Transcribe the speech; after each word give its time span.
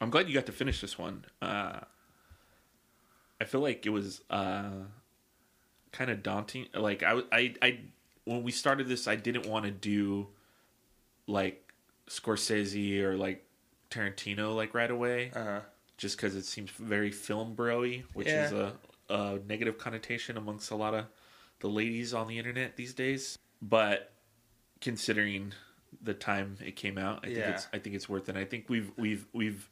I'm 0.00 0.10
glad 0.10 0.28
you 0.28 0.34
got 0.34 0.46
to 0.46 0.52
finish 0.52 0.80
this 0.80 0.98
one. 0.98 1.24
Uh, 1.40 1.80
I 3.40 3.44
feel 3.44 3.60
like 3.60 3.86
it 3.86 3.90
was 3.90 4.20
uh, 4.30 4.70
kind 5.92 6.10
of 6.10 6.22
daunting. 6.22 6.66
Like 6.74 7.02
I, 7.02 7.20
I, 7.32 7.54
I, 7.62 7.78
when 8.24 8.42
we 8.42 8.52
started 8.52 8.88
this, 8.88 9.06
I 9.08 9.16
didn't 9.16 9.46
want 9.46 9.64
to 9.64 9.70
do 9.70 10.28
like 11.26 11.72
Scorsese 12.08 13.00
or 13.02 13.16
like 13.16 13.44
Tarantino 13.90 14.54
like 14.54 14.74
right 14.74 14.90
away, 14.90 15.30
Uh-huh. 15.34 15.60
just 15.96 16.16
because 16.16 16.34
it 16.34 16.44
seems 16.44 16.70
very 16.70 17.10
film 17.10 17.54
broy, 17.56 18.04
which 18.14 18.28
Yeah. 18.28 18.46
is 18.46 18.52
a, 18.52 18.72
a 19.08 19.38
negative 19.48 19.78
connotation 19.78 20.36
amongst 20.36 20.70
a 20.70 20.76
lot 20.76 20.94
of 20.94 21.06
the 21.60 21.68
ladies 21.68 22.12
on 22.12 22.26
the 22.28 22.38
internet 22.38 22.76
these 22.76 22.92
days. 22.94 23.38
But 23.62 24.12
considering 24.80 25.52
the 26.02 26.12
time 26.14 26.58
it 26.64 26.76
came 26.76 26.98
out, 26.98 27.20
I 27.22 27.26
think 27.26 27.38
Yeah. 27.38 27.50
it's 27.52 27.66
I 27.72 27.78
think 27.78 27.96
it's 27.96 28.08
worth 28.08 28.28
it. 28.28 28.36
I 28.36 28.44
think 28.44 28.68
we've 28.68 28.90
we've 28.98 29.26
we've 29.32 29.68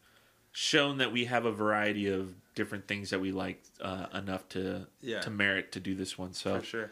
shown 0.55 0.99
that 0.99 1.13
we 1.13 1.25
have 1.27 1.45
a 1.45 1.53
variety 1.53 2.09
of 2.09 2.33
different 2.55 2.87
things 2.87 3.11
that 3.11 3.21
we 3.21 3.33
like 3.33 3.61
uh, 3.83 4.07
enough 4.15 4.49
to 4.51 4.87
Yeah. 5.03 5.21
to 5.21 5.31
merit 5.31 5.73
to 5.73 5.81
do 5.81 5.95
this 5.95 6.17
one. 6.17 6.33
So 6.33 6.61
For 6.61 6.65
sure. 6.65 6.91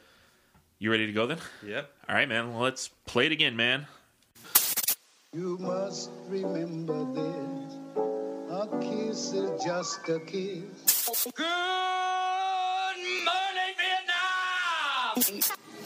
you 0.80 0.90
ready 0.90 1.06
to 1.06 1.12
go 1.12 1.26
then? 1.26 1.38
Yep. 1.64 1.90
All 2.08 2.14
right, 2.16 2.28
man. 2.28 2.52
Well, 2.52 2.62
let's 2.62 2.88
play 3.06 3.26
it 3.26 3.32
again, 3.32 3.54
man. 3.56 3.86
You 5.32 5.56
must 5.58 6.10
remember 6.28 7.04
this. 7.14 7.74
A 8.50 8.68
kiss 8.82 9.32
is 9.32 9.64
just 9.64 10.06
a 10.10 10.18
kiss. 10.20 11.30
Good 11.34 11.46
morning, 13.24 13.74
Vietnam! 13.80 15.40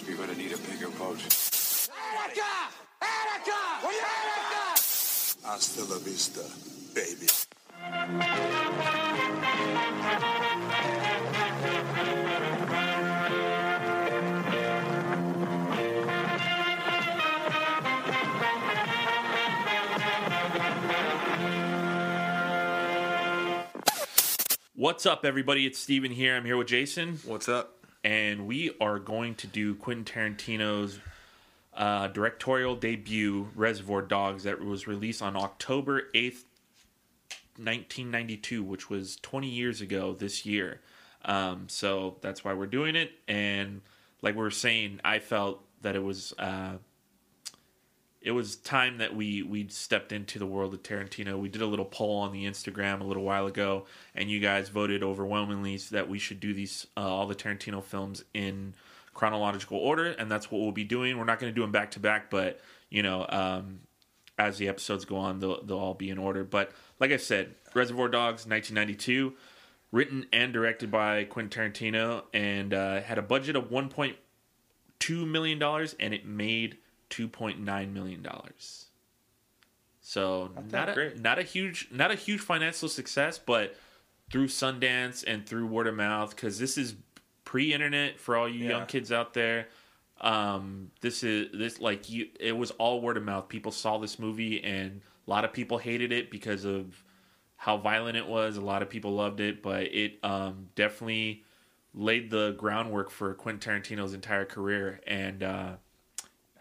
You're 0.08 0.16
gonna 0.16 0.34
need 0.34 0.52
a 0.52 0.58
bigger 0.58 0.88
boat. 0.98 1.20
Attica! 1.22 2.52
Attica! 3.02 3.60
Attica! 3.84 4.64
Hasta 5.46 5.84
la 5.84 5.98
vista, 5.98 6.42
baby. 6.94 7.28
What's 24.74 25.06
up, 25.06 25.24
everybody? 25.24 25.64
It's 25.66 25.78
Steven 25.78 26.10
here. 26.10 26.36
I'm 26.36 26.44
here 26.44 26.56
with 26.56 26.66
Jason, 26.66 27.20
What's 27.24 27.48
up? 27.48 27.76
and 28.02 28.46
we 28.48 28.72
are 28.80 28.98
going 28.98 29.36
to 29.36 29.46
do 29.46 29.74
Quentin 29.76 30.04
Tarantino's 30.04 30.98
uh, 31.74 32.08
directorial 32.08 32.74
debut, 32.74 33.48
Reservoir 33.54 34.02
Dogs, 34.02 34.42
that 34.42 34.60
was 34.60 34.86
released 34.86 35.22
on 35.22 35.36
October 35.36 36.08
8th, 36.14 36.44
1992, 37.58 38.62
which 38.62 38.90
was 38.90 39.16
20 39.16 39.48
years 39.48 39.80
ago 39.80 40.14
this 40.14 40.46
year. 40.46 40.80
Um, 41.24 41.68
so 41.68 42.16
that's 42.20 42.44
why 42.44 42.54
we're 42.54 42.66
doing 42.66 42.96
it. 42.96 43.12
And 43.26 43.82
like 44.22 44.34
we 44.34 44.42
were 44.42 44.50
saying, 44.50 45.00
I 45.04 45.18
felt 45.18 45.64
that 45.82 45.96
it 45.96 46.02
was. 46.02 46.32
Uh, 46.38 46.78
it 48.22 48.32
was 48.32 48.56
time 48.56 48.98
that 48.98 49.14
we 49.14 49.44
we 49.44 49.68
stepped 49.68 50.10
into 50.10 50.40
the 50.40 50.46
world 50.46 50.74
of 50.74 50.82
Tarantino. 50.82 51.38
We 51.38 51.48
did 51.48 51.62
a 51.62 51.66
little 51.66 51.84
poll 51.84 52.18
on 52.18 52.32
the 52.32 52.44
Instagram 52.44 53.00
a 53.00 53.04
little 53.04 53.22
while 53.22 53.46
ago, 53.46 53.86
and 54.16 54.28
you 54.28 54.40
guys 54.40 54.68
voted 54.68 55.04
overwhelmingly 55.04 55.76
that 55.92 56.08
we 56.08 56.18
should 56.18 56.40
do 56.40 56.52
these 56.52 56.88
uh, 56.96 57.02
all 57.02 57.28
the 57.28 57.36
Tarantino 57.36 57.80
films 57.84 58.24
in 58.34 58.74
chronological 59.14 59.78
order, 59.78 60.06
and 60.06 60.28
that's 60.28 60.50
what 60.50 60.60
we'll 60.60 60.72
be 60.72 60.82
doing. 60.82 61.16
We're 61.18 61.24
not 61.24 61.38
going 61.38 61.52
to 61.52 61.54
do 61.54 61.62
them 61.62 61.70
back 61.70 61.92
to 61.92 62.00
back, 62.00 62.28
but 62.28 62.60
you 62.90 63.04
know, 63.04 63.26
um, 63.28 63.80
as 64.38 64.58
the 64.58 64.68
episodes 64.68 65.04
go 65.04 65.16
on, 65.16 65.38
they'll 65.38 65.62
they'll 65.64 65.78
all 65.78 65.94
be 65.94 66.10
in 66.10 66.18
order. 66.18 66.42
But 66.42 66.72
like 66.98 67.10
I 67.12 67.16
said, 67.16 67.54
Reservoir 67.74 68.08
Dogs, 68.08 68.46
1992, 68.46 69.34
written 69.92 70.26
and 70.32 70.52
directed 70.52 70.90
by 70.90 71.24
Quentin 71.24 71.72
Tarantino, 71.72 72.24
and 72.32 72.72
uh, 72.74 73.00
had 73.00 73.18
a 73.18 73.22
budget 73.22 73.56
of 73.56 73.70
1.2 73.70 75.28
million 75.28 75.58
dollars, 75.58 75.94
and 76.00 76.12
it 76.14 76.26
made 76.26 76.78
2.9 77.10 77.92
million 77.92 78.22
dollars. 78.22 78.86
So 80.00 80.50
not 80.70 80.88
a, 80.88 80.94
great. 80.94 81.20
not 81.20 81.38
a 81.38 81.42
huge 81.42 81.88
not 81.90 82.10
a 82.10 82.14
huge 82.14 82.40
financial 82.40 82.88
success, 82.88 83.38
but 83.38 83.74
through 84.30 84.46
Sundance 84.48 85.24
and 85.26 85.44
through 85.46 85.66
word 85.66 85.86
of 85.86 85.94
mouth, 85.96 86.34
because 86.34 86.58
this 86.58 86.78
is 86.78 86.94
pre-internet 87.44 88.18
for 88.18 88.36
all 88.36 88.48
you 88.48 88.64
Yeah. 88.64 88.78
young 88.78 88.86
kids 88.86 89.10
out 89.12 89.34
there. 89.34 89.68
Um, 90.20 90.90
this 91.00 91.22
is 91.22 91.48
this 91.52 91.80
like 91.80 92.08
you. 92.08 92.28
It 92.40 92.56
was 92.56 92.70
all 92.72 93.00
word 93.00 93.16
of 93.16 93.22
mouth. 93.22 93.48
People 93.48 93.72
saw 93.72 93.98
this 93.98 94.18
movie, 94.18 94.62
and 94.62 95.00
a 95.26 95.30
lot 95.30 95.44
of 95.44 95.52
people 95.52 95.78
hated 95.78 96.12
it 96.12 96.30
because 96.30 96.64
of 96.64 97.02
how 97.56 97.76
violent 97.76 98.16
it 98.16 98.26
was. 98.26 98.56
A 98.56 98.60
lot 98.60 98.82
of 98.82 98.88
people 98.88 99.12
loved 99.12 99.40
it, 99.40 99.62
but 99.62 99.84
it 99.84 100.18
um, 100.22 100.68
definitely 100.74 101.44
laid 101.94 102.30
the 102.30 102.52
groundwork 102.58 103.10
for 103.10 103.34
Quentin 103.34 103.82
Tarantino's 103.82 104.14
entire 104.14 104.44
career. 104.44 105.00
And 105.06 105.42
uh, 105.42 105.72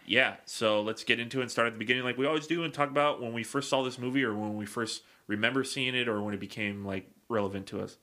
yeah, 0.06 0.36
so 0.46 0.80
let's 0.80 1.04
get 1.04 1.20
into 1.20 1.38
it 1.38 1.42
and 1.42 1.50
start 1.50 1.68
at 1.68 1.74
the 1.74 1.78
beginning, 1.78 2.04
like 2.04 2.16
we 2.18 2.26
always 2.26 2.46
do, 2.46 2.64
and 2.64 2.72
talk 2.72 2.90
about 2.90 3.20
when 3.20 3.32
we 3.32 3.42
first 3.42 3.68
saw 3.68 3.82
this 3.82 3.98
movie, 3.98 4.24
or 4.24 4.34
when 4.34 4.56
we 4.56 4.66
first 4.66 5.02
remember 5.26 5.64
seeing 5.64 5.94
it, 5.94 6.08
or 6.08 6.22
when 6.22 6.34
it 6.34 6.40
became 6.40 6.84
like 6.84 7.10
relevant 7.28 7.66
to 7.66 7.80
us. 7.80 7.98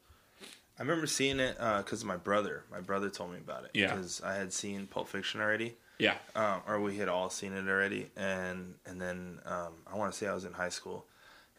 I 0.80 0.82
remember 0.82 1.06
seeing 1.08 1.40
it 1.40 1.58
because 1.58 2.02
of 2.02 2.08
my 2.08 2.18
brother. 2.18 2.64
My 2.72 2.80
brother 2.82 3.10
told 3.10 3.32
me 3.32 3.38
about 3.38 3.66
it. 3.66 3.72
Yeah. 3.74 3.94
Because 3.94 4.22
I 4.22 4.34
had 4.36 4.52
seen 4.52 4.88
Pulp 4.88 5.08
Fiction 5.08 5.40
already, 5.40 5.76
Yeah, 6.00 6.16
um, 6.36 6.62
or 6.68 6.82
we 6.82 6.98
had 6.98 7.08
all 7.10 7.30
seen 7.30 7.54
it 7.54 7.68
already, 7.68 8.10
and 8.18 8.76
and 8.86 9.00
then 9.00 9.40
um, 9.46 9.74
I 9.92 9.96
want 9.96 10.12
to 10.12 10.18
say 10.18 10.28
I 10.28 10.34
was 10.34 10.46
in 10.46 10.54
high 10.54 10.70
school, 10.70 11.06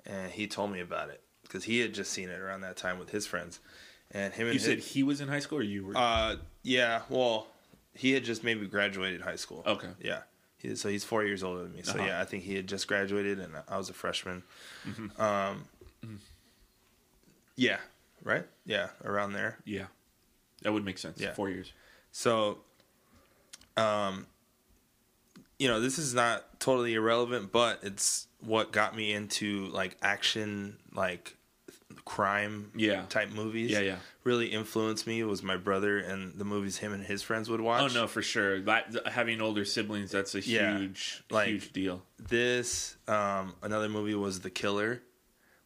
and 0.04 0.32
he 0.32 0.47
told 0.48 0.72
me 0.72 0.80
about 0.80 1.10
it 1.10 1.20
because 1.42 1.64
he 1.64 1.78
had 1.78 1.94
just 1.94 2.12
seen 2.12 2.28
it 2.28 2.41
around 2.41 2.62
that 2.62 2.76
time 2.76 2.98
with 2.98 3.10
his 3.10 3.25
friends, 3.26 3.60
and 4.10 4.34
him 4.34 4.47
and 4.48 4.54
you 4.54 4.58
his, 4.60 4.64
said 4.64 4.78
he 4.80 5.02
was 5.04 5.20
in 5.20 5.28
high 5.28 5.38
school, 5.38 5.58
or 5.58 5.62
you 5.62 5.86
were? 5.86 5.92
Uh, 5.96 6.36
yeah. 6.62 7.02
Well, 7.08 7.46
he 7.94 8.12
had 8.12 8.25
just 8.25 8.42
maybe 8.42 8.66
graduated 8.66 9.20
high 9.20 9.36
school. 9.36 9.62
Okay. 9.64 9.91
Yeah. 10.02 10.22
He, 10.58 10.75
so 10.75 10.88
he's 10.88 11.04
four 11.04 11.22
years 11.25 11.44
older 11.44 11.62
than 11.62 11.72
me. 11.72 11.82
So 11.82 11.92
Uh-huh. 11.94 12.04
yeah, 12.06 12.20
I 12.20 12.25
think 12.25 12.42
he 12.42 12.56
had 12.56 12.66
just 12.66 12.88
graduated, 12.88 13.38
and 13.38 13.52
I 13.69 13.76
was 13.78 13.91
a 13.91 13.94
freshman. 13.94 14.42
Mm-hmm. 14.88 15.22
Um. 15.22 15.69
Yeah. 17.56 17.78
Right. 18.25 18.47
Yeah. 18.65 18.89
Around 19.05 19.35
there. 19.35 19.59
yeah, 19.65 19.87
that 20.62 20.73
would 20.73 20.85
make 20.85 20.99
sense. 20.99 21.21
Yeah. 21.21 21.35
four 21.35 21.51
years. 21.51 21.73
So, 22.11 22.59
um, 23.77 24.27
you 25.59 25.69
know, 25.69 25.81
this 25.81 25.99
is 25.99 26.15
not 26.15 26.59
totally 26.61 26.95
irrelevant, 26.95 27.53
but 27.53 27.81
it's 27.83 28.27
what 28.41 28.73
got 28.73 28.97
me 28.97 29.12
into 29.12 29.67
like 29.69 29.97
action, 30.03 30.77
like 30.93 31.37
crime, 32.05 32.71
Yeah. 32.75 33.05
type 33.09 33.31
movies. 33.31 33.71
Yeah, 33.71 33.81
yeah. 33.81 33.97
Really 34.25 34.47
influenced 34.49 35.06
me 35.06 35.23
was 35.23 35.43
my 35.43 35.56
brother 35.56 35.99
and 35.99 36.35
the 36.39 36.45
movies 36.45 36.79
him 36.79 36.93
and 36.93 37.05
his 37.05 37.23
friends 37.23 37.49
would 37.49 37.61
watch. 37.61 37.91
Oh 37.91 37.95
no, 37.95 38.06
for 38.06 38.21
sure. 38.23 38.61
That, 38.62 38.95
having 39.06 39.41
older 39.41 39.65
siblings, 39.65 40.11
that's 40.11 40.35
a 40.35 40.41
Yeah. 40.41 40.79
huge, 40.79 41.23
Like- 41.31 41.49
huge 41.49 41.73
deal. 41.73 42.05
This, 42.19 42.97
um, 43.06 43.55
another 43.62 43.89
movie 43.89 44.15
was 44.15 44.41
The 44.41 44.51
Killer, 44.51 45.03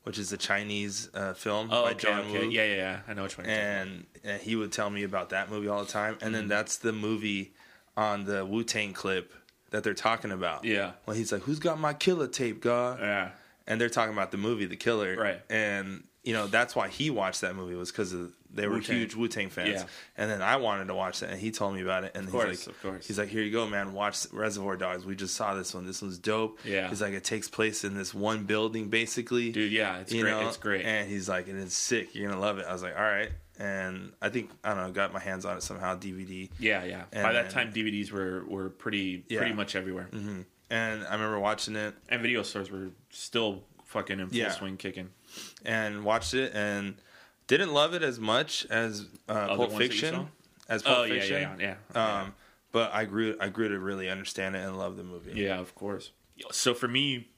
which 0.05 0.19
is 0.19 0.33
a 0.33 0.37
Chinese 0.37 1.11
uh, 1.15 1.35
film 1.35 1.69
Oh, 1.71 1.85
by 1.85 1.91
okay, 1.91 1.99
John 2.09 2.21
okay. 2.21 2.47
Woo. 2.47 2.51
Yeah, 2.51 2.65
yeah, 2.65 2.75
yeah. 2.77 3.01
I 3.07 3.15
know 3.15 3.25
which 3.25 3.37
one. 3.37 3.47
and, 3.47 4.07
and 4.25 4.41
he 4.41 4.57
would 4.57 4.73
tell 4.73 4.89
me 4.91 5.03
about 5.03 5.31
that 5.31 5.51
movie 5.51 5.69
all 5.69 5.85
the 5.85 5.91
time. 5.91 6.15
And 6.15 6.23
Mm-hmm. 6.23 6.33
then 6.33 6.49
that's 6.49 6.79
the 6.79 6.93
movie 6.93 7.53
on 7.97 8.25
the 8.25 8.45
Wu 8.47 8.65
Tang 8.65 8.93
clip 8.93 9.33
that 9.71 9.85
they're 9.85 9.93
talking 9.95 10.31
about. 10.31 10.65
Yeah. 10.65 10.93
Well, 11.05 11.15
he's 11.17 11.31
like, 11.31 11.43
"Who's 11.43 11.59
got 11.59 11.79
my 11.79 11.93
killer 11.93 12.27
tape, 12.29 12.61
God?" 12.63 13.01
yeah, 13.01 13.31
And 13.67 13.79
they're 13.81 13.91
talking 13.91 14.15
about 14.15 14.31
the 14.31 14.39
movie 14.39 14.65
The 14.65 14.77
Killer, 14.77 15.15
Right. 15.17 15.43
And 15.51 16.05
you 16.29 16.35
know 16.35 16.47
that's 16.47 16.77
why 16.77 16.89
he 16.89 17.09
watched 17.09 17.41
that 17.41 17.57
movie 17.57 17.75
was 17.75 17.91
because 17.91 18.15
they 18.53 18.67
were 18.67 18.75
Wu-Tang. 18.77 18.97
huge 18.97 19.15
Wu 19.15 19.29
Tang 19.29 19.49
fans. 19.49 19.81
Yeah. 19.81 19.85
And 20.19 20.31
then 20.31 20.43
I 20.43 20.57
wanted 20.57 20.89
to 20.89 20.95
watch 20.95 21.21
that, 21.21 21.31
and 21.31 21.41
he 21.41 21.51
told 21.51 21.75
me 21.75 21.81
about 21.81 22.05
it. 22.05 22.13
And 22.15 22.29
course, 22.31 22.51
he's 22.51 22.67
like, 22.67 22.77
of 22.77 22.83
course. 22.83 23.07
he's 23.07 23.19
like, 23.19 23.29
"Here 23.31 23.43
you 23.43 23.51
go, 23.51 23.67
man. 23.67 23.95
Watch 23.95 24.27
Reservoir 24.31 24.77
Dogs. 24.77 25.07
We 25.07 25.17
just 25.17 25.35
saw 25.35 25.55
this 25.55 25.73
one. 25.73 25.87
This 25.87 26.03
one's 26.03 26.19
dope." 26.19 26.59
Yeah. 26.67 26.91
He's 26.91 27.01
like, 27.01 27.15
"It 27.15 27.25
takes 27.25 27.49
place 27.49 27.83
in 27.83 27.95
this 27.95 28.13
one 28.13 28.45
building, 28.45 28.91
basically." 28.91 29.51
dude. 29.53 29.73
Yeah, 29.73 30.01
it's 30.01 30.13
you 30.13 30.23
great. 30.23 30.33
know? 30.33 30.47
it's 30.49 30.59
great. 30.59 30.85
And 30.85 31.09
he's 31.09 31.31
like, 31.31 31.49
and 31.49 31.59
it's 31.59 31.75
sick. 31.77 32.15
You're 32.15 32.29
gonna 32.29 32.41
love 32.41 32.59
it. 32.59 32.67
I 32.69 32.73
was 32.75 32.83
like, 32.83 32.95
all 32.97 33.03
right. 33.03 33.31
And 33.59 34.13
I 34.23 34.29
think 34.29 34.51
I 34.63 34.75
don't 34.75 34.85
know, 34.87 34.93
got 34.93 35.13
my 35.15 35.21
hands 35.21 35.45
on 35.47 35.57
it 35.57 35.63
somehow, 35.63 35.97
DVD. 35.97 36.51
yeah, 36.59 36.85
yeah. 36.85 37.05
And 37.13 37.23
By 37.25 37.33
that 37.33 37.49
time, 37.51 37.73
DVDs 37.73 38.13
were 38.13 38.45
were 38.47 38.69
pretty 38.69 39.25
Yeah. 39.29 39.39
pretty 39.39 39.55
much 39.55 39.75
everywhere, 39.75 40.09
mm-hmm. 40.13 40.43
And 40.71 41.03
I 41.05 41.13
remember 41.15 41.41
watching 41.41 41.75
it 41.77 41.95
and 42.11 42.21
video 42.21 42.43
stores 42.43 42.71
were 42.71 42.91
still 43.11 43.65
fucking 43.87 44.21
in 44.21 44.29
full 44.29 44.37
Yeah. 44.39 44.51
swing, 44.53 44.77
kicking. 44.77 45.09
And 45.69 46.03
watched 46.05 46.35
it 46.35 46.53
and 46.55 46.97
didn't 47.47 47.73
love 47.73 47.95
it 47.95 48.03
as 48.03 48.19
much 48.19 48.67
as 48.71 49.07
uh, 49.29 49.47
Pulp 49.49 49.59
that 49.59 49.73
you 49.73 49.79
Fiction. 49.79 50.29
As 50.69 50.83
Pulp 50.83 50.99
Oh 50.99 51.03
yeah, 51.05 51.15
Fiction. 51.21 51.43
yeah, 51.43 51.57
yeah, 51.61 51.75
yeah. 51.95 52.21
Um, 52.23 52.35
but 52.73 52.93
I 52.93 53.05
grew 53.05 53.37
I 53.41 53.49
grew 53.49 53.69
to 53.69 53.79
really 53.79 54.09
understand 54.11 54.57
it 54.57 54.59
and 54.61 54.77
love 54.77 54.97
the 54.97 55.05
movie. 55.05 55.33
Yeah, 55.35 55.59
of 55.61 55.75
course. 55.75 56.11
So 56.51 56.75
for 56.75 56.89
me, 56.89 57.29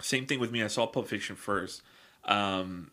same 0.00 0.26
thing 0.26 0.38
with 0.40 0.52
me. 0.52 0.62
I 0.62 0.68
saw 0.68 0.86
Pulp 0.86 1.08
Fiction 1.08 1.36
first, 1.36 1.82
um, 2.24 2.90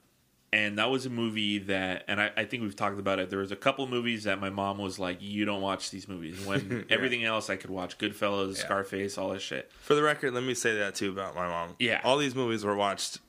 and 0.52 0.78
that 0.80 0.90
was 0.90 1.06
a 1.06 1.10
movie 1.10 1.60
that, 1.60 2.04
and 2.08 2.20
I, 2.20 2.32
I 2.36 2.46
think 2.46 2.64
we've 2.64 2.76
talked 2.76 3.00
about 3.00 3.20
it. 3.20 3.30
There 3.30 3.40
was 3.40 3.52
a 3.52 3.56
couple 3.56 3.88
movies 3.88 4.24
that 4.26 4.40
my 4.40 4.50
mom 4.50 4.78
was 4.80 5.00
like, 5.00 5.18
"You 5.22 5.46
don't 5.46 5.62
watch 5.62 5.92
these 5.92 6.08
movies." 6.08 6.40
When 6.46 6.86
everything 6.90 7.24
else 7.24 7.50
I 7.50 7.56
could 7.56 7.70
watch, 7.70 7.98
Goodfellas, 7.98 8.58
Yeah. 8.58 8.64
Scarface, 8.66 9.18
all 9.18 9.30
that 9.30 9.42
shit. 9.42 9.72
For 9.82 9.96
the 9.96 10.04
record, 10.04 10.34
let 10.34 10.44
me 10.44 10.54
say 10.56 10.78
that 10.80 10.96
too 10.96 11.10
about 11.12 11.36
my 11.36 11.48
mom. 11.48 11.76
Yeah. 11.80 12.02
All 12.04 12.18
these 12.18 12.36
movies 12.36 12.64
were 12.64 12.76
watched 12.76 13.20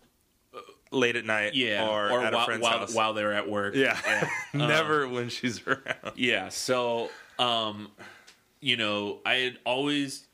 late 0.90 1.16
at 1.16 1.24
night, 1.24 1.54
yeah, 1.54 1.86
or, 1.86 2.10
or 2.10 2.20
at 2.24 2.32
while 2.32 2.42
a 2.42 2.46
friend's 2.46 2.62
while, 2.62 2.78
house. 2.80 2.94
while 2.94 3.14
they're 3.14 3.32
at 3.32 3.48
work. 3.48 3.74
yeah, 3.74 3.98
never 4.54 5.06
when 5.08 5.28
she's 5.28 5.64
around. 5.66 6.12
Yeah, 6.16 6.48
so 6.48 7.10
um 7.38 7.90
you 8.60 8.76
know, 8.76 9.20
I 9.24 9.34
had 9.34 9.58
always 9.64 10.26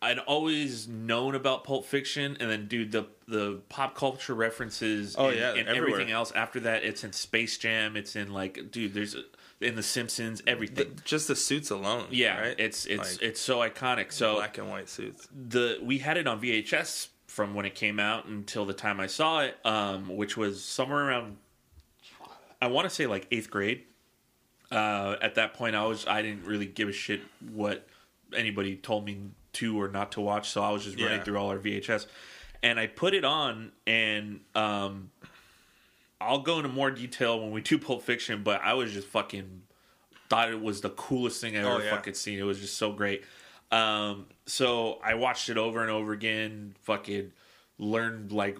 I'd 0.00 0.18
always 0.18 0.88
known 0.88 1.36
about 1.36 1.62
Pulp 1.62 1.84
Fiction 1.86 2.36
and 2.40 2.50
then 2.50 2.66
dude 2.66 2.90
the 2.92 3.06
the 3.28 3.60
pop 3.68 3.94
culture 3.94 4.34
references 4.34 5.14
Oh, 5.16 5.28
and, 5.28 5.38
yeah, 5.38 5.50
and 5.54 5.68
everywhere. 5.68 5.90
everything 5.92 6.12
else 6.12 6.32
after 6.32 6.58
that 6.60 6.82
it's 6.82 7.04
in 7.04 7.12
Space 7.12 7.56
Jam, 7.56 7.96
it's 7.96 8.16
in 8.16 8.32
like 8.32 8.70
dude 8.72 8.94
there's 8.94 9.14
in 9.60 9.76
the 9.76 9.82
Simpsons, 9.82 10.42
everything. 10.44 10.98
Just 11.04 11.28
the 11.28 11.36
suits 11.36 11.70
alone. 11.70 12.06
yeah, 12.10 12.40
right? 12.48 12.56
it's 12.58 12.84
it's 12.86 13.12
Like, 13.14 13.22
it's 13.22 13.40
so 13.40 13.60
iconic. 13.60 14.10
So 14.12 14.34
black 14.34 14.58
and 14.58 14.68
white 14.68 14.88
suits. 14.88 15.28
the 15.32 15.78
we 15.80 15.98
had 15.98 16.16
it 16.16 16.26
on 16.26 16.40
VHS 16.40 17.06
from 17.32 17.54
when 17.54 17.64
it 17.64 17.74
came 17.74 17.98
out 17.98 18.26
until 18.26 18.66
the 18.66 18.74
time 18.74 19.00
I 19.00 19.06
saw 19.06 19.40
it, 19.40 19.56
um, 19.64 20.14
which 20.18 20.36
was 20.36 20.62
somewhere 20.62 21.08
around 21.08 21.38
I 22.60 22.66
want 22.66 22.86
to 22.88 22.94
say 22.94 23.06
like 23.06 23.26
eighth 23.30 23.50
grade. 23.50 23.84
Uh, 24.70 25.16
at 25.22 25.34
that 25.36 25.54
point, 25.54 25.74
I 25.74 25.86
was 25.86 26.06
I 26.06 26.20
didn't 26.20 26.44
really 26.44 26.66
give 26.66 26.88
a 26.90 26.92
shit 26.92 27.22
what 27.52 27.88
anybody 28.36 28.76
told 28.76 29.06
me 29.06 29.18
to 29.54 29.80
or 29.80 29.88
not 29.88 30.12
to 30.12 30.20
watch, 30.20 30.50
so 30.50 30.62
I 30.62 30.70
was 30.70 30.84
just 30.84 30.98
running 31.00 31.18
Yeah. 31.18 31.24
through 31.24 31.38
all 31.38 31.48
our 31.48 31.58
VHS, 31.58 32.06
and 32.62 32.78
I 32.78 32.86
put 32.86 33.14
it 33.14 33.24
on, 33.24 33.72
and 33.86 34.40
um, 34.54 35.10
I'll 36.20 36.38
go 36.40 36.56
into 36.58 36.68
more 36.68 36.90
detail 36.90 37.40
when 37.40 37.50
we 37.50 37.62
do 37.62 37.78
Pulp 37.78 38.02
Fiction, 38.02 38.42
but 38.42 38.60
I 38.62 38.74
was 38.74 38.92
just 38.92 39.08
fucking 39.08 39.62
thought 40.28 40.50
it 40.50 40.60
was 40.62 40.82
the 40.82 40.90
coolest 40.90 41.40
thing 41.40 41.56
I 41.56 41.60
ever 41.60 41.68
Oh, 41.70 41.78
yeah. 41.78 41.90
fucking 41.90 42.14
seen. 42.14 42.38
It 42.38 42.42
was 42.44 42.60
just 42.60 42.76
so 42.76 42.92
great. 42.92 43.24
Um, 43.72 44.26
so 44.46 44.98
I 45.02 45.14
watched 45.14 45.48
it 45.48 45.56
over 45.56 45.80
and 45.80 45.90
over 45.90 46.12
again. 46.12 46.76
Fucking 46.82 47.32
learned 47.78 48.30
like 48.30 48.58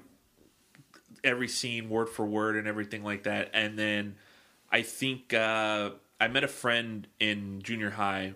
every 1.22 1.48
scene 1.48 1.88
word 1.88 2.08
for 2.08 2.26
word 2.26 2.56
and 2.56 2.66
everything 2.66 3.04
like 3.04 3.24
that. 3.24 3.50
And 3.54 3.78
then 3.78 4.16
I 4.70 4.82
think 4.82 5.34
uh, 5.34 5.90
I 6.20 6.28
met 6.28 6.44
a 6.44 6.48
friend 6.48 7.06
in 7.20 7.60
junior 7.62 7.90
high 7.90 8.32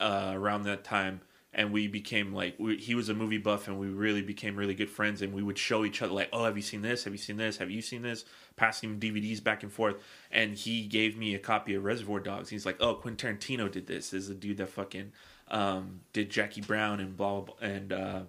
uh, 0.00 0.32
around 0.34 0.64
that 0.64 0.82
time, 0.82 1.20
and 1.52 1.72
we 1.72 1.86
became 1.86 2.32
like 2.32 2.56
we, 2.58 2.78
he 2.78 2.94
was 2.94 3.10
a 3.10 3.14
movie 3.14 3.38
buff, 3.38 3.68
and 3.68 3.78
we 3.78 3.88
really 3.88 4.22
became 4.22 4.56
really 4.56 4.74
good 4.74 4.90
friends. 4.90 5.20
And 5.20 5.32
we 5.34 5.42
would 5.42 5.58
show 5.58 5.84
each 5.84 6.00
other 6.00 6.12
like, 6.12 6.30
"Oh, 6.32 6.44
have 6.44 6.56
you 6.56 6.62
seen 6.62 6.82
this? 6.82 7.04
Have 7.04 7.12
you 7.12 7.18
seen 7.18 7.36
this? 7.36 7.58
Have 7.58 7.70
you 7.70 7.82
seen 7.82 8.02
this?" 8.02 8.24
Passing 8.56 8.98
DVDs 8.98 9.42
back 9.42 9.62
and 9.62 9.72
forth. 9.72 9.96
And 10.30 10.54
he 10.56 10.86
gave 10.86 11.16
me 11.16 11.34
a 11.34 11.38
copy 11.38 11.74
of 11.74 11.84
Reservoir 11.84 12.20
Dogs. 12.20 12.48
He's 12.48 12.66
like, 12.66 12.76
"Oh, 12.80 12.94
Quentin 12.94 13.36
Tarantino 13.36 13.70
did 13.70 13.86
this. 13.86 14.10
This 14.10 14.24
is 14.24 14.30
a 14.30 14.34
dude 14.34 14.56
that 14.56 14.70
fucking 14.70 15.12
um, 15.48 16.00
did 16.12 16.30
Jackie 16.30 16.60
Brown 16.60 17.00
and 17.00 17.16
blah 17.16 17.40
blah, 17.40 17.54
blah 17.54 17.68
and 17.68 17.92
uh, 17.92 18.20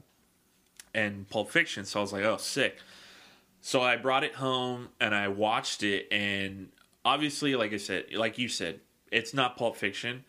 and 0.94 1.30
Pulp 1.30 1.52
Fiction." 1.52 1.86
So 1.86 2.00
I 2.00 2.02
was 2.02 2.14
like, 2.14 2.24
"Oh, 2.24 2.38
sick." 2.38 2.78
So 3.62 3.82
I 3.82 3.96
brought 3.96 4.24
it 4.24 4.36
home 4.36 4.90
and 5.00 5.16
I 5.16 5.28
watched 5.28 5.82
it, 5.82 6.08
and 6.12 6.70
obviously, 7.04 7.56
like 7.56 7.74
I 7.74 7.78
said, 7.78 8.06
like 8.14 8.38
you 8.38 8.48
said, 8.48 8.80
it's 9.12 9.34
not 9.34 9.58
Pulp 9.58 9.76
Fiction, 9.76 10.24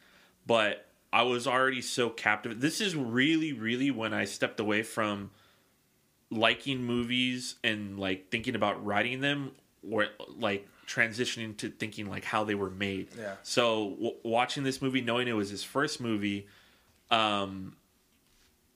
but 0.47 0.87
I 1.12 1.23
was 1.23 1.47
already 1.47 1.83
so 1.83 2.09
captivated. 2.11 2.62
This 2.62 2.81
is 2.81 2.94
really, 2.94 3.53
really 3.53 3.91
when 3.91 4.15
I 4.15 4.25
stepped 4.25 4.61
away 4.61 4.83
from 4.83 5.31
liking 6.31 6.83
movies 6.83 7.56
and 7.62 7.99
like 7.99 8.31
thinking 8.31 8.55
about 8.55 8.85
writing 8.85 9.21
them, 9.21 9.53
or 9.88 10.06
like 10.38 10.67
transitioning 10.87 11.56
to 11.59 11.69
thinking 11.69 12.09
like 12.09 12.25
how 12.25 12.44
they 12.44 12.55
were 12.55 12.71
made. 12.71 13.09
Yeah. 13.19 13.35
So 13.43 13.91
w- 13.91 14.15
watching 14.23 14.62
this 14.62 14.81
movie, 14.81 15.00
knowing 15.00 15.29
it 15.29 15.33
was 15.33 15.50
his 15.50 15.62
first 15.62 16.00
movie, 16.00 16.47
um, 17.11 17.76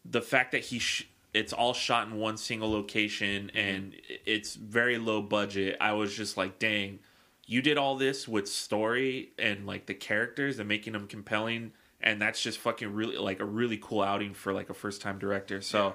the 0.04 0.22
fact 0.22 0.52
that 0.52 0.64
he 0.64 0.78
sh- 0.78 1.08
it's 1.32 1.52
all 1.52 1.72
shot 1.72 2.08
in 2.08 2.16
one 2.16 2.36
single 2.36 2.70
location 2.70 3.50
and 3.54 3.94
it's 4.26 4.54
very 4.56 4.98
low 4.98 5.22
budget 5.22 5.76
i 5.80 5.92
was 5.92 6.14
just 6.14 6.36
like 6.36 6.58
dang 6.58 6.98
you 7.46 7.60
did 7.62 7.76
all 7.76 7.96
this 7.96 8.28
with 8.28 8.48
story 8.48 9.30
and 9.38 9.66
like 9.66 9.86
the 9.86 9.94
characters 9.94 10.58
and 10.58 10.68
making 10.68 10.92
them 10.92 11.06
compelling 11.06 11.72
and 12.00 12.20
that's 12.20 12.40
just 12.40 12.58
fucking 12.58 12.92
really 12.94 13.16
like 13.16 13.40
a 13.40 13.44
really 13.44 13.76
cool 13.76 14.02
outing 14.02 14.34
for 14.34 14.52
like 14.52 14.70
a 14.70 14.74
first 14.74 15.02
time 15.02 15.18
director. 15.18 15.60
So 15.60 15.94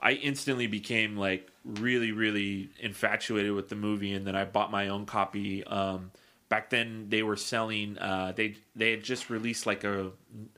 i 0.00 0.12
instantly 0.12 0.68
became 0.68 1.16
like 1.16 1.48
really 1.64 2.12
really 2.12 2.70
infatuated 2.78 3.50
with 3.52 3.68
the 3.68 3.74
movie 3.74 4.12
and 4.12 4.24
then 4.24 4.36
i 4.36 4.44
bought 4.44 4.70
my 4.70 4.86
own 4.86 5.04
copy 5.04 5.64
um 5.64 6.12
back 6.48 6.70
then 6.70 7.06
they 7.08 7.22
were 7.22 7.36
selling 7.36 7.98
uh 7.98 8.32
they 8.34 8.56
they 8.74 8.90
had 8.90 9.02
just 9.02 9.28
released 9.30 9.66
like 9.66 9.84
a, 9.84 10.10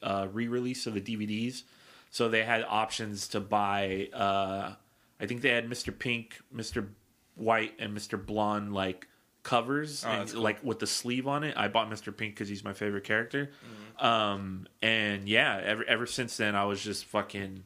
uh 0.03 0.29
re-release 0.33 0.87
of 0.87 0.95
the 0.95 1.01
dvds 1.01 1.63
so 2.13 2.29
they 2.29 2.43
had 2.43 2.65
options 2.69 3.29
to 3.29 3.39
buy. 3.41 4.09
Uh, 4.13 4.73
I 5.21 5.27
think 5.27 5.43
they 5.43 5.51
had 5.51 5.71
Mr. 5.71 5.97
Pink, 5.97 6.41
Mr. 6.53 6.89
White, 7.37 7.75
and 7.79 7.97
Mr. 7.97 8.19
Blonde 8.27 8.75
like 8.75 9.07
covers, 9.45 10.03
and, 10.03 10.13
Oh, 10.15 10.19
that's 10.19 10.33
cool. 10.33 10.43
like 10.43 10.65
with 10.65 10.81
the 10.81 10.89
sleeve 10.89 11.29
on 11.29 11.45
it. 11.45 11.57
I 11.57 11.69
bought 11.69 11.89
Mr. 11.89 12.15
Pink 12.17 12.35
because 12.35 12.49
he's 12.49 12.65
my 12.65 12.73
favorite 12.73 13.05
character. 13.05 13.51
Mm-hmm. 14.01 14.05
Um, 14.05 14.67
and 14.83 15.29
yeah, 15.29 15.61
ever 15.63 15.85
ever 15.87 16.05
since 16.07 16.37
then, 16.37 16.57
I 16.57 16.65
was 16.65 16.83
just 16.83 17.05
fucking 17.05 17.63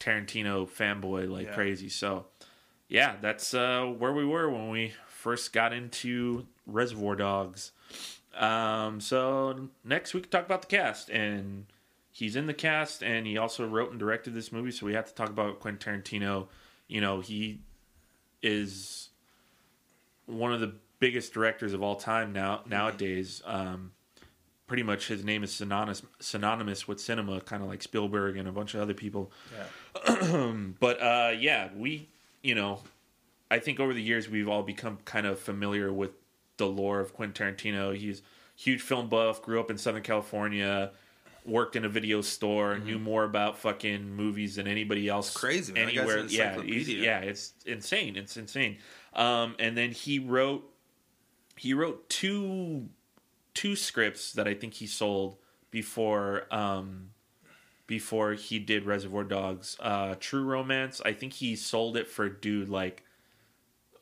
Tarantino 0.00 0.68
fanboy 0.68 1.30
like 1.30 1.46
Yeah. 1.46 1.54
crazy. 1.54 1.88
So 1.88 2.26
yeah, 2.88 3.16
that's 3.22 3.54
uh, 3.54 3.84
where 3.86 4.12
we 4.12 4.26
were 4.26 4.50
when 4.50 4.68
we 4.68 4.92
first 5.06 5.54
got 5.54 5.72
into 5.72 6.46
Reservoir 6.68 7.16
Dogs. 7.16 7.72
Um, 8.36 9.00
so 9.00 9.68
next 9.84 10.14
we 10.14 10.20
can 10.20 10.30
talk 10.30 10.46
about 10.46 10.60
the 10.60 10.68
cast 10.68 11.10
and 11.10 11.66
he's 12.12 12.36
in 12.36 12.46
the 12.46 12.54
cast 12.54 13.02
and 13.02 13.26
he 13.26 13.36
also 13.36 13.66
wrote 13.66 13.90
and 13.90 13.98
directed 13.98 14.32
this 14.32 14.52
movie 14.52 14.70
so 14.70 14.86
we 14.86 14.94
have 14.94 15.06
to 15.06 15.14
talk 15.14 15.28
about 15.28 15.58
quentin 15.58 16.00
tarantino 16.02 16.46
you 16.86 17.00
know 17.00 17.20
he 17.20 17.58
is 18.40 19.08
one 20.26 20.52
of 20.52 20.60
the 20.60 20.72
biggest 21.00 21.32
directors 21.32 21.72
of 21.72 21.82
all 21.82 21.96
time 21.96 22.32
now 22.32 22.60
nowadays 22.68 23.42
um, 23.44 23.90
pretty 24.68 24.84
much 24.84 25.08
his 25.08 25.24
name 25.24 25.42
is 25.42 25.52
synonymous 25.52 26.02
synonymous 26.20 26.86
with 26.86 27.00
cinema 27.00 27.40
kind 27.40 27.62
of 27.62 27.68
like 27.68 27.82
spielberg 27.82 28.36
and 28.36 28.46
a 28.46 28.52
bunch 28.52 28.74
of 28.74 28.80
other 28.80 28.94
people 28.94 29.32
Yeah. 29.56 30.52
but 30.80 31.02
uh, 31.02 31.32
yeah, 31.36 31.70
we, 31.76 32.08
you 32.42 32.54
know, 32.54 32.80
I 33.50 33.58
think 33.58 33.80
over 33.80 33.92
the 33.94 34.02
years 34.02 34.28
we've 34.28 34.48
all 34.48 34.62
become 34.62 34.98
kind 35.04 35.26
of 35.26 35.38
familiar 35.40 35.92
with 35.92 36.10
the 36.58 36.66
lore 36.66 37.00
of 37.00 37.14
Quentin 37.14 37.54
Tarantino. 37.54 37.96
He's 37.96 38.20
a 38.20 38.22
huge 38.56 38.82
film 38.82 39.08
buff, 39.08 39.42
grew 39.42 39.58
up 39.60 39.70
in 39.70 39.78
Southern 39.78 40.02
California, 40.02 40.90
worked 41.44 41.76
in 41.76 41.84
a 41.84 41.88
video 41.88 42.20
store, 42.20 42.78
knew 42.78 42.98
more 42.98 43.24
about 43.24 43.58
fucking 43.58 44.14
movies 44.14 44.56
than 44.56 44.68
anybody 44.68 45.08
else. 45.08 45.30
Mm-hmm. 45.30 45.38
crazy, 45.38 45.72
man. 45.72 45.88
Anywhere, 45.88 46.18
an 46.18 46.26
yeah, 46.28 46.60
yeah, 46.60 47.20
it's 47.20 47.54
insane. 47.64 48.16
It's 48.16 48.36
insane. 48.36 48.78
Um, 49.14 49.56
and 49.58 49.76
then 49.76 49.92
he 49.92 50.18
wrote, 50.18 50.70
he 51.56 51.74
wrote 51.74 52.08
two, 52.08 52.88
two 53.54 53.74
scripts 53.74 54.32
that 54.34 54.46
I 54.46 54.54
think 54.54 54.74
he 54.74 54.86
sold 54.86 55.38
before. 55.70 56.46
Um, 56.54 57.10
before 57.88 58.34
he 58.34 58.60
did 58.60 58.84
Reservoir 58.84 59.24
Dogs. 59.24 59.76
Uh, 59.80 60.14
True 60.20 60.44
Romance, 60.44 61.00
I 61.04 61.14
think 61.14 61.32
he 61.32 61.56
sold 61.56 61.96
it 61.96 62.06
for 62.06 62.28
dude 62.28 62.68
like 62.68 63.02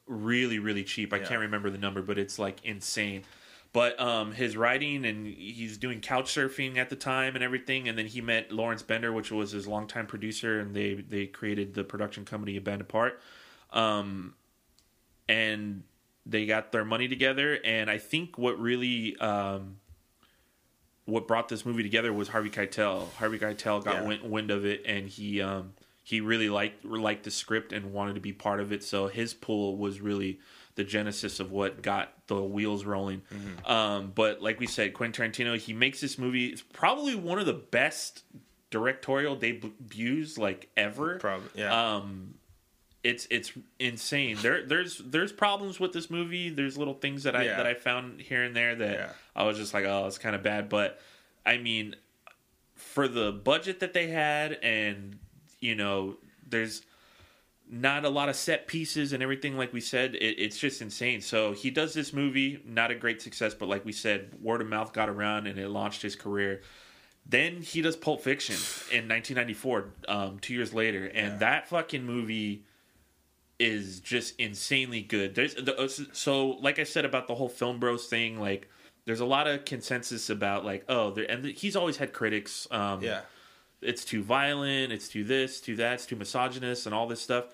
really 0.06 0.58
really 0.58 0.84
cheap. 0.84 1.12
I 1.12 1.18
Yeah. 1.18 1.26
can't 1.26 1.40
remember 1.40 1.70
the 1.70 1.78
number, 1.78 2.02
but 2.02 2.18
it's 2.18 2.38
like 2.38 2.64
insane. 2.64 3.24
But 3.72 4.00
um, 4.00 4.32
his 4.32 4.56
writing 4.56 5.04
and 5.04 5.26
he's 5.26 5.76
doing 5.76 6.00
couch 6.00 6.34
surfing 6.34 6.78
at 6.78 6.88
the 6.88 6.96
time 6.96 7.34
and 7.34 7.44
everything, 7.44 7.88
and 7.88 7.98
then 7.98 8.06
he 8.06 8.22
met 8.22 8.50
Lawrence 8.50 8.82
Bender, 8.82 9.12
which 9.12 9.30
was 9.30 9.50
his 9.50 9.66
longtime 9.66 10.06
producer, 10.06 10.58
and 10.60 10.74
they 10.74 10.94
they 10.94 11.26
created 11.26 11.74
the 11.74 11.84
production 11.84 12.24
company 12.24 12.56
A 12.56 12.60
Band 12.60 12.80
Apart. 12.80 13.20
Um, 13.72 14.34
and 15.28 15.82
they 16.24 16.46
got 16.46 16.72
their 16.72 16.84
money 16.84 17.08
together, 17.08 17.58
and 17.64 17.90
I 17.90 17.98
think 17.98 18.38
what 18.38 18.58
really 18.58 19.16
um, 19.18 19.76
what 21.04 21.28
brought 21.28 21.48
this 21.48 21.66
movie 21.66 21.82
together 21.82 22.12
was 22.12 22.28
Harvey 22.28 22.50
Keitel. 22.50 23.12
Harvey 23.14 23.38
Keitel 23.38 23.84
got 23.84 23.96
Yeah. 23.96 24.02
wind, 24.08 24.22
wind 24.30 24.50
of 24.50 24.64
it, 24.64 24.82
and 24.86 25.08
he 25.08 25.40
um, 25.42 25.74
he 26.06 26.20
really 26.20 26.48
liked 26.48 26.84
liked 26.84 27.24
the 27.24 27.32
script 27.32 27.72
and 27.72 27.92
wanted 27.92 28.14
to 28.14 28.20
be 28.20 28.32
part 28.32 28.60
of 28.60 28.70
it. 28.70 28.84
So 28.84 29.08
his 29.08 29.34
pull 29.34 29.76
was 29.76 30.00
really 30.00 30.38
the 30.76 30.84
genesis 30.84 31.40
of 31.40 31.50
what 31.50 31.82
got 31.82 32.12
the 32.28 32.40
wheels 32.40 32.84
rolling. 32.84 33.22
Mm-hmm. 33.34 33.66
Um, 33.68 34.12
but 34.14 34.40
like 34.40 34.60
we 34.60 34.68
said, 34.68 34.94
Quentin 34.94 35.32
Tarantino 35.32 35.58
he 35.58 35.72
makes 35.72 36.00
this 36.00 36.16
movie. 36.16 36.46
It's 36.46 36.62
probably 36.62 37.16
one 37.16 37.40
of 37.40 37.46
the 37.46 37.54
best 37.54 38.22
directorial 38.70 39.34
debuts 39.34 40.38
like 40.38 40.68
ever. 40.76 41.18
Probably. 41.18 41.48
Yeah. 41.56 41.96
Um, 41.96 42.34
it's 43.02 43.26
it's 43.28 43.50
insane. 43.80 44.36
There 44.40 44.64
there's 44.64 44.98
there's 44.98 45.32
problems 45.32 45.80
with 45.80 45.92
this 45.92 46.08
movie. 46.08 46.50
There's 46.50 46.78
little 46.78 46.94
things 46.94 47.24
that 47.24 47.34
I 47.34 47.46
Yeah. 47.46 47.56
that 47.56 47.66
I 47.66 47.74
found 47.74 48.20
here 48.20 48.44
and 48.44 48.54
there 48.54 48.76
that 48.76 48.92
Yeah. 48.92 49.08
I 49.34 49.42
was 49.42 49.56
just 49.56 49.74
like, 49.74 49.84
oh, 49.84 50.06
it's 50.06 50.18
kind 50.18 50.36
of 50.36 50.44
bad. 50.44 50.68
But 50.68 51.00
I 51.44 51.56
mean, 51.58 51.96
for 52.76 53.08
the 53.08 53.32
budget 53.32 53.80
that 53.80 53.92
they 53.92 54.06
had, 54.06 54.52
and 54.62 55.18
you 55.60 55.74
know, 55.74 56.16
there's 56.48 56.82
not 57.68 58.04
a 58.04 58.08
lot 58.08 58.28
of 58.28 58.36
set 58.36 58.66
pieces 58.68 59.12
and 59.12 59.22
everything. 59.22 59.56
Like 59.56 59.72
we 59.72 59.80
said, 59.80 60.14
it, 60.14 60.38
it's 60.38 60.58
just 60.58 60.80
insane. 60.80 61.20
So 61.20 61.52
he 61.52 61.70
does 61.70 61.94
this 61.94 62.12
movie, 62.12 62.62
not 62.64 62.90
a 62.90 62.94
great 62.94 63.20
success, 63.20 63.54
but 63.54 63.68
like 63.68 63.84
we 63.84 63.92
said, 63.92 64.34
word 64.40 64.60
of 64.60 64.68
mouth 64.68 64.92
got 64.92 65.08
around 65.08 65.46
and 65.46 65.58
it 65.58 65.68
launched 65.68 66.02
his 66.02 66.14
career. 66.14 66.62
Then 67.28 67.60
he 67.62 67.82
does 67.82 67.96
Pulp 67.96 68.20
Fiction 68.20 68.54
in 68.92 69.08
1994, 69.08 69.86
um, 70.06 70.38
two 70.38 70.54
years 70.54 70.72
later, 70.72 71.06
and 71.06 71.32
Yeah. 71.32 71.38
that 71.38 71.68
fucking 71.68 72.04
movie 72.04 72.62
is 73.58 74.00
just 74.00 74.38
insanely 74.38 75.02
good. 75.02 75.34
There's 75.34 75.54
the, 75.54 75.76
uh, 75.76 75.88
so 76.12 76.50
like 76.50 76.78
I 76.78 76.84
said 76.84 77.04
about 77.04 77.26
the 77.26 77.34
whole 77.34 77.48
film 77.48 77.80
bros 77.80 78.06
thing, 78.06 78.38
like 78.38 78.68
there's 79.06 79.20
a 79.20 79.24
lot 79.26 79.46
of 79.48 79.64
consensus 79.64 80.30
about 80.30 80.64
like 80.64 80.84
oh, 80.88 81.10
there, 81.10 81.24
and 81.28 81.44
he's 81.46 81.74
always 81.74 81.96
had 81.96 82.12
critics. 82.12 82.68
Um, 82.70 83.02
Yeah. 83.02 83.22
It's 83.86 84.04
too 84.04 84.22
violent, 84.22 84.92
it's 84.92 85.08
too 85.08 85.24
this, 85.24 85.60
too 85.60 85.76
that, 85.76 85.94
it's 85.94 86.06
too 86.06 86.16
misogynist, 86.16 86.86
and 86.86 86.94
all 86.94 87.06
this 87.06 87.20
stuff. 87.20 87.46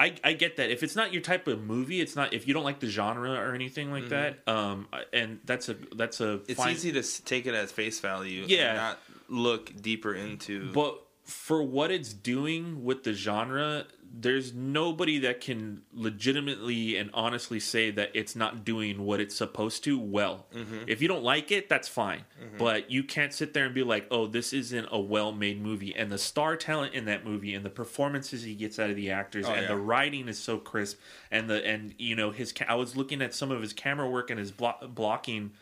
I, 0.00 0.14
I 0.22 0.32
get 0.34 0.58
that 0.58 0.70
if 0.70 0.84
it's 0.84 0.94
not 0.94 1.12
your 1.12 1.22
type 1.22 1.48
of 1.48 1.60
movie, 1.60 2.00
it's 2.00 2.14
not 2.14 2.32
if 2.32 2.46
you 2.46 2.54
don't 2.54 2.62
like 2.62 2.78
the 2.78 2.86
genre 2.86 3.32
or 3.32 3.52
anything 3.52 3.90
like 3.90 4.10
that. 4.10 4.38
Um, 4.46 4.86
and 5.12 5.40
that's 5.44 5.68
a 5.68 5.76
that's 5.96 6.20
a 6.20 6.24
Mm-hmm. 6.24 6.44
It's 6.48 6.60
fine- 6.60 6.72
easy 6.72 6.92
to 6.92 7.24
take 7.24 7.46
it 7.46 7.54
as 7.54 7.72
face 7.72 7.98
value. 7.98 8.44
Yeah. 8.46 8.68
And 8.68 8.76
not 8.76 8.98
look 9.28 9.82
deeper 9.82 10.14
into. 10.14 10.70
But 10.72 11.02
for 11.28 11.62
what 11.62 11.90
it's 11.90 12.12
doing 12.14 12.82
with 12.84 13.04
the 13.04 13.12
genre, 13.12 13.84
there's 14.10 14.54
nobody 14.54 15.18
that 15.18 15.42
can 15.42 15.82
legitimately 15.92 16.96
and 16.96 17.10
honestly 17.12 17.60
say 17.60 17.90
that 17.90 18.10
it's 18.14 18.34
not 18.34 18.64
doing 18.64 19.04
what 19.04 19.20
it's 19.20 19.34
supposed 19.36 19.84
to 19.84 19.98
well. 19.98 20.46
Mm-hmm. 20.54 20.84
If 20.86 21.02
you 21.02 21.08
don't 21.08 21.22
like 21.22 21.52
it, 21.52 21.68
that's 21.68 21.86
fine. 21.88 22.24
But 22.58 22.90
you 22.90 23.04
can't 23.04 23.32
sit 23.32 23.52
there 23.52 23.66
and 23.66 23.74
be 23.74 23.82
like, 23.82 24.06
"Oh, 24.10 24.26
this 24.26 24.52
isn't 24.52 24.88
a 24.90 24.98
well-made 24.98 25.60
movie." 25.62 25.94
And 25.94 26.10
the 26.10 26.18
star 26.18 26.56
talent 26.56 26.94
in 26.94 27.04
that 27.04 27.24
movie 27.24 27.54
and 27.54 27.64
the 27.64 27.70
performances 27.70 28.42
he 28.42 28.54
gets 28.54 28.78
out 28.78 28.90
of 28.90 28.96
the 28.96 29.10
actors 29.10 29.44
Oh, 29.46 29.52
and 29.52 29.62
yeah. 29.62 29.68
the 29.68 29.76
writing 29.76 30.28
is 30.28 30.38
so 30.38 30.56
crisp 30.58 30.98
and 31.30 31.48
the 31.50 31.64
and 31.66 31.94
you 31.98 32.16
know 32.16 32.30
his 32.30 32.52
ca- 32.52 32.64
I 32.68 32.74
was 32.74 32.96
looking 32.96 33.20
at 33.22 33.34
some 33.34 33.50
of 33.50 33.60
his 33.60 33.72
camera 33.74 34.08
work 34.08 34.30
and 34.30 34.38
his 34.40 34.50
blo- 34.50 34.74
blocking 34.88 35.52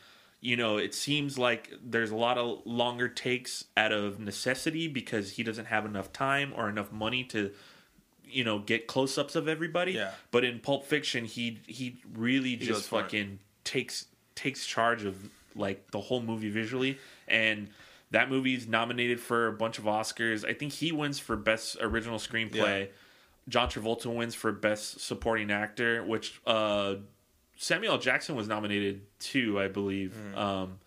you 0.41 0.57
know, 0.57 0.77
it 0.77 0.95
seems 0.95 1.39
like 1.39 1.73
there's 1.83 2.11
a 2.11 2.17
lot 2.17 2.39
of 2.39 2.61
longer 2.65 3.09
takes 3.09 3.65
out 3.77 3.93
of 3.93 4.21
necessity 4.21 4.89
because 4.89 5.33
he 5.33 5.43
doesn't 5.43 5.67
have 5.67 5.85
enough 5.85 6.13
time 6.13 6.53
or 6.57 6.69
enough 6.69 6.93
money 6.93 7.25
to, 7.25 7.51
you 8.25 8.45
know, 8.45 8.59
get 8.59 8.87
close 8.87 9.19
ups 9.19 9.35
of 9.35 9.49
everybody. 9.49 9.93
Yeah. 9.93 10.13
But 10.31 10.45
in 10.45 10.61
Pulp 10.61 10.87
Fiction, 10.87 11.25
he 11.25 11.61
he 11.67 11.97
really 12.15 12.57
goes 12.57 12.69
just 12.69 12.89
fucking 12.89 13.39
takes 13.65 14.07
takes 14.35 14.67
charge 14.67 15.05
of 15.05 15.17
like 15.55 15.91
the 15.91 16.01
whole 16.01 16.23
movie 16.23 16.51
visually 16.51 16.99
and. 17.27 17.69
That 18.13 18.31
movie's 18.31 18.69
nominated 18.69 19.19
for 19.19 19.49
a 19.49 19.53
bunch 19.53 19.79
of 19.79 19.85
Oscars. 19.85 20.49
I 20.49 20.53
think 20.53 20.73
he 20.73 20.93
wins 20.93 21.19
for 21.19 21.35
best 21.35 21.77
original 21.81 22.21
screenplay. 22.21 22.83
Yeah. 22.83 22.93
John 23.49 23.69
Travolta 23.69 24.07
wins 24.15 24.33
for 24.33 24.53
best 24.53 25.01
supporting 25.01 25.51
actor, 25.51 26.05
which 26.05 26.41
uh, 26.47 26.95
Samuel 27.57 27.93
L. 27.95 27.99
Jackson 27.99 28.37
was 28.37 28.49
nominated 28.49 29.01
too, 29.19 29.59
I 29.61 29.69
believe, 29.69 30.15
Mm. 30.35 30.37
um, 30.37 30.79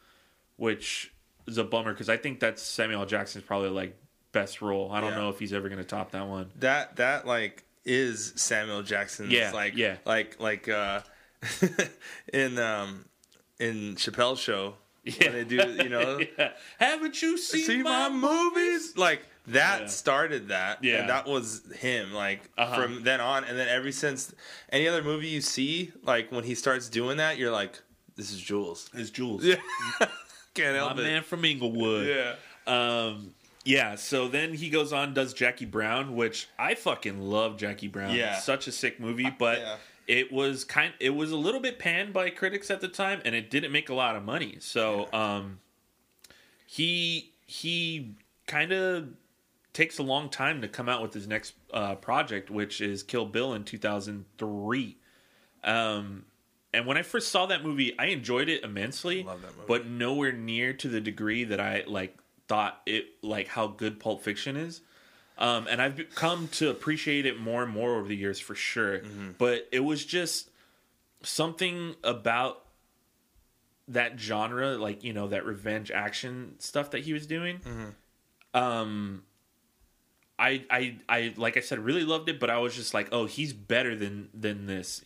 which 0.57 1.11
is 1.47 1.57
a 1.57 1.63
bummer 1.63 1.93
because 1.93 2.09
I 2.09 2.17
think 2.17 2.39
that's 2.39 2.61
Samuel 2.61 3.01
L. 3.01 3.05
Jackson's 3.07 3.43
probably 3.43 3.69
like 3.69 3.95
best 4.31 4.61
role. 4.61 4.91
I 4.91 5.01
don't 5.01 5.11
Yeah. 5.11 5.17
know 5.19 5.29
if 5.29 5.39
he's 5.39 5.53
ever 5.53 5.67
going 5.69 5.81
to 5.81 5.87
top 5.87 6.11
that 6.11 6.27
one. 6.27 6.51
that 6.59 6.97
that 6.97 7.25
like 7.25 7.63
is 7.85 8.33
Samuel 8.35 8.83
Jackson's 8.83 9.31
Yeah, 9.31 9.51
like 9.51 9.75
yeah. 9.75 9.97
like 10.05 10.39
like 10.39 10.67
uh 10.69 11.01
in 12.33 12.59
um 12.59 13.05
in 13.59 13.95
Chappelle's 13.95 14.39
show 14.39 14.75
when 15.03 15.31
they 15.33 15.43
do 15.45 15.55
you 15.81 15.89
know 15.89 16.19
Yeah. 16.37 16.51
Haven't 16.79 17.21
you 17.21 17.37
seen 17.37 17.63
see 17.65 17.81
my, 17.83 18.09
my 18.09 18.15
movies 18.53 18.95
like 18.97 19.21
that 19.53 19.81
Yeah. 19.81 19.87
started 19.87 20.47
that 20.49 20.83
Yeah. 20.83 20.99
and 21.01 21.09
that 21.09 21.25
was 21.27 21.61
him 21.75 22.13
like 22.13 22.49
Uh-huh. 22.57 22.75
from 22.81 23.03
then 23.03 23.21
on 23.21 23.43
and 23.43 23.57
then 23.57 23.67
ever 23.67 23.91
since 23.91 24.33
any 24.71 24.87
other 24.87 25.03
movie 25.03 25.27
you 25.27 25.41
see 25.41 25.91
like 26.03 26.31
when 26.31 26.43
he 26.43 26.55
starts 26.55 26.89
doing 26.89 27.17
that 27.17 27.37
you're 27.37 27.51
like 27.51 27.79
this 28.15 28.31
is 28.31 28.39
Jules 28.39 28.89
His 28.93 29.09
Jules, 29.11 29.43
yeah 29.45 29.55
can't 30.53 30.73
my 30.73 30.77
help 30.79 30.97
it 30.99 31.03
man 31.03 31.23
from 31.23 31.45
Inglewood. 31.45 32.07
yeah 32.07 32.35
Um, 32.67 33.33
yeah, 33.65 33.95
so 33.95 34.27
then 34.27 34.53
he 34.53 34.69
goes 34.69 34.93
on 34.93 35.13
does 35.13 35.33
Jackie 35.33 35.65
Brown, 35.65 36.15
which 36.15 36.47
I 36.57 36.75
fucking 36.75 37.19
love 37.21 37.57
Jackie 37.57 37.87
Brown. 37.87 38.15
Yeah. 38.15 38.39
Such 38.39 38.67
a 38.67 38.71
sick 38.71 38.99
movie, 38.99 39.29
but 39.37 39.59
yeah. 39.59 39.75
it 40.07 40.31
was 40.31 40.63
kind 40.63 40.93
it 40.99 41.11
was 41.11 41.31
a 41.31 41.35
little 41.37 41.59
bit 41.59 41.77
panned 41.79 42.13
by 42.13 42.29
critics 42.29 42.69
at 42.71 42.79
the 42.81 42.87
time 42.87 43.21
and 43.25 43.35
it 43.35 43.49
didn't 43.49 43.71
make 43.71 43.89
a 43.89 43.93
lot 43.93 44.15
of 44.15 44.23
money. 44.23 44.57
So 44.59 45.07
um 45.13 45.59
he 46.65 47.31
he 47.45 48.15
kind 48.47 48.71
of 48.71 49.09
takes 49.73 49.97
a 49.99 50.03
long 50.03 50.29
time 50.29 50.61
to 50.61 50.67
come 50.67 50.89
out 50.89 51.01
with 51.01 51.13
his 51.13 51.27
next 51.27 51.53
uh, 51.73 51.95
project, 51.95 52.49
which 52.49 52.81
is 52.81 53.03
Kill 53.03 53.25
Bill 53.25 53.53
in 53.53 53.63
2003. 53.63 54.97
Um, 55.63 56.25
and 56.73 56.85
when 56.85 56.97
I 56.97 57.01
first 57.01 57.29
saw 57.31 57.45
that 57.47 57.63
movie, 57.63 57.97
I 57.97 58.07
enjoyed 58.07 58.49
it 58.49 58.63
immensely, 58.63 59.23
Love 59.23 59.41
that 59.41 59.55
movie. 59.55 59.65
but 59.67 59.87
nowhere 59.87 60.31
near 60.31 60.73
to 60.73 60.87
the 60.87 61.01
degree 61.01 61.43
that 61.45 61.59
I 61.59 61.83
like 61.87 62.17
thought 62.47 62.81
it 62.85 63.05
like 63.21 63.47
how 63.47 63.67
good 63.67 63.99
Pulp 63.99 64.23
Fiction 64.23 64.55
is. 64.55 64.81
Um, 65.37 65.67
and 65.69 65.81
I've 65.81 65.99
come 66.15 66.47
to 66.53 66.69
appreciate 66.69 67.25
it 67.25 67.39
more 67.39 67.63
and 67.63 67.71
more 67.71 67.95
over 67.97 68.07
the 68.07 68.15
years 68.15 68.39
for 68.39 68.55
sure. 68.55 68.99
Mm-hmm. 68.99 69.29
But 69.37 69.67
it 69.71 69.79
was 69.79 70.03
just 70.05 70.49
something 71.23 71.95
about 72.03 72.65
that 73.87 74.19
genre, 74.19 74.77
like 74.77 75.03
you 75.03 75.13
know 75.13 75.27
that 75.29 75.45
revenge 75.45 75.91
action 75.91 76.55
stuff 76.59 76.91
that 76.91 77.03
he 77.03 77.13
was 77.13 77.25
doing. 77.25 77.61
Um, 78.53 79.23
I 80.39 80.63
I 80.71 80.95
I 81.09 81.33
like 81.35 81.57
I 81.57 81.59
said, 81.59 81.79
really 81.79 82.03
loved 82.05 82.29
it, 82.29 82.39
but 82.39 82.49
I 82.49 82.57
was 82.59 82.75
just 82.75 82.93
like, 82.93 83.09
oh, 83.11 83.25
he's 83.25 83.53
better 83.53 83.95
than 83.95 84.29
than 84.33 84.65
this. 84.65 85.01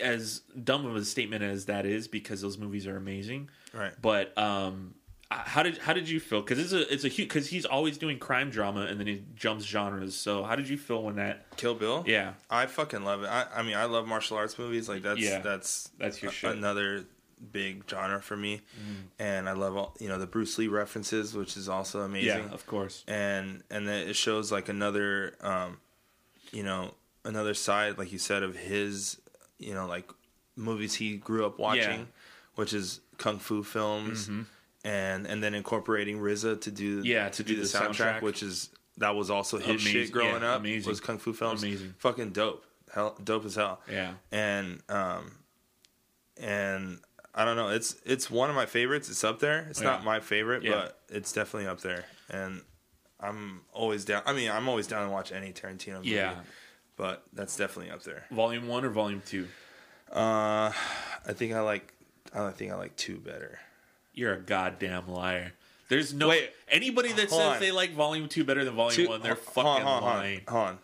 As 0.00 0.40
dumb 0.62 0.84
of 0.86 0.96
a 0.96 1.04
statement 1.04 1.42
as 1.42 1.66
that 1.66 1.86
is, 1.86 2.08
because 2.08 2.40
those 2.40 2.58
movies 2.58 2.86
are 2.86 2.96
amazing. 2.96 3.50
Right. 3.72 3.92
But 4.00 4.36
um, 4.36 4.94
how 5.30 5.62
did 5.62 5.78
how 5.78 5.92
did 5.92 6.08
you 6.08 6.18
feel? 6.20 6.40
Because 6.42 6.58
it's 6.58 6.72
a 6.72 6.92
it's 6.92 7.04
a 7.04 7.08
huge 7.08 7.28
because 7.28 7.48
he's 7.48 7.64
always 7.64 7.98
doing 7.98 8.18
crime 8.18 8.50
drama 8.50 8.82
and 8.82 8.98
then 8.98 9.06
he 9.06 9.22
jumps 9.34 9.64
genres. 9.64 10.14
So 10.14 10.42
how 10.42 10.56
did 10.56 10.68
you 10.68 10.76
feel 10.76 11.02
when 11.02 11.16
that? 11.16 11.56
Kill 11.56 11.74
Bill 11.74 12.04
Yeah, 12.06 12.34
I 12.50 12.66
fucking 12.66 13.04
love 13.04 13.22
it 13.22 13.26
I, 13.28 13.46
I 13.54 13.62
mean 13.62 13.76
I 13.76 13.84
love 13.84 14.06
martial 14.06 14.36
arts 14.36 14.58
movies 14.58 14.88
like 14.88 15.02
that's 15.02 15.20
Yeah. 15.20 15.38
that's 15.40 15.90
That's 15.98 16.20
your 16.22 16.32
shit. 16.32 16.50
Another 16.56 17.04
big 17.50 17.82
genre 17.90 18.20
for 18.22 18.36
me 18.36 18.60
and 19.18 19.48
I 19.48 19.52
love 19.52 19.76
all 19.76 19.96
you 19.98 20.08
know 20.08 20.18
the 20.18 20.26
Bruce 20.28 20.56
Lee 20.58 20.68
references 20.68 21.34
which 21.34 21.56
is 21.56 21.68
also 21.68 22.00
amazing 22.02 22.44
yeah, 22.44 22.52
of 22.54 22.66
course. 22.66 23.02
and 23.08 23.62
and 23.70 23.88
then 23.88 24.06
it 24.08 24.14
shows 24.14 24.52
like 24.52 24.68
another 24.68 25.34
um 25.40 25.78
you 26.52 26.62
know 26.62 26.94
another 27.24 27.54
side 27.54 27.98
like 27.98 28.12
you 28.12 28.18
said 28.18 28.42
of 28.44 28.54
his 28.56 29.20
you 29.58 29.74
know 29.74 29.86
like 29.86 30.08
movies 30.56 30.94
he 30.94 31.16
grew 31.16 31.44
up 31.44 31.58
watching 31.58 31.82
Yeah. 31.82 31.94
Mm-hmm. 31.96 32.60
which 32.60 32.72
is 32.72 33.00
kung 33.18 33.38
fu 33.38 33.62
films 33.64 34.28
and 34.84 35.26
and 35.26 35.42
then 35.42 35.54
incorporating 35.54 36.18
RZA 36.20 36.60
to 36.62 36.70
do 36.70 37.02
Yeah, 37.04 37.28
to, 37.28 37.36
to 37.38 37.42
do, 37.42 37.54
do 37.56 37.62
the, 37.62 37.66
the 37.66 37.78
soundtrack, 37.78 37.94
soundtrack. 38.18 38.22
which 38.22 38.42
is 38.42 38.70
that 38.98 39.14
was 39.16 39.30
also 39.30 39.58
his 39.58 39.68
Amazing. 39.82 39.92
shit 39.92 40.12
growing 40.12 40.42
Yeah, 40.42 40.52
up 40.54 40.60
amazing. 40.60 40.88
was 40.88 41.00
kung 41.00 41.18
fu 41.18 41.32
films 41.32 41.62
Amazing. 41.62 41.94
fucking 41.98 42.30
dope 42.30 42.64
hell 42.94 43.16
dope 43.24 43.44
as 43.46 43.54
hell 43.56 43.80
Yeah. 43.90 44.12
and 44.30 44.80
um 44.88 45.32
and 46.36 46.98
I 47.34 47.44
don't 47.44 47.56
know 47.56 47.68
it's 47.68 47.96
it's 48.04 48.30
one 48.30 48.50
of 48.50 48.56
my 48.56 48.66
favorites 48.66 49.08
it's 49.08 49.24
up 49.24 49.38
there 49.38 49.66
it's 49.70 49.80
not 49.80 50.04
my 50.04 50.20
favorite 50.20 50.62
Yeah. 50.62 50.72
but 50.72 50.98
it's 51.08 51.32
definitely 51.32 51.68
up 51.68 51.80
there 51.80 52.04
and 52.30 52.60
I'm 53.20 53.62
always 53.72 54.04
down 54.04 54.22
I 54.26 54.32
mean 54.32 54.50
I'm 54.50 54.68
always 54.68 54.86
down 54.86 55.06
to 55.06 55.12
watch 55.12 55.32
any 55.32 55.52
Tarantino 55.52 55.96
movie 55.96 56.10
Yeah. 56.10 56.34
but 56.96 57.22
that's 57.32 57.56
definitely 57.56 57.90
up 57.90 58.02
there 58.02 58.24
Volume 58.30 58.68
one 58.68 58.84
or 58.84 58.90
volume 58.90 59.22
two? 59.26 59.48
uh 60.12 60.70
I 61.26 61.32
think 61.32 61.54
I 61.54 61.60
like 61.60 61.94
I 62.34 62.50
think 62.50 62.70
I 62.72 62.76
like 62.76 62.96
two 62.96 63.16
better 63.18 63.58
You're 64.14 64.34
a 64.34 64.40
goddamn 64.40 65.08
liar. 65.08 65.52
There's 65.88 66.12
no 66.14 66.28
Wait. 66.28 66.50
anybody 66.70 67.12
that 67.12 67.28
says 67.30 67.38
on. 67.38 67.60
they 67.60 67.70
like 67.72 67.92
volume 67.94 68.28
two 68.28 68.44
better 68.44 68.64
than 68.64 68.74
volume 68.74 68.94
Two- 68.96 69.08
one. 69.08 69.20
They're 69.22 69.34
hold 69.34 69.46
fucking 69.54 69.68
on, 69.70 69.80
hold 69.82 70.02
on, 70.04 70.18
lying. 70.18 70.40
hold 70.48 70.66
on. 70.68 70.78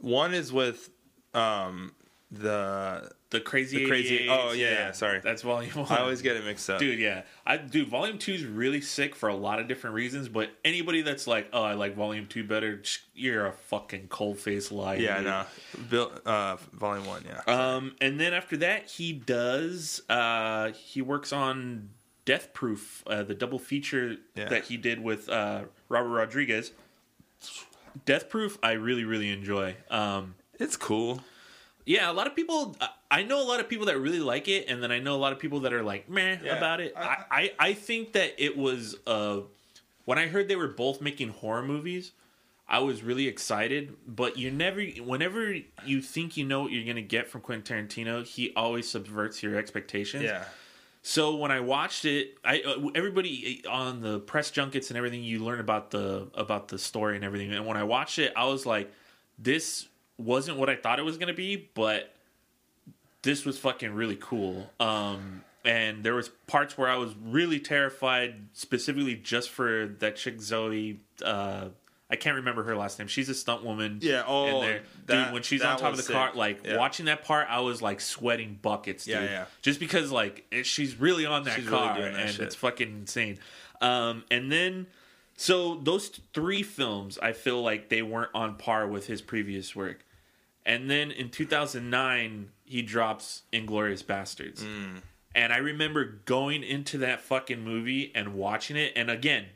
One 0.00 0.34
is 0.34 0.52
with 0.52 0.88
um 1.34 1.92
the 2.30 3.10
The 3.30 3.40
crazy, 3.40 3.78
The 3.78 3.86
crazy- 3.86 4.26
oh, 4.28 4.50
yeah, 4.50 4.70
yeah, 4.72 4.92
sorry. 4.92 5.20
That's 5.20 5.42
volume 5.42 5.70
one. 5.74 5.86
I 5.88 5.98
always 6.00 6.20
get 6.20 6.34
it 6.34 6.44
mixed 6.44 6.68
up. 6.68 6.80
dude. 6.80 6.98
Yeah, 6.98 7.22
I 7.46 7.58
dude. 7.58 7.86
Volume 7.88 8.18
two 8.18 8.32
is 8.32 8.44
really 8.44 8.80
sick 8.80 9.14
for 9.14 9.28
a 9.28 9.36
lot 9.36 9.60
of 9.60 9.68
different 9.68 9.94
reasons. 9.94 10.28
But 10.28 10.50
anybody 10.64 11.02
that's 11.02 11.28
like, 11.28 11.48
oh, 11.52 11.62
I 11.62 11.74
like 11.74 11.94
volume 11.94 12.26
two 12.26 12.42
better, 12.42 12.82
you're 13.14 13.46
a 13.46 13.52
fucking 13.52 14.08
cold 14.08 14.38
faced 14.38 14.72
liar. 14.72 14.98
Yeah, 14.98 15.20
no. 15.20 15.44
Bill 15.88 16.10
uh 16.26 16.56
volume 16.72 17.06
1, 17.06 17.24
yeah. 17.24 17.54
Um, 17.76 17.94
and 18.00 18.18
then 18.18 18.34
after 18.34 18.56
that, 18.58 18.88
he 18.90 19.12
does. 19.12 20.02
Uh, 20.08 20.72
he 20.72 21.00
works 21.00 21.32
on 21.32 21.90
Death 22.24 22.52
Proof, 22.52 23.04
uh, 23.06 23.22
the 23.22 23.34
double 23.34 23.60
feature 23.60 24.16
Yeah. 24.34 24.48
that 24.48 24.64
he 24.64 24.76
did 24.76 25.00
with 25.00 25.28
uh, 25.28 25.62
Robert 25.88 26.08
Rodriguez. 26.10 26.72
Death 28.06 28.28
Proof, 28.28 28.58
I 28.62 28.72
really, 28.72 29.04
really 29.04 29.30
enjoy. 29.30 29.76
Um, 29.90 30.34
it's 30.58 30.76
cool. 30.76 31.22
Yeah, 31.86 32.10
a 32.10 32.12
lot 32.12 32.26
of 32.26 32.34
people. 32.36 32.76
I- 32.80 32.88
I 33.12 33.24
know 33.24 33.42
a 33.42 33.48
lot 33.48 33.58
of 33.58 33.68
people 33.68 33.86
that 33.86 33.98
really 33.98 34.20
like 34.20 34.46
it, 34.46 34.66
and 34.68 34.80
then 34.80 34.92
I 34.92 35.00
know 35.00 35.16
a 35.16 35.18
lot 35.18 35.32
of 35.32 35.40
people 35.40 35.58
that 35.60 35.72
are 35.72 35.82
like 35.82 36.08
meh 36.08 36.38
Yeah, 36.44 36.56
about 36.56 36.80
it. 36.80 36.92
I, 36.96 37.24
I, 37.28 37.52
I 37.58 37.72
think 37.72 38.12
that 38.12 38.34
it 38.38 38.56
was. 38.56 38.94
Uh, 39.04 39.40
when 40.04 40.16
I 40.16 40.28
heard 40.28 40.46
they 40.46 40.54
were 40.54 40.68
both 40.68 41.00
making 41.00 41.30
horror 41.30 41.64
movies, 41.64 42.12
I 42.68 42.78
was 42.78 43.02
really 43.02 43.26
excited. 43.26 43.96
But 44.06 44.38
you 44.38 44.52
never, 44.52 44.80
whenever 44.80 45.56
you 45.84 46.00
think 46.02 46.36
you 46.36 46.44
know 46.44 46.62
what 46.62 46.70
you're 46.70 46.86
gonna 46.86 47.02
get 47.02 47.28
from 47.28 47.40
Quentin 47.40 47.88
Tarantino, 47.88 48.24
he 48.24 48.52
always 48.54 48.88
subverts 48.88 49.42
your 49.42 49.56
expectations. 49.56 50.22
Yeah. 50.24 50.44
So 51.02 51.34
when 51.34 51.50
I 51.50 51.58
watched 51.58 52.04
it, 52.04 52.38
I 52.44 52.60
uh, 52.60 52.90
everybody 52.94 53.64
on 53.68 54.02
the 54.02 54.20
press 54.20 54.52
junkets 54.52 54.90
and 54.90 54.96
everything, 54.96 55.24
you 55.24 55.40
learn 55.40 55.58
about 55.58 55.90
the 55.90 56.28
about 56.34 56.68
the 56.68 56.78
story 56.78 57.16
and 57.16 57.24
everything. 57.24 57.52
And 57.52 57.66
when 57.66 57.76
I 57.76 57.82
watched 57.82 58.20
it, 58.20 58.32
I 58.36 58.44
was 58.44 58.66
like, 58.66 58.92
this 59.36 59.88
wasn't 60.20 60.58
what 60.58 60.68
I 60.70 60.76
thought 60.76 60.98
it 60.98 61.04
was 61.04 61.18
gonna 61.18 61.32
be, 61.34 61.68
but 61.74 62.14
this 63.22 63.44
was 63.44 63.58
fucking 63.58 63.92
really 63.92 64.16
cool. 64.20 64.70
Um, 64.80 65.42
and 65.64 66.02
there 66.02 66.14
was 66.14 66.30
parts 66.46 66.78
where 66.78 66.88
I 66.88 66.96
was 66.96 67.14
really 67.22 67.60
terrified, 67.60 68.34
specifically 68.54 69.14
just 69.14 69.50
for 69.50 69.94
that 69.98 70.16
chick 70.16 70.40
Zoe. 70.40 71.00
Uh, 71.22 71.68
I 72.12 72.16
can't 72.16 72.36
remember 72.36 72.64
her 72.64 72.76
last 72.76 72.98
name. 72.98 73.06
She's 73.08 73.28
a 73.28 73.34
stunt 73.34 73.62
woman. 73.62 73.98
Yeah, 74.02 74.24
oh, 74.26 74.62
in 74.62 74.82
that- 75.06 75.24
dude, 75.26 75.32
when 75.34 75.42
she's 75.42 75.62
on 75.62 75.78
top 75.78 75.92
of 75.92 76.04
the 76.04 76.12
car, 76.12 76.32
like 76.34 76.66
Yeah. 76.66 76.76
watching 76.78 77.06
that 77.06 77.24
part, 77.24 77.46
I 77.50 77.60
was 77.60 77.80
like 77.82 78.00
sweating 78.00 78.58
buckets, 78.60 79.04
dude. 79.04 79.14
Yeah, 79.16 79.24
yeah. 79.24 79.44
Just 79.62 79.78
because 79.78 80.10
like 80.10 80.46
it, 80.50 80.64
she's 80.66 80.96
really 80.98 81.24
on 81.26 81.44
that 81.44 81.56
She's 81.56 81.66
really 81.66 81.78
car, 81.78 81.98
doing 81.98 82.12
that 82.14 82.22
and 82.22 82.30
shit. 82.30 82.40
it's 82.46 82.54
fucking 82.56 82.88
insane. 83.00 83.38
Um, 83.82 84.24
and 84.30 84.50
then, 84.50 84.86
so 85.36 85.76
those 85.76 86.08
three 86.34 86.62
films, 86.62 87.18
I 87.22 87.32
feel 87.32 87.62
like 87.62 87.90
they 87.90 88.02
weren't 88.02 88.30
on 88.34 88.56
par 88.56 88.86
with 88.88 89.06
his 89.06 89.20
previous 89.22 89.76
work. 89.76 90.04
And 90.66 90.90
then 90.90 91.10
in 91.10 91.30
2009, 91.30 92.50
he 92.64 92.82
drops 92.82 93.42
Inglourious 93.52 94.04
Basterds. 94.04 94.60
Mm. 94.60 95.02
And 95.34 95.52
I 95.52 95.58
remember 95.58 96.20
going 96.24 96.62
into 96.62 96.98
that 96.98 97.20
fucking 97.20 97.62
movie 97.62 98.12
and 98.14 98.34
watching 98.34 98.76
it. 98.76 98.92
And 98.96 99.10
again, 99.10 99.46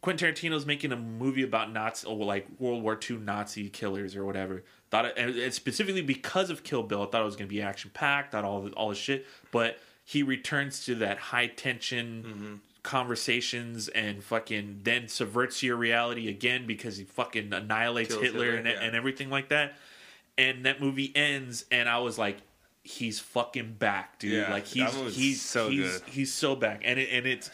Quentin 0.00 0.34
Tarantino's 0.34 0.66
making 0.66 0.90
a 0.92 0.96
movie 0.96 1.44
about 1.44 1.72
Nazi, 1.72 2.06
or 2.06 2.24
like 2.24 2.48
World 2.58 2.82
War 2.82 2.98
II 3.08 3.18
Nazi 3.18 3.68
killers 3.68 4.16
or 4.16 4.24
whatever. 4.24 4.64
Thought 4.90 5.06
it, 5.06 5.18
and 5.18 5.54
specifically 5.54 6.02
because 6.02 6.50
of 6.50 6.64
Kill 6.64 6.82
Bill, 6.82 7.02
I 7.04 7.06
thought 7.06 7.22
it 7.22 7.24
was 7.24 7.36
going 7.36 7.48
to 7.48 7.54
be 7.54 7.62
action 7.62 7.90
packed, 7.94 8.32
thought 8.32 8.44
all 8.44 8.62
the, 8.62 8.70
all 8.72 8.88
this 8.88 8.98
shit. 8.98 9.26
But 9.52 9.78
he 10.04 10.22
returns 10.22 10.84
to 10.86 10.96
that 10.96 11.18
high 11.18 11.46
tension 11.46 12.24
Mm-hmm. 12.26 12.54
conversations 12.82 13.86
and 13.88 14.24
fucking 14.24 14.80
then 14.82 15.06
subverts 15.06 15.62
your 15.62 15.76
reality 15.76 16.28
again 16.28 16.66
because 16.66 16.96
he 16.96 17.04
fucking 17.04 17.52
annihilates 17.52 18.12
Hitler, 18.14 18.44
Hitler, 18.44 18.56
and, 18.56 18.66
yeah. 18.66 18.80
and 18.82 18.96
everything 18.96 19.30
like 19.30 19.50
that. 19.50 19.74
And 20.42 20.66
that 20.66 20.80
movie 20.80 21.12
ends, 21.14 21.64
and 21.70 21.88
I 21.88 21.98
was 21.98 22.18
like, 22.18 22.38
he's 22.82 23.20
fucking 23.20 23.74
back, 23.78 24.18
dude. 24.18 24.32
Yeah, 24.32 24.50
like 24.50 24.66
he's 24.66 25.14
he's 25.14 25.40
so 25.42 25.68
he's, 25.68 25.98
good. 25.98 26.02
he's 26.08 26.32
so 26.32 26.56
back, 26.56 26.82
and 26.84 26.98
it, 26.98 27.08
and 27.12 27.26
it's 27.26 27.50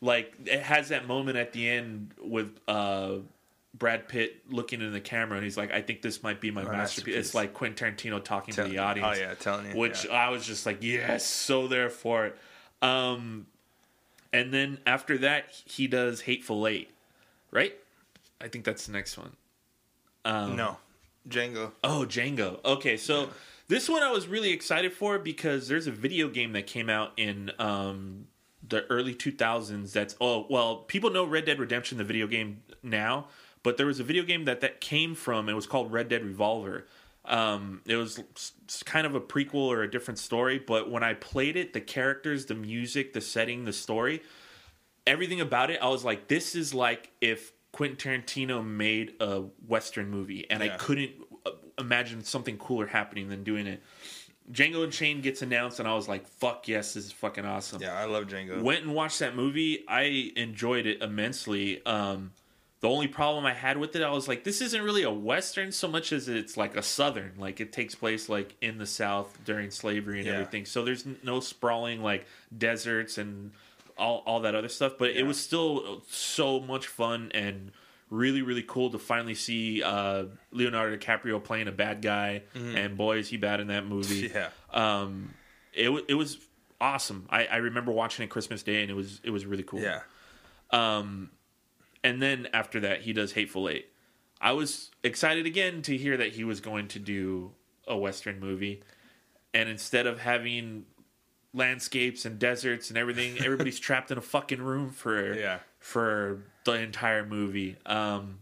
like 0.00 0.32
it 0.46 0.62
has 0.62 0.88
that 0.88 1.06
moment 1.06 1.36
at 1.36 1.52
the 1.52 1.68
end 1.68 2.14
with 2.22 2.58
uh 2.66 3.16
Brad 3.78 4.08
Pitt 4.08 4.42
looking 4.50 4.80
in 4.80 4.92
the 4.92 5.00
camera, 5.00 5.36
and 5.36 5.44
he's 5.44 5.56
like, 5.56 5.72
"I 5.72 5.80
think 5.82 6.02
this 6.02 6.22
might 6.22 6.40
be 6.40 6.50
my, 6.50 6.62
My 6.64 6.72
masterpiece. 6.72 7.14
masterpiece. 7.14 7.26
It's 7.26 7.34
like 7.34 7.54
Quentin 7.54 7.94
Tarantino 7.94 8.22
talking 8.22 8.54
Tell- 8.54 8.64
to 8.66 8.70
the 8.70 8.78
audience. 8.78 9.18
Oh 9.18 9.20
yeah, 9.20 9.34
telling 9.34 9.70
you. 9.70 9.76
which 9.76 10.06
yeah. 10.06 10.12
I 10.12 10.30
was 10.30 10.46
just 10.46 10.66
like, 10.66 10.82
yes, 10.82 11.24
so 11.24 11.68
there 11.68 11.90
for 11.90 12.26
it. 12.26 12.38
Um, 12.82 13.46
and 14.32 14.52
then 14.52 14.78
after 14.86 15.18
that, 15.18 15.46
he 15.66 15.86
does 15.86 16.22
Hateful 16.22 16.66
Eight, 16.66 16.90
right? 17.50 17.74
I 18.40 18.48
think 18.48 18.64
that's 18.64 18.86
the 18.86 18.92
next 18.92 19.18
one. 19.18 19.32
Um, 20.24 20.56
no, 20.56 20.76
Django. 21.30 21.72
Oh, 21.82 22.04
Django. 22.08 22.62
Okay, 22.64 22.96
so 22.96 23.30
this 23.68 23.88
one 23.88 24.02
I 24.02 24.10
was 24.10 24.26
really 24.26 24.50
excited 24.50 24.92
for 24.92 25.18
because 25.18 25.68
there's 25.68 25.86
a 25.86 25.92
video 25.92 26.28
game 26.28 26.52
that 26.52 26.66
came 26.66 26.90
out 26.90 27.12
in 27.16 27.52
um, 27.58 28.26
the 28.68 28.84
early 28.86 29.14
2000s. 29.14 29.92
That's 29.92 30.16
oh 30.20 30.46
well, 30.50 30.76
people 30.76 31.10
know 31.10 31.24
Red 31.24 31.44
Dead 31.44 31.58
Redemption, 31.58 31.98
the 31.98 32.04
video 32.04 32.26
game 32.26 32.62
now, 32.82 33.28
but 33.62 33.76
there 33.76 33.86
was 33.86 34.00
a 34.00 34.04
video 34.04 34.24
game 34.24 34.44
that 34.46 34.60
that 34.60 34.80
came 34.80 35.14
from. 35.14 35.48
It 35.48 35.54
was 35.54 35.66
called 35.66 35.92
Red 35.92 36.08
Dead 36.08 36.24
Revolver. 36.24 36.86
Um, 37.24 37.82
it 37.86 37.96
was 37.96 38.20
kind 38.84 39.06
of 39.06 39.14
a 39.14 39.20
prequel 39.20 39.54
or 39.54 39.82
a 39.82 39.90
different 39.90 40.18
story, 40.18 40.58
but 40.58 40.90
when 40.90 41.02
I 41.02 41.14
played 41.14 41.56
it, 41.56 41.72
the 41.74 41.80
characters, 41.80 42.46
the 42.46 42.54
music, 42.54 43.12
the 43.12 43.20
setting, 43.20 43.66
the 43.66 43.72
story, 43.72 44.22
everything 45.06 45.40
about 45.40 45.70
it, 45.70 45.80
I 45.82 45.88
was 45.88 46.04
like, 46.04 46.28
this 46.28 46.54
is 46.54 46.72
like 46.72 47.10
if 47.20 47.52
Quentin 47.72 47.96
Tarantino 47.96 48.64
made 48.64 49.14
a 49.20 49.40
Western 49.66 50.10
movie, 50.10 50.46
and 50.50 50.62
I 50.62 50.70
couldn't 50.70 51.12
uh, 51.46 51.50
imagine 51.78 52.24
something 52.24 52.58
cooler 52.58 52.86
happening 52.86 53.28
than 53.28 53.44
doing 53.44 53.66
it. 53.66 53.82
Django 54.50 54.82
Unchained 54.82 55.22
gets 55.22 55.42
announced, 55.42 55.78
and 55.78 55.88
I 55.88 55.94
was 55.94 56.08
like, 56.08 56.26
fuck 56.26 56.66
yes, 56.66 56.94
this 56.94 57.06
is 57.06 57.12
fucking 57.12 57.44
awesome. 57.44 57.80
Yeah, 57.80 57.94
I 57.96 58.06
love 58.06 58.26
Django. 58.26 58.60
Went 58.60 58.82
and 58.82 58.94
watched 58.94 59.20
that 59.20 59.36
movie. 59.36 59.84
I 59.86 60.32
enjoyed 60.34 60.86
it 60.86 61.00
immensely. 61.02 61.84
Um, 61.86 62.32
the 62.80 62.88
only 62.88 63.06
problem 63.06 63.46
I 63.46 63.52
had 63.52 63.76
with 63.76 63.94
it, 63.94 64.02
I 64.02 64.10
was 64.10 64.26
like, 64.26 64.42
this 64.42 64.60
isn't 64.60 64.82
really 64.82 65.02
a 65.04 65.10
western 65.10 65.70
so 65.70 65.86
much 65.86 66.12
as 66.12 66.28
it's 66.28 66.56
like 66.56 66.76
a 66.76 66.82
southern. 66.82 67.34
Like 67.38 67.60
it 67.60 67.72
takes 67.72 67.94
place 67.94 68.28
like 68.28 68.56
in 68.60 68.78
the 68.78 68.86
South 68.86 69.38
during 69.44 69.70
slavery 69.70 70.18
and 70.18 70.26
Yeah. 70.26 70.32
everything. 70.34 70.64
So 70.64 70.82
there's 70.82 71.04
no 71.22 71.40
sprawling 71.40 72.02
like 72.02 72.26
deserts 72.56 73.18
and 73.18 73.52
all 74.00 74.22
all 74.26 74.40
that 74.40 74.54
other 74.54 74.68
stuff. 74.68 74.94
But 74.98 75.10
it 75.10 75.22
was 75.24 75.38
still 75.38 76.02
so 76.08 76.58
much 76.60 76.86
fun 76.88 77.30
and 77.34 77.70
really 78.08 78.42
really 78.42 78.64
cool 78.66 78.90
to 78.90 78.98
finally 78.98 79.34
see 79.36 79.82
uh, 79.82 80.24
Leonardo 80.50 80.96
DiCaprio 80.96 81.42
playing 81.42 81.68
a 81.68 81.72
bad 81.72 82.02
guy. 82.02 82.42
And 82.54 82.96
boy, 82.96 83.18
is 83.18 83.28
he 83.28 83.36
bad 83.36 83.60
in 83.60 83.68
that 83.68 83.86
movie 83.86 84.30
yeah, 84.34 84.48
um, 84.72 85.34
it 85.72 85.90
it 86.08 86.14
was 86.14 86.38
awesome. 86.80 87.26
I, 87.30 87.46
I 87.46 87.56
remember 87.58 87.92
watching 87.92 88.24
it 88.24 88.28
Christmas 88.30 88.62
Day, 88.62 88.82
and 88.82 88.90
it 88.90 88.94
was 88.94 89.20
it 89.22 89.30
was 89.30 89.46
really 89.46 89.62
cool. 89.64 89.80
yeah. 89.80 90.00
Um, 90.70 91.30
And 92.02 92.22
then 92.22 92.48
after 92.52 92.80
that, 92.80 93.02
he 93.02 93.12
does 93.12 93.32
Hateful 93.32 93.68
Eight. 93.68 93.86
I 94.40 94.52
was 94.52 94.90
excited 95.04 95.44
again 95.46 95.82
to 95.82 95.96
hear 95.96 96.16
that 96.16 96.32
he 96.32 96.44
was 96.44 96.60
going 96.60 96.88
to 96.88 96.98
do 96.98 97.52
a 97.86 97.96
western 97.96 98.40
movie, 98.40 98.82
and 99.52 99.68
instead 99.68 100.06
of 100.06 100.20
having 100.20 100.86
landscapes 101.52 102.24
and 102.24 102.38
deserts 102.38 102.88
and 102.90 102.98
everything, 102.98 103.38
everybody's 103.44 103.78
trapped 103.80 104.10
in 104.10 104.18
a 104.18 104.22
fucking 104.22 104.62
room 104.62 104.90
for 104.90 105.34
Yeah. 105.34 105.58
for 105.78 106.42
the 106.64 106.72
entire 106.74 107.24
movie. 107.24 107.76
Um, 107.86 108.40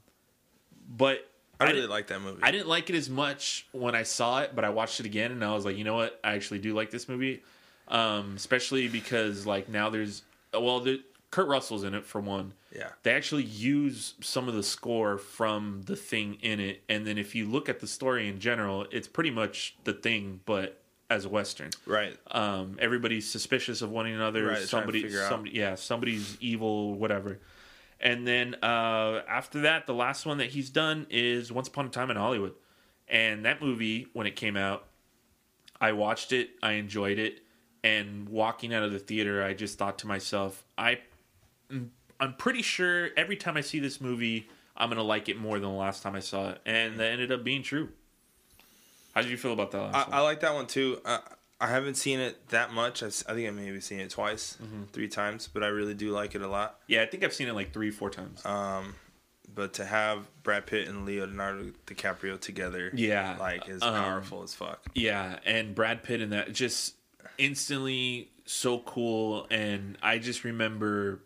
but 0.88 1.30
I 1.60 1.64
really 1.64 1.76
didn't- 1.80 1.90
like 1.90 2.06
that 2.08 2.20
movie. 2.20 2.40
I 2.42 2.50
didn't 2.50 2.68
like 2.68 2.90
it 2.90 2.96
as 2.96 3.08
much 3.10 3.66
when 3.72 3.94
I 3.94 4.02
saw 4.04 4.40
it, 4.42 4.54
but 4.54 4.64
I 4.64 4.70
watched 4.70 5.00
it 5.00 5.06
again 5.06 5.32
and 5.32 5.44
I 5.44 5.52
was 5.54 5.64
like, 5.64 5.76
you 5.76 5.84
know 5.84 5.94
what? 5.94 6.18
I 6.22 6.32
actually 6.34 6.58
do 6.60 6.74
like 6.74 6.90
this 6.90 7.08
movie, 7.08 7.42
um, 7.88 8.34
especially 8.36 8.88
because 8.88 9.46
like 9.46 9.68
now 9.68 9.90
there's 9.90 10.22
well, 10.52 10.80
the, 10.80 11.02
Kurt 11.30 11.46
Russell's 11.48 11.84
in 11.84 11.94
it 11.94 12.04
for 12.04 12.20
one. 12.20 12.54
Yeah. 12.74 12.88
they 13.02 13.12
actually 13.12 13.44
use 13.44 14.14
some 14.20 14.46
of 14.48 14.54
the 14.54 14.62
score 14.62 15.16
from 15.18 15.82
the 15.86 15.96
thing 15.96 16.36
in 16.42 16.60
it, 16.60 16.82
and 16.88 17.06
then 17.06 17.16
if 17.18 17.34
you 17.34 17.46
look 17.46 17.68
at 17.70 17.80
the 17.80 17.86
story 17.86 18.28
in 18.28 18.38
general, 18.40 18.86
it's 18.90 19.08
pretty 19.08 19.30
much 19.30 19.74
the 19.84 19.92
thing, 19.94 20.40
but 20.44 20.77
as 21.10 21.24
a 21.24 21.28
western. 21.28 21.70
Right. 21.86 22.16
Um, 22.30 22.76
everybody's 22.80 23.28
suspicious 23.28 23.82
of 23.82 23.90
one 23.90 24.06
another. 24.06 24.46
Right, 24.46 24.62
somebody, 24.62 25.04
out. 25.06 25.28
somebody, 25.28 25.56
yeah, 25.56 25.74
somebody's 25.74 26.36
evil, 26.40 26.94
whatever. 26.94 27.38
And 28.00 28.26
then 28.26 28.56
uh, 28.62 29.22
after 29.28 29.62
that, 29.62 29.86
the 29.86 29.94
last 29.94 30.26
one 30.26 30.38
that 30.38 30.50
he's 30.50 30.70
done 30.70 31.06
is 31.10 31.50
Once 31.50 31.68
Upon 31.68 31.86
a 31.86 31.88
Time 31.88 32.10
in 32.10 32.16
Hollywood, 32.16 32.54
and 33.08 33.44
that 33.44 33.60
movie 33.60 34.06
when 34.12 34.26
it 34.26 34.36
came 34.36 34.56
out, 34.56 34.84
I 35.80 35.92
watched 35.92 36.32
it, 36.32 36.50
I 36.62 36.72
enjoyed 36.72 37.18
it, 37.18 37.40
and 37.82 38.28
walking 38.28 38.72
out 38.72 38.82
of 38.82 38.92
the 38.92 38.98
theater, 38.98 39.42
I 39.42 39.54
just 39.54 39.78
thought 39.78 39.98
to 40.00 40.06
myself, 40.06 40.64
I, 40.76 41.00
I'm 41.70 42.34
pretty 42.36 42.62
sure 42.62 43.10
every 43.16 43.36
time 43.36 43.56
I 43.56 43.62
see 43.62 43.80
this 43.80 44.00
movie, 44.00 44.48
I'm 44.76 44.90
gonna 44.90 45.02
like 45.02 45.28
it 45.28 45.36
more 45.36 45.58
than 45.58 45.68
the 45.68 45.76
last 45.76 46.02
time 46.02 46.14
I 46.14 46.20
saw 46.20 46.50
it, 46.50 46.60
and 46.64 46.98
that 46.98 47.10
ended 47.10 47.32
up 47.32 47.42
being 47.42 47.62
true. 47.64 47.88
How 49.18 49.22
did 49.22 49.30
you 49.32 49.36
feel 49.36 49.52
about 49.52 49.70
that 49.72 49.80
last 49.80 49.94
I, 49.94 50.10
one? 50.10 50.18
I 50.18 50.20
like 50.22 50.40
that 50.40 50.54
one 50.54 50.66
too. 50.66 51.00
I, 51.04 51.18
I 51.60 51.66
haven't 51.66 51.96
seen 51.96 52.20
it 52.20 52.48
that 52.50 52.72
much. 52.72 53.02
I 53.02 53.08
think 53.10 53.48
I 53.48 53.50
maybe 53.50 53.80
seen 53.80 53.98
it 54.00 54.10
twice, 54.10 54.56
Mm-hmm. 54.62 54.84
three 54.92 55.08
times, 55.08 55.48
but 55.52 55.64
I 55.64 55.68
really 55.68 55.94
do 55.94 56.10
like 56.12 56.34
it 56.36 56.42
a 56.42 56.46
lot. 56.48 56.78
yeah, 56.86 57.02
I 57.02 57.06
think 57.06 57.24
I've 57.24 57.34
seen 57.34 57.48
it 57.48 57.54
like 57.54 57.72
three, 57.72 57.90
four 57.90 58.10
times. 58.10 58.44
Um, 58.46 58.94
but 59.52 59.72
to 59.74 59.84
have 59.84 60.28
Brad 60.44 60.66
Pitt 60.66 60.86
and 60.86 61.04
Leonardo 61.04 61.72
DiCaprio 61.86 62.38
together, 62.38 62.90
Yeah, 62.94 63.36
like 63.40 63.68
is 63.68 63.82
um, 63.82 63.92
powerful 63.92 64.44
as 64.44 64.54
fuck. 64.54 64.80
Yeah, 64.94 65.40
and 65.44 65.74
Brad 65.74 66.04
Pitt 66.04 66.20
in 66.20 66.30
that 66.30 66.52
just 66.52 66.94
instantly 67.38 68.30
so 68.44 68.78
cool. 68.80 69.46
And 69.50 69.96
I 70.02 70.18
just 70.18 70.44
remember 70.44 71.20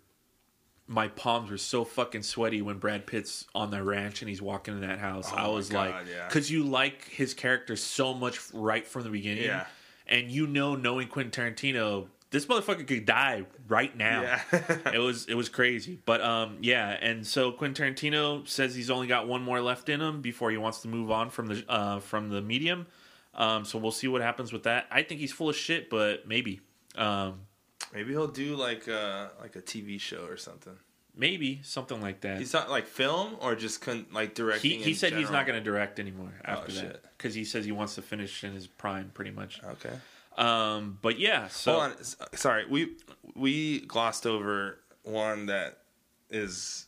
my 0.87 1.09
palms 1.09 1.51
were 1.51 1.59
so 1.59 1.85
fucking 1.85 2.23
sweaty 2.23 2.61
when 2.63 2.79
Brad 2.79 3.07
Pitt's 3.07 3.47
on 3.55 3.71
the 3.71 3.83
ranch 3.83 4.23
and 4.23 4.29
he's 4.29 4.43
walking 4.43 4.75
in 4.75 4.81
that 4.83 4.99
house. 4.99 5.31
Oh 5.33 5.37
I 5.37 5.49
was 5.49 5.69
God, 5.69 5.91
like, 5.91 6.07
yeah. 6.09 6.27
because 6.27 6.51
you 6.51 6.65
like 6.65 7.09
his 7.09 7.35
character 7.35 7.77
so 7.77 8.15
much 8.15 8.39
right 8.53 8.87
from 8.87 9.05
the 9.05 9.11
beginning. 9.11 9.45
Yeah. 9.45 9.67
And 10.07 10.31
you 10.31 10.47
know, 10.47 10.75
knowing 10.75 11.09
Quentin 11.09 11.55
Tarantino, 11.55 12.09
this 12.31 12.47
motherfucker 12.47 12.87
could 12.87 13.07
die 13.07 13.45
right 13.69 13.97
now. 13.97 14.23
Yeah. 14.23 14.41
it 14.93 14.99
was 14.99 15.27
it 15.27 15.35
was 15.35 15.49
crazy, 15.49 15.99
but 16.05 16.21
um 16.21 16.59
yeah, 16.61 16.89
and 17.01 17.27
so 17.27 17.53
Quentin 17.53 17.95
Tarantino 17.95 18.47
says 18.49 18.75
he's 18.75 18.91
only 18.91 19.07
got 19.07 19.29
one 19.29 19.43
more 19.43 19.61
left 19.61 19.89
in 19.89 20.01
him 20.01 20.21
before 20.21 20.51
he 20.51 20.57
wants 20.57 20.81
to 20.83 20.89
move 20.89 21.11
on 21.11 21.31
from 21.31 21.47
the 21.47 21.65
uh 21.69 22.01
from 22.01 22.29
the 22.29 22.43
medium. 22.43 22.87
Um, 23.35 23.65
so 23.65 23.79
we'll 23.79 23.93
see 23.93 24.09
what 24.09 24.21
happens 24.21 24.53
with 24.53 24.65
that. 24.65 24.87
I 24.91 25.03
think 25.03 25.21
he's 25.21 25.33
full 25.33 25.49
of 25.49 25.57
shit, 25.57 25.89
but 25.89 26.29
maybe, 26.29 26.61
um, 26.97 27.41
Maybe 27.93 28.13
he'll 28.13 28.27
do 28.29 28.57
like 28.57 28.89
a 28.89 29.31
like 29.41 29.57
a 29.57 29.63
TV 29.63 30.01
show 30.01 30.25
or 30.27 30.37
something. 30.37 30.75
maybe 31.15 31.61
something 31.63 32.01
like 32.01 32.23
that. 32.23 32.39
He's 32.39 32.53
not 32.55 32.71
like 32.71 32.87
film 32.87 33.37
or 33.41 33.55
just 33.55 33.81
con- 33.83 34.07
like 34.13 34.35
directing. 34.35 34.79
he 34.79 34.83
he 34.83 34.95
said 34.95 35.13
he's 35.13 35.31
not 35.31 35.47
going 35.47 35.59
to 35.59 35.65
direct 35.65 36.01
anymore 36.01 36.33
after 36.45 36.73
that 36.73 36.81
shit. 36.81 37.05
because 37.19 37.35
he 37.35 37.45
says 37.45 37.65
he 37.65 37.73
wants 37.73 37.95
to 37.97 38.03
finish 38.03 38.45
in 38.45 38.53
his 38.53 38.67
prime, 38.67 39.11
pretty 39.13 39.31
much. 39.31 39.61
Okay. 39.63 39.95
Um, 40.39 40.99
but 41.03 41.19
yeah, 41.19 41.49
so 41.49 41.73
Hold 41.81 41.85
on. 41.93 42.05
Sorry, 42.37 42.65
we 42.69 42.97
we 43.37 43.81
glossed 43.81 44.27
over 44.27 44.79
one 45.03 45.47
that 45.47 45.79
is 46.31 46.87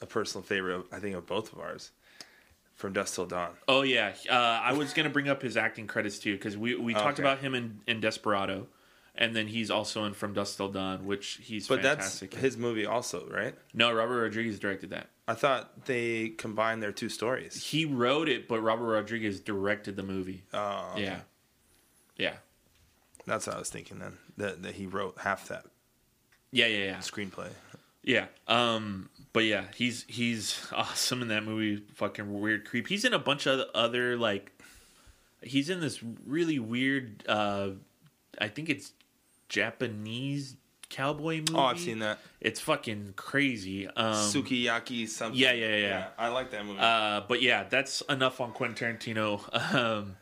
a 0.00 0.06
personal 0.06 0.42
favorite. 0.42 0.74
Of, 0.74 0.86
I 0.90 0.98
think 0.98 1.14
of 1.14 1.26
both 1.26 1.52
of 1.52 1.60
ours. 1.60 1.92
from 2.74 2.92
Dusk 2.92 3.14
Till 3.14 3.26
Dawn. 3.26 3.52
Oh 3.68 3.82
yeah, 3.82 4.14
uh, 4.28 4.34
I 4.34 4.72
was 4.72 4.92
gonna 4.92 5.10
bring 5.10 5.28
up 5.28 5.42
his 5.42 5.56
acting 5.56 5.86
credits 5.86 6.18
too 6.18 6.32
because 6.34 6.56
we 6.56 6.74
we 6.74 6.92
talked 6.92 7.20
Okay. 7.20 7.22
about 7.22 7.38
him 7.38 7.54
in, 7.54 7.78
in 7.86 8.00
Desperado, 8.00 8.66
and 9.20 9.36
then 9.36 9.46
he's 9.46 9.70
also 9.70 10.04
in 10.06 10.14
From 10.14 10.32
Dusk 10.32 10.56
Till 10.56 10.70
Dawn, 10.70 11.04
which 11.06 11.38
he's 11.42 11.68
But 11.68 11.82
fantastic. 11.82 12.30
that's 12.32 12.42
his 12.42 12.56
movie 12.56 12.86
also, 12.86 13.26
right? 13.30 13.54
no, 13.72 13.92
Robert 13.92 14.22
Rodriguez 14.22 14.58
directed 14.58 14.90
that. 14.90 15.10
I 15.28 15.34
thought 15.34 15.84
they 15.86 16.30
combined 16.30 16.82
their 16.82 16.90
two 16.90 17.08
stories. 17.08 17.62
He 17.62 17.84
wrote 17.84 18.28
it, 18.28 18.48
but 18.48 18.60
Robert 18.60 18.86
Rodriguez 18.86 19.38
directed 19.38 19.94
the 19.94 20.02
movie. 20.02 20.42
Oh, 20.52 20.90
okay. 20.94 21.02
Yeah, 21.04 21.20
yeah, 22.16 22.34
That's 23.26 23.46
what 23.46 23.54
I 23.54 23.58
was 23.60 23.70
thinking 23.70 23.98
then. 24.00 24.18
That, 24.38 24.62
that 24.64 24.74
he 24.74 24.86
wrote 24.86 25.18
half 25.20 25.46
that 25.48 25.66
yeah, 26.50 26.66
yeah, 26.66 26.84
yeah. 26.86 26.96
screenplay. 26.98 27.48
Yeah. 28.02 28.26
Um. 28.48 29.10
But 29.32 29.44
yeah, 29.44 29.64
he's 29.76 30.04
he's 30.08 30.66
awesome 30.72 31.22
in 31.22 31.28
that 31.28 31.44
movie. 31.44 31.82
Fucking 31.94 32.40
weird 32.40 32.64
creep. 32.66 32.88
He's 32.88 33.04
in 33.04 33.12
a 33.12 33.18
bunch 33.18 33.46
of 33.46 33.60
other 33.74 34.16
like. 34.16 34.50
He's 35.42 35.70
in 35.70 35.80
this 35.80 36.00
really 36.26 36.58
weird. 36.58 37.22
uh 37.28 37.70
I 38.38 38.48
think 38.48 38.68
it's 38.70 38.92
Japanese 39.50 40.56
cowboy 40.88 41.38
movie. 41.38 41.52
Oh, 41.54 41.60
I've 41.64 41.78
seen 41.78 41.98
that. 41.98 42.18
It's 42.40 42.58
fucking 42.60 43.12
crazy. 43.16 43.86
Um, 43.86 44.14
Sukiyaki 44.14 45.06
something. 45.08 45.38
yeah, 45.38 45.52
yeah, 45.52 45.76
yeah. 45.76 46.06
I 46.18 46.28
like 46.28 46.50
that 46.52 46.64
movie. 46.64 46.78
uh, 46.80 47.22
but 47.28 47.42
yeah, 47.42 47.64
that's 47.68 48.00
enough 48.08 48.40
on 48.40 48.52
Quentin 48.52 48.96
Tarantino. 48.96 49.42
Um, 49.76 50.16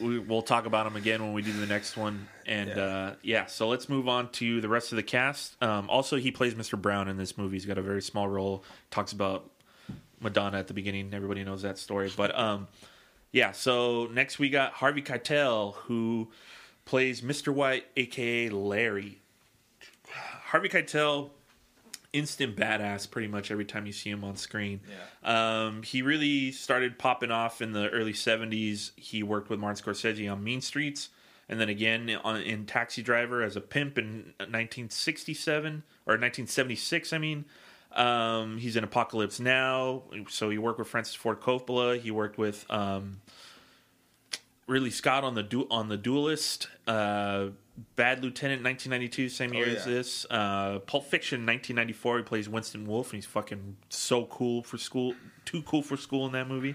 we, 0.00 0.20
we'll 0.20 0.42
talk 0.42 0.66
about 0.66 0.86
him 0.86 0.94
again 0.94 1.20
when 1.20 1.32
we 1.32 1.42
do 1.42 1.52
the 1.52 1.66
next 1.66 1.96
one. 1.96 2.28
And 2.46 2.68
Yeah. 2.68 2.76
uh, 2.84 3.14
yeah, 3.22 3.46
so 3.46 3.66
let's 3.68 3.88
move 3.88 4.06
on 4.06 4.30
to 4.32 4.60
the 4.60 4.68
rest 4.68 4.92
of 4.92 4.96
the 4.96 5.02
cast. 5.02 5.60
Um, 5.60 5.90
also, 5.90 6.16
he 6.16 6.30
plays 6.30 6.54
Mr. 6.54 6.80
Brown 6.80 7.08
in 7.08 7.16
this 7.16 7.36
movie. 7.36 7.56
He's 7.56 7.66
got 7.66 7.78
a 7.78 7.82
very 7.82 8.00
small 8.02 8.28
role. 8.28 8.62
Talks 8.92 9.10
about 9.10 9.50
Madonna 10.20 10.58
at 10.58 10.68
the 10.68 10.74
beginning. 10.74 11.12
Everybody 11.12 11.42
knows 11.42 11.62
that 11.62 11.78
story. 11.78 12.12
But 12.16 12.38
um, 12.38 12.68
yeah, 13.32 13.50
so 13.50 14.06
next 14.12 14.38
we 14.38 14.50
got 14.50 14.72
Harvey 14.74 15.02
Keitel, 15.02 15.74
who 15.74 16.28
plays 16.88 17.20
Mr. 17.20 17.52
White, 17.52 17.84
aka 17.98 18.48
Larry. 18.48 19.18
Harvey 20.10 20.70
Keitel, 20.70 21.28
instant 22.14 22.56
badass 22.56 23.08
pretty 23.10 23.28
much 23.28 23.50
every 23.50 23.66
time 23.66 23.84
you 23.84 23.92
see 23.92 24.08
him 24.08 24.24
on 24.24 24.36
screen. 24.36 24.80
Um, 25.22 25.82
he 25.82 26.00
really 26.00 26.50
started 26.50 26.98
popping 26.98 27.30
off 27.30 27.60
in 27.60 27.72
the 27.72 27.90
early 27.90 28.14
70s. 28.14 28.92
He 28.96 29.22
worked 29.22 29.50
with 29.50 29.60
Martin 29.60 29.84
Scorsese 29.84 30.32
on 30.32 30.42
Mean 30.42 30.62
Streets, 30.62 31.10
and 31.46 31.60
then 31.60 31.68
again 31.68 32.10
on, 32.24 32.40
in 32.40 32.64
Taxi 32.64 33.02
Driver 33.02 33.42
as 33.42 33.54
a 33.54 33.60
pimp 33.60 33.98
in 33.98 34.32
1967 34.38 35.82
or 36.06 36.14
1976, 36.14 37.12
I 37.12 37.18
mean. 37.18 37.44
Um, 37.92 38.56
he's 38.56 38.76
in 38.76 38.84
Apocalypse 38.84 39.40
Now, 39.40 40.04
so 40.30 40.48
he 40.48 40.56
worked 40.56 40.78
with 40.78 40.88
Francis 40.88 41.14
Ford 41.14 41.40
Coppola. 41.40 42.00
He 42.00 42.10
worked 42.10 42.38
with 42.38 42.64
um, 42.70 43.20
Ridley 44.68 44.90
Scott 44.90 45.24
on 45.24 45.34
the 45.34 45.42
du- 45.42 45.66
on 45.70 45.88
the 45.88 45.96
Duelist, 45.96 46.68
uh, 46.86 47.48
Bad 47.96 48.22
Lieutenant 48.22 48.62
1992, 48.62 49.28
same 49.28 49.54
year 49.54 49.66
Oh, 49.68 49.72
as 49.72 49.84
this. 49.84 50.26
Uh, 50.30 50.78
Pulp 50.80 51.04
Fiction 51.06 51.46
1994, 51.46 52.18
he 52.18 52.24
plays 52.24 52.48
Winston 52.48 52.86
Wolfe, 52.86 53.12
and 53.12 53.16
he's 53.18 53.26
fucking 53.26 53.76
so 53.88 54.26
cool 54.26 54.62
for 54.62 54.76
school, 54.78 55.14
too 55.44 55.62
cool 55.62 55.82
for 55.82 55.96
school 55.96 56.26
in 56.26 56.32
that 56.32 56.48
movie. 56.48 56.74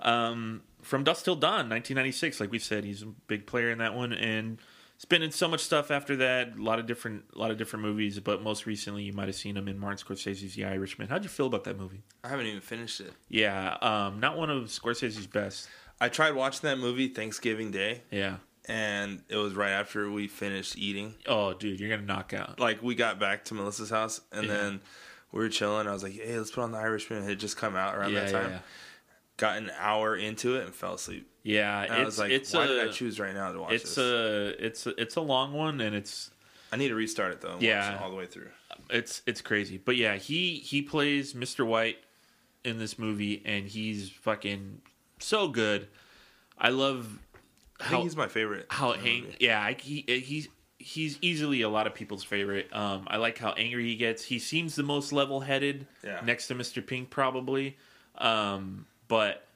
Um, 0.00 0.62
From 0.82 1.02
Dusk 1.04 1.24
Till 1.24 1.36
Dawn 1.36 1.68
1996, 1.70 2.40
like 2.40 2.50
we 2.50 2.58
said, 2.58 2.84
he's 2.84 3.02
a 3.02 3.06
big 3.06 3.46
player 3.46 3.70
in 3.70 3.78
that 3.78 3.94
one, 3.94 4.12
and 4.12 4.58
it's 4.96 5.04
been 5.06 5.22
in 5.22 5.30
so 5.30 5.48
much 5.48 5.60
stuff 5.60 5.90
after 5.90 6.16
that. 6.16 6.56
A 6.58 6.62
lot 6.62 6.78
of 6.78 6.86
different, 6.86 7.24
a 7.34 7.38
lot 7.38 7.50
of 7.50 7.56
different 7.56 7.84
movies, 7.84 8.18
but 8.20 8.42
most 8.42 8.66
recently 8.66 9.04
you 9.04 9.12
might 9.14 9.28
have 9.28 9.34
seen 9.36 9.56
him 9.56 9.66
in 9.68 9.78
Martin 9.78 10.04
Scorsese's 10.04 10.56
The 10.56 10.64
Irishman. 10.66 11.08
How'd 11.08 11.22
you 11.22 11.30
feel 11.30 11.46
about 11.46 11.64
that 11.64 11.78
movie? 11.78 12.02
I 12.22 12.28
haven't 12.28 12.46
even 12.46 12.60
finished 12.60 13.00
it. 13.00 13.12
Yeah, 13.30 13.76
um, 13.80 14.20
not 14.20 14.36
one 14.36 14.50
of 14.50 14.64
Scorsese's 14.64 15.26
best. 15.26 15.68
I 16.04 16.08
tried 16.08 16.32
watching 16.34 16.68
that 16.68 16.78
movie 16.78 17.08
Thanksgiving 17.08 17.70
Day, 17.70 18.02
Yeah. 18.10 18.36
and 18.66 19.22
it 19.28 19.36
was 19.36 19.54
right 19.54 19.70
after 19.72 20.10
we 20.10 20.28
finished 20.28 20.76
eating. 20.76 21.14
Oh, 21.26 21.54
dude, 21.54 21.80
you're 21.80 21.88
gonna 21.90 22.02
knock 22.06 22.32
out. 22.34 22.60
Like 22.60 22.82
we 22.82 22.94
got 22.94 23.18
back 23.18 23.44
to 23.46 23.54
Melissa's 23.54 23.90
house, 23.90 24.20
and 24.32 24.46
Yeah. 24.46 24.52
then 24.54 24.80
we 25.32 25.40
were 25.40 25.48
chilling. 25.48 25.86
I 25.88 25.92
was 25.92 26.02
like, 26.02 26.12
"Hey, 26.12 26.36
let's 26.38 26.50
put 26.50 26.62
on 26.62 26.72
the 26.72 26.78
Irishman." 26.78 27.22
It 27.22 27.28
had 27.28 27.40
just 27.40 27.56
come 27.56 27.74
out 27.76 27.94
around 27.96 28.12
Yeah, 28.12 28.24
that 28.24 28.32
time. 28.32 28.50
yeah. 28.50 28.58
Got 29.36 29.56
an 29.58 29.70
hour 29.78 30.14
into 30.16 30.56
it 30.56 30.64
and 30.66 30.74
fell 30.74 30.94
asleep. 30.94 31.28
Yeah, 31.42 31.82
And 31.82 31.92
it's 31.92 32.00
I 32.00 32.04
was 32.04 32.18
like, 32.18 32.30
it's 32.30 32.52
"Why 32.52 32.64
a 32.64 32.68
did 32.68 32.88
I 32.88 32.92
choose 32.92 33.18
right 33.18 33.34
now 33.34 33.50
to 33.52 33.58
watch 33.60 33.72
it's 33.72 33.94
this?" 33.94 33.98
a 33.98 34.54
it's 34.64 34.86
a, 34.86 35.00
it's 35.00 35.16
a 35.16 35.20
long 35.20 35.52
one 35.52 35.80
and 35.80 35.94
it's 35.96 36.30
I 36.72 36.76
need 36.76 36.88
to 36.88 36.94
restart 36.94 37.32
it 37.32 37.40
though. 37.40 37.56
Yeah. 37.60 37.84
watch 37.90 37.98
it 38.00 38.02
all 38.04 38.10
the 38.10 38.16
way 38.16 38.26
through. 38.26 38.50
it's 38.90 39.22
it's 39.26 39.40
crazy. 39.40 39.76
But 39.78 39.96
yeah, 39.96 40.16
he 40.16 40.56
he 40.56 40.82
plays 40.82 41.32
Mr. 41.32 41.66
White 41.66 41.98
in 42.62 42.78
this 42.78 42.98
movie 42.98 43.42
and 43.44 43.66
he's 43.68 44.08
fucking 44.10 44.80
so 45.18 45.48
good. 45.48 45.88
I 46.58 46.68
love 46.70 47.18
I 47.80 47.88
think 47.88 48.02
he's 48.04 48.16
my 48.16 48.28
favorite. 48.28 48.66
how 48.70 48.92
ang- 48.92 49.34
yeah, 49.40 49.60
I, 49.60 49.74
he 49.78 50.04
he's 50.06 50.48
he's 50.78 51.18
easily 51.22 51.62
a 51.62 51.68
lot 51.68 51.86
of 51.86 51.94
people's 51.94 52.22
favorite. 52.24 52.68
Um, 52.72 53.04
I 53.08 53.16
like 53.16 53.38
how 53.38 53.52
angry 53.52 53.84
he 53.84 53.96
gets. 53.96 54.24
He 54.24 54.38
seems 54.38 54.74
the 54.76 54.82
most 54.82 55.12
level-headed 55.12 55.86
Yeah. 56.04 56.20
next 56.24 56.48
to 56.48 56.54
Mr. 56.54 56.86
Pink 56.86 57.10
probably. 57.10 57.76
Um, 58.18 58.86
but 59.08 59.46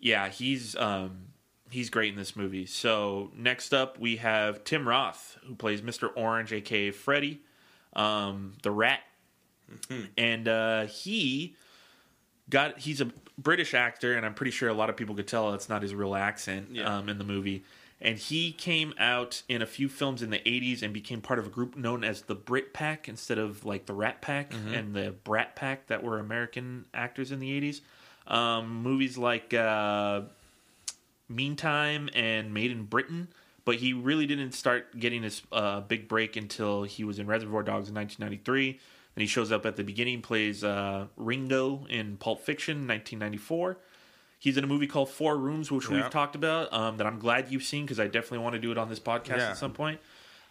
yeah, 0.00 0.28
he's 0.28 0.74
um, 0.76 1.26
he's 1.70 1.90
great 1.90 2.12
in 2.12 2.18
this 2.18 2.34
movie. 2.34 2.66
So 2.66 3.30
next 3.36 3.72
up 3.74 3.98
we 3.98 4.16
have 4.16 4.64
Tim 4.64 4.88
Roth 4.88 5.36
who 5.46 5.54
plays 5.54 5.82
Mr. 5.82 6.10
Orange 6.16 6.52
aka 6.52 6.90
Freddy, 6.90 7.40
um, 7.94 8.54
the 8.62 8.70
rat. 8.70 9.00
And 10.16 10.48
uh, 10.48 10.86
he 10.86 11.54
got 12.50 12.78
he's 12.78 13.00
a 13.00 13.10
British 13.36 13.74
actor, 13.74 14.14
and 14.16 14.24
I'm 14.26 14.34
pretty 14.34 14.50
sure 14.52 14.68
a 14.68 14.74
lot 14.74 14.90
of 14.90 14.96
people 14.96 15.14
could 15.14 15.28
tell 15.28 15.50
that's 15.52 15.68
not 15.68 15.82
his 15.82 15.94
real 15.94 16.14
accent 16.14 16.68
Yeah. 16.72 16.98
um, 16.98 17.08
in 17.08 17.18
the 17.18 17.24
movie. 17.24 17.64
And 18.00 18.16
he 18.16 18.52
came 18.52 18.94
out 18.98 19.42
in 19.48 19.60
a 19.60 19.66
few 19.66 19.88
films 19.88 20.22
in 20.22 20.30
the 20.30 20.38
80s 20.38 20.82
and 20.82 20.94
became 20.94 21.20
part 21.20 21.40
of 21.40 21.46
a 21.46 21.50
group 21.50 21.76
known 21.76 22.04
as 22.04 22.22
the 22.22 22.34
Brit 22.36 22.72
Pack 22.72 23.08
instead 23.08 23.38
of 23.38 23.64
like 23.64 23.86
the 23.86 23.92
Rat 23.92 24.20
Pack 24.22 24.52
and 24.72 24.94
the 24.94 25.14
Brat 25.24 25.56
Pack 25.56 25.88
that 25.88 26.04
were 26.04 26.20
American 26.20 26.84
actors 26.94 27.32
in 27.32 27.40
the 27.40 27.60
80s. 27.60 27.80
Um, 28.32 28.82
movies 28.84 29.18
like 29.18 29.52
uh, 29.52 30.20
Meantime 31.28 32.08
and 32.14 32.54
Made 32.54 32.70
in 32.70 32.84
Britain, 32.84 33.28
but 33.64 33.76
he 33.76 33.92
really 33.92 34.26
didn't 34.26 34.52
start 34.52 34.98
getting 34.98 35.22
his 35.22 35.42
uh, 35.52 35.80
big 35.80 36.08
break 36.08 36.36
until 36.36 36.84
he 36.84 37.04
was 37.04 37.18
in 37.18 37.26
Reservoir 37.26 37.62
Dogs 37.62 37.88
in 37.88 37.94
1993. 37.94 38.78
Then 39.18 39.22
he 39.22 39.26
shows 39.26 39.50
up 39.50 39.66
at 39.66 39.74
the 39.74 39.82
beginning, 39.82 40.22
plays 40.22 40.62
uh, 40.62 41.06
Ringo 41.16 41.86
in 41.90 42.18
Pulp 42.18 42.40
Fiction, 42.40 42.86
1994. 42.86 43.76
He's 44.38 44.56
in 44.56 44.62
a 44.62 44.66
movie 44.68 44.86
called 44.86 45.10
Four 45.10 45.36
Rooms, 45.36 45.72
which 45.72 45.88
Yeah. 45.90 45.96
we've 45.96 46.10
talked 46.10 46.36
about, 46.36 46.72
um, 46.72 46.98
that 46.98 47.06
I'm 47.08 47.18
glad 47.18 47.50
you've 47.50 47.64
seen 47.64 47.84
because 47.84 47.98
I 47.98 48.04
definitely 48.06 48.38
want 48.38 48.52
to 48.52 48.60
do 48.60 48.70
it 48.70 48.78
on 48.78 48.88
this 48.88 49.00
podcast 49.00 49.38
Yeah. 49.38 49.50
at 49.50 49.56
some 49.56 49.72
point. 49.72 49.98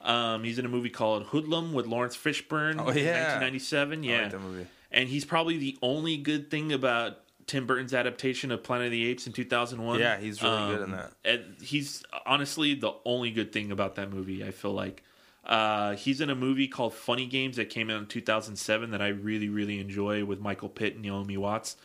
Um, 0.02 0.44
he's 0.44 0.60
in 0.60 0.66
a 0.66 0.68
movie 0.68 0.90
called 0.90 1.28
Hoodlum 1.28 1.72
with 1.72 1.86
Laurence 1.88 2.18
Fishburne, 2.18 2.76
Oh, 2.78 2.90
in 2.90 2.98
yeah. 3.06 3.40
1997. 3.40 4.04
I 4.04 4.06
Yeah, 4.06 4.22
like 4.34 4.68
and 4.92 5.08
he's 5.08 5.24
probably 5.24 5.58
the 5.58 5.78
only 5.82 6.18
good 6.18 6.52
thing 6.52 6.74
about 6.74 7.20
Tim 7.46 7.68
Burton's 7.68 7.94
adaptation 7.94 8.52
of 8.52 8.64
Planet 8.64 8.88
of 8.88 8.92
the 8.92 9.06
Apes 9.08 9.28
in 9.28 9.32
2001. 9.32 10.02
Yeah, 10.02 10.18
he's 10.20 10.44
really 10.44 10.76
good 10.76 10.82
in 10.82 10.92
that. 10.92 11.14
And 11.24 11.56
he's 11.62 12.04
honestly 12.26 12.74
the 12.74 12.92
only 13.06 13.32
good 13.32 13.54
thing 13.54 13.72
about 13.72 13.96
that 13.96 14.12
movie. 14.12 14.44
I 14.44 14.52
feel 14.52 14.74
like 14.74 15.04
uh, 15.48 15.96
he's 15.96 16.22
in 16.22 16.30
a 16.30 16.36
movie 16.36 16.68
called 16.68 16.94
Funny 16.94 17.26
Games 17.26 17.56
that 17.56 17.70
came 17.70 17.90
out 17.90 18.00
in 18.00 18.06
2007 18.06 18.92
that 18.92 19.02
I 19.02 19.08
really 19.08 19.50
really 19.50 19.80
enjoy 19.80 20.24
with 20.26 20.40
Michael 20.40 20.70
Pitt 20.70 20.94
and 20.94 21.04
Naomi 21.04 21.38
Watts. 21.38 21.78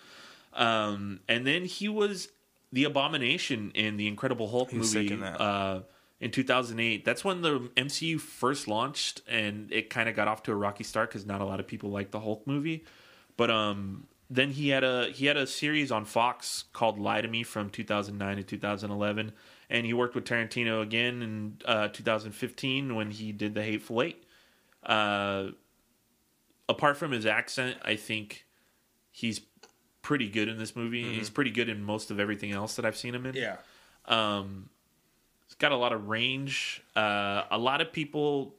Um, 0.53 1.21
and 1.29 1.47
then 1.47 1.65
he 1.65 1.89
was 1.89 2.29
the 2.73 2.85
Abomination 2.85 3.71
in 3.75 3.97
the 3.97 4.07
Incredible 4.07 4.49
Hulk 4.49 4.71
He 4.71 4.79
was 4.79 4.95
movie 4.95 5.13
in. 5.13 5.23
Uh, 5.23 5.83
in 6.21 6.31
2008. 6.31 7.05
That's 7.05 7.25
when 7.25 7.43
the 7.43 7.59
MCU 7.77 8.19
first 8.21 8.69
launched, 8.69 9.23
and 9.27 9.71
it 9.73 9.91
kind 9.91 10.09
of 10.09 10.15
got 10.15 10.29
off 10.29 10.45
to 10.45 10.53
a 10.53 10.55
rocky 10.55 10.85
start 10.85 11.11
because 11.11 11.27
not 11.27 11.41
a 11.41 11.45
lot 11.45 11.59
of 11.59 11.67
people 11.67 11.91
liked 11.91 12.13
the 12.13 12.21
Hulk 12.21 12.47
movie. 12.47 12.85
But 13.37 13.51
um, 13.51 14.07
then 14.31 14.53
he 14.53 14.69
had 14.69 14.85
a 14.85 15.11
he 15.11 15.27
had 15.27 15.37
a 15.37 15.47
series 15.47 15.91
on 15.91 16.05
Fox 16.05 16.65
called 16.73 16.99
Lie 16.99 17.23
to 17.23 17.29
Me 17.29 17.43
from 17.43 17.71
2009 17.71 18.37
to 18.37 18.43
2011, 18.45 19.33
and 19.73 19.87
he 19.87 19.95
worked 19.95 20.15
with 20.15 20.25
Tarantino 20.25 20.83
again 20.83 21.23
in 21.23 21.57
uh, 21.65 21.89
2015 21.89 22.95
when 22.95 23.11
he 23.11 23.33
did 23.33 23.55
The 23.55 23.63
Hateful 23.63 24.03
Eight. 24.03 24.23
Uh, 24.85 25.47
apart 26.69 26.99
from 26.99 27.11
his 27.11 27.25
accent, 27.25 27.79
I 27.83 27.97
think 27.97 28.45
he's 29.11 29.41
pretty 30.03 30.29
good 30.29 30.49
in 30.49 30.59
this 30.59 30.77
movie. 30.77 31.15
He's 31.15 31.31
pretty 31.31 31.51
good 31.51 31.71
in 31.71 31.83
most 31.83 32.11
of 32.11 32.21
everything 32.21 32.53
else 32.53 32.77
that 32.77 32.85
I've 32.85 32.99
seen 32.99 33.15
him 33.15 33.25
in. 33.25 33.35
Yeah. 33.35 33.57
Um, 34.05 34.69
it's 35.47 35.55
got 35.55 35.73
a 35.73 35.77
lot 35.77 35.95
of 35.95 36.09
range. 36.09 36.83
Uh, 36.95 37.45
a 37.51 37.57
lot 37.57 37.81
of 37.81 37.95
people 37.95 38.55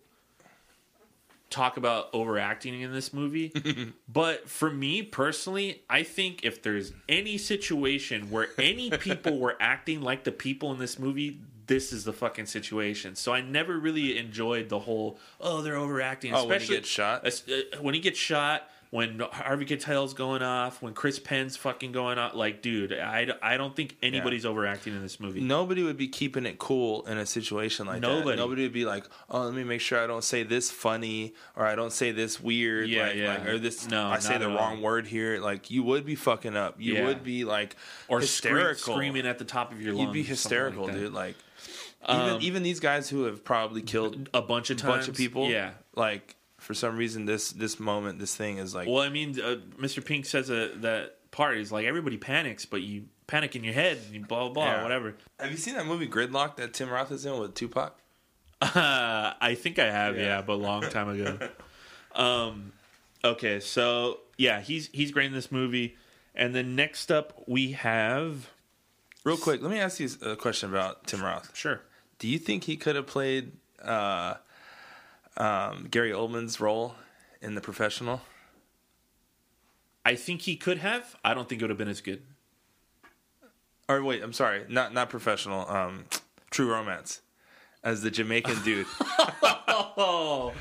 talk 1.53 1.77
about 1.77 2.09
overacting 2.13 2.81
in 2.81 2.91
this 2.91 3.13
movie, 3.13 3.53
but 4.07 4.49
for 4.49 4.69
me 4.69 5.03
personally, 5.03 5.83
I 5.89 6.03
think 6.03 6.43
if 6.43 6.61
there's 6.63 6.93
any 7.07 7.37
situation 7.37 8.31
where 8.31 8.49
any 8.57 8.89
people 8.97 9.39
were 9.39 9.55
acting 9.59 10.01
like 10.01 10.23
the 10.23 10.31
people 10.31 10.71
in 10.71 10.79
this 10.79 10.97
movie, 10.97 11.39
this 11.67 11.93
is 11.93 12.03
the 12.03 12.13
fucking 12.13 12.47
situation. 12.47 13.15
So 13.15 13.33
I 13.33 13.41
never 13.41 13.77
really 13.77 14.17
enjoyed 14.17 14.69
the 14.69 14.79
whole 14.79 15.19
oh 15.39 15.61
they're 15.61 15.77
overacting. 15.77 16.33
Oh, 16.33 16.45
when 16.45 16.49
he 16.49 16.55
especially 16.55 16.75
gets 16.77 16.89
shot? 16.89 17.25
uh, 17.25 17.81
when 17.81 17.93
he 17.93 17.99
gets 17.99 18.19
shot. 18.19 18.69
When 18.93 19.19
Harvey 19.31 19.65
Keitel's 19.65 20.13
going 20.13 20.43
off, 20.43 20.79
when 20.79 20.93
Chris 20.93 21.17
Penn's 21.17 21.57
fucking 21.57 21.91
going 21.93 22.19
off. 22.19 22.35
Like, 22.35 22.61
dude, 22.61 22.93
I, 22.93 23.27
I 23.41 23.57
don't 23.57 23.75
think 23.75 23.97
anybody's 24.03 24.45
overacting 24.45 24.95
in 24.95 25.01
this 25.01 25.19
movie. 25.19 25.41
Nobody 25.41 25.81
would 25.81 25.97
be 25.97 26.07
keeping 26.07 26.45
it 26.45 26.59
cool 26.59 27.03
in 27.07 27.17
a 27.17 27.25
situation 27.25 27.87
like 27.87 28.01
Nobody. 28.01 28.29
that. 28.29 28.35
Nobody 28.35 28.61
would 28.61 28.71
be 28.71 28.85
like, 28.85 29.05
"Oh, 29.31 29.45
let 29.45 29.55
me 29.55 29.63
make 29.63 29.81
sure 29.81 29.97
I 30.03 30.05
don't 30.05 30.23
say 30.23 30.43
this 30.43 30.69
funny 30.69 31.33
or 31.55 31.65
I 31.65 31.73
don't 31.73 31.91
say 31.91 32.11
this 32.11 32.39
weird, 32.39 32.87
Yeah, 32.87 33.07
like, 33.07 33.15
yeah. 33.15 33.27
like, 33.29 33.47
or 33.47 33.57
this 33.57 33.87
No, 33.89 34.05
I 34.05 34.19
say 34.19 34.37
the 34.37 34.49
wrong 34.49 34.79
word 34.83 35.07
here." 35.07 35.39
Like 35.39 35.71
you 35.71 35.81
would 35.81 36.05
be 36.05 36.13
fucking 36.13 36.55
up. 36.55 36.75
You 36.79 36.93
Yeah. 36.93 37.05
would 37.05 37.23
be 37.23 37.45
like 37.45 37.75
or 38.07 38.19
hysterical, 38.19 38.93
screaming 38.93 39.25
at 39.25 39.39
the 39.39 39.45
top 39.45 39.71
of 39.71 39.81
your 39.81 39.95
lungs. 39.95 40.05
You'd 40.05 40.13
be 40.13 40.21
hysterical, 40.21 40.83
like 40.83 40.93
dude. 40.93 41.13
Like 41.13 41.35
even 42.07 42.21
um, 42.29 42.37
even 42.41 42.61
these 42.61 42.79
guys 42.79 43.09
who 43.09 43.23
have 43.23 43.43
probably 43.43 43.81
killed 43.81 44.29
A 44.35 44.41
bunch 44.43 44.69
of 44.69 44.77
times. 44.77 44.97
bunch 44.97 45.07
of 45.07 45.15
people, 45.15 45.49
Yeah. 45.49 45.71
like 45.95 46.35
for 46.63 46.73
some 46.73 46.97
reason 46.97 47.25
this 47.25 47.51
this 47.51 47.79
moment 47.79 48.19
this 48.19 48.35
thing 48.35 48.57
is 48.57 48.73
like 48.73 48.87
Well, 48.87 49.01
I 49.01 49.09
mean, 49.09 49.39
uh, 49.39 49.57
Mr. 49.79 50.03
Pink 50.03 50.25
says 50.25 50.49
uh, 50.49 50.69
that 50.77 51.17
part 51.31 51.57
is 51.57 51.71
like 51.71 51.85
everybody 51.85 52.17
panics, 52.17 52.65
but 52.65 52.81
you 52.81 53.05
panic 53.27 53.55
in 53.55 53.63
your 53.63 53.73
head 53.73 53.97
and 54.05 54.13
you 54.15 54.21
blah, 54.21 54.39
blah, 54.45 54.49
blah, 54.49 54.65
Yeah. 54.65 54.83
whatever. 54.83 55.15
Have 55.39 55.51
you 55.51 55.57
seen 55.57 55.75
that 55.75 55.85
movie 55.85 56.07
Gridlock 56.07 56.57
that 56.57 56.73
Tim 56.73 56.89
Roth 56.89 57.11
is 57.11 57.25
in 57.25 57.37
with 57.39 57.53
Tupac? 57.55 57.97
Uh, 58.61 59.33
I 59.41 59.55
think 59.59 59.79
I 59.79 59.85
have, 59.91 60.15
yeah, 60.17 60.23
Yeah. 60.23 60.41
but 60.41 60.53
a 60.53 60.55
long 60.55 60.81
time 60.83 61.09
ago. 61.09 61.37
um, 62.15 62.73
okay, 63.23 63.59
so 63.59 64.19
yeah, 64.37 64.61
he's 64.61 64.87
he's 64.93 65.11
great 65.11 65.27
in 65.27 65.33
this 65.33 65.51
movie. 65.51 65.95
And 66.35 66.55
then 66.55 66.75
next 66.75 67.11
up 67.11 67.43
we 67.47 67.73
have 67.73 68.49
Real 69.23 69.37
quick, 69.37 69.61
let 69.61 69.71
me 69.71 69.79
ask 69.79 69.99
you 70.01 70.09
a 70.21 70.35
question 70.35 70.69
about 70.69 71.07
Tim 71.07 71.21
Roth. 71.23 71.55
sure. 71.55 71.81
Do 72.19 72.27
you 72.27 72.37
think 72.37 72.65
he 72.65 72.75
could 72.77 72.95
have 72.95 73.07
played 73.07 73.53
uh, 73.81 74.35
um, 75.37 75.87
Gary 75.89 76.11
Oldman's 76.11 76.59
role 76.59 76.95
in 77.41 77.55
The 77.55 77.61
Professional? 77.61 78.21
I 80.05 80.15
think 80.15 80.41
he 80.41 80.55
could 80.55 80.79
have. 80.79 81.15
I 81.23 81.33
don't 81.33 81.47
think 81.47 81.61
it 81.61 81.63
would 81.63 81.69
have 81.69 81.77
been 81.77 81.87
as 81.87 82.01
good. 82.01 82.23
Or 83.87 84.03
wait, 84.03 84.23
I'm 84.23 84.33
sorry, 84.33 84.63
not 84.69 84.93
not 84.93 85.09
Professional. 85.09 85.69
Um, 85.69 86.05
True 86.51 86.71
Romance 86.71 87.21
as 87.83 88.01
the 88.01 88.11
Jamaican 88.11 88.61
dude. 88.63 88.85
Oh, 89.97 90.53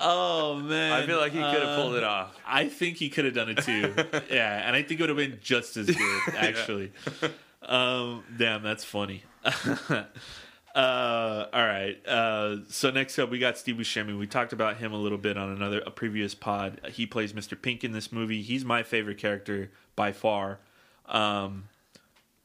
oh 0.00 0.56
man! 0.56 0.92
I 0.92 1.06
feel 1.06 1.18
like 1.18 1.32
he 1.32 1.38
could 1.38 1.62
have 1.62 1.76
pulled 1.76 1.94
it 1.94 2.04
off. 2.04 2.36
I 2.46 2.68
think 2.68 2.96
he 2.96 3.08
could 3.08 3.24
have 3.24 3.34
done 3.34 3.48
it 3.50 3.62
too. 3.62 3.94
yeah, 4.30 4.66
and 4.66 4.76
I 4.76 4.82
think 4.82 5.00
it 5.00 5.04
would 5.04 5.10
have 5.10 5.16
been 5.16 5.38
just 5.42 5.76
as 5.76 5.86
good, 5.86 6.22
actually. 6.36 6.92
um, 7.62 8.24
damn, 8.36 8.62
that's 8.62 8.84
funny. 8.84 9.22
Uh, 10.78 11.48
all 11.52 11.66
right. 11.66 11.96
Uh, 12.06 12.58
so 12.68 12.90
next 12.90 13.18
up, 13.18 13.30
we 13.30 13.40
got 13.40 13.58
Steve 13.58 13.74
Buscemi. 13.74 14.16
We 14.16 14.28
talked 14.28 14.52
about 14.52 14.76
him 14.76 14.92
a 14.92 14.96
little 14.96 15.18
bit 15.18 15.36
on 15.36 15.50
another 15.50 15.80
a 15.84 15.90
previous 15.90 16.36
pod. 16.36 16.80
He 16.92 17.04
plays 17.04 17.32
Mr. 17.32 17.60
Pink 17.60 17.82
in 17.82 17.90
this 17.90 18.12
movie. 18.12 18.42
He's 18.42 18.64
my 18.64 18.84
favorite 18.84 19.18
character 19.18 19.72
by 19.96 20.12
far. 20.12 20.60
Um, 21.06 21.64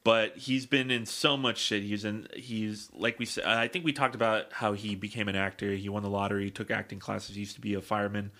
but 0.03 0.35
he's 0.35 0.65
been 0.65 0.89
in 0.89 1.05
so 1.05 1.37
much 1.37 1.59
shit. 1.59 1.83
He's 1.83 2.05
in. 2.05 2.27
He's 2.35 2.89
like 2.95 3.19
we 3.19 3.25
said. 3.25 3.45
I 3.45 3.67
think 3.67 3.85
we 3.85 3.93
talked 3.93 4.15
about 4.15 4.51
how 4.51 4.73
he 4.73 4.95
became 4.95 5.27
an 5.27 5.35
actor. 5.35 5.71
He 5.71 5.87
won 5.87 6.01
the 6.01 6.09
lottery. 6.09 6.49
Took 6.49 6.71
acting 6.71 6.97
classes. 6.97 7.35
He 7.35 7.41
used 7.41 7.55
to 7.55 7.61
be 7.61 7.75
a 7.75 7.81
fireman. 7.81 8.31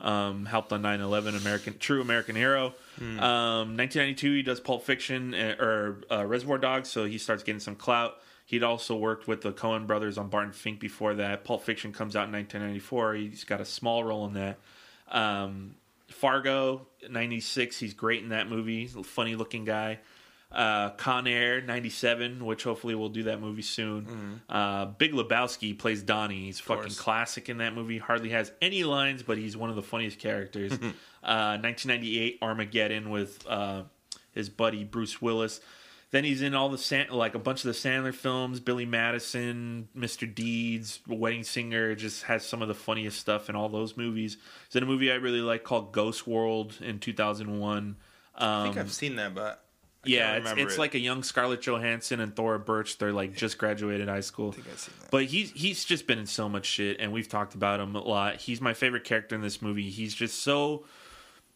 Um, 0.00 0.46
helped 0.46 0.72
on 0.72 0.82
9-11, 0.82 1.40
American 1.40 1.78
True 1.78 2.00
American 2.00 2.34
Hero. 2.34 2.74
Um, 3.20 3.76
1992, 3.76 4.32
he 4.32 4.42
does 4.42 4.58
Pulp 4.58 4.84
Fiction 4.84 5.32
uh, 5.32 5.56
or 5.60 5.98
uh, 6.10 6.26
Reservoir 6.26 6.58
Dogs, 6.58 6.88
so 6.88 7.04
he 7.04 7.18
starts 7.18 7.44
getting 7.44 7.60
some 7.60 7.76
clout. 7.76 8.16
He'd 8.46 8.62
also 8.62 8.96
worked 8.96 9.26
with 9.26 9.40
the 9.42 9.52
Coen 9.52 9.86
brothers 9.86 10.18
on 10.18 10.28
Barton 10.28 10.52
Fink 10.52 10.80
before 10.80 11.14
that. 11.14 11.44
Pulp 11.44 11.62
Fiction 11.62 11.92
comes 11.92 12.16
out 12.16 12.26
in 12.26 12.32
1994. 12.32 13.14
He's 13.14 13.44
got 13.44 13.60
a 13.60 13.64
small 13.64 14.04
role 14.04 14.26
in 14.26 14.34
that. 14.34 14.58
Um, 15.10 15.76
Fargo, 16.08 16.86
96. 17.08 17.78
He's 17.78 17.94
great 17.94 18.22
in 18.22 18.30
that 18.30 18.48
movie. 18.48 18.86
Funny 18.86 19.36
looking 19.36 19.64
guy. 19.64 20.00
Uh, 20.50 20.90
Con 20.90 21.26
Air, 21.26 21.62
97, 21.62 22.44
which 22.44 22.64
hopefully 22.64 22.94
we'll 22.94 23.08
do 23.08 23.22
that 23.22 23.40
movie 23.40 23.62
soon. 23.62 24.42
Uh, 24.50 24.84
Big 24.84 25.12
Lebowski 25.12 25.78
plays 25.78 26.02
Donnie. 26.02 26.44
He's 26.44 26.60
fucking 26.60 26.92
classic 26.92 27.48
in 27.48 27.58
that 27.58 27.74
movie. 27.74 27.96
Hardly 27.96 28.28
has 28.30 28.52
any 28.60 28.84
lines, 28.84 29.22
but 29.22 29.38
he's 29.38 29.56
one 29.56 29.70
of 29.70 29.76
the 29.76 29.82
funniest 29.82 30.18
characters. 30.18 30.72
uh, 31.22 31.56
1998, 31.62 32.38
Armageddon 32.42 33.08
with 33.08 33.42
uh, 33.48 33.84
his 34.32 34.50
buddy 34.50 34.84
Bruce 34.84 35.22
Willis. 35.22 35.60
Then 36.12 36.24
he's 36.24 36.42
in 36.42 36.54
all 36.54 36.68
the 36.68 36.78
San- 36.78 37.08
like 37.10 37.34
a 37.34 37.38
bunch 37.38 37.64
of 37.64 37.68
the 37.68 37.72
Sandler 37.72 38.14
films. 38.14 38.60
Billy 38.60 38.84
Madison, 38.84 39.88
Mr. 39.96 40.32
Deeds, 40.32 41.00
Wedding 41.08 41.42
Singer, 41.42 41.94
just 41.94 42.24
has 42.24 42.44
some 42.46 42.60
of 42.62 42.68
the 42.68 42.74
funniest 42.74 43.18
stuff 43.18 43.48
in 43.48 43.56
all 43.56 43.68
those 43.70 43.96
movies. 43.96 44.36
He's 44.68 44.76
in 44.76 44.82
a 44.82 44.86
movie 44.86 45.10
I 45.10 45.14
really 45.16 45.40
like 45.40 45.64
called 45.64 45.90
Ghost 45.92 46.26
World 46.26 46.76
in 46.82 46.98
2001. 46.98 47.96
I 48.34 48.44
Um, 48.44 48.64
think 48.64 48.76
I've 48.76 48.92
seen 48.92 49.16
that, 49.16 49.34
but 49.34 49.64
I 50.04 50.08
yeah, 50.08 50.36
it's, 50.36 50.50
it's 50.56 50.74
it. 50.74 50.78
like 50.78 50.94
a 50.94 50.98
young 50.98 51.22
Scarlett 51.22 51.62
Johansson 51.62 52.20
and 52.20 52.36
Thora 52.36 52.58
Birch. 52.58 52.98
They're 52.98 53.12
like 53.12 53.34
just 53.34 53.56
graduated 53.56 54.08
high 54.08 54.20
school. 54.20 54.50
I 54.50 54.52
think 54.56 54.66
I've 54.70 54.78
seen 54.80 54.94
that. 55.00 55.10
But 55.10 55.24
he's 55.24 55.50
he's 55.52 55.82
just 55.84 56.06
been 56.06 56.18
in 56.18 56.26
so 56.26 56.46
much 56.48 56.66
shit, 56.66 56.98
and 57.00 57.10
we've 57.12 57.28
talked 57.28 57.54
about 57.54 57.80
him 57.80 57.96
a 57.96 58.00
lot. 58.02 58.36
He's 58.36 58.60
my 58.60 58.74
favorite 58.74 59.04
character 59.04 59.34
in 59.34 59.40
this 59.40 59.62
movie. 59.62 59.88
He's 59.88 60.12
just 60.12 60.42
so 60.42 60.84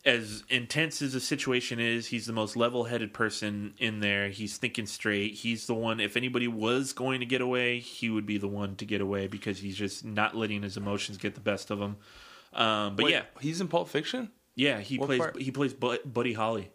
as 0.06 0.44
intense 0.48 1.02
as 1.02 1.12
the 1.12 1.20
situation 1.20 1.78
is. 1.80 2.06
He's 2.06 2.24
the 2.26 2.32
most 2.32 2.56
level-headed 2.56 3.12
person 3.12 3.74
in 3.78 4.00
there. 4.00 4.28
He's 4.28 4.56
thinking 4.56 4.86
straight. 4.86 5.34
He's 5.34 5.66
the 5.66 5.74
one. 5.74 6.00
If 6.00 6.16
anybody 6.16 6.48
was 6.48 6.92
going 6.94 7.20
to 7.20 7.26
get 7.26 7.40
away, 7.42 7.80
he 7.80 8.08
would 8.08 8.24
be 8.24 8.38
the 8.38 8.48
one 8.48 8.76
to 8.76 8.84
get 8.86 9.00
away 9.00 9.26
because 9.26 9.58
he's 9.58 9.76
just 9.76 10.04
not 10.04 10.34
letting 10.34 10.62
his 10.62 10.76
emotions 10.78 11.18
get 11.18 11.34
the 11.34 11.40
best 11.40 11.70
of 11.70 11.78
him. 11.80 11.96
Um, 12.54 12.96
but 12.96 13.04
Wait, 13.06 13.12
yeah, 13.12 13.22
he's 13.40 13.60
in 13.60 13.68
Pulp 13.68 13.88
Fiction. 13.88 14.30
yeah, 14.54 14.78
he 14.80 14.96
What 14.96 15.06
plays 15.08 15.18
part? 15.18 15.42
he 15.42 15.50
plays 15.50 15.74
Buddy 15.74 16.32
Holly. 16.32 16.70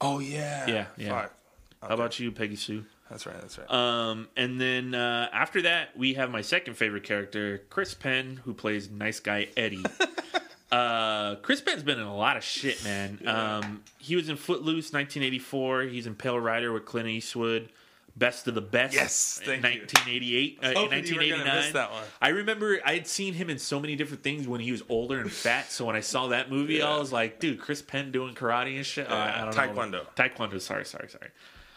Oh 0.00 0.20
yeah, 0.20 0.66
Yeah, 0.68 0.86
yeah. 0.96 1.08
Fuck. 1.22 1.34
How 1.82 1.88
about 1.94 2.20
you, 2.20 2.30
Peggy 2.30 2.54
Sue? 2.56 2.84
That's 3.10 3.26
right. 3.26 3.40
That's 3.40 3.58
right. 3.58 3.70
Um, 3.70 4.28
and 4.36 4.60
then 4.60 4.94
uh, 4.94 5.28
after 5.32 5.62
that, 5.62 5.96
we 5.96 6.14
have 6.14 6.30
my 6.30 6.42
second 6.42 6.74
favorite 6.74 7.04
character, 7.04 7.62
Chris 7.70 7.94
Penn, 7.94 8.40
who 8.44 8.52
plays 8.52 8.90
nice 8.90 9.18
guy 9.18 9.48
Eddie. 9.56 9.84
uh, 10.70 11.36
Chris 11.36 11.60
Penn's 11.60 11.82
been 11.82 11.98
in 11.98 12.06
a 12.06 12.16
lot 12.16 12.36
of 12.36 12.44
shit, 12.44 12.82
man. 12.84 13.20
Um, 13.26 13.82
he 13.98 14.16
was 14.16 14.28
in 14.28 14.36
Footloose, 14.36 14.92
1984. 14.92 15.82
He's 15.82 16.06
in 16.06 16.14
Pale 16.14 16.40
Rider 16.40 16.72
with 16.72 16.84
Clint 16.84 17.08
Eastwood. 17.08 17.70
Best 18.16 18.48
of 18.48 18.56
the 18.56 18.60
Best, 18.60 18.94
Yes, 18.94 19.40
thank 19.44 19.62
you. 19.62 19.80
1988, 19.82 20.58
uh, 20.60 20.66
in 20.70 20.74
hoping 20.74 21.06
you 21.06 21.14
were 21.14 21.20
1989. 21.20 21.56
miss 21.56 21.72
that 21.72 21.92
one. 21.92 22.02
I 22.20 22.28
remember 22.30 22.80
I 22.84 22.94
had 22.94 23.06
seen 23.06 23.32
him 23.32 23.48
in 23.48 23.60
so 23.60 23.78
many 23.78 23.94
different 23.94 24.24
things 24.24 24.48
when 24.48 24.60
he 24.60 24.72
was 24.72 24.82
older 24.88 25.20
and 25.20 25.30
fat. 25.30 25.70
So 25.70 25.84
when 25.84 25.94
I 25.94 26.00
saw 26.00 26.26
that 26.28 26.50
movie, 26.50 26.82
I 26.82 26.98
was 26.98 27.12
like, 27.12 27.38
dude, 27.38 27.60
Chris 27.60 27.80
Penn 27.80 28.10
doing 28.10 28.34
karate 28.34 28.74
and 28.76 28.84
shit. 28.84 29.08
Uh, 29.08 29.14
I 29.14 29.44
don't 29.44 29.54
know. 29.54 29.62
Taekwondo. 29.62 30.06
Taekwondo. 30.16 30.60
Sorry, 30.60 30.84
sorry, 30.84 31.08
sorry. 31.08 31.30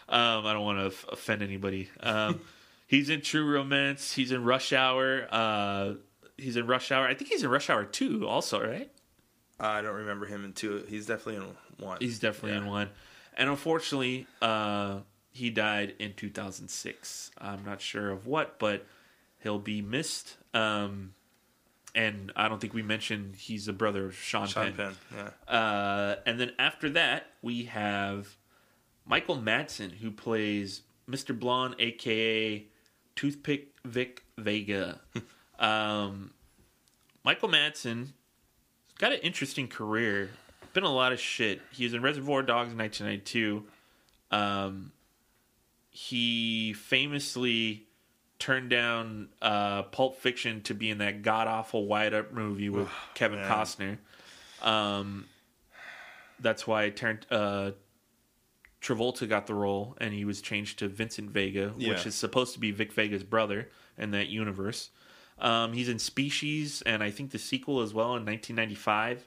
Um, 0.08 0.44
I 0.44 0.52
don't 0.52 0.64
want 0.64 0.80
to 0.80 0.86
f- 0.86 1.06
offend 1.12 1.42
anybody. 1.42 1.88
Um, 2.00 2.40
he's 2.88 3.08
in 3.08 3.20
True 3.20 3.48
Romance. 3.48 4.12
He's 4.12 4.32
in 4.32 4.42
Rush 4.42 4.72
Hour. 4.72 5.28
Uh, 5.30 5.92
he's 6.36 6.56
in 6.56 6.66
Rush 6.66 6.90
Hour. 6.90 7.06
I 7.06 7.14
think 7.14 7.30
he's 7.30 7.42
in 7.42 7.50
Rush 7.50 7.70
Hour 7.70 7.84
two, 7.84 8.26
also, 8.26 8.60
right? 8.60 8.90
I 9.60 9.80
don't 9.80 9.94
remember 9.94 10.26
him 10.26 10.44
in 10.44 10.52
two. 10.52 10.84
He's 10.88 11.06
definitely 11.06 11.36
in 11.36 11.84
one. 11.84 11.98
He's 12.00 12.18
definitely 12.18 12.58
in 12.58 12.66
one. 12.66 12.90
And 13.36 13.48
unfortunately, 13.48 14.26
uh, 14.40 15.00
he 15.30 15.50
died 15.50 15.94
in 15.98 16.14
2006. 16.14 17.30
I'm 17.38 17.64
not 17.64 17.80
sure 17.80 18.10
of 18.10 18.26
what, 18.26 18.58
but 18.58 18.86
he'll 19.42 19.58
be 19.58 19.80
missed. 19.80 20.36
Um, 20.52 21.14
and 21.94 22.32
I 22.36 22.48
don't 22.48 22.60
think 22.60 22.74
we 22.74 22.82
mentioned 22.82 23.36
he's 23.36 23.66
the 23.66 23.72
brother 23.72 24.06
of 24.06 24.16
Sean, 24.16 24.42
Penn. 24.42 24.48
Sean 24.48 24.72
Penn. 24.72 24.96
Penn. 25.10 25.32
Yeah. 25.48 25.54
Uh, 25.54 26.16
and 26.26 26.40
then 26.40 26.52
after 26.58 26.90
that, 26.90 27.26
we 27.40 27.64
have 27.64 28.36
Michael 29.06 29.36
Madsen, 29.38 29.92
who 29.92 30.10
plays 30.10 30.82
Mr. 31.08 31.38
Blonde, 31.38 31.76
aka 31.78 32.66
Toothpick 33.14 33.68
Vic 33.84 34.24
Vega. 34.38 35.00
um, 35.62 36.32
Michael 37.24 37.48
Madsen 37.48 38.08
got 38.98 39.12
an 39.12 39.20
interesting 39.20 39.68
career. 39.68 40.30
Been 40.74 40.84
a 40.84 40.92
lot 40.92 41.12
of 41.12 41.20
shit. 41.20 41.60
He 41.70 41.84
was 41.84 41.94
in 41.94 42.02
Reservoir 42.02 42.42
Dogs 42.42 42.72
in 42.72 42.78
1992. 42.78 43.64
Um, 44.30 44.92
he 45.90 46.72
famously 46.72 47.86
turned 48.38 48.70
down 48.70 49.28
uh, 49.40 49.82
Pulp 49.84 50.16
Fiction 50.16 50.62
to 50.62 50.74
be 50.74 50.90
in 50.90 50.98
that 50.98 51.22
god 51.22 51.46
awful 51.46 51.86
Wyatt 51.86 52.12
Earp 52.12 52.32
movie 52.32 52.70
with 52.70 52.88
Kevin 53.14 53.40
man. 53.40 53.50
Costner. 53.50 53.98
Um, 54.66 55.26
that's 56.40 56.66
why 56.66 56.90
Tarant- 56.90 57.26
uh, 57.30 57.72
Travolta 58.80 59.28
got 59.28 59.46
the 59.46 59.54
role, 59.54 59.96
and 60.00 60.12
he 60.12 60.24
was 60.24 60.40
changed 60.40 60.80
to 60.80 60.88
Vincent 60.88 61.30
Vega, 61.30 61.68
which 61.76 62.04
is 62.04 62.14
supposed 62.16 62.52
to 62.54 62.58
be 62.58 62.72
Vic 62.72 62.92
Vega's 62.92 63.22
brother 63.22 63.68
in 63.96 64.10
that 64.10 64.28
universe. 64.28 64.90
Um, 65.38 65.72
he's 65.72 65.88
in 65.88 65.98
Species, 65.98 66.82
and 66.82 67.02
I 67.02 67.10
think 67.10 67.30
the 67.30 67.38
sequel 67.38 67.80
as 67.82 67.92
well 67.92 68.14
in 68.16 68.24
1995. 68.24 69.26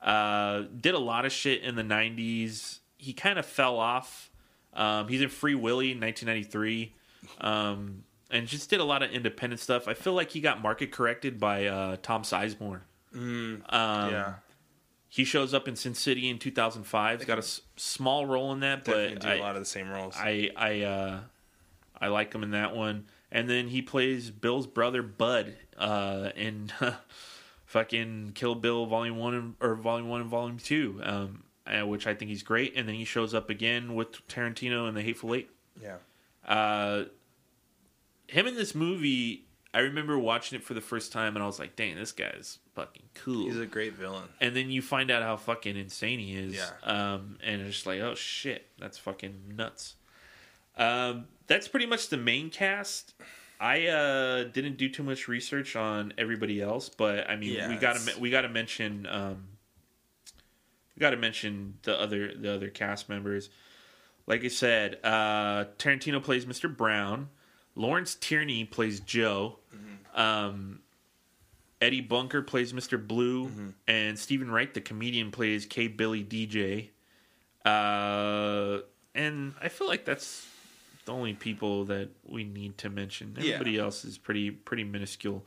Uh, 0.00 0.64
did 0.80 0.94
a 0.94 0.98
lot 0.98 1.24
of 1.24 1.32
shit 1.32 1.62
in 1.62 1.74
the 1.74 1.82
90s. 1.82 2.78
He 2.96 3.12
kind 3.12 3.38
of 3.38 3.46
fell 3.46 3.78
off. 3.78 4.30
Um, 4.74 5.08
he's 5.08 5.22
in 5.22 5.28
Free 5.28 5.54
Willy 5.56 5.90
in 5.92 6.00
1993. 6.00 6.94
Um, 7.40 8.04
and 8.30 8.46
just 8.46 8.70
did 8.70 8.78
a 8.80 8.84
lot 8.84 9.02
of 9.02 9.10
independent 9.10 9.58
stuff. 9.60 9.88
I 9.88 9.94
feel 9.94 10.12
like 10.12 10.30
he 10.30 10.40
got 10.40 10.62
market 10.62 10.92
corrected 10.92 11.40
by 11.40 11.66
uh, 11.66 11.96
Tom 12.02 12.22
Sizemore. 12.22 12.82
Um, 13.14 13.60
yeah. 13.70 14.34
he 15.08 15.24
shows 15.24 15.54
up 15.54 15.66
in 15.66 15.74
Sin 15.76 15.94
City 15.94 16.28
in 16.28 16.38
2005. 16.38 17.18
He's 17.20 17.26
got 17.26 17.38
a 17.38 17.40
s- 17.40 17.62
small 17.76 18.26
role 18.26 18.52
in 18.52 18.60
that, 18.60 18.84
but 18.84 19.20
do 19.20 19.26
I, 19.28 19.34
a 19.36 19.40
lot 19.40 19.56
of 19.56 19.62
the 19.62 19.66
same 19.66 19.88
roles. 19.88 20.14
I 20.16 20.50
I 20.56 20.82
uh, 20.82 21.20
I 22.00 22.08
like 22.08 22.32
him 22.32 22.42
in 22.42 22.50
that 22.52 22.76
one. 22.76 23.06
And 23.30 23.48
then 23.48 23.68
he 23.68 23.82
plays 23.82 24.30
Bill's 24.30 24.66
brother 24.66 25.02
Bud 25.02 25.54
uh, 25.76 26.30
in 26.34 26.72
fucking 27.66 28.32
Kill 28.34 28.54
Bill 28.54 28.86
Volume 28.86 29.16
One 29.18 29.34
and, 29.34 29.54
or 29.60 29.74
Volume 29.74 30.08
One 30.08 30.22
and 30.22 30.30
Volume 30.30 30.58
Two, 30.58 31.00
um, 31.02 31.44
uh, 31.66 31.86
which 31.86 32.06
I 32.06 32.14
think 32.14 32.30
he's 32.30 32.42
great. 32.42 32.74
And 32.76 32.88
then 32.88 32.94
he 32.94 33.04
shows 33.04 33.34
up 33.34 33.50
again 33.50 33.94
with 33.94 34.26
Tarantino 34.28 34.88
in 34.88 34.94
The 34.94 35.02
Hateful 35.02 35.34
Eight. 35.34 35.50
yeah. 35.82 35.96
Uh, 36.46 37.04
him 38.26 38.46
in 38.46 38.54
this 38.54 38.74
movie, 38.74 39.44
I 39.74 39.80
remember 39.80 40.18
watching 40.18 40.58
it 40.58 40.64
for 40.64 40.72
the 40.72 40.80
first 40.80 41.12
time, 41.12 41.34
and 41.36 41.42
I 41.42 41.46
was 41.46 41.58
like, 41.58 41.76
"Dang, 41.76 41.96
this 41.96 42.12
guy's 42.12 42.58
fucking 42.74 43.02
cool." 43.14 43.44
He's 43.46 43.58
a 43.58 43.66
great 43.66 43.94
villain. 43.94 44.24
and 44.40 44.56
then 44.56 44.70
you 44.70 44.80
find 44.80 45.10
out 45.10 45.22
how 45.22 45.36
fucking 45.36 45.76
insane 45.76 46.18
he 46.18 46.34
is. 46.36 46.54
Yeah. 46.54 46.70
Um, 46.82 47.38
and 47.44 47.60
it's 47.62 47.74
just 47.74 47.86
like, 47.86 48.00
oh 48.00 48.14
shit, 48.14 48.66
that's 48.78 48.96
fucking 48.96 49.52
nuts. 49.56 49.96
Um, 50.76 51.26
that's 51.48 51.66
pretty 51.66 51.86
much 51.86 52.08
the 52.08 52.16
main 52.16 52.50
cast. 52.50 53.14
I 53.60 53.88
uh, 53.88 54.44
didn't 54.44 54.76
do 54.76 54.88
too 54.88 55.02
much 55.02 55.26
research 55.26 55.74
on 55.74 56.12
everybody 56.16 56.60
else, 56.62 56.88
but 56.88 57.28
I 57.28 57.34
mean, 57.34 57.54
Yeah, 57.54 57.68
we 57.68 57.76
got 57.76 57.96
to 57.96 58.20
we 58.20 58.30
got 58.30 58.42
to 58.42 58.48
mention 58.48 59.06
um, 59.10 59.48
we 60.94 61.00
got 61.00 61.10
to 61.10 61.16
mention 61.16 61.74
the 61.82 62.00
other 62.00 62.34
the 62.34 62.54
other 62.54 62.68
cast 62.68 63.08
members. 63.08 63.50
Like 64.26 64.44
I 64.44 64.48
said, 64.48 64.98
uh, 65.02 65.64
Tarantino 65.78 66.22
plays 66.22 66.44
Mr. 66.44 66.74
Brown. 66.74 67.30
Lawrence 67.74 68.14
Tierney 68.14 68.64
plays 68.64 69.00
Joe. 69.00 69.58
Um, 70.14 70.80
Eddie 71.80 72.00
Bunker 72.00 72.42
plays 72.42 72.72
Mr. 72.72 73.04
Blue, 73.04 73.44
and 73.86 74.18
Steven 74.18 74.50
Wright, 74.50 74.72
the 74.74 74.80
comedian, 74.80 75.30
plays 75.30 75.64
K. 75.64 75.86
Billy 75.86 76.24
DJ. 76.24 76.90
Uh, 77.64 78.80
and 79.14 79.54
I 79.62 79.68
feel 79.68 79.86
like 79.86 80.04
that's 80.04 80.47
the 81.08 81.14
only 81.14 81.32
people 81.32 81.86
that 81.86 82.10
we 82.26 82.44
need 82.44 82.76
to 82.78 82.90
mention. 82.90 83.34
Yeah. 83.36 83.54
Everybody 83.54 83.78
else 83.78 84.04
is 84.04 84.18
pretty 84.18 84.50
pretty 84.50 84.84
minuscule. 84.84 85.44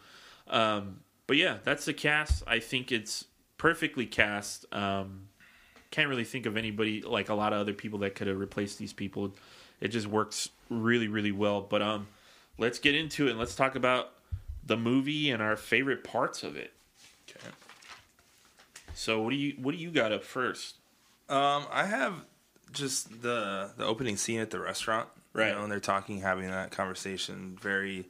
Um, 0.47 1.02
but 1.28 1.38
yeah, 1.38 1.58
that's 1.63 1.86
the 1.86 1.93
cast. 1.93 2.43
I 2.47 2.60
think 2.60 2.91
it's 2.91 3.26
perfectly 3.58 4.08
cast. 4.08 4.65
Um, 4.74 5.28
can't 5.91 6.10
really 6.10 6.24
think 6.24 6.47
of 6.47 6.58
anybody 6.58 7.02
like 7.02 7.30
a 7.30 7.36
lot 7.36 7.54
of 7.54 7.60
other 7.60 7.74
people 7.74 8.00
that 8.00 8.15
could 8.15 8.28
have 8.28 8.39
replaced 8.39 8.80
these 8.80 8.91
people. 8.91 9.36
It 9.80 9.89
just 9.89 10.08
works 10.08 10.50
really 10.69 11.08
really 11.08 11.32
well. 11.32 11.62
But 11.62 11.84
um, 11.84 12.08
let's 12.58 12.80
get 12.80 12.95
into 12.95 13.28
it 13.28 13.32
and 13.32 13.39
let's 13.39 13.56
talk 13.56 13.76
about 13.76 14.13
the 14.65 14.78
movie 14.78 15.30
and 15.30 15.41
our 15.43 15.56
favorite 15.56 16.04
parts 16.04 16.41
of 16.43 16.56
it. 16.56 16.74
Okay. 17.30 17.50
So 18.95 19.21
what 19.21 19.30
do 19.30 19.36
you 19.36 19.54
what 19.62 19.74
do 19.74 19.78
you 19.78 19.91
got 19.91 20.12
up 20.12 20.24
first? 20.24 20.78
Um, 21.30 21.65
I 21.71 21.86
have 21.86 22.26
just 22.71 23.21
the 23.21 23.71
the 23.78 23.86
opening 23.86 24.17
scene 24.17 24.39
at 24.39 24.50
the 24.50 24.60
restaurant. 24.60 25.08
Right. 25.33 25.49
You 25.49 25.55
know, 25.55 25.63
and 25.63 25.71
they're 25.71 25.79
talking, 25.79 26.19
having 26.19 26.49
that 26.51 26.71
conversation. 26.71 27.57
Very, 27.61 28.05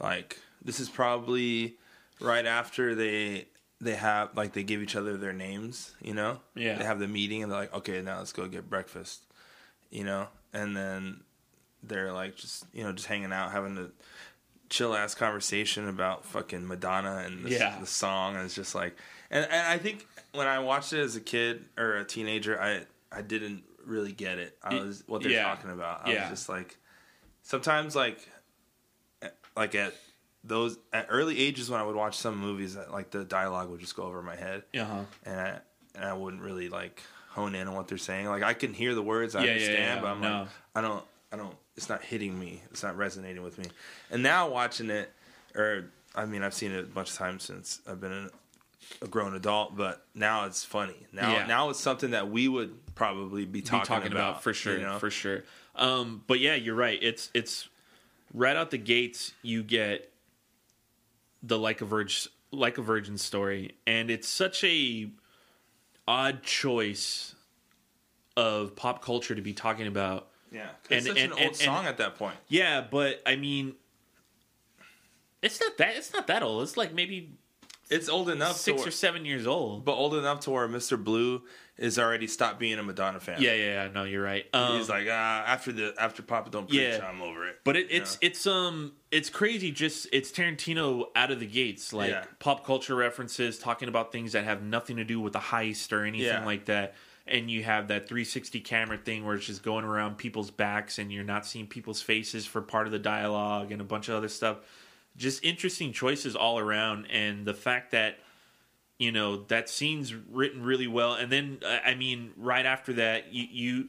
like 0.00 0.38
this 0.62 0.80
is 0.80 0.88
probably 0.88 1.74
right 2.20 2.46
after 2.46 2.94
they 2.94 3.46
they 3.80 3.94
have 3.94 4.36
like 4.36 4.52
they 4.52 4.62
give 4.62 4.82
each 4.82 4.96
other 4.96 5.16
their 5.16 5.32
names. 5.32 5.94
You 6.02 6.14
know. 6.14 6.40
Yeah. 6.54 6.76
They 6.76 6.84
have 6.84 6.98
the 6.98 7.08
meeting 7.08 7.42
and 7.42 7.50
they're 7.52 7.58
like, 7.60 7.74
okay, 7.74 8.00
now 8.02 8.18
let's 8.18 8.32
go 8.32 8.46
get 8.46 8.68
breakfast. 8.68 9.22
You 9.90 10.04
know, 10.04 10.28
and 10.52 10.76
then 10.76 11.20
they're 11.82 12.12
like 12.12 12.36
just 12.36 12.64
you 12.72 12.82
know 12.84 12.92
just 12.92 13.08
hanging 13.08 13.32
out, 13.32 13.52
having 13.52 13.76
a 13.78 13.88
chill 14.68 14.94
ass 14.94 15.14
conversation 15.14 15.88
about 15.88 16.24
fucking 16.24 16.66
Madonna 16.66 17.22
and 17.26 17.44
the, 17.44 17.50
Yeah. 17.50 17.76
the 17.80 17.86
song, 17.86 18.36
and 18.36 18.44
it's 18.44 18.54
just 18.54 18.72
like, 18.74 18.96
and, 19.30 19.44
and 19.50 19.66
I 19.66 19.78
think 19.78 20.06
when 20.32 20.46
I 20.46 20.60
watched 20.60 20.92
it 20.92 21.00
as 21.00 21.16
a 21.16 21.20
kid 21.20 21.64
or 21.76 21.96
a 21.96 22.04
teenager, 22.04 22.60
I 22.60 22.82
I 23.10 23.22
didn't 23.22 23.64
really 23.86 24.12
get 24.12 24.38
it. 24.38 24.56
I 24.62 24.74
was 24.74 25.04
what 25.06 25.22
they're 25.22 25.32
yeah. 25.32 25.44
talking 25.44 25.70
about. 25.70 26.06
I 26.06 26.12
Yeah. 26.12 26.20
was 26.22 26.30
just 26.30 26.48
like, 26.48 26.76
sometimes 27.42 27.94
like, 27.96 28.18
like 29.56 29.74
at 29.74 29.94
those 30.44 30.78
at 30.92 31.06
early 31.10 31.38
ages 31.38 31.70
when 31.70 31.80
I 31.80 31.82
would 31.84 31.96
watch 31.96 32.16
some 32.16 32.36
movies, 32.38 32.74
that 32.74 32.90
like 32.92 33.10
the 33.10 33.24
dialogue 33.24 33.70
would 33.70 33.80
just 33.80 33.96
go 33.96 34.04
over 34.04 34.22
my 34.22 34.36
head, 34.36 34.62
Uh 34.74 34.84
huh. 34.84 35.02
and 35.24 35.40
I 35.40 35.58
and 35.94 36.04
I 36.04 36.12
wouldn't 36.14 36.42
really 36.42 36.68
like 36.68 37.02
hone 37.30 37.54
in 37.54 37.68
on 37.68 37.74
what 37.74 37.88
they're 37.88 37.98
saying. 37.98 38.26
Like 38.26 38.42
I 38.42 38.54
can 38.54 38.72
hear 38.72 38.94
the 38.94 39.02
words, 39.02 39.34
I 39.34 39.44
Yeah, 39.44 39.50
understand, 39.52 40.00
but 40.02 40.08
I'm 40.08 40.20
no. 40.20 40.40
like, 40.40 40.48
I 40.74 40.80
don't, 40.80 41.04
I 41.32 41.36
don't. 41.36 41.54
It's 41.76 41.88
not 41.88 42.02
hitting 42.02 42.38
me. 42.38 42.62
It's 42.70 42.82
not 42.82 42.96
resonating 42.96 43.42
with 43.42 43.58
me. 43.58 43.66
And 44.10 44.22
now 44.22 44.48
watching 44.50 44.90
it, 44.90 45.12
or 45.54 45.86
I 46.14 46.26
mean, 46.26 46.42
I've 46.42 46.54
seen 46.54 46.72
it 46.72 46.84
a 46.84 46.88
bunch 46.88 47.10
of 47.10 47.16
times 47.16 47.44
since 47.44 47.80
I've 47.88 48.00
been 48.00 48.12
a, 48.12 49.04
a 49.04 49.08
grown 49.08 49.34
adult, 49.34 49.76
but 49.76 50.04
now 50.14 50.46
it's 50.46 50.64
funny. 50.64 51.06
Now, 51.12 51.34
Yeah. 51.36 51.46
now 51.46 51.70
it's 51.70 51.80
something 51.80 52.10
that 52.12 52.30
we 52.30 52.48
would 52.48 52.74
probably 53.00 53.46
be 53.46 53.60
Be 53.60 53.62
talking, 53.62 53.86
talking 53.86 54.12
about, 54.12 54.42
for 54.42 54.52
sure, 54.52 54.76
you 54.76 54.82
know? 54.84 54.98
for 54.98 55.10
sure. 55.10 55.42
Um, 55.74 56.22
but 56.26 56.38
yeah, 56.38 56.54
you're 56.54 56.74
right. 56.74 56.98
It's 57.00 57.30
it's 57.32 57.66
right 58.34 58.54
out 58.54 58.70
the 58.70 58.76
gates. 58.76 59.32
You 59.40 59.62
get 59.62 60.12
the 61.42 61.58
like 61.58 61.80
a 61.80 61.86
virgin 61.86 62.30
like 62.52 62.76
a 62.76 62.82
virgin 62.82 63.16
story, 63.16 63.76
and 63.86 64.10
it's 64.10 64.28
such 64.28 64.62
a 64.64 65.10
odd 66.06 66.42
choice 66.42 67.34
of 68.36 68.76
pop 68.76 69.02
culture 69.02 69.34
to 69.34 69.40
be 69.42 69.54
talking 69.54 69.86
about. 69.86 70.28
Yeah, 70.52 70.68
And- 70.90 70.98
it's 70.98 71.06
such 71.06 71.16
and- 71.16 71.32
an 71.32 71.38
and- 71.38 71.46
old 71.46 71.56
song 71.56 71.86
at 71.86 71.96
that 71.98 72.16
point. 72.16 72.36
Yeah, 72.48 72.82
but 72.82 73.22
I 73.24 73.36
mean, 73.36 73.76
it's 75.40 75.58
not 75.58 75.78
that 75.78 75.96
it's 75.96 76.12
not 76.12 76.26
that 76.26 76.42
old. 76.42 76.62
It's 76.64 76.76
like 76.76 76.92
maybe 76.92 77.30
It's 77.88 78.08
old 78.10 78.28
enough 78.28 78.56
six 78.56 78.86
or 78.86 78.90
seven 78.90 79.24
years 79.24 79.46
old. 79.46 79.84
but 79.86 79.92
old 79.92 80.14
enough 80.14 80.40
to 80.40 80.50
where 80.50 80.68
Mr. 80.68 81.02
Blue 81.02 81.42
is 81.80 81.98
already 81.98 82.26
stopped 82.26 82.60
being 82.60 82.78
a 82.78 82.82
Madonna 82.82 83.18
fan. 83.18 83.40
Yeah, 83.40 83.54
yeah, 83.54 83.84
yeah. 83.84 83.88
No, 83.92 84.04
you're 84.04 84.22
right. 84.22 84.44
Um, 84.52 84.76
He's 84.78 84.88
like, 84.88 85.06
ah, 85.10 85.44
after 85.46 85.72
the 85.72 85.94
after 85.98 86.22
Papa 86.22 86.50
Don't 86.50 86.68
Preach, 86.68 86.78
Yeah. 86.80 87.08
I'm 87.08 87.22
over 87.22 87.48
it. 87.48 87.58
But 87.64 87.76
it, 87.76 87.90
You 87.90 88.02
it's 88.02 88.14
know? 88.14 88.26
it's 88.28 88.46
um 88.46 88.92
it's 89.10 89.30
crazy. 89.30 89.72
Just 89.72 90.06
it's 90.12 90.30
Tarantino 90.30 91.06
out 91.16 91.30
of 91.30 91.40
the 91.40 91.46
gates, 91.46 91.92
like 91.92 92.10
Yeah. 92.10 92.24
pop 92.38 92.64
culture 92.66 92.94
references, 92.94 93.58
talking 93.58 93.88
about 93.88 94.12
things 94.12 94.32
that 94.32 94.44
have 94.44 94.62
nothing 94.62 94.96
to 94.98 95.04
do 95.04 95.18
with 95.20 95.32
the 95.32 95.38
heist 95.40 95.90
or 95.92 96.04
anything 96.04 96.26
Yeah. 96.26 96.44
like 96.44 96.66
that. 96.66 96.94
And 97.26 97.50
you 97.50 97.62
have 97.62 97.88
that 97.88 98.08
360 98.08 98.60
camera 98.60 98.98
thing 98.98 99.24
where 99.24 99.34
it's 99.36 99.46
just 99.46 99.62
going 99.62 99.84
around 99.84 100.18
people's 100.18 100.50
backs, 100.50 100.98
and 100.98 101.12
you're 101.12 101.24
not 101.24 101.46
seeing 101.46 101.66
people's 101.66 102.02
faces 102.02 102.44
for 102.44 102.60
part 102.60 102.86
of 102.86 102.92
the 102.92 102.98
dialogue 102.98 103.72
and 103.72 103.80
a 103.80 103.84
bunch 103.84 104.08
of 104.08 104.16
other 104.16 104.28
stuff. 104.28 104.58
Just 105.16 105.42
interesting 105.44 105.92
choices 105.92 106.34
all 106.36 106.58
around, 106.58 107.06
and 107.06 107.46
the 107.46 107.54
fact 107.54 107.92
that 107.92 108.18
you 109.00 109.10
know 109.10 109.44
that 109.48 109.68
scene's 109.68 110.14
written 110.14 110.62
really 110.62 110.86
well. 110.86 111.14
And 111.14 111.32
then 111.32 111.58
uh, 111.64 111.78
I 111.84 111.94
mean, 111.94 112.32
right 112.36 112.66
after 112.66 112.92
that, 112.94 113.32
you 113.32 113.46
you 113.50 113.88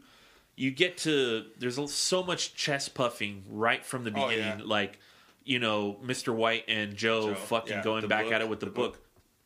you 0.56 0.72
get 0.72 0.98
to 1.00 1.46
there's 1.60 1.78
so 1.94 2.24
much 2.24 2.56
chest 2.56 2.94
puffing 2.94 3.44
right 3.50 3.86
from 3.86 4.04
the 4.06 4.12
Oh, 4.16 4.28
beginning 4.30 4.60
yeah. 4.60 4.66
like 4.66 5.00
you 5.44 5.58
know 5.60 5.98
mr 6.06 6.34
white 6.36 6.66
and 6.68 6.96
joe, 6.96 7.30
Joe, 7.30 7.36
fucking 7.36 7.78
yeah, 7.78 7.84
going 7.84 8.08
back 8.08 8.26
book, 8.26 8.34
at 8.34 8.42
it 8.42 8.50
with 8.50 8.60
the, 8.60 8.68
the 8.68 8.72
book, 8.72 9.00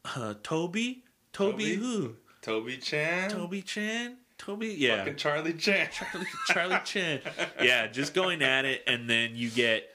Uh, 0.03 0.33
toby 0.43 1.03
toby 1.31 1.53
Toby? 1.53 1.75
who 1.75 2.15
Toby 2.41 2.77
Chan, 2.77 3.29
toby 3.29 3.61
chan 3.61 4.17
toby 4.37 4.75
yeah 4.77 4.97
fucking 4.97 5.15
Charlie 5.15 5.53
Chan. 5.53 5.87
charlie, 5.93 6.25
charlie 6.47 6.79
chan 6.83 7.21
yeah 7.61 7.87
just 7.87 8.13
going 8.13 8.41
at 8.41 8.65
it 8.65 8.83
and 8.87 9.09
then 9.09 9.35
you 9.35 9.49
get 9.49 9.89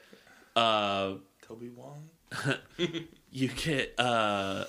uh 0.55 1.13
Toby 1.43 1.69
Wong. 1.69 2.09
you 3.31 3.49
get 3.49 3.93
uh 3.99 4.65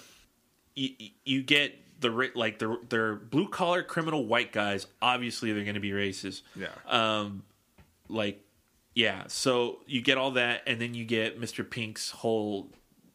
you, 0.74 0.90
you 1.24 1.42
get 1.42 1.74
the 2.00 2.30
like 2.34 2.58
the 2.58 2.78
they're 2.88 3.14
blue 3.14 3.48
collar 3.48 3.82
criminal 3.82 4.26
white 4.26 4.52
guys 4.52 4.86
obviously 5.00 5.52
they're 5.52 5.62
going 5.64 5.74
to 5.74 5.80
be 5.80 5.90
racist 5.92 6.42
Yeah. 6.56 6.68
um 6.88 7.44
like 8.08 8.40
yeah 8.94 9.24
so 9.28 9.78
you 9.86 10.00
get 10.02 10.18
all 10.18 10.32
that 10.32 10.62
and 10.66 10.80
then 10.80 10.94
you 10.94 11.04
get 11.04 11.40
mr 11.40 11.68
pink's 11.68 12.10
whole 12.10 12.70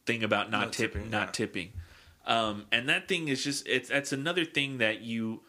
thing 0.05 0.23
about 0.23 0.49
not 0.51 0.61
Not 0.67 0.73
tip, 0.73 0.93
tipping, 0.93 1.09
not 1.09 1.27
yeah. 1.27 1.31
tipping 1.31 1.71
um 2.25 2.65
and 2.71 2.87
that 2.87 3.07
thing 3.09 3.27
is 3.27 3.43
just 3.43 3.67
it's 3.67 3.89
that's 3.89 4.13
another 4.13 4.45
thing 4.45 4.77
that 4.77 5.01
you 5.01 5.41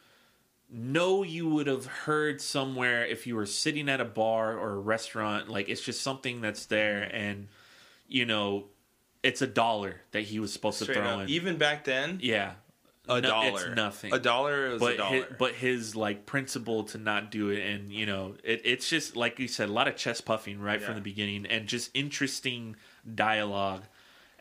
know 0.71 1.23
you 1.23 1.49
would 1.49 1.67
have 1.67 1.87
heard 1.87 2.41
somewhere 2.41 3.07
if 3.07 3.27
you 3.27 3.37
were 3.37 3.47
sitting 3.47 3.89
at 3.89 4.01
a 4.01 4.05
bar 4.05 4.59
or 4.59 4.71
a 4.73 4.79
restaurant 4.79 5.49
like 5.49 5.69
it's 5.69 5.81
just 5.81 6.03
something 6.03 6.41
that's 6.41 6.67
there 6.67 7.03
and 7.15 7.49
you 8.09 8.27
know 8.27 8.65
it's 9.29 9.43
a 9.43 9.47
dollar 9.47 10.01
that 10.13 10.23
he 10.23 10.39
was 10.41 10.53
supposed 10.53 10.79
Straight 10.81 10.95
to 10.95 11.01
throw 11.01 11.11
up. 11.11 11.21
in. 11.23 11.29
Even 11.29 11.57
back 11.57 11.85
then, 11.85 12.19
yeah. 12.23 12.53
A 13.11 13.21
No, 13.23 13.29
dollar. 13.31 13.49
it's 13.67 13.77
nothing. 13.77 14.13
A 14.13 14.19
dollar 14.19 14.67
is 14.67 14.77
a 14.83 14.85
but 14.85 14.97
dollar. 14.99 15.17
his, 15.17 15.25
but 15.39 15.53
his 15.55 15.97
like 15.97 16.27
principle 16.27 16.85
to 16.85 16.99
not 16.99 17.31
do 17.31 17.49
it 17.49 17.61
and 17.67 17.91
you 17.91 18.05
know 18.05 18.35
it, 18.45 18.61
it's 18.67 18.87
just 18.89 19.17
like 19.17 19.39
you 19.39 19.49
said 19.49 19.71
a 19.71 19.73
lot 19.73 19.89
of 19.89 19.97
chest 19.97 20.27
puffing 20.27 20.61
right 20.61 20.83
from 20.83 20.95
the 20.95 21.01
beginning 21.01 21.47
and 21.47 21.67
just 21.67 21.91
interesting 21.95 22.77
dialogue. 23.15 23.85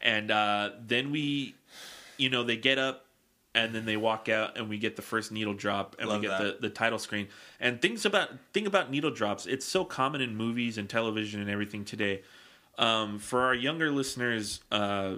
And 0.01 0.31
uh 0.31 0.71
then 0.85 1.11
we 1.11 1.55
you 2.17 2.29
know 2.29 2.43
they 2.43 2.57
get 2.57 2.77
up 2.77 3.05
and 3.55 3.73
then 3.73 3.85
they 3.85 3.95
walk 3.97 4.27
out 4.29 4.57
and 4.57 4.67
we 4.69 4.77
get 4.77 4.95
the 4.97 5.01
first 5.01 5.31
needle 5.31 5.53
drop 5.53 5.95
and 5.97 6.09
Love 6.09 6.21
we 6.21 6.27
get 6.27 6.37
that. 6.37 6.61
the, 6.61 6.67
the 6.67 6.73
title 6.73 6.99
screen. 6.99 7.27
And 7.61 7.81
things 7.81 8.05
about 8.05 8.29
thing 8.53 8.67
about 8.67 8.91
needle 8.91 9.11
drops. 9.11 9.45
It's 9.45 9.65
so 9.65 9.85
common 9.85 10.19
in 10.19 10.35
movies 10.35 10.77
and 10.77 10.89
television 10.89 11.39
and 11.39 11.49
everything 11.49 11.85
today 11.85 12.21
um, 12.77 13.19
for 13.19 13.41
our 13.41 13.55
younger 13.55 13.91
listeners 13.91 14.61
uh, 14.71 15.15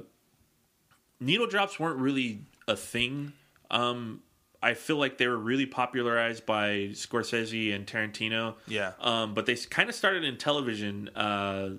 needle 1.19 1.47
drops 1.47 1.79
weren't 1.79 1.99
really 1.99 2.41
a 2.67 2.75
thing 2.75 3.33
um, 3.71 4.21
I 4.61 4.73
feel 4.73 4.97
like 4.97 5.17
they 5.17 5.27
were 5.27 5.37
really 5.37 5.65
popularized 5.65 6.45
by 6.45 6.89
Scorsese 6.91 7.73
and 7.73 7.85
Tarantino. 7.87 8.55
Yeah. 8.67 8.91
Um, 8.99 9.33
but 9.33 9.45
they 9.45 9.55
kind 9.55 9.87
of 9.87 9.95
started 9.95 10.25
in 10.25 10.35
television. 10.37 11.07
Uh, 11.15 11.69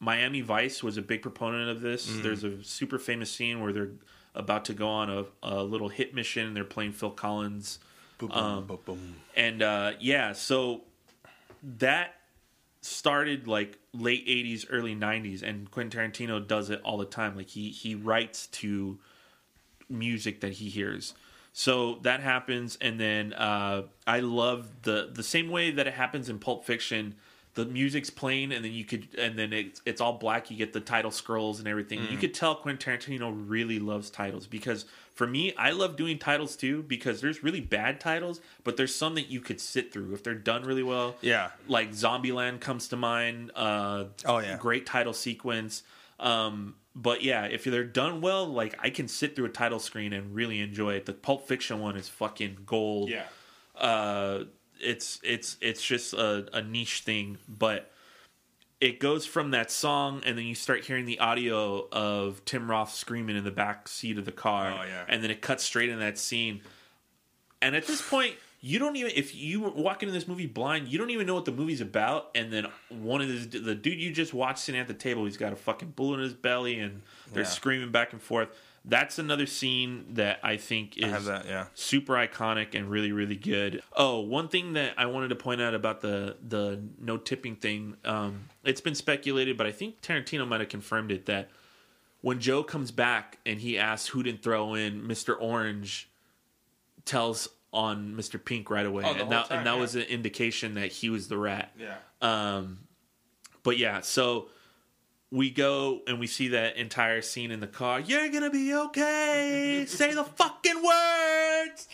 Miami 0.00 0.42
Vice 0.42 0.82
was 0.82 0.98
a 0.98 1.02
big 1.02 1.22
proponent 1.22 1.70
of 1.70 1.80
this. 1.80 2.06
Mm-hmm. 2.10 2.22
There's 2.22 2.44
a 2.44 2.62
super 2.62 2.98
famous 2.98 3.30
scene 3.30 3.62
where 3.62 3.72
they're 3.72 3.92
about 4.34 4.66
to 4.66 4.74
go 4.74 4.88
on 4.88 5.08
a, 5.08 5.24
a 5.42 5.62
little 5.62 5.88
hit 5.88 6.14
mission. 6.14 6.46
and 6.48 6.54
They're 6.56 6.64
playing 6.64 6.92
Phil 6.92 7.10
Collins. 7.10 7.78
Boom, 8.18 8.32
Um, 8.32 8.66
boom, 8.66 8.78
boom. 8.84 9.14
And 9.34 9.62
uh, 9.62 9.92
yeah, 9.98 10.32
so 10.34 10.82
that 11.78 12.16
started 12.84 13.48
like 13.48 13.78
late 13.92 14.26
80s, 14.26 14.66
early 14.68 14.94
90s. 14.94 15.42
And 15.42 15.70
Quentin 15.70 16.12
Tarantino 16.12 16.46
does 16.46 16.70
it 16.70 16.80
all 16.84 16.98
the 16.98 17.06
time. 17.06 17.36
Like 17.36 17.48
he, 17.48 17.70
he 17.70 17.94
writes 17.94 18.46
to 18.48 18.98
music 19.88 20.40
that 20.40 20.54
he 20.54 20.68
hears. 20.68 21.14
So 21.56 22.00
that 22.02 22.18
happens, 22.18 22.76
and 22.80 22.98
then 22.98 23.32
uh, 23.32 23.82
I 24.08 24.18
love 24.18 24.82
the 24.82 25.08
the 25.12 25.22
same 25.22 25.50
way 25.50 25.70
that 25.70 25.86
it 25.86 25.94
happens 25.94 26.28
in 26.28 26.40
Pulp 26.40 26.64
Fiction. 26.64 27.14
The 27.54 27.64
music's 27.66 28.10
playing, 28.10 28.50
and 28.52 28.64
then 28.64 28.72
you 28.72 28.84
could, 28.84 29.06
and 29.16 29.38
then 29.38 29.52
it's 29.52 29.80
it's 29.86 30.00
all 30.00 30.14
black. 30.14 30.50
You 30.50 30.56
get 30.56 30.72
the 30.72 30.80
title 30.80 31.12
scrolls 31.12 31.60
and 31.60 31.68
everything. 31.68 32.00
You 32.10 32.18
could 32.18 32.34
tell 32.34 32.56
Quentin 32.56 32.98
Tarantino 32.98 33.32
really 33.46 33.78
loves 33.78 34.10
titles 34.10 34.48
because 34.48 34.86
for 35.14 35.24
me, 35.26 35.54
I 35.56 35.70
love 35.70 35.94
doing 35.96 36.18
titles 36.18 36.56
too 36.56 36.82
because 36.82 37.20
there's 37.20 37.44
really 37.44 37.60
bad 37.60 38.00
titles, 38.00 38.40
but 38.64 38.76
there's 38.76 38.92
some 38.92 39.14
that 39.14 39.28
you 39.30 39.40
could 39.40 39.60
sit 39.60 39.92
through 39.92 40.14
if 40.14 40.24
they're 40.24 40.34
done 40.34 40.64
really 40.64 40.82
well. 40.82 41.14
Yeah. 41.20 41.50
like 41.68 41.90
Zombieland 41.92 42.60
comes 42.60 42.88
to 42.88 42.96
mind. 42.96 43.52
Uh, 43.54 44.06
Oh, 44.24 44.38
yeah. 44.38 44.56
great 44.56 44.84
title 44.84 45.12
sequence. 45.12 45.84
Um, 46.18 46.74
but 46.96 47.22
yeah, 47.22 47.44
if 47.44 47.62
they're 47.62 47.84
done 47.84 48.20
well, 48.20 48.46
like 48.46 48.74
I 48.80 48.90
can 48.90 49.06
sit 49.06 49.36
through 49.36 49.46
a 49.46 49.50
title 49.50 49.78
screen 49.78 50.12
and 50.12 50.34
really 50.34 50.58
enjoy 50.60 50.94
it. 50.94 51.06
The 51.06 51.12
Pulp 51.12 51.46
Fiction 51.46 51.78
one 51.78 51.96
is 51.96 52.08
fucking 52.08 52.58
gold. 52.66 53.10
Yeah. 53.10 53.26
Uh, 53.76 54.44
it's 54.84 55.20
it's 55.24 55.56
it's 55.60 55.82
just 55.84 56.12
a, 56.14 56.46
a 56.52 56.62
niche 56.62 57.00
thing, 57.00 57.38
but 57.48 57.90
it 58.80 59.00
goes 59.00 59.24
from 59.24 59.50
that 59.52 59.70
song, 59.70 60.22
and 60.26 60.36
then 60.36 60.44
you 60.44 60.54
start 60.54 60.84
hearing 60.84 61.06
the 61.06 61.18
audio 61.18 61.88
of 61.90 62.44
Tim 62.44 62.70
Roth 62.70 62.92
screaming 62.94 63.36
in 63.36 63.44
the 63.44 63.50
back 63.50 63.88
seat 63.88 64.18
of 64.18 64.24
the 64.24 64.32
car, 64.32 64.72
Oh, 64.78 64.84
yeah. 64.84 65.04
and 65.08 65.22
then 65.22 65.30
it 65.30 65.40
cuts 65.40 65.64
straight 65.64 65.88
in 65.88 65.98
that 66.00 66.18
scene. 66.18 66.60
And 67.62 67.74
at 67.74 67.86
this 67.86 68.02
point, 68.06 68.34
you 68.60 68.78
don't 68.78 68.94
even 68.96 69.12
if 69.14 69.34
you 69.34 69.60
walk 69.60 70.02
into 70.02 70.12
this 70.12 70.28
movie 70.28 70.46
blind, 70.46 70.88
you 70.88 70.98
don't 70.98 71.10
even 71.10 71.26
know 71.26 71.34
what 71.34 71.44
the 71.46 71.52
movie's 71.52 71.80
about. 71.80 72.30
And 72.34 72.52
then 72.52 72.66
one 72.90 73.22
of 73.22 73.28
the 73.50 73.58
the 73.58 73.74
dude 73.74 74.00
you 74.00 74.10
just 74.12 74.34
watched 74.34 74.58
sitting 74.60 74.80
at 74.80 74.88
the 74.88 74.92
table, 74.94 75.24
he's 75.24 75.36
got 75.38 75.52
a 75.52 75.56
fucking 75.56 75.92
bullet 75.96 76.16
in 76.18 76.24
his 76.24 76.34
belly, 76.34 76.78
and 76.78 77.00
they're 77.32 77.44
Yeah. 77.44 77.48
screaming 77.48 77.90
back 77.90 78.12
and 78.12 78.20
forth. 78.20 78.48
That's 78.86 79.18
another 79.18 79.46
scene 79.46 80.04
that 80.14 80.40
I 80.42 80.58
think 80.58 80.98
is 80.98 81.10
I 81.12 81.18
that, 81.20 81.46
yeah. 81.46 81.66
super 81.74 82.12
iconic 82.14 82.74
and 82.74 82.90
really 82.90 83.12
really 83.12 83.36
good. 83.36 83.82
Oh, 83.96 84.20
one 84.20 84.48
thing 84.48 84.74
that 84.74 84.92
I 84.98 85.06
wanted 85.06 85.28
to 85.28 85.36
point 85.36 85.62
out 85.62 85.74
about 85.74 86.02
the 86.02 86.36
the 86.46 86.82
no 87.00 87.16
tipping 87.16 87.56
thing, 87.56 87.96
um, 88.04 88.44
it's 88.62 88.82
been 88.82 88.94
speculated, 88.94 89.56
but 89.56 89.66
I 89.66 89.72
think 89.72 90.02
Tarantino 90.02 90.46
might 90.46 90.60
have 90.60 90.68
confirmed 90.68 91.10
it 91.12 91.24
that 91.26 91.48
when 92.20 92.40
Joe 92.40 92.62
comes 92.62 92.90
back 92.90 93.38
and 93.46 93.58
he 93.60 93.78
asks 93.78 94.08
who 94.08 94.22
didn't 94.22 94.42
throw 94.42 94.74
in, 94.74 95.02
Mr. 95.02 95.34
Orange 95.40 96.10
tells 97.04 97.48
on 97.72 98.14
Mr. 98.14 98.42
Pink 98.42 98.70
right 98.70 98.86
away, 98.86 99.04
Oh, 99.06 99.12
and 99.14 99.32
that 99.32 99.48
time, 99.48 99.58
and 99.58 99.66
that 99.66 99.74
yeah. 99.74 99.80
was 99.80 99.94
an 99.94 100.02
indication 100.02 100.74
that 100.74 100.92
he 100.92 101.10
was 101.10 101.28
the 101.28 101.36
rat. 101.38 101.72
Yeah. 101.78 101.96
Um, 102.22 102.80
but 103.62 103.78
yeah, 103.78 104.00
so 104.00 104.48
we 105.34 105.50
go 105.50 106.00
and 106.06 106.20
we 106.20 106.28
see 106.28 106.48
that 106.48 106.76
entire 106.76 107.20
scene 107.20 107.50
in 107.50 107.58
the 107.58 107.66
car. 107.66 107.98
You're 107.98 108.28
gonna 108.28 108.50
be 108.50 108.72
okay. 108.72 109.84
Say 109.88 110.14
the 110.14 110.22
fucking 110.24 110.76
words. 110.82 111.88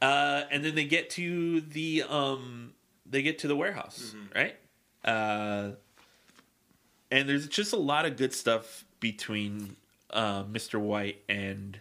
Uh, 0.00 0.44
and 0.52 0.64
then 0.64 0.74
they 0.76 0.84
get 0.84 1.10
to 1.10 1.60
the 1.62 2.04
um, 2.08 2.74
they 3.04 3.22
get 3.22 3.40
to 3.40 3.48
the 3.48 3.56
warehouse, 3.56 4.14
right? 4.34 4.54
Uh, 5.04 5.72
and 7.10 7.28
there's 7.28 7.48
just 7.48 7.72
a 7.72 7.76
lot 7.78 8.06
of 8.06 8.16
good 8.16 8.32
stuff 8.32 8.84
between 9.00 9.74
uh, 10.10 10.44
Mr. 10.44 10.78
White 10.80 11.22
and 11.28 11.80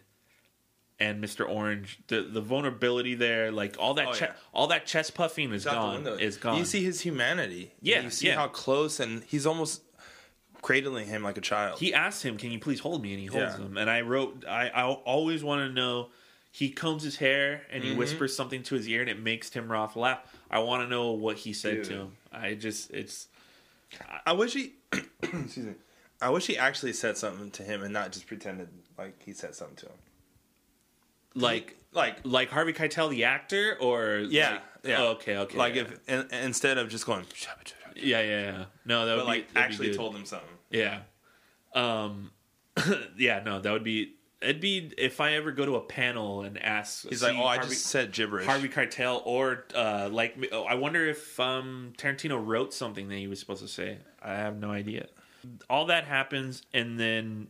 and 1.00 1.24
Mr. 1.24 1.48
Orange. 1.48 2.00
The 2.08 2.22
the 2.22 2.42
vulnerability 2.42 3.16
there, 3.16 3.52
like 3.52 3.76
all 3.78 3.94
that 3.96 4.08
Oh, 4.08 4.14
che- 4.14 4.26
yeah. 4.30 4.34
all 4.54 4.68
that 4.68 4.86
chest 4.86 5.14
puffing 5.14 5.52
is 5.54 5.66
It's 5.66 5.74
gone. 5.76 6.08
Is 6.20 6.38
gone. 6.38 6.58
You 6.58 6.66
see 6.66 6.84
his 6.84 7.02
humanity. 7.02 7.74
Yeah, 7.82 8.02
You 8.02 8.10
see 8.10 8.28
yeah. 8.28 8.36
how 8.36 8.48
close, 8.48 9.00
and 9.00 9.24
he's 9.26 9.46
almost 9.46 9.82
cradling 10.66 11.08
him 11.08 11.22
like 11.24 11.38
a 11.38 11.42
child. 11.42 11.80
he 11.80 11.94
asked 11.94 12.24
him, 12.24 12.38
"Can 12.38 12.50
you 12.52 12.60
please 12.60 12.80
hold 12.80 13.02
me?" 13.02 13.12
And 13.14 13.20
he 13.20 13.28
holds 13.28 13.58
Yeah. 13.58 13.66
him. 13.66 13.78
And 13.78 13.90
I 13.90 14.02
wrote, 14.02 14.44
I, 14.48 14.70
I 14.70 14.84
always 14.86 15.44
want 15.44 15.60
to 15.68 15.70
know. 15.74 16.10
He 16.52 16.70
combs 16.72 17.04
his 17.04 17.18
hair 17.18 17.64
and 17.70 17.84
Mm-hmm. 17.84 17.92
he 17.92 17.98
whispers 17.98 18.34
something 18.36 18.64
to 18.64 18.76
his 18.76 18.88
ear, 18.88 19.02
and 19.02 19.10
it 19.10 19.20
makes 19.20 19.50
Tim 19.50 19.70
Roth 19.70 19.96
laugh. 19.98 20.20
I 20.50 20.60
want 20.60 20.84
to 20.84 20.88
know 20.88 21.12
what 21.12 21.36
he 21.38 21.52
said 21.52 21.84
to 21.84 21.94
him. 21.94 22.12
I 22.32 22.54
just, 22.54 22.92
it's 22.92 23.28
I 24.26 24.32
wish 24.32 24.54
he. 24.54 24.74
excuse 25.22 25.58
me. 25.58 25.74
I 26.22 26.30
wish 26.30 26.48
he 26.48 26.58
actually 26.58 26.94
said 26.94 27.18
something 27.18 27.52
to 27.52 27.64
him 27.64 27.84
and 27.84 27.92
not 27.94 28.14
just 28.14 28.26
pretended 28.26 28.70
like 28.98 29.22
he 29.22 29.34
said 29.34 29.54
something 29.54 29.76
to 29.78 29.86
him. 29.88 30.00
like, 31.36 31.76
Like, 31.92 32.20
like 32.24 32.50
Harvey 32.50 32.72
Keitel, 32.74 33.10
the 33.10 33.26
actor, 33.26 33.78
or 33.82 34.20
yeah, 34.30 34.52
like- 34.52 34.62
yeah. 34.86 35.02
oh, 35.02 35.08
okay, 35.12 35.38
okay, 35.38 35.58
Like 35.58 35.76
yeah. 35.76 35.82
if 35.82 36.10
in, 36.10 36.28
instead 36.40 36.78
of 36.78 36.88
just 36.90 37.06
going, 37.06 37.24
"Shabba, 37.26 37.64
shabba," 37.66 37.94
yeah, 37.98 38.22
yeah, 38.22 38.42
yeah. 38.42 38.66
No, 38.86 39.06
that 39.06 39.14
would 39.16 39.22
but 39.22 39.28
like 39.28 39.48
be, 39.50 39.54
that'd 39.56 39.70
be 39.70 39.74
actually 39.74 39.88
good. 39.90 39.98
told 39.98 40.16
him 40.16 40.26
something. 40.26 40.48
Yeah. 40.76 41.00
Um 41.74 42.32
yeah, 43.18 43.42
no, 43.44 43.60
that 43.60 43.72
would 43.72 43.84
be 43.84 44.16
it'd 44.42 44.62
be 44.62 44.92
if 44.98 45.22
I 45.22 45.34
ever 45.34 45.52
go 45.52 45.66
to 45.66 45.76
a 45.76 45.82
panel 45.82 46.42
and 46.42 46.62
ask 46.62 47.08
He's 47.08 47.24
like, 47.24 47.38
oh, 47.38 47.46
I 47.46 47.58
just 47.58 47.86
said 47.86 48.12
gibberish. 48.12 48.46
Harvey 48.46 48.70
Keitel 48.70 49.22
or 49.26 49.66
uh 49.74 50.10
like 50.12 50.38
oh, 50.52 50.64
I 50.64 50.76
wonder 50.76 51.08
if 51.08 51.40
um 51.40 51.94
Tarantino 51.98 52.44
wrote 52.46 52.74
something 52.74 53.08
that 53.10 53.16
he 53.16 53.28
was 53.28 53.40
supposed 53.40 53.62
to 53.62 53.68
say. 53.68 54.00
I 54.22 54.34
have 54.34 54.58
no 54.58 54.72
idea. 54.72 55.08
All 55.70 55.86
that 55.86 56.06
happens 56.06 56.64
and 56.74 57.00
then 57.00 57.48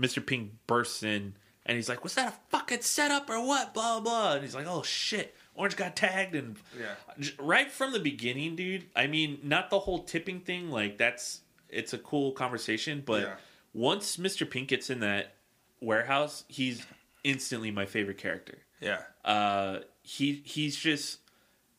Mr. 0.00 0.24
Pink 0.24 0.52
bursts 0.66 1.02
in 1.02 1.34
and 1.68 1.76
he's 1.76 1.88
like, 1.88 2.02
"Was 2.02 2.14
that 2.14 2.28
a 2.32 2.36
fucking 2.48 2.80
setup 2.80 3.28
or 3.28 3.44
what?" 3.46 3.74
Blah 3.74 4.00
blah. 4.00 4.32
And 4.34 4.42
he's 4.42 4.54
like, 4.54 4.66
"Oh 4.66 4.82
shit, 4.82 5.36
Orange 5.54 5.76
got 5.76 5.96
tagged." 5.96 6.34
And 6.34 6.56
Yeah. 6.78 7.28
Right 7.38 7.70
from 7.70 7.92
the 7.92 8.00
beginning, 8.00 8.56
dude. 8.56 8.86
I 8.96 9.06
mean, 9.06 9.40
not 9.42 9.68
the 9.68 9.80
whole 9.80 9.98
tipping 9.98 10.40
thing. 10.40 10.70
Like 10.70 10.96
that's 10.96 11.42
it's 11.68 11.92
a 11.92 11.98
cool 11.98 12.32
conversation, 12.32 13.02
but 13.04 13.22
Yeah. 13.22 13.36
once 13.72 14.16
Mr. 14.16 14.48
Pink 14.48 14.68
gets 14.68 14.90
in 14.90 15.00
that 15.00 15.34
warehouse, 15.80 16.44
he's 16.48 16.84
instantly 17.24 17.70
my 17.70 17.84
favorite 17.86 18.18
character. 18.18 18.58
Yeah, 18.80 19.02
Uh, 19.24 19.80
he 20.02 20.42
he's 20.44 20.76
just 20.76 21.18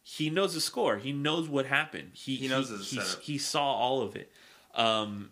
he 0.03 0.29
knows 0.29 0.53
the 0.53 0.61
score. 0.61 0.97
He 0.97 1.11
knows 1.13 1.47
what 1.47 1.65
happened. 1.67 2.11
He 2.13 2.35
He 2.35 2.47
knows 2.47 2.69
he, 2.69 2.97
the 2.97 3.03
he, 3.03 3.33
he 3.33 3.37
saw 3.37 3.63
all 3.73 4.01
of 4.01 4.15
it. 4.15 4.31
Um, 4.75 5.31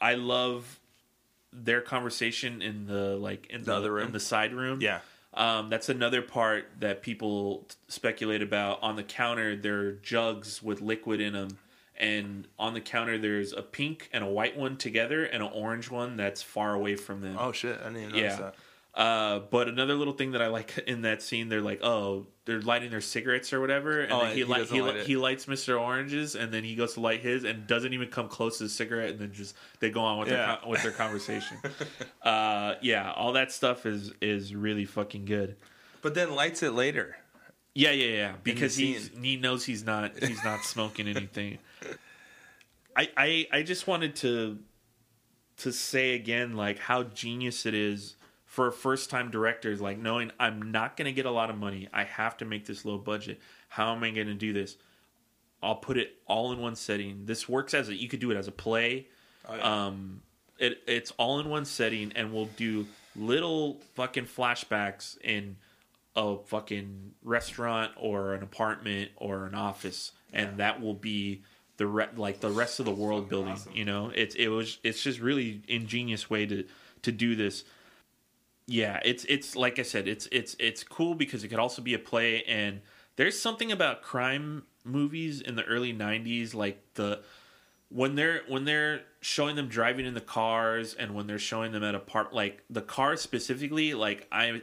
I 0.00 0.14
love 0.14 0.78
their 1.52 1.80
conversation 1.80 2.62
in 2.62 2.86
the 2.86 3.16
like 3.16 3.46
in 3.50 3.64
the, 3.64 3.74
other 3.74 3.92
room? 3.92 4.06
in 4.06 4.12
the 4.12 4.20
side 4.20 4.52
room. 4.54 4.80
yeah, 4.80 5.00
Um, 5.34 5.68
that's 5.68 5.88
another 5.88 6.22
part 6.22 6.66
that 6.80 7.02
people 7.02 7.66
speculate 7.88 8.40
about. 8.42 8.82
On 8.82 8.94
the 8.96 9.02
counter, 9.02 9.56
there 9.56 9.80
are 9.80 9.92
jugs 9.92 10.62
with 10.62 10.80
liquid 10.80 11.20
in 11.20 11.32
them, 11.32 11.58
and 12.00 12.48
on 12.58 12.74
the 12.74 12.80
counter, 12.80 13.18
there's 13.18 13.52
a 13.52 13.62
pink 13.62 14.08
and 14.12 14.24
a 14.24 14.26
white 14.28 14.56
one 14.56 14.76
together, 14.76 15.24
and 15.24 15.42
an 15.42 15.50
orange 15.52 15.90
one 15.90 16.16
that's 16.16 16.42
far 16.42 16.74
away 16.74 16.96
from 16.96 17.20
them. 17.20 17.36
Oh 17.38 17.52
shit, 17.52 17.78
I 17.80 17.84
didn't 17.84 17.96
even 17.98 18.08
notice 18.16 18.32
yeah. 18.32 18.36
that. 18.38 18.54
Uh, 18.92 19.38
but 19.38 19.68
another 19.68 19.94
little 19.94 20.14
thing 20.14 20.32
that 20.32 20.42
I 20.42 20.48
like 20.48 20.76
in 20.88 21.02
that 21.02 21.22
scene, 21.22 21.48
they're 21.48 21.60
like, 21.60 21.80
oh, 21.84 22.26
they're 22.44 22.60
lighting 22.60 22.90
their 22.90 23.00
cigarettes 23.00 23.52
or 23.52 23.60
whatever, 23.60 24.00
and 24.00 24.12
Oh, 24.12 24.22
then 24.22 24.32
he, 24.32 24.38
he 24.38 24.44
li- 24.44 24.64
he, 24.64 24.82
light 24.82 24.96
he 25.06 25.16
lights 25.16 25.46
Mr. 25.46 25.80
Orange's, 25.80 26.34
and 26.34 26.52
then 26.52 26.64
he 26.64 26.74
goes 26.74 26.94
to 26.94 27.00
light 27.00 27.20
his, 27.20 27.44
and 27.44 27.68
doesn't 27.68 27.92
even 27.92 28.08
come 28.08 28.26
close 28.28 28.58
to 28.58 28.64
the 28.64 28.68
cigarette, 28.68 29.10
and 29.10 29.20
then 29.20 29.32
just 29.32 29.54
they 29.78 29.90
go 29.90 30.00
on 30.00 30.18
with 30.18 30.28
their 30.28 30.38
Yeah. 30.38 30.56
con- 30.56 30.68
with 30.70 30.82
their 30.82 30.90
conversation. 30.90 31.58
uh, 32.22 32.74
yeah, 32.82 33.12
all 33.12 33.34
that 33.34 33.52
stuff 33.52 33.86
is 33.86 34.12
is 34.20 34.54
really 34.54 34.84
fucking 34.86 35.24
good. 35.24 35.56
But 36.02 36.14
then 36.14 36.34
lights 36.34 36.62
it 36.64 36.72
later. 36.72 37.16
Yeah, 37.74 37.92
yeah, 37.92 38.16
yeah. 38.16 38.32
Because 38.42 38.76
he's 38.76 39.10
he 39.20 39.36
knows 39.36 39.64
he's 39.64 39.84
not 39.84 40.18
he's 40.18 40.42
not 40.44 40.64
smoking 40.64 41.06
anything. 41.08 41.58
I, 42.96 43.08
I 43.16 43.46
I 43.52 43.62
just 43.62 43.86
wanted 43.86 44.16
to 44.16 44.58
to 45.58 45.72
say 45.72 46.14
again 46.14 46.56
like 46.56 46.78
how 46.78 47.04
genius 47.04 47.66
it 47.66 47.74
is 47.74 48.16
for 48.46 48.66
a 48.66 48.72
first 48.72 49.10
time 49.10 49.30
directors 49.30 49.80
like 49.80 49.98
knowing 49.98 50.32
I'm 50.40 50.72
not 50.72 50.96
going 50.96 51.06
to 51.06 51.12
get 51.12 51.26
a 51.26 51.30
lot 51.30 51.50
of 51.50 51.56
money. 51.56 51.88
I 51.92 52.04
have 52.04 52.36
to 52.38 52.44
make 52.44 52.66
this 52.66 52.84
low 52.84 52.98
budget. 52.98 53.40
How 53.68 53.94
am 53.94 54.02
I 54.02 54.10
going 54.10 54.26
to 54.26 54.34
do 54.34 54.52
this? 54.52 54.76
I'll 55.62 55.76
put 55.76 55.96
it 55.98 56.16
all 56.26 56.50
in 56.52 56.58
one 56.58 56.74
setting. 56.74 57.26
This 57.26 57.48
works 57.48 57.74
as 57.74 57.88
a 57.88 57.94
you 57.94 58.08
could 58.08 58.20
do 58.20 58.30
it 58.32 58.36
as 58.36 58.48
a 58.48 58.52
play. 58.52 59.06
Um 59.62 60.22
it 60.58 60.82
it's 60.88 61.12
all 61.12 61.38
in 61.38 61.48
one 61.48 61.64
setting 61.64 62.12
and 62.16 62.32
we'll 62.32 62.48
do 62.56 62.86
little 63.14 63.80
fucking 63.94 64.24
flashbacks 64.24 65.18
in 65.22 65.56
a 66.20 66.38
fucking 66.44 67.12
restaurant 67.22 67.92
or 67.96 68.34
an 68.34 68.42
apartment 68.42 69.10
or 69.16 69.46
an 69.46 69.54
office 69.54 70.12
and 70.32 70.58
that 70.58 70.80
will 70.80 70.94
be 70.94 71.42
the 71.76 71.86
re- 71.86 72.08
like 72.16 72.40
the 72.40 72.50
rest 72.50 72.78
of 72.78 72.84
the 72.84 72.92
world 72.92 73.28
building 73.28 73.56
you 73.72 73.84
know? 73.84 74.12
It's 74.14 74.34
it 74.34 74.48
was 74.48 74.78
it's 74.84 75.02
just 75.02 75.20
really 75.20 75.62
ingenious 75.66 76.28
way 76.28 76.46
to 76.46 76.64
to 77.02 77.12
do 77.12 77.34
this. 77.34 77.64
Yeah, 78.66 79.00
it's 79.04 79.24
it's 79.24 79.56
like 79.56 79.78
I 79.78 79.82
said, 79.82 80.06
it's 80.06 80.28
it's 80.30 80.54
it's 80.58 80.84
cool 80.84 81.14
because 81.14 81.42
it 81.42 81.48
could 81.48 81.58
also 81.58 81.82
be 81.82 81.94
a 81.94 81.98
play, 81.98 82.42
and 82.44 82.82
there's 83.16 83.38
something 83.38 83.72
about 83.72 84.02
crime 84.02 84.64
movies 84.84 85.40
in 85.40 85.56
the 85.56 85.64
early 85.64 85.92
'90s, 85.92 86.54
like 86.54 86.82
the 86.94 87.20
when 87.88 88.14
they're 88.14 88.42
when 88.46 88.64
they're 88.64 89.00
showing 89.20 89.56
them 89.56 89.68
driving 89.68 90.06
in 90.06 90.14
the 90.14 90.20
cars, 90.20 90.94
and 90.94 91.14
when 91.14 91.26
they're 91.26 91.38
showing 91.38 91.72
them 91.72 91.82
at 91.82 91.94
a 91.94 91.98
park, 91.98 92.28
like 92.32 92.62
the 92.70 92.82
cars 92.82 93.20
specifically, 93.20 93.94
like 93.94 94.28
I 94.30 94.62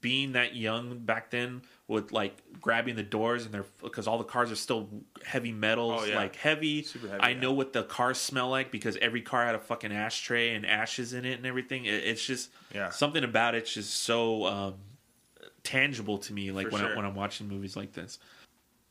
being 0.00 0.32
that 0.32 0.56
young 0.56 0.98
back 0.98 1.30
then 1.30 1.62
with 1.88 2.10
like 2.12 2.36
grabbing 2.60 2.96
the 2.96 3.02
doors 3.02 3.44
and 3.44 3.54
they're 3.54 3.64
because 3.82 4.06
all 4.08 4.18
the 4.18 4.24
cars 4.24 4.50
are 4.50 4.56
still 4.56 4.88
heavy 5.24 5.52
metals 5.52 6.02
Oh, 6.02 6.06
yeah. 6.06 6.16
like 6.16 6.34
heavy. 6.36 6.82
Super 6.82 7.06
heavy, 7.08 7.20
I 7.20 7.28
yeah. 7.30 7.40
know 7.40 7.52
what 7.52 7.72
the 7.72 7.84
cars 7.84 8.18
smell 8.18 8.48
like 8.48 8.70
because 8.72 8.96
every 8.96 9.22
car 9.22 9.44
had 9.46 9.54
a 9.54 9.60
fucking 9.60 9.92
ashtray 9.92 10.54
and 10.54 10.66
ashes 10.66 11.12
in 11.12 11.24
it 11.24 11.34
and 11.38 11.46
everything. 11.46 11.84
It, 11.84 11.94
it's 12.04 12.24
just 12.24 12.50
Yeah. 12.74 12.90
something 12.90 13.22
about 13.22 13.54
it's 13.54 13.72
just 13.72 13.94
so 13.94 14.46
um, 14.46 14.74
tangible 15.62 16.18
to 16.18 16.32
me. 16.32 16.50
Like 16.50 16.66
For 16.68 16.72
when 16.74 16.84
I, 16.84 16.96
when 16.96 17.04
I'm 17.04 17.14
watching 17.14 17.46
movies 17.48 17.76
like 17.76 17.92
this, 17.92 18.18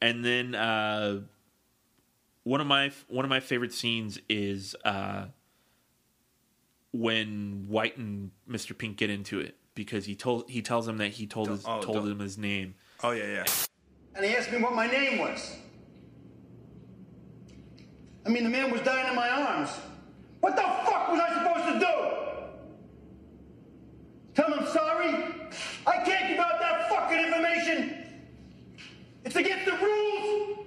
and 0.02 0.24
then 0.24 0.56
uh, 0.56 1.20
one 2.44 2.62
of 2.62 2.68
my 2.68 2.92
one 3.10 3.26
of 3.26 3.30
my 3.30 3.40
favorite 3.42 3.74
scenes 3.74 4.20
is 4.30 4.76
uh, 4.86 5.26
when 6.94 7.66
White 7.68 7.98
and 7.98 8.32
Mr. 8.50 8.78
Pink 8.78 8.98
get 8.98 9.10
into 9.10 9.40
it 9.40 9.56
because 9.76 10.06
he 10.06 10.16
told 10.16 10.50
he 10.50 10.62
tells 10.62 10.88
him 10.88 10.98
that 10.98 11.10
he 11.12 11.28
told 11.28 11.50
his, 11.50 11.64
oh, 11.66 11.82
told 11.82 11.98
don't- 11.98 12.12
him 12.12 12.20
his 12.20 12.38
name. 12.38 12.76
Oh 13.04 13.12
yeah, 13.12 13.26
yeah. 13.26 13.46
And 14.16 14.26
he 14.26 14.36
asked 14.36 14.52
me 14.52 14.62
what 14.62 14.74
my 14.74 14.88
name 14.88 15.20
was. 15.20 15.58
I 18.26 18.30
mean, 18.30 18.44
the 18.46 18.50
man 18.50 18.72
was 18.72 18.82
dying 18.82 19.08
in 19.10 19.16
my 19.16 19.30
arms. 19.30 19.70
What 20.40 20.56
the 20.56 20.62
fuck 20.62 21.12
was 21.12 21.20
I 21.20 21.34
supposed 21.34 21.74
to 21.74 21.80
do? 21.80 21.94
Tell 24.34 24.48
him 24.52 24.60
I'm 24.60 24.68
sorry? 24.68 25.14
I 25.86 25.98
can't 26.04 26.30
give 26.30 26.40
out 26.40 26.60
that 26.60 26.90
fucking 26.90 27.20
information. 27.20 28.08
It's 29.26 29.36
against 29.36 29.66
the 29.66 29.74
rules. 29.74 30.60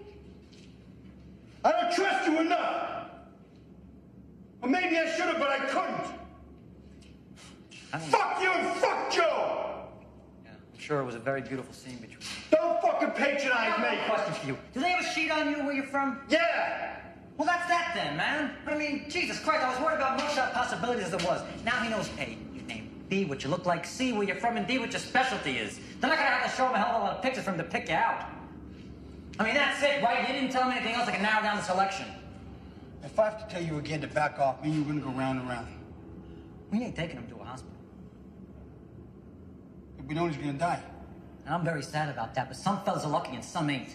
I 1.65 1.73
don't 1.73 1.93
trust 1.93 2.29
you 2.29 2.39
enough. 2.41 3.09
Or 4.63 4.69
maybe 4.69 4.99
I 4.99 5.07
should 5.17 5.27
have, 5.27 5.39
but 5.39 5.49
I 5.49 5.59
couldn't. 5.67 6.19
Fuck 7.91 8.43
you 8.43 8.51
and 8.51 8.77
fuck 8.77 9.11
Joe! 9.11 9.87
Yeah, 10.45 10.51
I'm 10.51 10.79
sure 10.79 11.01
it 11.01 11.05
was 11.05 11.15
a 11.15 11.19
very 11.19 11.41
beautiful 11.41 11.73
scene 11.73 11.97
between 11.97 12.19
you. 12.21 12.27
Don't 12.51 12.81
fucking 12.83 13.11
patronize 13.13 13.79
me! 13.79 13.99
a 13.99 14.05
question 14.07 14.35
for 14.35 14.47
you. 14.47 14.59
Do 14.75 14.81
they 14.81 14.91
have 14.91 15.05
a 15.05 15.09
sheet 15.09 15.31
on 15.31 15.51
you 15.51 15.65
where 15.65 15.73
you're 15.73 15.85
from? 15.85 16.21
Yeah! 16.29 17.01
Well, 17.39 17.47
that's 17.47 17.67
that 17.69 17.93
then, 17.95 18.17
man. 18.17 18.53
But 18.65 18.75
I 18.75 18.79
mean, 18.79 19.09
Jesus 19.09 19.41
Christ, 19.41 19.65
I 19.65 19.71
was 19.71 19.81
worried 19.81 19.97
about 19.97 20.19
mugshot 20.19 20.53
possibilities 20.53 21.07
as 21.07 21.15
it 21.15 21.25
was. 21.25 21.41
Now 21.65 21.81
he 21.83 21.89
knows 21.89 22.11
A, 22.19 22.37
your 22.53 22.65
name, 22.65 22.91
B, 23.09 23.25
what 23.25 23.43
you 23.43 23.49
look 23.49 23.65
like, 23.65 23.87
C, 23.87 24.13
where 24.13 24.25
you're 24.25 24.37
from, 24.37 24.57
and 24.57 24.67
D, 24.67 24.79
what 24.79 24.93
your 24.93 25.01
specialty 25.01 25.57
is. 25.57 25.79
They're 26.01 26.11
not 26.11 26.19
gonna 26.19 26.31
have 26.31 26.51
to 26.51 26.57
show 26.57 26.67
him 26.67 26.75
a 26.75 26.79
hell 26.79 26.97
of 26.97 27.03
a 27.03 27.05
lot 27.07 27.17
of 27.17 27.23
pictures 27.23 27.45
for 27.45 27.53
him 27.53 27.59
to 27.59 27.65
pick 27.65 27.89
you 27.89 27.95
out. 27.95 28.27
I 29.39 29.45
mean, 29.45 29.55
that's 29.55 29.83
it, 29.83 30.03
right? 30.03 30.29
You 30.29 30.35
didn't 30.35 30.51
tell 30.51 30.65
him 30.65 30.73
anything 30.73 30.95
else 30.95 31.07
that 31.07 31.15
can 31.15 31.23
narrow 31.23 31.43
down 31.43 31.57
the 31.57 31.63
selection. 31.63 32.07
If 33.05 33.19
I 33.19 33.25
have 33.27 33.49
to 33.49 33.55
tell 33.55 33.63
you 33.63 33.79
again 33.79 34.01
to 34.01 34.09
back 34.09 34.39
off, 34.41 34.63
me 34.63 34.71
and 34.71 34.77
you're 34.79 34.87
gonna 34.87 35.01
go 35.01 35.19
round 35.19 35.41
and 35.41 35.49
round. 35.49 35.69
We 36.73 36.83
ain't 36.83 36.97
taking 36.97 37.17
him 37.17 37.27
to 37.29 37.37
a 37.37 37.45
hospital. 37.45 37.78
If 40.09 40.13
we 40.13 40.19
know 40.19 40.27
he's 40.27 40.39
gonna 40.39 40.55
die. 40.55 40.83
And 41.45 41.55
I'm 41.55 41.63
very 41.63 41.83
sad 41.83 42.09
about 42.09 42.35
that, 42.35 42.49
but 42.49 42.57
some 42.57 42.83
fellas 42.83 43.05
are 43.05 43.11
lucky 43.11 43.35
and 43.35 43.45
some 43.45 43.69
ain't. 43.69 43.91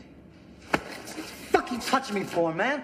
Fuck 1.50 1.72
you 1.72 1.80
touching 1.80 2.14
me 2.14 2.24
for, 2.24 2.54
man? 2.54 2.84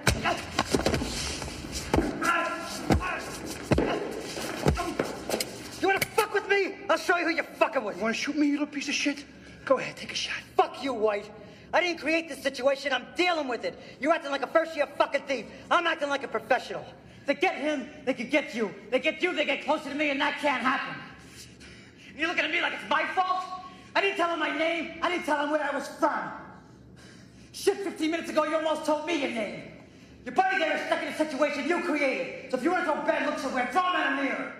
You 5.80 5.88
wanna 5.88 6.00
fuck 6.16 6.34
with 6.34 6.50
me? 6.50 6.74
I'll 6.90 6.98
show 6.98 7.18
you 7.18 7.26
who 7.26 7.36
you're 7.36 7.44
fucking 7.44 7.84
with. 7.84 7.98
You 7.98 8.02
wanna 8.02 8.16
shoot 8.16 8.36
me, 8.36 8.48
you 8.48 8.54
little 8.54 8.66
piece 8.66 8.90
of 8.90 8.96
shit? 8.96 9.24
Go 9.64 9.78
ahead, 9.78 9.96
take 9.96 10.12
a 10.12 10.16
shot. 10.16 10.42
Fuck 10.58 10.84
you, 10.84 10.96
White. 10.96 11.30
I 11.72 11.82
didn't 11.82 12.00
create 12.00 12.30
this 12.30 12.42
situation. 12.42 12.92
I'm 12.94 13.06
dealing 13.16 13.48
with 13.48 13.64
it. 13.64 13.78
You're 14.00 14.12
acting 14.12 14.32
like 14.32 14.42
a 14.42 14.48
first-year 14.48 14.88
fucking 14.98 15.22
thief. 15.28 15.46
I'm 15.70 15.86
acting 15.86 16.10
like 16.10 16.24
a 16.24 16.28
professional. 16.28 16.84
They 17.28 17.36
get 17.36 17.58
him, 17.58 17.88
they 18.06 18.16
could 18.16 18.32
get 18.32 18.56
you. 18.56 18.74
They 18.90 19.00
get 19.00 19.22
you, 19.22 19.36
they 19.36 19.46
get 19.46 19.66
closer 19.66 19.90
to 19.90 19.96
me, 19.96 20.10
and 20.10 20.20
that 20.20 20.40
can't 20.40 20.64
happen. 20.64 21.09
You're 22.20 22.28
looking 22.28 22.44
at 22.44 22.52
me 22.52 22.60
like 22.62 22.74
it's 22.74 22.90
my 22.90 23.06
fault? 23.16 23.46
I 23.96 24.02
didn't 24.02 24.18
tell 24.18 24.30
him 24.34 24.40
my 24.40 24.56
name. 24.56 25.00
I 25.02 25.10
didn't 25.10 25.26
tell 25.26 25.42
him 25.46 25.52
where 25.52 25.64
I 25.64 25.74
was 25.74 25.88
from. 25.88 26.32
Shit, 27.54 27.78
15 27.78 28.12
minutes 28.12 28.30
ago, 28.30 28.44
you 28.44 28.56
almost 28.58 28.86
told 28.86 29.06
me 29.06 29.22
your 29.22 29.32
name. 29.32 29.64
Your 30.26 30.36
buddy 30.36 30.60
there 30.60 30.76
is 30.76 30.86
stuck 30.86 31.02
in 31.02 31.08
a 31.08 31.16
situation 31.18 31.68
you 31.68 31.82
created. 31.84 32.52
So 32.52 32.58
if 32.58 32.64
you 32.64 32.72
want 32.72 32.86
to 32.86 32.92
throw 32.92 33.02
bad 33.06 33.26
looks 33.26 33.42
somewhere, 33.42 33.70
throw 33.72 33.82
him 33.82 33.96
at 33.96 34.20
a 34.20 34.22
mirror. 34.24 34.54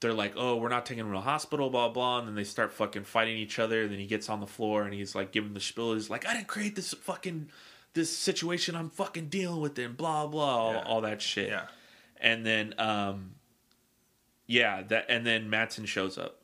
They're 0.00 0.14
like, 0.14 0.32
"Oh, 0.36 0.56
we're 0.56 0.68
not 0.70 0.86
taking 0.86 1.04
him 1.04 1.12
to 1.12 1.18
a 1.18 1.20
hospital," 1.20 1.68
blah 1.70 1.88
blah, 1.90 2.20
and 2.20 2.28
then 2.28 2.34
they 2.34 2.44
start 2.44 2.72
fucking 2.72 3.04
fighting 3.04 3.36
each 3.36 3.58
other. 3.58 3.82
And 3.82 3.92
then 3.92 3.98
he 3.98 4.06
gets 4.06 4.28
on 4.30 4.40
the 4.40 4.46
floor 4.46 4.84
and 4.84 4.94
he's 4.94 5.14
like 5.14 5.30
giving 5.32 5.52
the 5.54 5.60
spiel. 5.60 5.92
He's 5.94 6.08
like, 6.08 6.26
"I 6.26 6.34
didn't 6.34 6.46
create 6.46 6.74
this 6.74 6.94
fucking 6.94 7.50
this 7.94 8.16
situation. 8.16 8.74
I'm 8.76 8.90
fucking 8.90 9.28
dealing 9.28 9.60
with 9.60 9.78
it." 9.78 9.84
And 9.84 9.96
blah 9.96 10.26
blah, 10.26 10.56
all, 10.56 10.72
Yeah. 10.72 10.82
all 10.84 11.00
that 11.02 11.20
shit. 11.20 11.48
Yeah. 11.50 11.66
and 12.20 12.44
then 12.44 12.74
um 12.78 13.34
yeah 14.48 14.82
that 14.82 15.06
and 15.08 15.24
then 15.24 15.48
Madsen 15.48 15.86
shows 15.86 16.16
up 16.18 16.40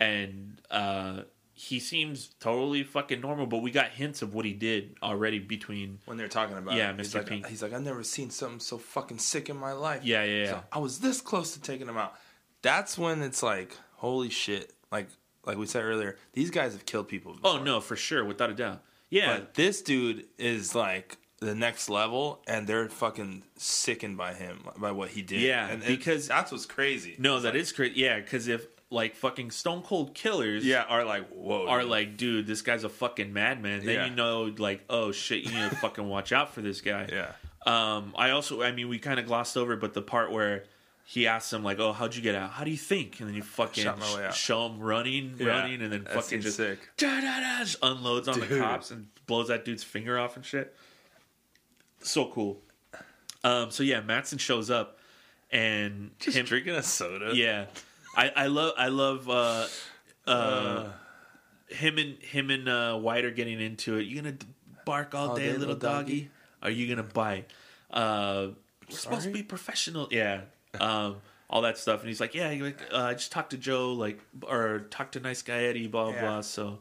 and 0.00 0.60
uh 0.70 1.22
he 1.52 1.78
seems 1.78 2.28
totally 2.40 2.82
fucking 2.82 3.20
normal 3.20 3.44
but 3.46 3.58
we 3.58 3.70
got 3.70 3.88
hints 3.90 4.22
of 4.22 4.32
what 4.34 4.46
he 4.46 4.54
did 4.54 4.96
already 5.02 5.38
between 5.38 5.98
When 6.06 6.16
they're 6.16 6.26
talking 6.26 6.56
about 6.56 6.74
Yeah, 6.74 6.96
he's 6.96 7.10
Mr. 7.12 7.16
like, 7.16 7.26
Pink. 7.26 7.46
he's 7.48 7.62
like, 7.62 7.74
I've 7.74 7.82
never 7.82 8.02
seen 8.02 8.30
something 8.30 8.60
so 8.60 8.78
fucking 8.78 9.18
sick 9.18 9.50
in 9.50 9.58
my 9.58 9.72
life. 9.72 10.02
Yeah, 10.02 10.24
yeah, 10.24 10.44
yeah. 10.44 10.52
like, 10.54 10.64
I 10.72 10.78
was 10.78 11.00
this 11.00 11.20
close 11.20 11.52
to 11.52 11.60
taking 11.60 11.86
him 11.86 11.98
out. 11.98 12.14
That's 12.62 12.96
when 12.96 13.20
it's 13.22 13.42
like, 13.42 13.76
holy 13.96 14.30
shit! 14.30 14.72
Like, 14.90 15.08
like 15.44 15.58
we 15.58 15.66
said 15.66 15.82
earlier, 15.84 16.16
these 16.32 16.50
guys 16.50 16.72
have 16.72 16.86
killed 16.86 17.08
people. 17.08 17.36
oh 17.44 17.62
no 17.62 17.80
for 17.80 17.94
sure 17.96 18.24
without 18.24 18.48
a 18.50 18.54
doubt 18.54 18.82
yeah 19.10 19.36
But 19.38 19.54
this 19.54 19.82
dude 19.82 20.26
is 20.38 20.74
like 20.74 21.18
the 21.40 21.54
next 21.54 21.88
level, 21.90 22.42
and 22.46 22.66
they're 22.66 22.88
fucking 22.88 23.42
sickened 23.56 24.16
by 24.16 24.32
him, 24.34 24.60
by 24.78 24.92
what 24.92 25.08
he 25.10 25.20
did. 25.22 25.40
Yeah, 25.40 25.64
and, 25.68 25.82
and 25.82 25.96
because- 25.96 26.28
that's 26.28 26.52
what's 26.52 26.64
crazy. 26.66 27.16
no 27.18 27.34
It's 27.36 27.42
that 27.44 27.54
like- 27.54 27.62
is 27.62 27.72
crazy 27.72 28.00
yeah 28.00 28.18
because 28.20 28.46
if 28.48 28.66
like 28.90 29.14
fucking 29.14 29.50
stone 29.52 29.82
cold 29.82 30.14
killers 30.14 30.64
Yeah, 30.66 30.82
are 30.88 31.04
like 31.04 31.28
whoa. 31.30 31.66
are 31.68 31.80
dude. 31.82 31.90
like 31.90 32.16
dude 32.16 32.46
this 32.46 32.60
guy's 32.62 32.82
a 32.84 32.88
fucking 32.88 33.32
madman 33.32 33.84
then 33.86 33.94
Yeah. 33.94 34.04
you 34.06 34.14
know 34.14 34.52
like 34.58 34.82
oh 34.90 35.12
shit 35.12 35.44
you 35.44 35.52
need 35.52 35.70
to 35.70 35.76
fucking 35.76 36.08
watch 36.08 36.32
out 36.32 36.52
for 36.54 36.60
this 36.60 36.80
guy 36.80 37.06
yeah, 37.10 37.32
Um, 37.66 38.14
I 38.16 38.30
also, 38.30 38.62
I 38.62 38.72
mean, 38.72 38.88
we 38.88 38.98
kind 38.98 39.20
of 39.20 39.26
glossed 39.26 39.56
over, 39.56 39.76
but 39.76 39.92
the 39.94 40.02
part 40.02 40.32
where 40.32 40.64
he 41.04 41.26
asks 41.26 41.52
him 41.52 41.62
like, 41.62 41.78
"Oh, 41.78 41.92
how'd 41.92 42.14
you 42.14 42.22
get 42.22 42.34
out? 42.34 42.50
How 42.50 42.64
do 42.64 42.70
you 42.70 42.76
think?" 42.78 43.20
And 43.20 43.28
then 43.28 43.34
you 43.36 43.42
fucking 43.42 43.84
Shot 43.84 43.98
my 43.98 44.14
way 44.16 44.24
out. 44.26 44.34
sh- 44.34 44.38
show 44.40 44.66
him 44.66 44.78
running, 44.80 45.34
Yeah, 45.38 45.46
running, 45.48 45.82
and 45.82 45.92
then 45.92 46.04
that 46.04 46.12
fucking 46.14 46.40
just 46.40 46.56
sick. 46.56 46.78
da, 46.96 47.20
da, 47.20 47.40
da, 47.40 47.58
just 47.64 47.76
unloads 47.82 48.28
on 48.28 48.40
the 48.40 48.46
cops 48.46 48.90
and 48.90 49.08
blows 49.26 49.48
that 49.48 49.64
dude's 49.64 49.82
finger 49.84 50.18
off 50.18 50.36
and 50.36 50.44
shit. 50.44 50.74
So 52.02 52.26
cool. 52.32 52.62
Um, 53.44 53.70
so 53.70 53.82
yeah, 53.82 54.00
Madsen 54.00 54.38
shows 54.40 54.70
up 54.70 54.98
and 55.50 56.12
just 56.18 56.36
him, 56.36 56.46
drinking 56.46 56.74
a 56.76 56.82
soda. 56.82 57.32
yeah, 57.34 57.66
I, 58.16 58.32
I 58.34 58.46
love 58.46 58.72
I 58.76 58.88
love 58.88 59.28
uh, 59.28 59.66
uh, 60.26 60.88
him 61.68 61.98
and 61.98 62.16
him 62.22 62.50
and 62.50 62.68
uh, 62.68 62.96
White 62.96 63.24
are 63.24 63.30
getting 63.30 63.60
into 63.60 63.96
it. 63.96 64.06
You 64.06 64.20
gonna 64.20 64.36
bark 64.84 65.14
all, 65.14 65.30
All 65.30 65.36
day, 65.36 65.46
day, 65.46 65.52
little 65.52 65.68
little 65.74 65.76
doggy? 65.76 66.20
doggy? 66.22 66.30
Are 66.62 66.70
you 66.70 66.88
gonna 66.88 67.08
bite? 67.08 67.50
Uh, 67.90 68.48
we're 68.88 68.96
supposed 68.96 69.24
to 69.24 69.30
be 69.30 69.42
professional, 69.42 70.08
yeah. 70.10 70.42
Um, 70.78 71.16
all 71.48 71.62
that 71.62 71.78
stuff, 71.78 72.00
and 72.00 72.08
he's 72.08 72.20
like, 72.20 72.34
yeah, 72.34 72.48
like, 72.60 72.80
uh, 72.92 72.98
I 72.98 73.14
just 73.14 73.32
talked 73.32 73.50
to 73.50 73.56
Joe, 73.56 73.92
like, 73.92 74.20
or 74.46 74.86
talked 74.90 75.12
to 75.12 75.20
nice 75.20 75.42
guy 75.42 75.64
Eddie, 75.64 75.86
blah 75.88 76.04
blah. 76.04 76.14
Yeah. 76.14 76.20
blah. 76.20 76.40
So 76.42 76.78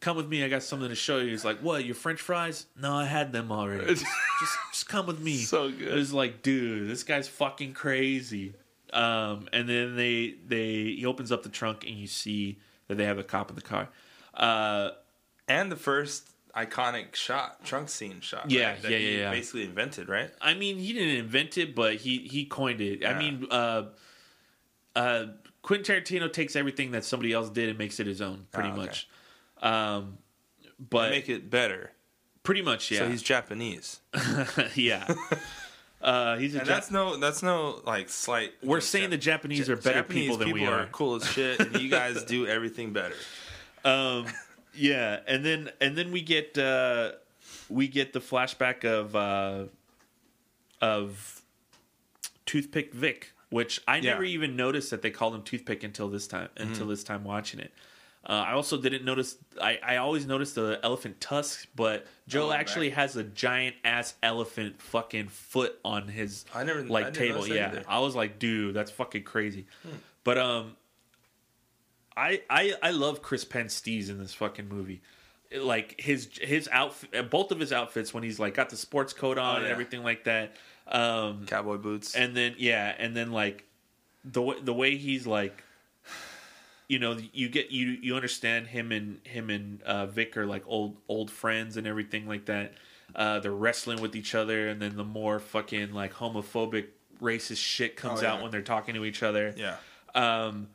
come 0.00 0.16
with 0.16 0.28
me. 0.28 0.42
I 0.44 0.48
got 0.48 0.62
something 0.62 0.88
to 0.88 0.94
show 0.94 1.18
you. 1.18 1.30
He's 1.30 1.44
like, 1.44 1.58
what? 1.60 1.84
Your 1.84 1.94
French 1.94 2.20
fries? 2.20 2.66
No, 2.80 2.94
I 2.94 3.04
had 3.04 3.32
them 3.32 3.52
already. 3.52 3.84
just, 3.86 4.04
just, 4.40 4.58
just 4.72 4.88
come 4.88 5.06
with 5.06 5.20
me. 5.20 5.36
So 5.38 5.70
good. 5.70 5.88
It 5.88 5.94
was 5.94 6.12
like, 6.12 6.42
dude, 6.42 6.88
this 6.88 7.02
guy's 7.02 7.28
fucking 7.28 7.74
crazy. 7.74 8.54
Um, 8.92 9.48
and 9.52 9.68
then 9.68 9.96
they 9.96 10.34
they 10.46 10.94
he 10.96 11.06
opens 11.06 11.30
up 11.32 11.42
the 11.42 11.48
trunk 11.48 11.84
and 11.86 11.96
you 11.96 12.06
see 12.06 12.58
that 12.88 12.96
they 12.96 13.04
have 13.04 13.18
a 13.18 13.24
cop 13.24 13.50
in 13.50 13.56
the 13.56 13.62
car. 13.62 13.88
Uh, 14.34 14.90
and 15.48 15.70
the 15.70 15.76
first 15.76 16.28
iconic 16.56 17.14
shot, 17.14 17.64
trunk 17.64 17.88
scene 17.88 18.20
shot. 18.20 18.50
Yeah, 18.50 18.70
right, 18.70 18.82
that 18.82 18.90
yeah, 18.90 18.98
he 18.98 19.12
yeah, 19.14 19.18
yeah. 19.20 19.30
Basically 19.30 19.64
invented, 19.64 20.08
right? 20.08 20.30
I 20.40 20.54
mean, 20.54 20.78
he 20.78 20.92
didn't 20.92 21.16
invent 21.16 21.56
it, 21.58 21.74
but 21.74 21.96
he 21.96 22.18
he 22.18 22.44
coined 22.44 22.80
it. 22.80 23.04
I 23.06 23.16
mean, 23.18 23.46
uh, 23.50 23.84
uh, 24.96 25.26
Quentin 25.62 26.02
Tarantino 26.02 26.32
takes 26.32 26.56
everything 26.56 26.90
that 26.92 27.04
somebody 27.04 27.32
else 27.32 27.50
did 27.50 27.68
and 27.68 27.78
makes 27.78 28.00
it 28.00 28.06
his 28.06 28.20
own, 28.20 28.46
pretty 28.50 28.70
Ah, 28.70 28.72
okay. 28.72 28.80
much. 28.80 29.08
Um, 29.62 30.18
but 30.78 31.10
Make 31.10 31.28
it 31.28 31.50
better. 31.50 31.92
pretty 32.42 32.62
much, 32.62 32.90
yeah, 32.90 33.00
So 33.00 33.08
he's 33.08 33.22
Japanese, 33.22 34.00
yeah. 34.74 35.06
Uh, 36.00 36.36
he's 36.38 36.54
a 36.54 36.58
and 36.60 36.66
Jap- 36.66 36.70
that's 36.70 36.90
no, 36.90 37.16
that's 37.18 37.42
no 37.42 37.80
like 37.84 38.08
slight. 38.08 38.52
We're 38.62 38.80
saying 38.80 39.08
Jap- 39.08 39.10
the 39.10 39.16
Japanese 39.18 39.68
are 39.68 39.76
better 39.76 40.00
Japanese 40.00 40.22
people 40.22 40.36
than 40.38 40.52
we 40.52 40.60
people 40.60 40.74
are. 40.74 40.86
Cool 40.92 41.16
as 41.16 41.26
shit, 41.30 41.60
and 41.60 41.76
you 41.80 41.90
guys 41.90 42.24
do 42.24 42.46
everything 42.56 42.92
better. 42.92 43.14
um 43.84 44.26
yeah 44.74 45.18
and 45.26 45.44
then 45.44 45.68
and 45.80 45.96
then 45.98 46.12
we 46.12 46.22
get 46.22 46.56
uh 46.56 47.10
we 47.68 47.88
get 47.88 48.12
the 48.12 48.20
flashback 48.20 48.84
of 48.84 49.16
uh 49.16 49.64
of 50.80 51.42
toothpick 52.46 52.94
vic 52.94 53.32
which 53.50 53.80
I 53.88 53.96
Yeah. 53.96 54.12
never 54.12 54.24
even 54.24 54.54
noticed 54.54 54.90
that 54.90 55.02
they 55.02 55.10
called 55.10 55.34
him 55.34 55.42
toothpick 55.42 55.82
until 55.82 56.08
this 56.08 56.26
time 56.28 56.48
until 56.56 56.86
this 56.86 57.02
time 57.02 57.24
watching 57.24 57.58
it. 57.58 57.72
Uh, 58.24 58.32
I 58.48 58.52
also 58.52 58.76
didn't 58.76 59.04
notice. 59.04 59.36
I, 59.60 59.78
I 59.82 59.96
always 59.96 60.26
noticed 60.26 60.54
the 60.54 60.78
elephant 60.82 61.20
tusks, 61.22 61.66
but 61.74 62.06
Joe 62.28 62.50
Oh, 62.50 62.52
actually 62.52 62.90
has 62.90 63.16
a 63.16 63.24
giant 63.24 63.76
ass 63.82 64.12
elephant 64.22 64.80
fucking 64.82 65.28
foot 65.28 65.78
on 65.84 66.06
his 66.06 66.44
I 66.54 66.64
never- 66.64 66.80
I 66.80 66.82
like 66.82 67.12
didn't 67.14 67.28
table. 67.34 67.46
Yeah, 67.48 67.68
either. 67.68 67.84
I 67.88 68.00
was 68.00 68.14
like, 68.14 68.38
dude, 68.38 68.74
that's 68.74 68.90
fucking 68.90 69.22
crazy. 69.24 69.66
But 70.22 70.36
um, 70.36 70.76
I 72.16 72.42
I 72.50 72.74
I 72.82 72.90
love 72.90 73.22
Chris 73.22 73.44
Penn 73.44 73.66
Steez 73.66 74.10
in 74.10 74.18
this 74.18 74.34
fucking 74.34 74.68
movie. 74.68 75.00
Like 75.56 75.98
his 76.00 76.28
his 76.40 76.68
outfit, 76.70 77.30
both 77.30 77.50
of 77.52 77.58
his 77.58 77.72
outfits 77.72 78.12
when 78.14 78.22
he's 78.22 78.38
like 78.38 78.54
got 78.54 78.68
the 78.70 78.76
sports 78.76 79.12
coat 79.12 79.38
on 79.38 79.56
and 79.56 79.64
Oh, 79.64 79.66
yeah. 79.66 79.72
everything 79.72 80.02
like 80.04 80.24
that. 80.24 80.56
Um, 80.86 81.46
Cowboy 81.46 81.76
boots. 81.78 82.14
and 82.14 82.36
then 82.36 82.54
yeah, 82.58 82.94
and 82.98 83.16
then 83.16 83.32
like 83.32 83.64
the 84.24 84.56
the 84.62 84.74
way 84.74 84.96
he's 84.96 85.26
like, 85.26 85.62
you 86.90 86.98
know, 86.98 87.16
you 87.32 87.48
get 87.48 87.70
you 87.70 87.98
you 88.02 88.14
understand 88.16 88.66
him 88.66 88.90
and 88.92 89.20
him 89.26 89.48
and 89.50 89.80
uh, 89.82 90.06
Vic 90.06 90.36
are 90.36 90.46
like 90.46 90.64
old 90.66 90.96
old 91.08 91.30
friends 91.30 91.76
and 91.76 91.86
everything 91.86 92.26
like 92.26 92.46
that. 92.46 92.74
Uh, 93.14 93.38
they're 93.40 93.52
wrestling 93.52 94.00
with 94.00 94.14
each 94.16 94.34
other, 94.34 94.68
and 94.68 94.80
then 94.82 94.96
the 94.96 95.04
more 95.04 95.38
fucking 95.38 95.92
like 95.92 96.12
homophobic, 96.14 96.86
racist 97.20 97.58
shit 97.58 97.96
comes 97.96 98.20
Oh, 98.20 98.22
yeah. 98.22 98.32
out 98.34 98.42
when 98.42 98.50
they're 98.50 98.62
talking 98.62 98.94
to 98.94 99.04
each 99.04 99.22
other 99.22 99.52
yeah. 99.56 99.76
um 100.14 100.68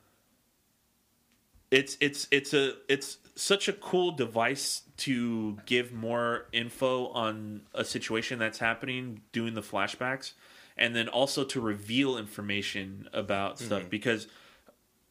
it's 1.72 1.98
it's 2.00 2.28
it's 2.32 2.54
a 2.54 2.74
it's 2.88 3.18
such 3.36 3.68
a 3.68 3.74
cool 3.74 4.12
device 4.12 4.84
to 4.98 5.58
give 5.66 5.92
more 5.92 6.46
info 6.54 7.08
on 7.08 7.62
a 7.74 7.84
situation 7.84 8.38
that's 8.40 8.60
happening 8.60 9.22
doing 9.32 9.56
the 9.56 9.62
flashbacks 9.62 10.34
and 10.78 10.96
then 10.96 11.08
also 11.08 11.44
to 11.44 11.60
reveal 11.60 12.18
information 12.18 13.10
about 13.12 13.58
stuff 13.60 13.90
because 13.90 14.28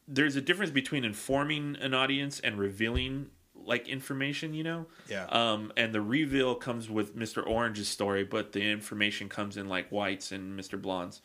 there's 0.07 0.35
a 0.35 0.41
difference 0.41 0.71
between 0.71 1.03
informing 1.03 1.75
an 1.81 1.93
audience 1.93 2.39
and 2.39 2.57
revealing 2.59 3.29
like 3.55 3.87
information 3.87 4.53
you 4.53 4.63
know 4.63 4.85
Yeah. 5.09 5.25
um 5.25 5.71
and 5.75 5.93
the 5.93 6.01
reveal 6.01 6.53
comes 6.55 6.89
with 6.89 7.15
mr 7.17 7.45
orange's 7.45 7.87
story 7.87 8.23
but 8.23 8.51
the 8.51 8.61
information 8.61 9.27
comes 9.29 9.57
in 9.57 9.67
like 9.67 9.91
whites 9.91 10.31
and 10.31 10.59
mr 10.59 10.79
blonde's 10.79 11.21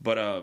but 0.00 0.16
uh 0.18 0.42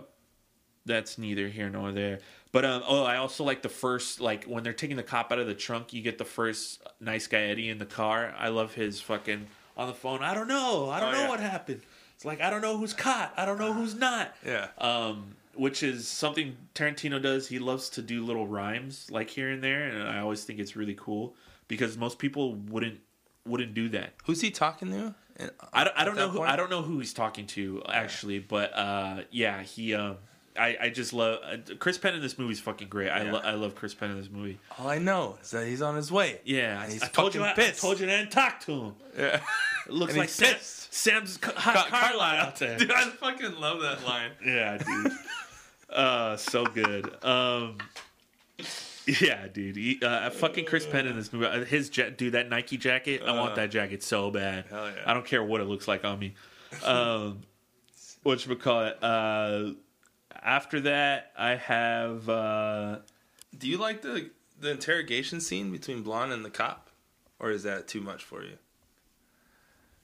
that's 0.84 1.20
neither 1.20 1.48
here 1.48 1.70
nor 1.70 1.92
there. 1.92 2.22
But 2.52 2.66
um, 2.66 2.82
oh, 2.88 3.04
I 3.04 3.18
also 3.18 3.44
like 3.44 3.62
the 3.62 3.70
first 3.70 4.20
like 4.20 4.46
when 4.46 4.64
they're 4.64 4.74
taking 4.74 4.98
the 4.98 5.04
cop 5.04 5.32
out 5.32 5.38
of 5.38 5.46
the 5.46 5.54
trunk. 5.54 5.94
You 5.94 6.02
get 6.02 6.18
the 6.18 6.26
first 6.26 6.82
nice 7.00 7.28
guy 7.28 7.42
Eddie 7.42 7.70
in 7.70 7.78
the 7.78 7.86
car. 7.86 8.34
I 8.36 8.48
love 8.48 8.74
his 8.74 9.00
fucking 9.00 9.46
on 9.78 9.88
the 9.88 9.94
phone. 9.94 10.24
I 10.24 10.34
don't 10.34 10.48
know. 10.48 10.90
I 10.90 11.00
don't 11.00 11.10
Oh, 11.10 11.12
know 11.18 11.22
yeah. 11.26 11.30
what 11.30 11.40
happened. 11.40 11.82
It's 12.16 12.26
like 12.26 12.42
I 12.42 12.50
don't 12.50 12.62
know 12.64 12.78
who's 12.80 12.94
caught. 12.96 13.32
I 13.38 13.46
don't 13.46 13.60
know 13.60 13.74
who's 13.74 13.94
not. 13.94 14.34
Yeah. 14.44 14.70
Um, 14.80 15.36
which 15.56 15.84
is 15.84 16.08
something 16.08 16.56
Tarantino 16.76 17.22
does. 17.22 17.48
He 17.48 17.60
loves 17.60 17.90
to 17.92 18.02
do 18.02 18.24
little 18.26 18.48
rhymes 18.48 19.08
like 19.12 19.30
here 19.30 19.50
and 19.50 19.64
there, 19.64 19.84
and 19.84 20.04
I 20.08 20.20
always 20.20 20.44
think 20.44 20.60
it's 20.60 20.76
really 20.76 20.96
cool 20.96 21.36
because 21.68 21.98
most 21.98 22.20
people 22.20 22.56
wouldn't 22.56 23.00
wouldn't 23.46 23.74
do 23.74 23.90
that. 23.90 24.14
Who's 24.26 24.42
he 24.42 24.52
talking 24.52 24.92
to? 24.92 25.16
I 25.74 25.84
don't, 25.86 25.98
I 25.98 26.06
don't 26.06 26.16
know 26.16 26.30
who? 26.30 26.42
I 26.42 26.56
don't 26.56 26.70
know 26.70 26.82
who 26.84 27.00
he's 27.00 27.14
talking 27.14 27.48
to 27.48 27.82
actually, 27.90 28.40
but 28.40 28.74
uh, 28.76 29.22
yeah, 29.32 29.62
he. 29.64 29.94
Um, 29.96 30.18
I, 30.60 30.78
I 30.82 30.90
just 30.90 31.14
love 31.14 31.40
uh, 31.46 31.56
Chris 31.80 31.98
Penn 31.98 32.14
in 32.14 32.22
this 32.22 32.38
movie 32.38 32.52
is 32.52 32.60
fucking 32.60 32.90
great. 32.90 33.10
I, 33.10 33.24
Yeah. 33.24 33.32
lo- 33.32 33.42
I 33.42 33.52
love 33.54 33.74
Chris 33.74 33.94
Penn 33.94 34.12
in 34.12 34.18
this 34.18 34.30
movie. 34.30 34.60
All 34.78 34.90
I 34.90 34.98
know 34.98 35.38
is 35.42 35.50
that 35.52 35.66
he's 35.66 35.82
on 35.82 35.96
his 35.96 36.12
way. 36.12 36.42
Yeah, 36.44 36.86
he's 36.88 37.02
I 37.02 37.08
told 37.08 37.34
you 37.34 37.42
I, 37.42 37.54
I 37.58 37.70
told 37.72 38.02
you 38.02 38.06
I 38.06 38.10
didn't 38.10 38.32
talk 38.32 38.60
to 38.66 38.72
him. 38.74 38.96
Yeah. 39.18 39.40
It 39.88 39.94
looks 39.94 40.16
like 40.16 40.30
Sam. 40.30 40.56
Sam's 40.62 41.40
hot 41.44 41.88
car 41.88 42.16
lot 42.16 42.36
out 42.38 42.56
there. 42.58 42.78
Dude, 42.78 42.92
I 42.92 43.06
fucking 43.20 43.60
love 43.60 43.82
that 43.82 44.06
line. 44.06 44.30
Yeah, 44.46 44.78
dude. 44.78 45.12
Uh, 45.92 46.38
so 46.38 46.66
good. 46.66 47.24
Um, 47.24 47.78
yeah, 49.08 49.48
dude. 49.48 49.76
He, 49.76 50.00
uh, 50.04 50.30
fucking 50.30 50.66
Chris 50.66 50.86
Penn 50.86 51.08
in 51.08 51.16
this 51.16 51.32
movie. 51.34 51.46
uh, 51.48 51.64
His 51.66 51.96
ja- 51.96 52.10
dude, 52.10 52.34
that 52.34 52.50
Nike 52.50 52.78
jacket. 52.78 53.22
I 53.26 53.32
want 53.34 53.56
that 53.56 53.72
jacket 53.72 54.04
so 54.04 54.30
bad. 54.32 54.66
hell 54.70 54.88
yeah. 54.88 55.04
I 55.06 55.14
don't 55.14 55.26
care 55.26 55.44
what 55.44 55.62
it 55.62 55.66
looks 55.66 55.88
like 55.88 56.06
on 56.06 56.20
me. 56.20 56.34
Um, 56.84 57.42
what 58.24 58.46
you 58.46 58.56
call 58.56 58.86
it? 58.86 59.04
Uh, 59.04 59.72
after 60.42 60.82
that, 60.82 61.32
I 61.38 61.56
have. 61.56 62.30
Uh, 62.30 63.00
Do 63.58 63.68
you 63.68 63.78
like 63.78 64.02
the 64.02 64.30
the 64.60 64.72
interrogation 64.72 65.42
scene 65.42 65.72
between 65.72 66.04
Blonde 66.04 66.32
and 66.32 66.46
the 66.46 66.50
cop, 66.52 66.90
or 67.40 67.50
is 67.52 67.64
that 67.64 67.88
too 67.88 68.02
much 68.02 68.24
for 68.24 68.44
you? 68.44 68.58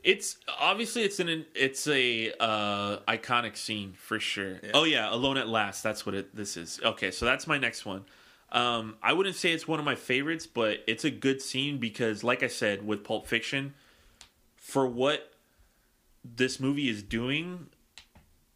It's 0.04 0.38
obviously 0.60 1.04
it's 1.04 1.20
an 1.20 1.46
it's 1.54 1.88
a 1.88 2.32
uh, 2.40 2.98
iconic 3.08 3.58
scene 3.58 3.94
for 3.98 4.20
sure. 4.20 4.60
Oh 4.74 4.84
yeah, 4.84 5.14
Alone 5.14 5.38
at 5.38 5.48
Last. 5.48 5.84
That's 5.84 6.06
what 6.06 6.16
it 6.16 6.36
this 6.36 6.56
is. 6.56 6.80
Okay, 6.84 7.12
so 7.12 7.26
that's 7.26 7.48
my 7.48 7.58
next 7.58 7.86
one. 7.86 8.06
Um, 8.52 8.96
I 9.04 9.14
wouldn't 9.14 9.36
say 9.36 9.52
it's 9.52 9.68
one 9.68 9.80
of 9.80 9.86
my 9.86 9.96
favorites, 9.96 10.48
but 10.48 10.84
it's 10.88 11.04
a 11.04 11.12
good 11.12 11.42
scene 11.42 11.80
because, 11.80 12.24
like 12.24 12.44
I 12.44 12.48
said, 12.48 12.86
with 12.86 13.04
Pulp 13.04 13.28
Fiction, 13.28 13.74
for 14.56 14.88
what 14.88 15.34
this 16.24 16.60
movie 16.60 16.90
is 16.90 17.04
doing, 17.04 17.68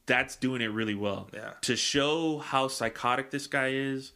that's 0.05 0.35
doing 0.35 0.61
it 0.61 0.67
really 0.67 0.95
well. 0.95 1.29
Yeah. 1.33 1.53
To 1.61 1.75
show 1.75 2.39
how 2.39 2.67
psychotic 2.69 3.31
this 3.31 3.47
guy 3.47 3.69
is 3.69 4.13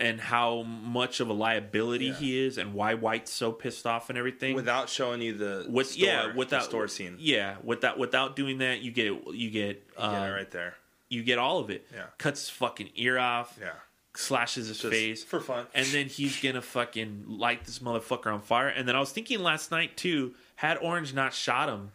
and 0.00 0.20
how 0.20 0.62
much 0.62 1.18
of 1.20 1.28
a 1.28 1.32
liability 1.32 2.06
Yeah. 2.06 2.14
he 2.14 2.38
is 2.46 2.56
and 2.58 2.72
why 2.74 2.94
White's 2.94 3.32
so 3.32 3.50
pissed 3.52 3.86
off 3.86 4.08
and 4.10 4.18
everything 4.18 4.54
Without 4.54 4.88
showing 4.88 5.20
you 5.22 5.34
the 5.36 5.66
with 5.68 5.88
store, 5.88 6.06
yeah 6.06 6.28
the 6.28 6.34
without 6.34 6.62
store 6.64 6.86
scene. 6.88 7.16
yeah 7.18 7.56
without 7.64 7.98
without 7.98 8.36
doing 8.36 8.58
that 8.58 8.80
you 8.80 8.90
get 8.92 9.06
you 9.06 9.22
get 9.22 9.32
You 9.34 9.50
get 9.50 9.70
it 9.70 9.84
um, 9.98 10.30
right 10.32 10.50
there. 10.50 10.74
you 11.08 11.22
get 11.22 11.38
all 11.38 11.58
of 11.58 11.70
it 11.70 11.86
Yeah. 11.92 12.04
cuts 12.18 12.42
his 12.42 12.50
fucking 12.50 12.90
ear 12.94 13.18
off 13.18 13.58
Yeah. 13.60 13.70
slashes 14.14 14.68
his 14.68 14.78
Just 14.78 14.92
face 14.92 15.24
for 15.24 15.40
fun. 15.40 15.66
and 15.74 15.86
then 15.88 16.06
he's 16.06 16.40
gonna 16.40 16.62
fucking 16.62 17.24
light 17.26 17.64
this 17.64 17.80
motherfucker 17.80 18.32
on 18.32 18.40
fire 18.40 18.68
and 18.68 18.86
then 18.88 18.94
I 18.94 19.00
was 19.00 19.10
thinking 19.10 19.40
last 19.42 19.70
night 19.70 19.96
too 19.96 20.34
had 20.56 20.78
Orange 20.78 21.12
not 21.12 21.34
shot 21.34 21.68
him 21.68 21.90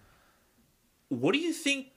what 1.09 1.31
do 1.33 1.39
you 1.39 1.53
think 1.53 1.87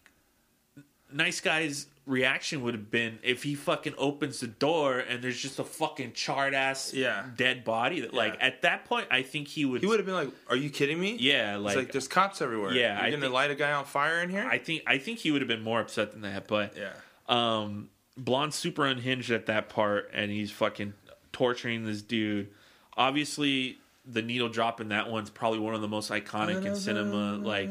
nice 1.12 1.40
guy's 1.40 1.86
reaction 2.06 2.62
would 2.62 2.72
have 2.72 2.88
been 2.90 3.18
if 3.24 3.42
he 3.42 3.54
fucking 3.56 3.92
opens 3.98 4.38
the 4.38 4.46
door 4.46 4.98
and 5.00 5.22
there's 5.24 5.38
just 5.40 5.58
a 5.58 5.64
fucking 5.64 6.12
charred 6.12 6.54
ass 6.54 6.94
Yeah. 6.94 7.24
dead 7.36 7.64
body 7.64 8.00
that 8.02 8.14
like 8.14 8.34
Yeah. 8.34 8.46
at 8.46 8.62
that 8.62 8.84
point 8.84 9.08
I 9.10 9.22
think 9.22 9.48
he 9.48 9.64
would 9.64 9.80
He 9.80 9.86
would 9.88 9.98
have 9.98 10.06
been 10.06 10.14
like, 10.14 10.30
"Are 10.48 10.54
you 10.56 10.70
kidding 10.70 11.00
me?" 11.00 11.16
yeah 11.18 11.56
It's 11.56 11.64
like, 11.64 11.76
like, 11.76 11.92
there's 11.92 12.06
cops 12.06 12.40
everywhere. 12.40 12.72
Yeah, 12.72 12.94
you're 12.96 13.06
I 13.06 13.10
gonna 13.10 13.22
think- 13.22 13.34
light 13.34 13.50
a 13.50 13.56
guy 13.56 13.72
on 13.72 13.84
fire 13.84 14.20
in 14.22 14.30
here. 14.30 14.46
I 14.48 14.58
think 14.58 14.82
I 14.86 14.98
think 14.98 15.18
he 15.18 15.32
would 15.32 15.40
have 15.40 15.48
been 15.48 15.62
more 15.64 15.80
upset 15.80 16.12
than 16.12 16.20
that, 16.22 16.46
but 16.46 16.76
yeah. 16.76 16.92
um 17.28 17.90
Blonde's 18.16 18.54
super 18.54 18.86
unhinged 18.86 19.30
at 19.32 19.46
that 19.46 19.68
part 19.68 20.08
and 20.14 20.30
he's 20.30 20.50
fucking 20.52 20.94
torturing 21.32 21.84
this 21.84 22.02
dude. 22.02 22.48
Obviously 22.96 23.78
the 24.06 24.22
needle 24.22 24.48
drop 24.48 24.80
in 24.80 24.88
that 24.88 25.10
one's 25.10 25.30
probably 25.30 25.58
one 25.58 25.74
of 25.74 25.80
the 25.80 25.88
most 25.88 26.10
iconic 26.10 26.64
in 26.64 26.76
cinema. 26.76 27.36
Like 27.36 27.70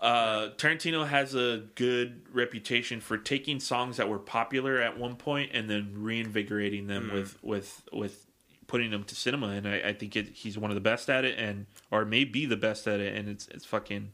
uh 0.00 0.50
Tarantino 0.56 1.06
has 1.06 1.34
a 1.34 1.64
good 1.74 2.22
reputation 2.32 3.00
for 3.00 3.18
taking 3.18 3.58
songs 3.58 3.96
that 3.96 4.08
were 4.08 4.18
popular 4.18 4.80
at 4.80 4.96
one 4.98 5.16
point 5.16 5.50
and 5.52 5.68
then 5.68 5.92
reinvigorating 5.94 6.86
them 6.86 7.10
with 7.12 7.42
with 7.42 7.82
with 7.92 8.26
putting 8.68 8.90
them 8.90 9.02
to 9.02 9.14
cinema 9.14 9.48
and 9.48 9.66
I, 9.66 9.80
I 9.80 9.92
think 9.94 10.14
it, 10.14 10.28
he's 10.28 10.58
one 10.58 10.70
of 10.70 10.74
the 10.74 10.80
best 10.80 11.08
at 11.08 11.24
it 11.24 11.38
and 11.38 11.66
or 11.90 12.04
may 12.04 12.24
be 12.24 12.46
the 12.46 12.56
best 12.56 12.86
at 12.86 13.00
it 13.00 13.16
and 13.16 13.28
it's 13.28 13.48
it's 13.48 13.64
fucking 13.64 14.12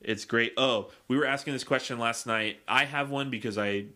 it's 0.00 0.24
great. 0.24 0.52
Oh, 0.56 0.90
we 1.08 1.16
were 1.16 1.26
asking 1.26 1.52
this 1.52 1.64
question 1.64 1.98
last 1.98 2.26
night. 2.26 2.60
I 2.68 2.84
have 2.84 3.10
one 3.10 3.30
because 3.30 3.58
I 3.58 3.86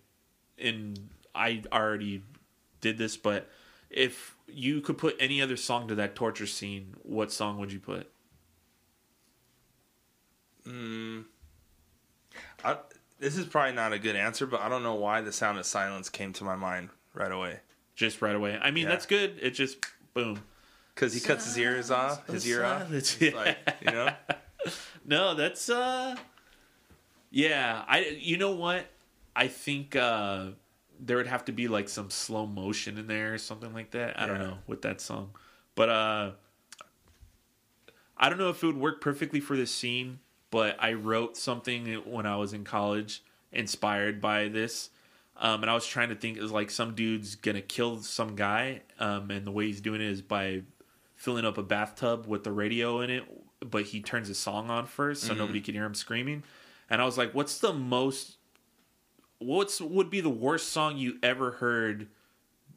in 0.58 0.96
I 1.34 1.62
already 1.72 2.22
did 2.80 2.98
this, 2.98 3.16
but 3.16 3.48
if 3.90 4.36
you 4.54 4.80
could 4.80 4.98
put 4.98 5.16
any 5.20 5.40
other 5.42 5.56
song 5.56 5.88
to 5.88 5.94
that 5.96 6.14
torture 6.14 6.46
scene, 6.46 6.94
what 7.02 7.32
song 7.32 7.58
would 7.58 7.72
you 7.72 7.80
put? 7.80 8.10
I, 12.64 12.76
this 13.18 13.36
is 13.36 13.46
probably 13.46 13.74
not 13.74 13.92
a 13.92 13.98
good 13.98 14.16
answer, 14.16 14.46
but 14.46 14.60
I 14.60 14.68
don't 14.68 14.82
know 14.82 14.94
why 14.94 15.20
the 15.20 15.32
sound 15.32 15.58
of 15.58 15.66
silence 15.66 16.08
came 16.08 16.32
to 16.34 16.44
my 16.44 16.56
mind 16.56 16.90
right 17.14 17.32
away. 17.32 17.60
Just 17.94 18.22
right 18.22 18.34
away. 18.34 18.58
I 18.60 18.70
mean, 18.70 18.84
Yeah. 18.84 18.90
that's 18.90 19.06
good. 19.06 19.38
It 19.40 19.50
just 19.50 19.84
boom. 20.14 20.42
Because 20.94 21.14
he 21.14 21.20
cuts 21.20 21.44
his 21.46 21.58
ears 21.58 21.90
off, 21.90 22.26
his 22.28 22.46
ear 22.46 22.64
off. 22.64 22.82
Silence. 22.82 23.16
It's 23.20 23.34
like, 23.36 23.58
you 23.80 23.90
know, 23.92 24.12
No, 25.04 25.34
that's 25.34 25.68
uh 25.70 26.16
Yeah, 27.30 27.84
I 27.88 28.18
you 28.20 28.36
know 28.36 28.52
what? 28.52 28.86
I 29.34 29.48
think 29.48 29.96
uh 29.96 30.48
there 31.00 31.16
would 31.16 31.26
have 31.26 31.44
to 31.46 31.52
be 31.52 31.68
like 31.68 31.88
some 31.88 32.10
slow 32.10 32.46
motion 32.46 32.98
in 32.98 33.06
there 33.06 33.34
or 33.34 33.38
something 33.38 33.72
like 33.72 33.92
that. 33.92 34.18
I 34.20 34.26
don't 34.26 34.38
know 34.38 34.58
with 34.66 34.82
that 34.82 35.00
song. 35.00 35.30
But 35.74 35.88
uh 35.88 36.30
I 38.16 38.28
don't 38.28 38.38
know 38.38 38.50
if 38.50 38.62
it 38.62 38.66
would 38.66 38.76
work 38.76 39.00
perfectly 39.00 39.40
for 39.40 39.56
this 39.56 39.74
scene, 39.74 40.20
but 40.50 40.76
I 40.78 40.92
wrote 40.92 41.38
something 41.38 41.86
when 42.04 42.26
I 42.26 42.36
was 42.36 42.52
in 42.52 42.64
college 42.64 43.22
inspired 43.50 44.20
by 44.20 44.48
this. 44.48 44.90
Um, 45.38 45.62
and 45.62 45.70
I 45.70 45.74
was 45.74 45.86
trying 45.86 46.10
to 46.10 46.14
think 46.14 46.36
is 46.36 46.52
like 46.52 46.70
some 46.70 46.94
dude's 46.94 47.34
gonna 47.34 47.62
kill 47.62 48.02
some 48.02 48.36
guy, 48.36 48.82
um, 48.98 49.30
and 49.30 49.46
the 49.46 49.50
way 49.50 49.68
he's 49.68 49.80
doing 49.80 50.02
it 50.02 50.06
is 50.06 50.20
by 50.20 50.64
filling 51.16 51.46
up 51.46 51.56
a 51.56 51.62
bathtub 51.62 52.26
with 52.26 52.44
the 52.44 52.52
radio 52.52 53.00
in 53.00 53.08
it, 53.08 53.24
but 53.60 53.84
he 53.84 54.00
turns 54.00 54.28
a 54.28 54.34
song 54.34 54.68
on 54.68 54.86
first 54.86 55.22
so 55.22 55.32
nobody 55.32 55.60
can 55.62 55.74
hear 55.74 55.86
him 55.86 55.94
screaming. 55.94 56.42
And 56.90 57.00
I 57.00 57.06
was 57.06 57.16
like, 57.16 57.34
what's 57.34 57.58
the 57.58 57.72
most 57.72 58.36
what's 59.40 59.80
would 59.80 60.08
be 60.10 60.20
the 60.20 60.30
worst 60.30 60.68
song 60.70 60.96
you 60.96 61.18
ever 61.22 61.50
heard 61.50 62.06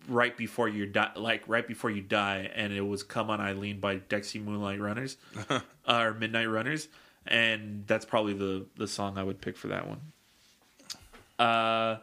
right 0.09 0.35
before 0.35 0.67
you 0.67 0.85
die, 0.85 1.11
like 1.15 1.43
right 1.47 1.65
before 1.67 1.89
you 1.91 2.01
die, 2.01 2.49
and 2.55 2.73
it 2.73 2.81
was 2.81 3.03
"Come 3.03 3.29
On 3.29 3.39
Eileen" 3.39 3.79
by 3.79 3.97
Dexy 3.99 4.43
Moonlight 4.43 4.79
Runners 4.81 5.17
uh, 5.49 5.59
or 5.87 6.13
Midnight 6.15 6.47
Runners, 6.49 6.87
and 7.27 7.83
that's 7.87 8.05
probably 8.05 8.33
the 8.33 8.65
the 8.75 8.87
song 8.87 9.17
I 9.17 9.23
would 9.23 9.39
pick 9.39 9.55
for 9.57 9.67
that 9.67 9.87
one. 9.87 10.01
Uh. 11.39 11.97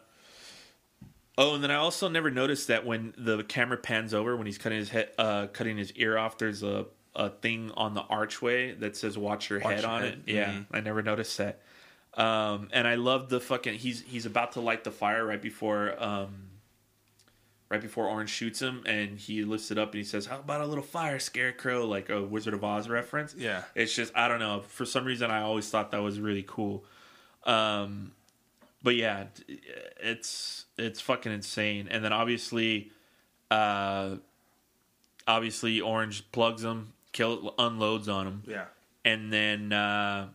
Oh, 1.39 1.55
and 1.55 1.65
then 1.65 1.71
I 1.71 1.77
also 1.77 2.09
never 2.09 2.31
noticed 2.31 2.69
that 2.69 2.85
when 2.85 3.15
the 3.17 3.43
camera 3.43 3.79
pans 3.79 4.13
over 4.13 4.37
when 4.37 4.45
he's 4.47 4.59
cutting 4.59 4.77
his 4.77 4.91
head, 4.91 5.11
uh, 5.17 5.47
cutting 5.47 5.79
his 5.79 5.91
ear 5.93 6.19
off, 6.19 6.37
there's 6.37 6.63
a, 6.63 6.85
a 7.17 7.31
thing 7.31 7.71
on 7.79 7.95
the 7.95 8.03
archway 8.03 8.75
that 8.75 8.95
says 8.95 9.17
"Watch 9.17 9.49
your 9.49 9.61
Watch 9.61 9.75
head" 9.77 9.83
your 9.83 9.91
on 9.91 10.01
head. 10.03 10.23
it. 10.27 10.33
Yeah, 10.35 10.51
Mhm. 10.51 10.67
I 10.73 10.81
never 10.81 11.03
noticed 11.03 11.39
that. 11.39 11.61
Um, 12.15 12.69
and 12.73 12.89
I 12.89 12.97
love 12.97 13.29
the 13.29 13.41
fucking 13.41 13.75
he's 13.79 14.03
he's 14.03 14.27
about 14.27 14.53
to 14.53 14.61
light 14.61 14.85
the 14.85 14.91
fire 14.91 15.25
right 15.25 15.41
before 15.41 15.95
um, 16.03 16.49
right 17.69 17.81
before 17.81 18.09
Orange 18.09 18.31
shoots 18.31 18.61
him, 18.61 18.83
and 18.85 19.17
he 19.19 19.45
lifts 19.45 19.71
it 19.71 19.79
up 19.79 19.89
and 19.93 19.99
he 19.99 20.05
says, 20.05 20.27
"How 20.27 20.41
about 20.41 20.61
a 20.61 20.67
little 20.67 20.83
fire, 20.83 21.19
Scarecrow?" 21.21 21.87
Like 21.87 22.11
a 22.11 22.21
Wizard 22.23 22.53
of 22.55 22.65
Oz 22.65 22.89
reference. 22.89 23.35
Yeah. 23.39 23.63
it's 23.77 23.95
just 23.95 24.13
I 24.17 24.27
don't 24.29 24.41
know. 24.41 24.61
For 24.63 24.85
some 24.85 25.05
reason, 25.05 25.31
I 25.31 25.43
always 25.43 25.69
thought 25.71 25.93
that 25.93 26.03
was 26.03 26.19
really 26.19 26.45
cool. 26.47 26.85
Um, 27.45 28.11
but 28.83 28.97
yeah, 28.97 29.27
it's 30.01 30.65
it's 30.77 31.01
fucking 31.01 31.31
insane. 31.33 31.87
And 31.91 32.05
then 32.05 32.13
obviously, 32.13 32.91
uh, 33.53 34.17
obviously 35.29 35.81
Orange 35.81 36.31
plugs 36.33 36.65
him, 36.65 36.93
kill 37.13 37.55
unloads 37.59 38.09
on 38.09 38.27
him, 38.27 38.43
Yeah. 38.47 38.65
and 39.05 39.33
then 39.33 39.73
uh, 39.73 40.29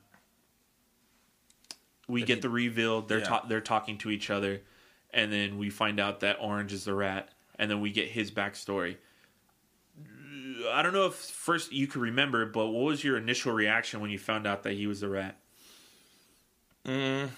we 2.07 2.23
get 2.23 2.41
the 2.41 2.49
reveal. 2.49 3.01
They're 3.01 3.19
Yeah. 3.19 3.25
ta- 3.25 3.45
they're 3.47 3.61
talking 3.61 3.97
to 3.99 4.09
each 4.11 4.29
other, 4.29 4.61
and 5.11 5.31
then 5.31 5.57
we 5.57 5.69
find 5.69 5.99
out 5.99 6.19
that 6.21 6.37
Orange 6.39 6.73
is 6.73 6.85
the 6.85 6.93
rat, 6.93 7.29
and 7.57 7.69
then 7.69 7.81
we 7.81 7.91
get 7.91 8.09
his 8.09 8.31
backstory. 8.31 8.97
I 10.71 10.81
don't 10.81 10.93
know 10.93 11.05
if 11.07 11.15
first 11.15 11.71
you 11.73 11.87
could 11.87 12.01
remember, 12.01 12.45
but 12.45 12.67
what 12.67 12.83
was 12.85 13.03
your 13.03 13.17
initial 13.17 13.51
reaction 13.53 13.99
when 13.99 14.09
you 14.09 14.17
found 14.17 14.47
out 14.47 14.63
that 14.63 14.73
he 14.73 14.87
was 14.87 15.01
the 15.01 15.09
rat? 15.09 15.37
Mm, 16.85 17.29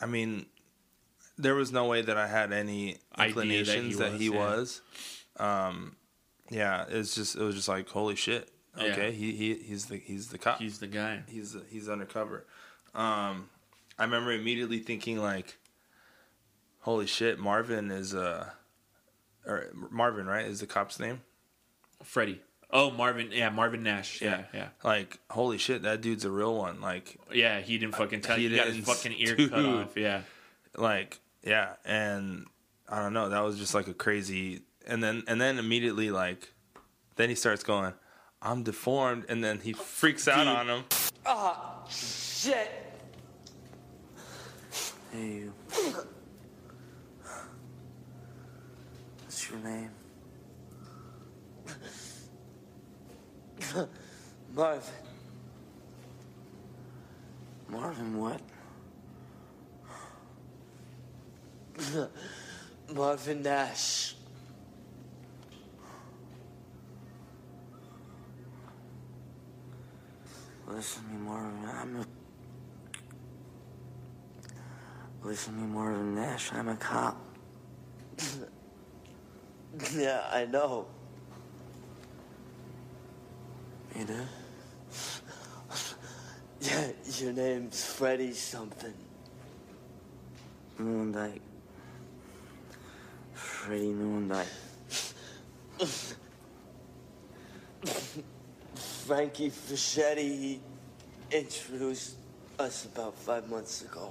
I 0.00 0.06
mean, 0.06 0.46
there 1.36 1.54
was 1.54 1.72
no 1.72 1.86
way 1.86 2.02
that 2.02 2.16
I 2.16 2.26
had 2.26 2.52
any 2.52 2.90
Idea 2.90 2.98
that 3.16 3.22
he 3.22 3.28
inclinations 3.58 3.96
that 3.98 4.12
he, 4.14 4.30
was, 4.30 4.80
yeah. 5.38 5.66
Um, 5.68 5.96
yeah, 6.50 6.84
it's 6.88 7.14
just 7.14 7.36
it 7.36 7.42
was 7.42 7.54
just 7.54 7.68
like 7.68 7.88
holy 7.88 8.16
shit. 8.16 8.50
Yeah. 8.76 8.84
Okay, 8.92 9.12
he, 9.12 9.32
he 9.32 9.54
he's 9.54 9.86
the 9.86 9.96
he's 9.96 10.28
the 10.28 10.38
cop. 10.38 10.58
He's 10.58 10.78
the 10.78 10.86
guy. 10.86 11.22
He's 11.28 11.56
he's 11.68 11.88
undercover. 11.88 12.46
Um, 12.94 13.48
I 13.98 14.04
remember 14.04 14.32
immediately 14.32 14.78
thinking 14.78 15.18
like, 15.18 15.58
holy 16.80 17.06
shit, 17.06 17.38
Marvin 17.38 17.90
is 17.90 18.14
uh, 18.14 18.46
or 19.46 19.66
Marvin 19.90 20.26
right 20.26 20.46
is 20.46 20.60
the 20.60 20.66
cop's 20.66 20.98
name. 21.00 21.20
Freddie. 22.02 22.40
Oh, 22.70 22.90
Marvin. 22.90 23.30
Yeah, 23.32 23.48
Marvin 23.50 23.82
Nash. 23.82 24.20
Yeah, 24.20 24.42
yeah, 24.52 24.68
Like 24.84 25.18
holy 25.30 25.56
shit, 25.58 25.82
that 25.82 26.00
dude's 26.02 26.24
a 26.26 26.30
real 26.30 26.54
one. 26.56 26.80
Like 26.80 27.18
yeah. 27.32 27.60
He 27.60 27.78
didn't 27.78 27.94
fucking 27.94 28.20
tell 28.20 28.36
He 28.36 28.44
you. 28.44 28.50
He 28.50 28.56
got 28.56 28.66
his 28.66 28.76
didn't, 28.76 28.86
fucking 28.86 29.14
ear 29.16 29.36
cut 29.48 29.64
off. 29.64 29.96
Yeah. 29.96 30.22
like 30.76 31.18
yeah 31.44 31.74
and 31.84 32.46
i 32.88 33.00
don't 33.00 33.12
know 33.12 33.28
that 33.28 33.40
was 33.44 33.56
just 33.58 33.72
like 33.72 33.86
a 33.86 33.94
crazy 33.94 34.60
and 34.88 35.02
then 35.02 35.22
and 35.28 35.40
then 35.40 35.56
immediately 35.56 36.10
like 36.10 36.52
then 37.14 37.28
he 37.28 37.34
starts 37.36 37.62
going 37.62 37.92
i'm 38.42 38.64
deformed 38.64 39.24
and 39.28 39.42
then 39.42 39.60
he 39.60 39.72
freaks 39.72 40.26
out 40.26 40.38
Dude. 40.44 40.48
on 40.48 40.66
him 40.68 40.84
Ah, 41.24 41.84
shit. 42.38 42.70
Hey, 45.10 45.26
you. 45.26 45.52
What's 49.24 49.50
your 49.50 49.58
name? 49.58 49.90
Marvin. 54.54 54.94
Marvin, 57.68 58.18
what? 58.18 58.40
Marvin 62.94 63.42
Nash. 63.42 64.14
Listen 70.68 71.02
to 71.02 71.08
me, 71.08 71.16
Marvin. 71.18 71.68
I'm 71.68 71.96
a. 71.96 72.17
Listen 75.28 75.52
to 75.56 75.60
me, 75.60 75.66
Marvin 75.66 76.14
Nash. 76.14 76.50
I'm 76.54 76.70
a 76.70 76.76
cop. 76.76 77.22
Yeah, 79.94 80.22
I 80.32 80.46
know. 80.46 80.86
You 83.94 84.06
do? 84.06 84.20
Yeah, 86.62 86.92
your 87.18 87.34
name's 87.34 87.84
Freddie 87.84 88.32
something. 88.32 88.94
Newandyke. 90.80 91.40
Freddie 93.34 93.92
Newandyke. 93.92 94.46
Frankie 99.04 99.50
Ferchetti, 99.50 100.22
he 100.22 100.60
introduced 101.30 102.16
us 102.58 102.86
about 102.86 103.14
five 103.14 103.46
months 103.50 103.82
ago. 103.82 104.10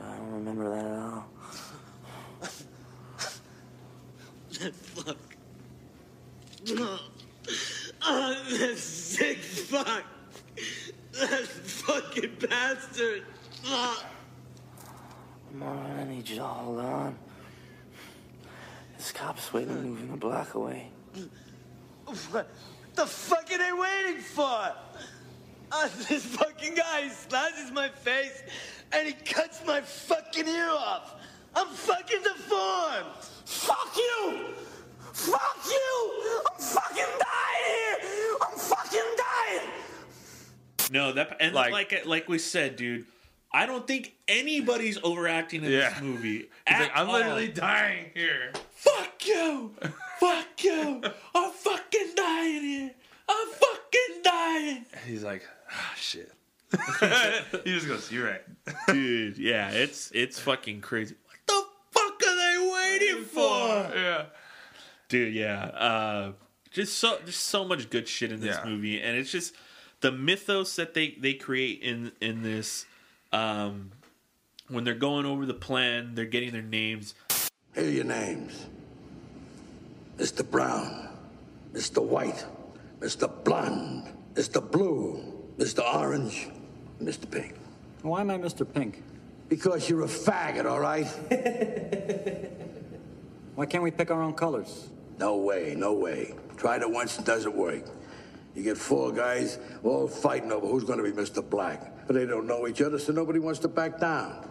I 0.00 0.16
don't 0.16 0.32
remember 0.32 0.70
that 0.70 0.84
at 0.84 0.98
all. 1.02 1.28
That 4.60 4.74
fuck. 4.74 5.16
Oh, 8.08 8.42
that 8.58 8.78
sick 8.78 9.38
fuck. 9.38 10.04
That 11.12 11.46
fucking 11.46 12.36
bastard. 12.48 13.24
Ah. 13.64 14.04
Marvin, 15.52 15.98
I 15.98 16.04
need 16.04 16.28
you 16.28 16.36
to 16.36 16.44
hold 16.44 16.80
on. 16.80 17.18
This 18.96 19.12
cop's 19.12 19.52
waiting 19.52 19.82
move 19.82 20.10
the 20.10 20.16
block 20.16 20.54
away. 20.54 20.90
What 22.30 22.48
the 22.94 23.06
fuck 23.06 23.50
are 23.50 23.58
they 23.58 23.72
waiting 23.72 24.22
for? 24.22 24.72
Uh, 25.72 25.88
this 26.08 26.24
fucking 26.24 26.74
guy 26.74 27.08
slashes 27.08 27.70
my 27.72 27.88
face 27.88 28.42
and 28.92 29.06
he 29.06 29.12
cuts 29.12 29.64
my 29.66 29.80
fucking 29.80 30.46
ear 30.48 30.68
off. 30.70 31.14
I'm 31.54 31.68
fucking 31.68 32.22
deformed. 32.22 33.06
Fuck 33.44 33.96
you! 33.96 34.46
Fuck 35.12 35.58
you! 35.66 36.42
I'm 36.52 36.60
fucking 36.60 37.04
dying 37.18 38.00
here! 38.02 38.36
I'm 38.42 38.58
fucking 38.58 39.00
dying! 39.16 39.68
No, 40.90 41.12
that 41.12 41.36
and 41.40 41.54
Like- 41.54 41.72
like 41.72 42.06
like, 42.06 42.28
we 42.28 42.38
said, 42.38 42.76
dude. 42.76 43.06
I 43.52 43.64
don't 43.64 43.86
think 43.86 44.12
anybody's 44.28 44.98
overacting 45.02 45.64
in 45.64 45.70
Yeah. 45.70 45.90
this 45.90 46.00
movie. 46.02 46.38
He's 46.38 46.48
at 46.66 46.80
like 46.80 46.90
i'm 46.94 47.06
all. 47.08 47.14
literally 47.14 47.48
dying 47.48 48.10
here 48.12 48.52
Fuck 48.74 49.26
you! 49.26 49.74
Fuck 50.20 50.62
you! 50.62 51.02
I'm 51.34 51.50
fucking 51.52 52.08
dying 52.14 52.62
here. 52.62 52.90
I'm 53.28 53.48
fucking 53.48 54.22
dying, 54.22 54.84
he's 55.06 55.22
like 55.24 55.42
ah 55.70 55.92
shit 55.96 56.30
he 57.64 57.72
just 57.74 57.86
goes 57.88 58.10
you're 58.12 58.26
right 58.26 58.42
dude. 58.88 59.38
Yeah, 59.38 59.70
it's 59.70 60.10
it's 60.12 60.38
fucking 60.38 60.80
crazy. 60.80 61.14
What 61.24 61.38
the 61.46 61.62
fuck 61.90 62.22
are 62.22 62.36
they 62.36 62.72
waiting 62.72 63.24
for? 63.24 63.94
yeah 63.94 64.24
dude 65.08 65.32
yeah 65.34 65.64
uh 65.66 66.32
just 66.72 66.98
so 66.98 67.18
just 67.24 67.44
so 67.44 67.64
much 67.64 67.88
good 67.90 68.08
shit 68.08 68.32
in 68.32 68.40
this 68.40 68.56
Yeah. 68.62 68.68
movie 68.68 69.00
and 69.00 69.16
it's 69.16 69.30
just 69.30 69.54
the 70.00 70.10
mythos 70.10 70.74
that 70.76 70.94
they 70.94 71.16
they 71.20 71.34
create 71.34 71.80
in 71.82 72.10
in 72.20 72.42
this 72.42 72.86
um 73.32 73.92
when 74.68 74.82
they're 74.82 74.94
going 74.94 75.26
over 75.26 75.46
the 75.46 75.54
plan 75.54 76.14
they're 76.16 76.24
getting 76.24 76.50
their 76.50 76.60
names 76.62 77.14
Here 77.74 77.84
are 77.84 77.88
your 77.88 78.04
names 78.04 78.66
Mr. 80.18 80.48
Brown, 80.50 81.08
Mr. 81.74 82.02
White, 82.02 82.44
Mr. 83.00 83.30
Blonde, 83.44 84.08
Mr. 84.32 84.62
Blue, 84.70 85.22
Mr. 85.58 85.80
Orange, 85.94 86.48
and 86.48 86.55
Mr. 87.02 87.30
Pink. 87.30 87.54
Why 88.02 88.20
am 88.20 88.30
I 88.30 88.38
Mr. 88.38 88.70
Pink? 88.70 89.02
Because 89.48 89.88
you're 89.88 90.02
a 90.02 90.08
faggot, 90.08 90.66
all 90.66 90.80
right? 90.80 91.06
Why 93.54 93.66
can't 93.66 93.82
we 93.82 93.90
pick 93.90 94.10
our 94.10 94.22
own 94.22 94.34
colors? 94.34 94.88
No 95.18 95.36
way, 95.36 95.74
no 95.76 95.94
way. 95.94 96.34
Tried 96.56 96.82
it 96.82 96.90
once, 96.90 97.18
it 97.18 97.24
doesn't 97.24 97.54
work. 97.54 97.84
You 98.54 98.62
get 98.62 98.78
four 98.78 99.12
guys 99.12 99.58
all 99.82 100.08
fighting 100.08 100.52
over 100.52 100.66
who's 100.66 100.84
going 100.84 100.98
to 100.98 101.04
be 101.04 101.12
Mr. 101.12 101.48
Black. 101.48 102.06
But 102.06 102.14
they 102.14 102.26
don't 102.26 102.46
know 102.46 102.66
each 102.66 102.80
other, 102.80 102.98
so 102.98 103.12
nobody 103.12 103.38
wants 103.38 103.60
to 103.60 103.68
back 103.68 104.00
down. 104.00 104.48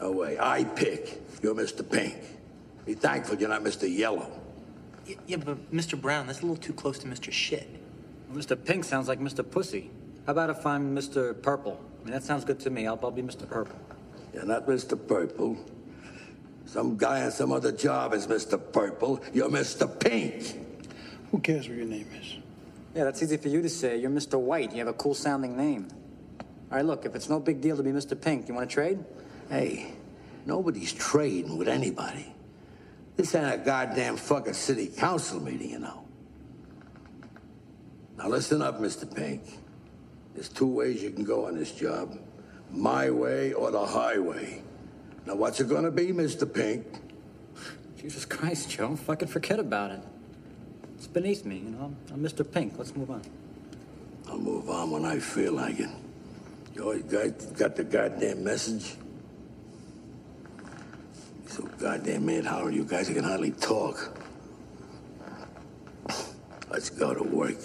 No 0.00 0.12
way. 0.12 0.38
I 0.38 0.64
pick. 0.64 1.22
You're 1.42 1.54
Mr. 1.54 1.88
Pink. 1.88 2.16
Be 2.84 2.94
thankful 2.94 3.36
you're 3.36 3.48
not 3.48 3.62
Mr. 3.62 3.90
Yellow. 3.90 4.30
Yeah, 5.26 5.36
but 5.36 5.72
Mr. 5.72 6.00
Brown, 6.00 6.26
that's 6.26 6.40
a 6.40 6.42
little 6.42 6.56
too 6.56 6.72
close 6.72 6.98
to 7.00 7.06
Mr. 7.06 7.30
Shit. 7.30 7.68
Mr. 8.32 8.62
Pink 8.62 8.84
sounds 8.84 9.08
like 9.08 9.20
Mr. 9.20 9.48
Pussy. 9.48 9.90
How 10.26 10.32
about 10.32 10.48
if 10.48 10.64
I'm 10.64 10.96
Mr. 10.96 11.40
Purple? 11.42 11.78
I 12.00 12.04
mean, 12.04 12.14
that 12.14 12.22
sounds 12.22 12.44
good 12.44 12.58
to 12.60 12.70
me. 12.70 12.86
I'll, 12.86 12.98
I'll 13.02 13.10
be 13.10 13.22
Mr. 13.22 13.48
Purple. 13.48 13.78
You're 14.32 14.46
not 14.46 14.66
Mr. 14.66 14.98
Purple. 15.06 15.58
Some 16.64 16.96
guy 16.96 17.22
on 17.22 17.30
some 17.30 17.52
other 17.52 17.70
job 17.70 18.14
is 18.14 18.26
Mr. 18.26 18.60
Purple. 18.72 19.20
You're 19.34 19.50
Mr. 19.50 19.86
Pink. 20.00 20.60
Who 21.30 21.40
cares 21.40 21.68
what 21.68 21.76
your 21.76 21.86
name 21.86 22.08
is? 22.18 22.36
Yeah, 22.94 23.04
that's 23.04 23.22
easy 23.22 23.36
for 23.36 23.48
you 23.48 23.60
to 23.60 23.68
say. 23.68 23.98
You're 23.98 24.10
Mr. 24.10 24.40
White. 24.40 24.72
You 24.72 24.78
have 24.78 24.88
a 24.88 24.94
cool 24.94 25.14
sounding 25.14 25.58
name. 25.58 25.88
All 26.70 26.78
right, 26.78 26.84
look, 26.86 27.04
if 27.04 27.14
it's 27.14 27.28
no 27.28 27.38
big 27.38 27.60
deal 27.60 27.76
to 27.76 27.82
be 27.82 27.90
Mr. 27.90 28.18
Pink, 28.18 28.48
you 28.48 28.54
want 28.54 28.70
to 28.70 28.74
trade? 28.74 29.04
Hey, 29.50 29.92
nobody's 30.46 30.92
trading 30.92 31.58
with 31.58 31.68
anybody. 31.68 32.34
This 33.16 33.34
ain't 33.34 33.52
a 33.52 33.58
goddamn 33.58 34.16
fucking 34.16 34.54
city 34.54 34.86
council 34.86 35.40
meeting, 35.40 35.70
you 35.70 35.78
know. 35.80 36.04
Now 38.16 38.28
listen 38.28 38.62
up, 38.62 38.80
Mr. 38.80 39.12
Pink. 39.14 39.42
There's 40.34 40.48
two 40.48 40.66
ways 40.66 41.02
you 41.02 41.10
can 41.10 41.24
go 41.24 41.46
on 41.46 41.56
this 41.56 41.72
job. 41.72 42.18
My 42.70 43.10
way 43.10 43.52
or 43.52 43.70
the 43.70 43.84
highway. 43.84 44.62
Now 45.26 45.36
what's 45.36 45.60
it 45.60 45.68
gonna 45.68 45.90
be, 45.90 46.08
Mr. 46.08 46.52
Pink? 46.52 46.86
Jesus 47.96 48.24
Christ, 48.24 48.70
Joe. 48.70 48.96
Fucking 48.96 49.28
forget 49.28 49.58
about 49.58 49.92
it. 49.92 50.00
It's 50.96 51.06
beneath 51.06 51.44
me, 51.44 51.56
you 51.58 51.70
know. 51.70 51.94
I'm, 52.12 52.22
Mr. 52.22 52.50
Pink. 52.50 52.74
Let's 52.76 52.94
move 52.94 53.10
on. 53.10 53.22
I'll 54.28 54.38
move 54.38 54.68
on 54.68 54.90
when 54.90 55.04
I 55.04 55.18
feel 55.18 55.52
like 55.52 55.80
it. 55.80 55.90
You 56.74 56.82
always 56.82 57.02
guys 57.04 57.30
got 57.56 57.76
the 57.76 57.84
goddamn 57.84 58.42
message? 58.42 58.96
So 61.46 61.62
goddamn 61.78 62.26
mad, 62.26 62.44
Howard, 62.46 62.74
you 62.74 62.84
guys 62.84 63.08
can 63.08 63.22
hardly 63.22 63.52
talk. 63.52 64.18
Let's 66.68 66.90
go 66.90 67.14
to 67.14 67.22
work. 67.22 67.56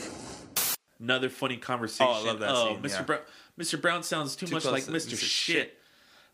Another 1.00 1.30
funny 1.30 1.58
conversation. 1.58 2.08
Oh, 2.10 2.22
I 2.24 2.26
love 2.26 2.39
that 2.39 2.56
scene, 2.56 2.82
Mr. 2.82 2.89
yeah. 3.00 3.02
Brown, 3.04 3.20
Mr. 3.58 3.82
Brown 3.82 4.04
sounds 4.04 4.36
too, 4.36 4.47
Too 4.47 4.56
much 4.56 4.66
like 4.66 4.86
to 4.86 4.91
Mr. 4.91 5.14
Mr. 5.14 5.24
Shit. 5.24 5.76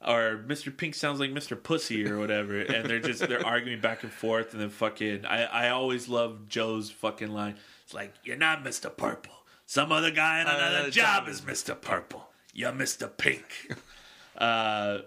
Or 0.06 0.44
Mr. 0.46 0.76
Pink 0.76 0.94
sounds 0.94 1.20
like 1.20 1.32
Mr. 1.32 1.62
Pussy 1.62 2.08
or 2.08 2.20
whatever, 2.20 2.60
and 2.60 2.88
they're 2.88 3.00
just 3.00 3.28
they're 3.28 3.46
arguing 3.46 3.80
back 3.80 4.04
and 4.04 4.12
forth, 4.12 4.54
and 4.54 4.62
then 4.62 4.70
fucking 4.70 5.26
I 5.26 5.44
I 5.46 5.70
always 5.70 6.08
love 6.08 6.48
Joe's 6.48 6.92
fucking 6.92 7.32
line. 7.32 7.56
It's 7.84 7.94
like 7.94 8.14
you're 8.24 8.38
not 8.38 8.64
Mr. 8.64 8.96
Purple. 8.96 9.34
Some 9.66 9.92
other 9.92 10.12
guy 10.12 10.42
in 10.42 10.48
another 10.48 10.66
Another 10.66 10.92
job 10.92 11.26
job 11.26 11.30
is 11.30 11.42
Mr. 11.42 11.80
Purple. 11.80 12.28
You're 12.54 12.72
Mr. 12.72 13.10
Pink. 13.16 13.72
uh, 14.38 15.00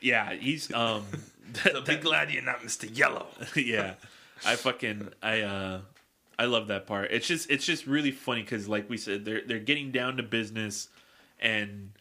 yeah, 0.00 0.32
he's 0.34 0.72
um. 0.72 1.04
So 1.64 1.82
be 1.82 1.96
glad 1.96 2.30
you're 2.30 2.42
not 2.42 2.60
Mr. 2.62 2.88
Yellow. 2.96 3.26
yeah, 3.54 3.94
I 4.46 4.56
fucking 4.56 5.10
I 5.22 5.42
uh 5.42 5.80
I 6.42 6.46
love 6.46 6.66
that 6.68 6.86
part. 6.86 7.12
It's 7.12 7.26
just 7.28 7.50
it's 7.50 7.64
just 7.64 7.86
really 7.86 8.10
funny 8.10 8.42
because 8.42 8.68
like 8.68 8.90
we 8.90 8.96
said 8.96 9.24
they're 9.24 9.42
they're 9.46 9.58
getting 9.60 9.92
down 9.92 10.16
to 10.16 10.22
business 10.24 10.88
and 11.38 11.92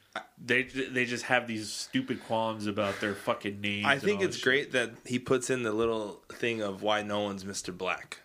they 0.43 0.63
they 0.63 1.05
just 1.05 1.25
have 1.25 1.47
these 1.47 1.71
stupid 1.71 2.23
qualms 2.25 2.65
about 2.65 2.99
their 2.99 3.13
fucking 3.13 3.61
names. 3.61 3.85
I 3.85 3.99
think 3.99 4.21
it's 4.21 4.39
great 4.41 4.71
that 4.71 4.91
he 5.05 5.19
puts 5.19 5.49
in 5.49 5.63
the 5.63 5.71
little 5.71 6.21
thing 6.33 6.61
of 6.61 6.81
why 6.81 7.03
no 7.03 7.19
one's 7.21 7.43
Mr. 7.43 7.75
Black. 7.75 8.19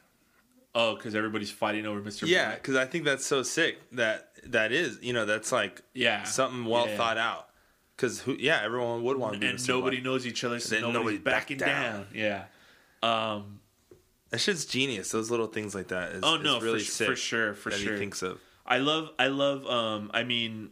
Oh, 0.74 0.94
because 0.94 1.14
everybody's 1.14 1.50
fighting 1.50 1.86
over 1.86 2.00
Mister. 2.00 2.26
Yeah, 2.26 2.54
because 2.54 2.76
I 2.76 2.86
think 2.86 3.04
that's 3.04 3.24
so 3.26 3.42
sick 3.42 3.78
that 3.92 4.30
that 4.44 4.72
is 4.72 4.98
you 5.02 5.12
know 5.12 5.26
that's 5.26 5.52
like 5.52 5.82
Yeah. 5.94 6.22
something 6.24 6.64
well 6.64 6.88
Yeah. 6.88 6.96
thought 6.96 7.18
out. 7.18 7.48
Because 7.96 8.20
who? 8.20 8.36
Yeah, 8.38 8.60
everyone 8.62 9.02
would 9.04 9.16
want 9.16 9.34
to 9.34 9.38
be 9.40 9.46
and 9.46 9.68
nobody 9.68 9.96
Black. 9.98 10.04
knows 10.04 10.26
each 10.26 10.44
other, 10.44 10.58
so 10.60 10.74
Then 10.74 10.82
nobody's 10.82 10.96
nobody 10.98 11.18
back 11.18 11.34
backing 11.42 11.56
down. 11.58 11.92
down. 11.92 12.06
Yeah. 12.14 12.44
Um. 13.02 13.60
That 14.30 14.38
shit's 14.38 14.64
genius. 14.64 15.10
Those 15.10 15.30
little 15.30 15.46
things 15.46 15.74
like 15.74 15.88
that. 15.88 16.12
Is, 16.12 16.20
Oh 16.22 16.36
no, 16.36 16.56
is 16.56 16.62
really 16.62 16.78
for, 16.80 16.84
sick 16.90 17.06
for 17.08 17.16
sure, 17.16 17.54
for 17.54 17.70
that 17.70 17.78
sure. 17.78 17.92
He 17.92 17.98
thinks 17.98 18.22
of. 18.22 18.40
I 18.66 18.78
love, 18.78 19.10
I 19.18 19.28
love. 19.28 19.66
Um, 19.66 20.10
I 20.12 20.24
mean, 20.24 20.70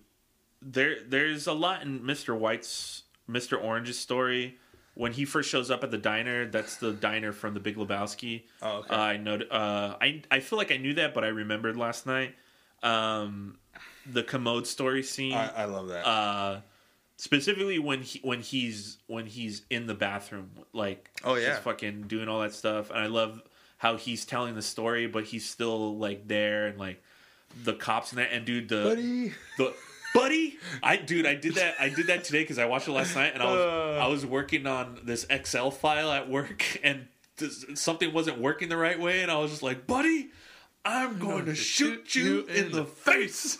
there, 0.60 0.96
there's 1.06 1.46
a 1.46 1.52
lot 1.52 1.82
in 1.82 2.04
Mister 2.04 2.34
White's, 2.34 3.04
Mister 3.28 3.56
Orange's 3.56 3.98
story. 3.98 4.58
When 4.96 5.12
he 5.12 5.24
first 5.24 5.50
shows 5.50 5.72
up 5.72 5.82
at 5.82 5.90
the 5.90 5.98
diner, 5.98 6.46
that's 6.46 6.76
the 6.76 6.92
diner 6.92 7.32
from 7.32 7.54
The 7.54 7.60
Big 7.60 7.76
Lebowski. 7.76 8.44
Oh, 8.62 8.78
okay. 8.78 8.94
Uh, 8.94 8.98
I 8.98 9.16
know. 9.16 9.34
Uh, 9.34 9.96
I 10.00 10.22
I 10.30 10.40
feel 10.40 10.56
like 10.56 10.70
I 10.70 10.76
knew 10.76 10.94
that, 10.94 11.14
but 11.14 11.24
I 11.24 11.28
remembered 11.28 11.76
last 11.76 12.06
night. 12.06 12.34
Um, 12.82 13.58
the 14.06 14.22
commode 14.22 14.66
story 14.66 15.02
scene. 15.02 15.34
I, 15.34 15.62
I 15.62 15.64
love 15.64 15.88
that. 15.88 16.06
uh, 16.06 16.60
specifically 17.16 17.78
when 17.78 18.02
he 18.02 18.20
when 18.22 18.40
he's 18.40 18.98
when 19.06 19.26
he's 19.26 19.62
in 19.70 19.86
the 19.86 19.94
bathroom, 19.94 20.50
like 20.72 21.10
Oh, 21.24 21.34
yeah. 21.36 21.50
just 21.50 21.62
fucking 21.62 22.02
doing 22.02 22.28
all 22.28 22.40
that 22.40 22.52
stuff. 22.54 22.90
And 22.90 22.98
I 22.98 23.06
love 23.06 23.42
how 23.78 23.96
he's 23.96 24.24
telling 24.24 24.54
the 24.54 24.62
story, 24.62 25.06
but 25.06 25.24
he's 25.24 25.48
still 25.48 25.96
like 25.98 26.26
there 26.28 26.66
and 26.66 26.78
like 26.78 27.02
the 27.64 27.74
cops 27.74 28.10
and 28.12 28.18
that. 28.18 28.32
And 28.32 28.44
dude, 28.44 28.68
the 28.68 28.82
Buddy. 28.82 29.32
the 29.58 29.74
buddy, 30.14 30.58
I 30.82 30.96
dude, 30.96 31.26
I 31.26 31.34
did 31.34 31.54
that. 31.56 31.74
I 31.80 31.88
did 31.88 32.06
that 32.08 32.24
today 32.24 32.42
because 32.42 32.58
I 32.58 32.64
watched 32.66 32.88
it 32.88 32.92
last 32.92 33.14
night, 33.14 33.32
and 33.34 33.42
I 33.42 33.46
was 33.46 33.60
Uh. 33.60 33.98
I 34.04 34.06
was 34.08 34.24
working 34.26 34.66
on 34.66 35.00
this 35.04 35.26
Excel 35.30 35.70
file 35.70 36.10
at 36.10 36.28
work, 36.28 36.80
and 36.84 37.06
this, 37.36 37.64
something 37.74 38.12
wasn't 38.12 38.38
working 38.38 38.68
the 38.68 38.76
right 38.76 38.98
way, 38.98 39.22
and 39.22 39.30
I 39.30 39.38
was 39.38 39.50
just 39.50 39.62
like, 39.62 39.86
buddy. 39.86 40.30
I'm 40.86 41.18
going 41.18 41.46
to 41.46 41.54
shoot 41.54 42.14
you 42.14 42.44
in 42.44 42.70
the 42.70 42.84
face. 42.84 43.56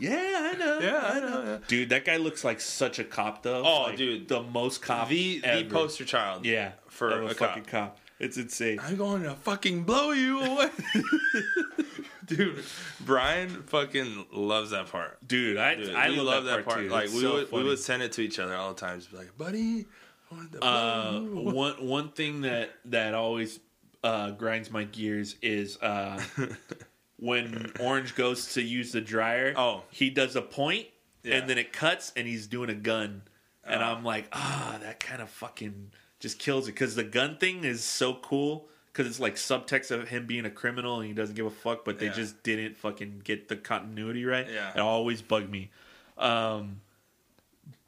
Yeah, 0.00 0.50
I 0.52 0.56
know. 0.58 0.78
Yeah, 0.80 1.00
I 1.04 1.20
know, 1.20 1.42
yeah. 1.44 1.58
Dude, 1.68 1.90
that 1.90 2.04
guy 2.04 2.16
looks 2.16 2.42
like 2.42 2.60
such 2.60 2.98
a 2.98 3.04
cop, 3.04 3.42
though. 3.42 3.62
Oh, 3.64 3.82
Like, 3.82 3.96
dude. 3.98 4.26
the 4.28 4.42
most 4.42 4.80
cop. 4.82 5.08
the 5.08 5.40
ever. 5.44 5.62
the 5.62 5.70
poster 5.74 6.04
child. 6.04 6.44
Yeah, 6.46 6.72
for 6.88 7.10
of 7.10 7.22
a, 7.22 7.26
a, 7.26 7.34
fucking 7.34 7.64
cop. 7.64 7.98
It's 8.18 8.36
insane. 8.36 8.80
I'm 8.82 8.96
going 8.96 9.22
to 9.22 9.34
fucking 9.34 9.84
blow 9.84 10.10
you 10.12 10.40
away. 10.42 10.70
Dude, 12.26 12.62
Brian 13.00 13.62
fucking 13.64 14.26
loves 14.32 14.70
that 14.70 14.86
part. 14.92 15.18
Dude, 15.26 15.56
I 15.56 15.74
Dude, 15.74 15.94
I 15.94 16.10
we 16.10 16.20
love, 16.20 16.44
that 16.44 16.64
part, 16.64 16.78
too. 16.80 16.88
Like 16.88 17.06
It's 17.06 17.14
we 17.14 17.20
so 17.22 17.32
would 17.34 17.48
funny. 17.48 17.62
we 17.62 17.68
would 17.70 17.78
send 17.78 18.02
it 18.02 18.12
to 18.12 18.20
each 18.20 18.38
other 18.38 18.54
all 18.54 18.72
the 18.74 18.80
time. 18.80 18.98
Just 18.98 19.10
be 19.10 19.16
like, 19.18 19.36
buddy, 19.36 19.86
I 20.30 20.34
wanted 20.34 20.52
to 20.52 20.58
blow 20.60 20.68
Uh, 20.68 21.20
one 21.52 21.86
one 21.86 22.08
thing 22.10 22.42
that 22.42 22.70
that 22.84 23.14
always 23.14 23.58
uh, 24.04 24.30
grinds 24.32 24.70
my 24.70 24.84
gears 24.84 25.34
is 25.42 25.76
uh, 25.82 26.22
when 27.20 27.72
Orange 27.78 28.14
goes 28.14 28.54
to 28.54 28.62
use 28.62 28.92
the 28.92 29.00
dryer. 29.00 29.54
Oh. 29.56 29.82
he 29.90 30.10
does 30.10 30.34
a 30.36 30.42
point, 30.42 30.86
Yeah. 31.22 31.36
and 31.36 31.48
then 31.50 31.58
it 31.58 31.72
cuts, 31.72 32.12
and 32.16 32.26
he's 32.26 32.46
doing 32.46 32.70
a 32.70 32.74
gun, 32.74 33.22
and 33.64 33.82
I'm 33.82 34.02
like, 34.04 34.26
ah, 34.32 34.78
that 34.82 34.98
kind 35.00 35.20
of 35.22 35.28
fucking 35.30 35.92
just 36.18 36.38
kills 36.38 36.66
it 36.68 36.72
because 36.72 36.94
the 36.96 37.04
gun 37.04 37.36
thing 37.38 37.64
is 37.64 37.84
so 37.84 38.14
cool. 38.14 38.66
Because 38.92 39.06
it's 39.06 39.20
like 39.20 39.36
subtext 39.36 39.92
of 39.92 40.08
him 40.08 40.26
being 40.26 40.44
a 40.44 40.50
criminal 40.50 40.96
and 40.98 41.06
he 41.06 41.12
doesn't 41.14 41.36
give 41.36 41.46
a 41.46 41.50
fuck, 41.50 41.84
but 41.84 42.00
they 42.00 42.06
Yeah. 42.06 42.12
just 42.12 42.42
didn't 42.42 42.76
fucking 42.76 43.20
get 43.22 43.46
the 43.46 43.54
continuity 43.54 44.24
right. 44.24 44.50
Yeah. 44.50 44.72
It 44.74 44.80
always 44.80 45.22
bugged 45.22 45.48
me. 45.48 45.70
Um, 46.18 46.80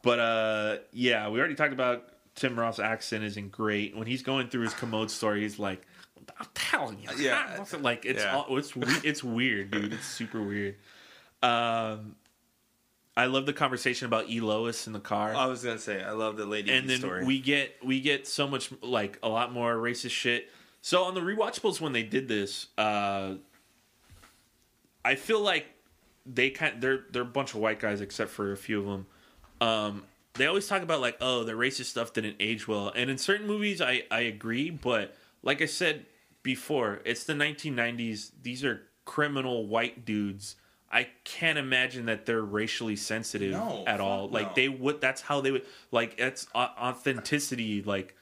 but 0.03 0.19
uh, 0.21 0.77
yeah, 0.93 1.29
we 1.29 1.41
already 1.41 1.57
talked 1.57 1.73
about 1.73 2.09
Tim 2.37 2.59
Roth's 2.59 2.79
accent 2.79 3.25
isn't 3.25 3.51
great. 3.51 3.97
When 3.97 4.07
he's 4.07 4.23
going 4.23 4.49
through 4.49 4.63
his 4.63 4.75
commode 4.75 5.11
story, 5.11 5.41
he's 5.43 5.59
like, 5.59 5.83
"I'm 6.39 6.47
telling 6.55 6.99
you, 7.01 7.09
Yeah. 7.17 7.65
like 7.81 8.05
it's 8.05 8.23
Yeah. 8.23 8.37
all, 8.37 8.57
it's 8.59 8.73
it's 9.05 9.23
weird, 9.25 9.71
dude. 9.71 9.93
It's 9.93 10.07
super 10.07 10.43
weird." 10.43 10.77
Um, 11.43 12.17
I 13.17 13.27
love 13.27 13.45
the 13.47 13.53
conversation 13.53 14.07
about 14.07 14.31
E. 14.31 14.41
Lois 14.41 14.87
in 14.87 14.93
the 14.93 15.01
car, 15.01 15.35
I 15.35 15.47
was 15.47 15.63
gonna 15.65 15.79
say, 15.79 16.03
I 16.03 16.13
love 16.13 16.37
the 16.37 16.47
lady 16.47 16.71
and 16.71 16.89
then 16.89 17.01
story. 17.01 17.25
we 17.25 17.41
get 17.41 17.77
we 17.85 18.01
get 18.01 18.27
so 18.27 18.47
much 18.49 18.71
like 18.83 19.19
a 19.23 19.29
lot 19.29 19.53
more 19.53 19.75
racist 19.77 20.11
shit. 20.13 20.51
So 20.81 21.05
on 21.05 21.15
the 21.15 21.21
rewatchables 21.21 21.81
when 21.81 21.93
they 21.93 22.03
did 22.03 22.27
this, 22.29 22.69
uh, 22.79 23.35
I 25.05 25.15
feel 25.17 25.41
like 25.41 25.67
they 26.25 26.51
kind 26.51 26.81
they're 26.81 27.05
they're 27.11 27.23
a 27.23 27.27
bunch 27.27 27.55
of 27.55 27.61
white 27.61 27.81
guys 27.81 28.01
except 28.01 28.31
for 28.31 28.53
a 28.53 28.57
few 28.57 28.79
of 28.81 28.87
them. 28.87 29.07
Um, 29.61 30.05
they 30.35 30.47
always 30.47 30.67
talk 30.67 30.83
about 30.83 31.01
like 31.01 31.19
oh 31.21 31.45
the 31.45 31.53
racist 31.53 31.87
stuff 31.87 32.13
didn't 32.13 32.37
age 32.41 32.67
well, 32.67 32.93
and 32.95 33.11
in 33.11 33.19
certain 33.19 33.47
movies 33.47 33.81
I 33.81 34.05
I 34.11 34.21
agree, 34.21 34.71
but 34.71 35.15
like 35.43 35.61
I 35.61 35.67
said 35.67 36.07
before, 36.43 37.01
it's 37.05 37.25
the 37.25 37.33
1990s. 37.35 38.31
These 38.43 38.65
are 38.65 38.83
criminal 39.05 39.67
white 39.67 40.05
dudes. 40.05 40.57
I 40.91 41.09
can't 41.25 41.57
imagine 41.59 42.07
that 42.07 42.27
they're 42.27 42.43
racially 42.43 42.97
sensitive 42.97 43.53
No, 43.53 43.85
at 43.87 44.01
all. 44.01 44.29
Like 44.29 44.49
no. 44.49 44.53
they 44.57 44.69
would. 44.69 45.01
That's 45.01 45.23
how 45.23 45.41
they 45.41 45.51
would. 45.51 45.65
Like 45.91 46.19
that's 46.19 46.47
authenticity. 46.55 47.83
Like 47.83 48.15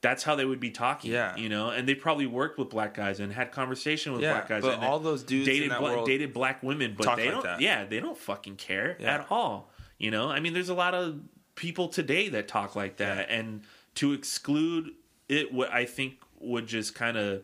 that's 0.00 0.22
how 0.22 0.34
they 0.36 0.44
would 0.44 0.60
be 0.60 0.70
talking. 0.70 1.10
Yeah. 1.12 1.34
you 1.36 1.48
know. 1.48 1.70
And 1.70 1.88
they 1.88 1.94
probably 1.94 2.26
worked 2.26 2.58
with 2.58 2.70
black 2.70 2.94
guys 2.94 3.20
and 3.20 3.32
had 3.32 3.50
conversation 3.52 4.12
with 4.12 4.22
Yeah, 4.22 4.32
black 4.34 4.48
guys. 4.48 4.62
but 4.62 4.74
and 4.74 4.84
all 4.84 4.98
those 5.00 5.22
dudes 5.22 5.48
in 5.48 5.54
dated 5.54 5.70
bla- 5.70 5.80
world 5.82 6.06
dated 6.06 6.32
black 6.32 6.62
women, 6.62 6.94
but 6.96 7.16
they 7.16 7.24
like 7.24 7.30
don't. 7.32 7.42
that. 7.44 7.60
Yeah, 7.60 7.84
they 7.84 8.00
don't 8.00 8.16
fucking 8.18 8.56
care 8.56 8.96
Yeah. 9.00 9.14
at 9.14 9.26
all. 9.30 9.70
You 9.98 10.10
know, 10.10 10.28
I 10.28 10.40
mean, 10.40 10.52
there's 10.52 10.68
a 10.68 10.74
lot 10.74 10.94
of 10.94 11.20
people 11.54 11.88
today 11.88 12.28
that 12.30 12.48
talk 12.48 12.74
like 12.76 12.96
that, 12.98 13.30
and 13.30 13.62
to 13.96 14.12
exclude 14.12 14.90
it, 15.28 15.52
what 15.52 15.72
I 15.72 15.84
think 15.84 16.14
would 16.40 16.66
just 16.66 16.94
kind 16.94 17.16
of 17.16 17.42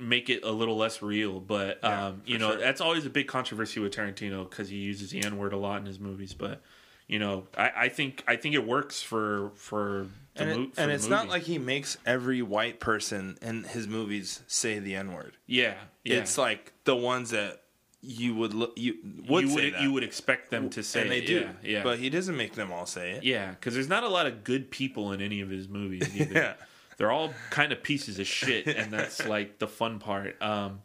make 0.00 0.28
it 0.30 0.44
a 0.44 0.50
little 0.50 0.76
less 0.76 1.02
real. 1.02 1.40
But 1.40 1.78
Yeah, 1.82 2.06
um, 2.08 2.22
you 2.26 2.38
know, 2.38 2.50
sure. 2.52 2.60
that's 2.60 2.80
always 2.80 3.06
a 3.06 3.10
big 3.10 3.26
controversy 3.26 3.80
with 3.80 3.94
Tarantino 3.94 4.48
because 4.48 4.68
he 4.68 4.76
uses 4.76 5.10
the 5.10 5.22
N 5.22 5.36
word 5.38 5.52
a 5.52 5.56
lot 5.56 5.80
in 5.80 5.86
his 5.86 6.00
movies. 6.00 6.34
But 6.34 6.62
you 7.06 7.18
know, 7.18 7.46
I, 7.56 7.70
I 7.76 7.88
think 7.88 8.22
I 8.28 8.36
think 8.36 8.54
it 8.54 8.66
works 8.66 9.02
for 9.02 9.50
for 9.54 10.06
the 10.34 10.42
and, 10.42 10.50
it- 10.50 10.56
mo- 10.58 10.70
for 10.72 10.80
and 10.80 10.90
the 10.90 10.94
it's 10.94 11.08
not 11.08 11.28
like 11.28 11.42
he 11.42 11.58
makes 11.58 11.98
every 12.06 12.40
white 12.42 12.80
person 12.80 13.36
in 13.42 13.64
his 13.64 13.86
movies 13.88 14.42
say 14.46 14.78
the 14.78 14.94
N 14.96 15.12
word. 15.12 15.36
yeah, 15.46 15.74
yeah. 16.04 16.16
It's 16.16 16.38
like 16.38 16.72
the 16.84 16.96
ones 16.96 17.30
that 17.30 17.62
you 18.02 18.34
would 18.34 18.54
look 18.54 18.72
you 18.76 18.94
would 19.28 19.46
you 19.46 19.54
would 19.54 19.74
you 19.82 19.92
would 19.92 20.02
expect 20.04 20.50
them 20.50 20.70
to 20.70 20.82
say 20.82 21.02
and 21.02 21.10
they 21.10 21.20
do. 21.20 21.40
Yeah, 21.40 21.52
yeah. 21.70 21.82
But 21.82 21.98
he 21.98 22.08
doesn't 22.08 22.36
make 22.36 22.54
them 22.54 22.72
all 22.72 22.86
say 22.86 23.10
it. 23.10 23.24
Yeah, 23.24 23.50
because 23.50 23.74
there's 23.74 23.88
not 23.90 24.04
a 24.04 24.08
lot 24.08 24.26
of 24.26 24.42
good 24.42 24.70
people 24.70 25.12
in 25.12 25.20
any 25.20 25.40
of 25.42 25.50
his 25.50 25.68
movies. 25.68 26.08
Either. 26.18 26.32
Yeah. 26.32 26.54
They're 27.00 27.10
all 27.10 27.32
kind 27.48 27.72
of 27.72 27.82
pieces 27.82 28.18
of 28.18 28.26
shit, 28.26 28.66
and 28.66 28.92
that's 28.92 29.26
like 29.26 29.58
the 29.58 29.66
fun 29.66 30.00
part. 30.00 30.36
Um, 30.42 30.82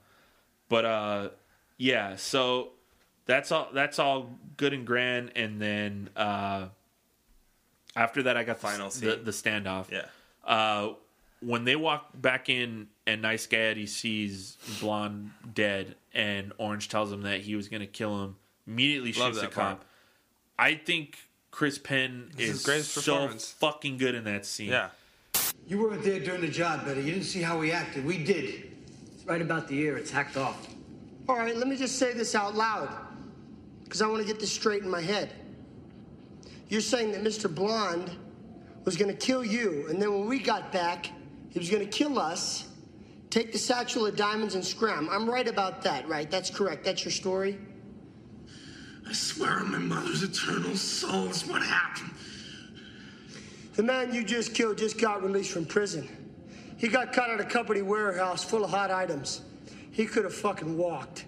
but 0.69 0.85
uh, 0.85 1.29
yeah, 1.77 2.15
so 2.15 2.69
that's 3.25 3.51
all. 3.51 3.67
That's 3.73 3.99
all 3.99 4.29
good 4.55 4.71
and 4.71 4.87
grand, 4.87 5.33
and 5.35 5.61
then 5.61 6.09
uh, 6.15 6.67
after 7.97 8.23
that, 8.23 8.37
I 8.37 8.45
got 8.45 8.61
the, 8.61 8.67
Final 8.67 8.87
the, 8.87 8.95
scene. 8.95 9.23
the 9.25 9.31
standoff. 9.31 9.91
Yeah. 9.91 10.05
Uh, 10.45 10.93
when 11.41 11.65
they 11.65 11.75
walk 11.75 12.09
back 12.13 12.47
in, 12.47 12.87
and 13.05 13.21
Nice 13.21 13.45
Guy 13.45 13.57
Eddie 13.57 13.85
sees 13.85 14.55
Blonde 14.79 15.31
dead, 15.53 15.95
and 16.13 16.53
Orange 16.57 16.87
tells 16.87 17.11
him 17.11 17.23
that 17.23 17.41
he 17.41 17.57
was 17.57 17.67
going 17.67 17.81
to 17.81 17.87
kill 17.87 18.23
him, 18.23 18.37
immediately 18.65 19.11
shoots 19.11 19.35
the 19.35 19.41
that 19.41 19.51
part. 19.51 19.79
cop. 19.79 19.85
I 20.57 20.75
think 20.75 21.17
Chris 21.51 21.77
Penn 21.77 22.31
This 22.37 22.65
is 22.65 22.67
is 22.69 22.87
so 22.87 23.27
fucking 23.27 23.97
good 23.97 24.15
in 24.15 24.23
that 24.23 24.45
scene. 24.45 24.69
Yeah. 24.69 24.91
You 25.67 25.81
weren't 25.81 26.03
there 26.03 26.19
during 26.19 26.41
the 26.41 26.47
job, 26.47 26.87
Eddie. 26.87 27.01
You 27.01 27.13
didn't 27.13 27.25
see 27.25 27.41
how 27.41 27.57
we 27.57 27.71
acted. 27.71 28.05
We 28.05 28.23
did. 28.23 28.71
It's 29.13 29.25
right 29.25 29.41
about 29.41 29.67
the 29.67 29.79
ear. 29.79 29.97
It's 29.97 30.11
hacked 30.11 30.37
off. 30.37 30.67
All 31.27 31.37
right, 31.37 31.55
let 31.55 31.67
me 31.67 31.75
just 31.75 31.97
say 31.97 32.13
this 32.13 32.35
out 32.35 32.53
loud, 32.53 32.89
because 33.83 34.03
I 34.03 34.07
want 34.07 34.21
to 34.21 34.27
get 34.27 34.39
this 34.39 34.51
straight 34.51 34.83
in 34.83 34.89
my 34.89 35.01
head. 35.01 35.33
You're 36.69 36.81
saying 36.81 37.11
that 37.13 37.23
Mr. 37.23 37.53
Blonde 37.53 38.11
was 38.83 38.95
going 38.95 39.09
to 39.09 39.17
kill 39.17 39.43
you, 39.43 39.87
and 39.89 39.99
then 39.99 40.11
when 40.11 40.27
we 40.27 40.37
got 40.37 40.71
back, 40.71 41.07
he 41.49 41.57
was 41.57 41.69
going 41.69 41.83
to 41.83 41.89
kill 41.89 42.19
us, 42.19 42.67
take 43.31 43.51
the 43.51 43.57
satchel 43.57 44.05
of 44.05 44.15
diamonds, 44.15 44.53
and 44.53 44.63
scram. 44.63 45.09
I'm 45.09 45.27
right 45.27 45.47
about 45.47 45.81
that, 45.81 46.07
right? 46.07 46.29
That's 46.29 46.51
correct. 46.51 46.85
That's 46.85 47.03
your 47.03 47.11
story? 47.11 47.57
I 49.07 49.13
swear 49.13 49.51
on 49.51 49.71
my 49.71 49.79
mother's 49.79 50.21
eternal 50.21 50.75
soul, 50.75 51.27
it's 51.27 51.47
what 51.47 51.63
happened. 51.63 52.11
The 53.75 53.83
man 53.83 54.13
you 54.13 54.23
just 54.23 54.53
killed 54.53 54.77
just 54.77 54.97
got 54.97 55.21
released 55.21 55.51
from 55.51 55.65
prison. 55.65 56.07
He 56.77 56.87
got 56.87 57.11
caught 57.13 57.29
at 57.29 57.39
a 57.39 57.45
company 57.45 57.81
warehouse 57.81 58.43
full 58.43 58.63
of 58.63 58.69
hot 58.69 58.91
items. 58.91 59.41
He 59.91 60.05
could 60.05 60.23
have 60.23 60.33
fucking 60.33 60.77
walked. 60.77 61.25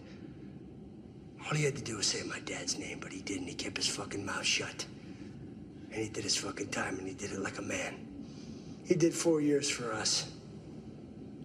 All 1.45 1.56
he 1.56 1.64
had 1.64 1.76
to 1.76 1.82
do 1.82 1.98
was 1.98 2.08
say 2.08 2.24
my 2.24 2.39
dad's 2.39 2.78
name, 2.78 3.00
but 3.02 3.12
he 3.12 3.22
didn't. 3.22 3.48
He 3.48 3.54
kept 3.54 3.78
his 3.78 3.88
fucking 3.88 4.26
mouth 4.26 4.45
shut. 4.45 4.86
And 5.91 6.02
he 6.02 6.10
did 6.10 6.24
his 6.24 6.36
fucking 6.36 6.70
time, 6.70 7.00
and 7.00 7.08
he 7.08 7.14
did 7.14 7.32
it 7.32 7.39
like 7.39 7.58
a 7.58 7.62
man. 7.62 8.08
He 8.86 8.95
did 8.95 9.14
four 9.14 9.41
years 9.41 9.70
for 9.70 9.93
us. 9.93 10.32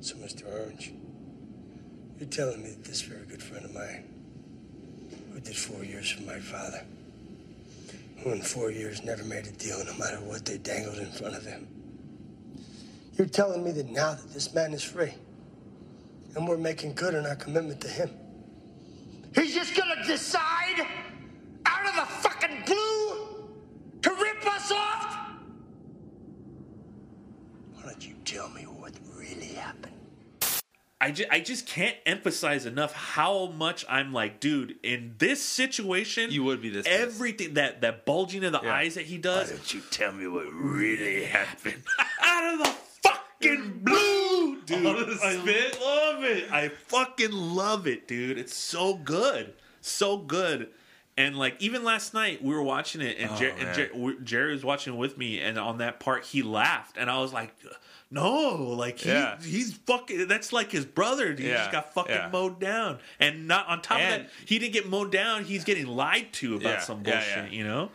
So, 0.00 0.16
Mr. 0.16 0.53
Orange, 0.53 0.92
you're 2.18 2.28
telling 2.28 2.62
me 2.62 2.70
that 2.70 2.84
this 2.84 3.03
very 3.03 3.24
good 3.26 3.42
friend 3.42 3.64
of 3.64 3.72
mine, 3.72 4.05
who 5.32 5.40
did 5.40 5.57
four 5.57 5.84
years 5.84 6.11
for 6.11 6.22
my 6.22 6.38
father, 6.38 6.84
who 8.22 8.30
in 8.30 8.40
four 8.40 8.70
years 8.70 9.04
never 9.04 9.24
made 9.24 9.46
a 9.46 9.52
deal 9.52 9.84
no 9.84 9.94
matter 9.94 10.16
what 10.20 10.44
they 10.44 10.58
dangled 10.58 10.98
in 10.98 11.10
front 11.10 11.34
of 11.34 11.44
him. 11.44 11.66
You're 13.16 13.26
telling 13.26 13.64
me 13.64 13.72
that 13.72 13.90
now 13.90 14.14
that 14.14 14.32
this 14.32 14.54
man 14.54 14.72
is 14.72 14.82
free 14.82 15.12
and 16.36 16.46
we're 16.46 16.56
making 16.56 16.94
good 16.94 17.14
on 17.14 17.26
our 17.26 17.36
commitment 17.36 17.80
to 17.82 17.88
him, 17.88 18.10
he's 19.34 19.54
just 19.54 19.76
gonna 19.76 20.02
decide 20.06 20.86
out 21.66 21.86
of 21.86 21.94
the 21.94 22.28
fucking 22.28 22.62
blue 22.64 23.48
to 24.02 24.10
rip 24.10 24.46
us 24.46 24.70
off? 24.72 25.18
Why 27.74 27.82
don't 27.82 28.06
you 28.06 28.14
tell 28.24 28.48
me 28.50 28.62
what 28.62 28.92
really 29.16 29.54
happened? 29.54 29.91
I 31.03 31.11
just, 31.11 31.30
I 31.32 31.40
just 31.40 31.66
can't 31.66 31.96
emphasize 32.07 32.64
enough 32.64 32.92
how 32.92 33.46
much 33.46 33.84
I'm 33.88 34.12
like, 34.12 34.38
dude, 34.38 34.76
in 34.84 35.16
this 35.18 35.42
situation, 35.42 36.30
you 36.30 36.44
would 36.44 36.62
be 36.62 36.70
this. 36.70 36.86
Everything 36.86 37.55
that 37.55 37.80
that 37.80 38.07
bulging 38.07 38.44
of 38.44 38.53
the 38.53 38.61
Yeah. 38.62 38.72
eyes 38.74 38.94
that 38.94 39.07
he 39.07 39.18
does. 39.18 39.50
Why 39.50 39.57
don't 39.57 39.74
you 39.74 39.80
tell 39.90 40.12
me 40.12 40.28
what 40.28 40.46
really 40.53 41.24
happened? 41.24 41.82
out 42.22 42.55
of 42.55 42.59
the 42.61 42.74
fucking 43.09 43.80
blue, 43.82 44.61
dude. 44.64 44.86
All 44.86 44.94
the 44.94 45.18
I 45.24 45.36
spit? 45.36 45.80
love 45.80 46.22
it. 46.24 46.53
I 46.53 46.68
fucking 46.68 47.32
love 47.32 47.86
it, 47.88 48.07
dude. 48.07 48.38
It's 48.38 48.55
so 48.55 48.94
good, 48.94 49.55
so 49.80 50.16
good. 50.16 50.68
And 51.18 51.36
like 51.36 51.61
even 51.61 51.84
last 51.84 52.14
night, 52.14 52.42
we 52.42 52.55
were 52.55 52.62
watching 52.62 53.00
it, 53.00 53.18
and, 53.18 53.30
Oh, 53.32 53.36
Jer- 53.36 53.55
and. 53.59 53.74
Jer- 53.74 54.14
Jerry 54.22 54.53
was 54.55 54.64
watching 54.64 54.96
with 54.96 55.18
me, 55.18 55.40
and 55.40 55.59
on 55.59 55.78
that 55.78 55.98
part, 56.00 56.24
he 56.24 56.42
laughed, 56.42 56.96
and 56.96 57.11
I 57.11 57.18
was 57.18 57.32
like, 57.32 57.55
"No, 58.12 58.54
like 58.56 58.98
he, 58.98 59.08
Yeah. 59.08 59.36
he's 59.42 59.72
fucking. 59.74 60.28
That's 60.28 60.52
like 60.52 60.70
his 60.70 60.84
brother. 60.84 61.34
He 61.34 61.48
Yeah, 61.48 61.56
just 61.56 61.72
got 61.72 61.94
fucking 61.94 62.14
yeah. 62.14 62.28
mowed 62.32 62.60
down, 62.60 62.98
and 63.18 63.48
not 63.48 63.66
on 63.66 63.80
top 63.82 63.98
And- 64.00 64.22
of 64.22 64.28
that, 64.28 64.32
he 64.46 64.58
didn't 64.58 64.74
get 64.74 64.86
mowed 64.88 65.10
down. 65.10 65.44
He's 65.44 65.64
getting 65.64 65.86
lied 65.86 66.32
to 66.34 66.56
about 66.56 66.82
some 66.82 67.02
bullshit, 67.02 67.50
you 67.52 67.64
know." 67.64 67.90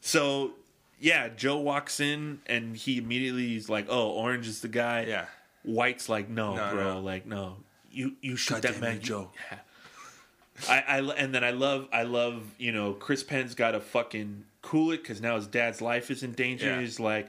So 0.00 0.52
yeah, 1.00 1.28
Joe 1.28 1.58
walks 1.58 2.00
in 2.00 2.40
and 2.46 2.76
he 2.76 2.98
immediately 2.98 3.56
is 3.56 3.68
like, 3.68 3.86
"Oh, 3.88 4.08
Orange 4.10 4.46
is 4.48 4.60
the 4.60 4.68
guy." 4.68 5.04
Yeah. 5.06 5.26
White's 5.62 6.08
like, 6.08 6.28
"No, 6.28 6.56
No, 6.56 6.70
bro, 6.72 6.94
no. 6.94 7.00
like 7.00 7.26
no, 7.26 7.58
you 7.90 8.16
you 8.20 8.36
shoot 8.36 8.54
God 8.54 8.62
that 8.62 8.80
man, 8.80 8.96
it, 8.96 9.02
Joe." 9.02 9.30
Yeah. 9.50 9.58
I, 10.68 10.80
I 10.80 10.98
and 11.14 11.34
then 11.34 11.44
I 11.44 11.50
love 11.52 11.88
I 11.92 12.02
love 12.02 12.42
you 12.58 12.72
know 12.72 12.92
Chris 12.94 13.22
Penn's 13.22 13.54
got 13.54 13.72
to 13.72 13.80
fucking 13.80 14.44
cool 14.62 14.90
it 14.92 14.98
because 14.98 15.20
now 15.20 15.36
his 15.36 15.46
dad's 15.46 15.80
life 15.80 16.10
is 16.10 16.22
in 16.22 16.32
danger. 16.32 16.80
He's 16.80 16.98
like, 16.98 17.28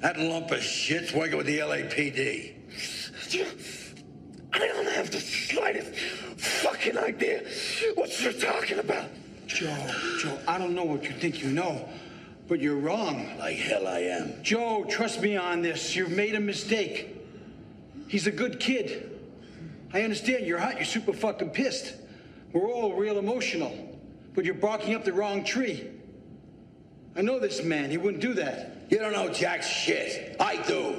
That 0.00 0.18
lump 0.18 0.50
of 0.50 0.62
shit's 0.62 1.12
working 1.12 1.36
with 1.36 1.46
the 1.46 1.58
LAPD. 1.58 2.54
I 4.52 4.58
don't 4.58 4.88
have 4.88 5.10
the 5.10 5.20
slightest 5.20 5.94
fucking 6.36 6.96
idea 6.96 7.44
what 7.94 8.20
you're 8.20 8.32
talking 8.32 8.78
about. 8.78 9.08
Joe, 9.46 9.76
Joe, 10.18 10.38
I 10.48 10.58
don't 10.58 10.74
know 10.74 10.84
what 10.84 11.04
you 11.04 11.12
think 11.12 11.42
you 11.42 11.50
know, 11.50 11.86
but 12.48 12.60
you're 12.60 12.78
wrong. 12.78 13.36
Like 13.38 13.56
hell 13.56 13.86
I 13.86 14.00
am. 14.00 14.42
Joe, 14.42 14.86
trust 14.88 15.20
me 15.20 15.36
on 15.36 15.60
this. 15.60 15.94
You've 15.94 16.12
made 16.12 16.34
a 16.34 16.40
mistake. 16.40 17.16
He's 18.08 18.26
a 18.26 18.32
good 18.32 18.58
kid. 18.58 19.20
I 19.92 20.02
understand 20.02 20.46
you're 20.46 20.58
hot, 20.58 20.76
you're 20.76 20.84
super 20.84 21.12
fucking 21.12 21.50
pissed. 21.50 21.94
We're 22.52 22.68
all 22.68 22.94
real 22.94 23.18
emotional, 23.18 23.98
but 24.34 24.44
you're 24.44 24.54
barking 24.54 24.94
up 24.94 25.04
the 25.04 25.12
wrong 25.12 25.44
tree. 25.44 25.88
I 27.14 27.22
know 27.22 27.38
this 27.38 27.62
man, 27.62 27.90
he 27.90 27.98
wouldn't 27.98 28.22
do 28.22 28.34
that. 28.34 28.79
You 28.90 28.98
don't 28.98 29.12
know 29.12 29.32
jack 29.32 29.62
shit. 29.62 30.36
I 30.38 30.56
do. 30.66 30.96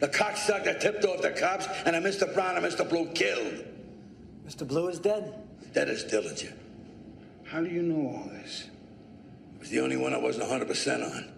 The 0.00 0.08
cocksucker 0.08 0.78
tipped 0.80 1.04
off 1.04 1.22
the 1.22 1.30
cops, 1.30 1.68
and 1.86 1.94
a 1.94 2.00
Mr. 2.00 2.32
Brown 2.34 2.56
and 2.56 2.66
Mr. 2.66 2.86
Blue 2.86 3.06
killed. 3.12 3.64
Mr. 4.46 4.66
Blue 4.66 4.88
is 4.88 4.98
dead? 4.98 5.32
Dead 5.72 5.88
as 5.88 6.04
Dillinger. 6.04 6.52
How 7.44 7.60
do 7.60 7.70
you 7.70 7.82
know 7.82 8.08
all 8.08 8.28
this? 8.30 8.68
It 9.54 9.60
was 9.60 9.70
the 9.70 9.80
only 9.80 9.96
one 9.96 10.12
I 10.12 10.18
wasn't 10.18 10.48
100% 10.50 11.04
on. 11.04 11.32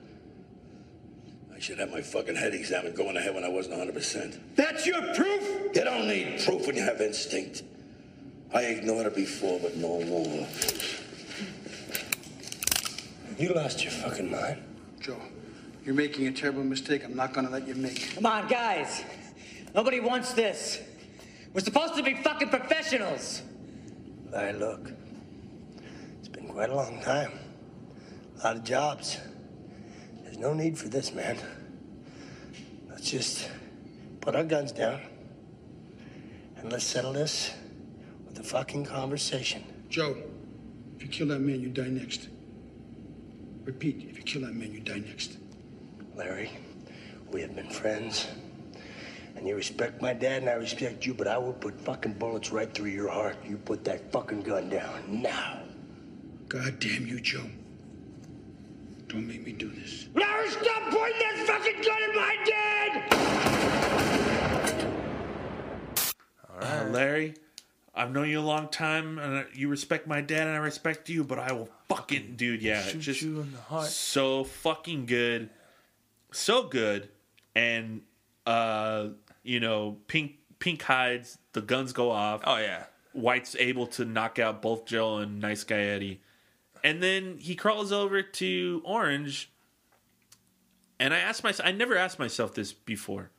I 1.54 1.60
should 1.60 1.78
have 1.78 1.90
my 1.90 2.00
fucking 2.00 2.34
head 2.34 2.54
examined 2.54 2.96
going 2.96 3.16
ahead 3.16 3.34
when 3.34 3.44
I 3.44 3.48
wasn't 3.48 3.76
100%. 3.76 4.38
That's 4.56 4.86
your 4.86 5.02
proof? 5.14 5.74
You 5.74 5.84
don't 5.84 6.08
need 6.08 6.40
proof 6.44 6.66
when 6.66 6.76
you 6.76 6.82
have 6.82 7.00
instinct. 7.02 7.62
I 8.54 8.62
ignored 8.62 9.06
it 9.06 9.14
before, 9.14 9.60
but 9.60 9.76
no 9.76 10.00
more. 10.04 10.46
You 13.38 13.52
lost 13.52 13.82
your 13.82 13.92
fucking 13.92 14.30
mind. 14.30 14.62
Joe, 15.00 15.20
you're 15.84 15.94
making 15.94 16.26
a 16.26 16.32
terrible 16.32 16.64
mistake 16.64 17.04
I'm 17.04 17.14
not 17.14 17.32
gonna 17.32 17.50
let 17.50 17.68
you 17.68 17.74
make. 17.74 18.14
Come 18.14 18.26
on, 18.26 18.48
guys. 18.48 19.04
Nobody 19.74 20.00
wants 20.00 20.32
this. 20.32 20.80
We're 21.52 21.60
supposed 21.60 21.94
to 21.96 22.02
be 22.02 22.14
fucking 22.14 22.48
professionals. 22.48 23.42
Larry, 24.30 24.54
look. 24.54 24.90
It's 26.18 26.28
been 26.28 26.48
quite 26.48 26.70
a 26.70 26.74
long 26.74 27.00
time. 27.02 27.32
A 28.40 28.44
lot 28.44 28.56
of 28.56 28.64
jobs. 28.64 29.18
There's 30.22 30.38
no 30.38 30.54
need 30.54 30.78
for 30.78 30.88
this, 30.88 31.12
man. 31.12 31.38
Let's 32.88 33.10
just 33.10 33.50
put 34.20 34.34
our 34.34 34.44
guns 34.44 34.72
down 34.72 35.00
and 36.56 36.72
let's 36.72 36.84
settle 36.84 37.12
this 37.12 37.52
with 38.26 38.38
a 38.38 38.42
fucking 38.42 38.86
conversation. 38.86 39.62
Joe, 39.88 40.16
if 40.96 41.02
you 41.02 41.08
kill 41.08 41.28
that 41.28 41.40
man, 41.40 41.60
you 41.60 41.68
die 41.68 41.88
next. 41.88 42.28
Repeat, 43.64 44.08
if 44.10 44.16
you 44.16 44.22
kill 44.24 44.42
that 44.42 44.54
man, 44.54 44.72
you 44.72 44.80
die 44.80 44.98
next. 44.98 45.36
Larry, 46.16 46.50
we 47.30 47.40
have 47.42 47.54
been 47.56 47.68
friends. 47.68 48.26
And 49.36 49.48
you 49.48 49.56
respect 49.56 50.00
my 50.00 50.12
dad 50.12 50.42
and 50.42 50.50
I 50.50 50.54
respect 50.54 51.04
you, 51.04 51.12
but 51.12 51.26
I 51.26 51.36
will 51.38 51.52
put 51.54 51.80
fucking 51.80 52.14
bullets 52.14 52.52
right 52.52 52.72
through 52.72 52.90
your 52.90 53.08
heart. 53.10 53.36
You 53.46 53.56
put 53.56 53.82
that 53.84 54.12
fucking 54.12 54.42
gun 54.42 54.68
down 54.70 55.02
now. 55.22 55.60
God 56.48 56.78
damn 56.78 57.06
you, 57.06 57.20
Joe. 57.20 57.42
Don't 59.08 59.26
make 59.26 59.44
me 59.44 59.52
do 59.52 59.68
this. 59.70 60.06
Larry, 60.14 60.48
stop 60.50 60.82
pointing 60.90 61.18
that 61.20 61.44
fucking 61.46 61.82
gun 61.82 62.02
at 62.02 62.14
my 62.14 62.36
dad! 62.46 63.12
uh, 66.60 66.86
Larry, 66.90 67.34
I've 67.94 68.12
known 68.12 68.28
you 68.28 68.38
a 68.38 68.42
long 68.42 68.68
time, 68.68 69.18
and 69.18 69.38
uh, 69.38 69.44
you 69.52 69.68
respect 69.68 70.06
my 70.06 70.20
dad, 70.20 70.46
and 70.46 70.50
I 70.56 70.58
respect 70.58 71.08
you, 71.08 71.24
but 71.24 71.38
I 71.40 71.52
will 71.52 71.68
fucking, 71.88 72.34
dude, 72.36 72.62
yeah, 72.62 72.82
Shoot 72.82 73.00
just 73.00 73.22
you 73.22 73.40
in 73.40 73.52
the 73.52 73.60
heart. 73.60 73.86
so 73.88 74.44
fucking 74.44 75.06
good, 75.06 75.50
so 76.34 76.64
good, 76.64 77.08
and 77.54 78.02
uh, 78.46 79.08
you 79.42 79.60
know, 79.60 79.98
pink 80.06 80.36
pink 80.58 80.82
hides, 80.82 81.38
the 81.52 81.60
guns 81.60 81.92
go 81.92 82.10
off. 82.10 82.42
Oh 82.44 82.56
yeah, 82.56 82.84
White's 83.12 83.56
able 83.58 83.86
to 83.88 84.04
knock 84.04 84.38
out 84.38 84.60
both 84.60 84.86
Joe 84.86 85.18
and 85.18 85.40
Nice 85.40 85.64
Guy 85.64 85.80
Eddie. 85.80 86.20
And 86.82 87.02
then 87.02 87.38
he 87.38 87.54
crawls 87.54 87.92
over 87.92 88.22
to 88.22 88.82
Orange. 88.84 89.50
And 91.00 91.14
I 91.14 91.18
asked 91.18 91.42
myself, 91.42 91.66
I 91.66 91.72
never 91.72 91.96
asked 91.96 92.18
myself 92.18 92.54
this 92.54 92.72
before. 92.72 93.30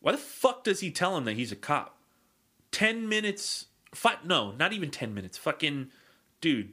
Why 0.00 0.12
the 0.12 0.18
fuck 0.18 0.64
does 0.64 0.80
he 0.80 0.90
tell 0.90 1.16
him 1.16 1.24
that 1.24 1.34
he's 1.34 1.52
a 1.52 1.56
cop? 1.56 1.98
10 2.70 3.08
minutes, 3.08 3.66
five, 3.94 4.24
no, 4.24 4.52
not 4.52 4.72
even 4.72 4.90
10 4.90 5.12
minutes. 5.12 5.36
Fucking, 5.36 5.88
dude, 6.40 6.72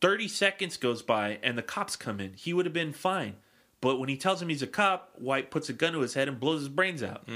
30 0.00 0.28
seconds 0.28 0.76
goes 0.76 1.02
by 1.02 1.38
and 1.42 1.56
the 1.56 1.62
cops 1.62 1.96
come 1.96 2.20
in. 2.20 2.32
He 2.34 2.52
would 2.52 2.66
have 2.66 2.72
been 2.72 2.92
fine. 2.92 3.36
But 3.80 3.98
when 3.98 4.08
he 4.08 4.16
tells 4.16 4.40
him 4.42 4.48
he's 4.48 4.62
a 4.62 4.66
cop, 4.66 5.12
White 5.16 5.50
puts 5.50 5.68
a 5.68 5.72
gun 5.72 5.92
to 5.92 6.00
his 6.00 6.14
head 6.14 6.28
and 6.28 6.40
blows 6.40 6.60
his 6.60 6.68
brains 6.68 7.02
out. 7.02 7.28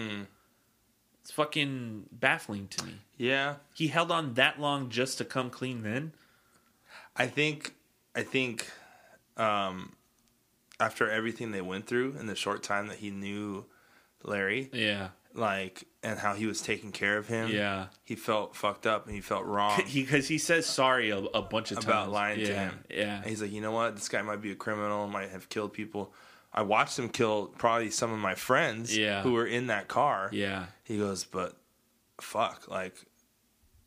It's 1.22 1.30
fucking 1.30 2.06
baffling 2.12 2.68
to 2.68 2.86
me. 2.86 2.94
Yeah. 3.18 3.56
He 3.74 3.88
held 3.88 4.10
on 4.10 4.34
that 4.34 4.58
long 4.60 4.88
just 4.88 5.18
to 5.18 5.24
come 5.24 5.50
clean 5.50 5.82
then? 5.82 6.12
I 7.14 7.26
think 7.26 7.74
I 8.14 8.22
think 8.22 8.70
um 9.36 9.92
after 10.80 11.10
everything 11.10 11.50
they 11.52 11.60
went 11.60 11.86
through 11.86 12.16
in 12.18 12.26
the 12.26 12.34
short 12.34 12.62
time 12.62 12.86
that 12.88 12.96
he 12.98 13.10
knew 13.10 13.66
Larry, 14.22 14.70
Yeah. 14.72 15.08
like 15.34 15.84
and 16.02 16.18
how 16.18 16.34
he 16.34 16.46
was 16.46 16.62
taking 16.62 16.92
care 16.92 17.18
of 17.18 17.28
him, 17.28 17.50
Yeah. 17.50 17.86
he 18.04 18.16
felt 18.16 18.56
fucked 18.56 18.86
up 18.86 19.06
and 19.06 19.14
he 19.14 19.20
felt 19.20 19.44
wrong 19.44 19.82
Because 19.92 20.28
he, 20.28 20.38
says 20.38 20.64
sorry 20.66 21.10
a, 21.10 21.18
a 21.18 21.42
bunch 21.42 21.70
of 21.72 21.76
times. 21.76 21.84
about 21.84 22.10
lying 22.10 22.40
yeah. 22.40 22.46
to 22.46 22.54
him. 22.54 22.84
Yeah. 22.90 23.16
And 23.16 23.26
he's 23.26 23.42
like, 23.42 23.52
you 23.52 23.60
know 23.60 23.72
what, 23.72 23.96
this 23.96 24.08
guy 24.08 24.22
might 24.22 24.40
be 24.40 24.50
a 24.50 24.54
criminal, 24.54 25.06
might 25.08 25.28
have 25.30 25.48
killed 25.50 25.72
people. 25.74 26.12
I 26.52 26.62
watched 26.62 26.98
him 26.98 27.08
kill 27.10 27.46
probably 27.58 27.90
some 27.90 28.12
of 28.12 28.18
my 28.18 28.34
friends 28.34 28.96
Yeah. 28.96 29.22
who 29.22 29.32
were 29.32 29.46
in 29.46 29.66
that 29.68 29.88
car. 29.88 30.30
Yeah. 30.32 30.66
He 30.84 30.96
goes, 30.98 31.24
but 31.24 31.54
fuck, 32.20 32.66
like, 32.68 32.94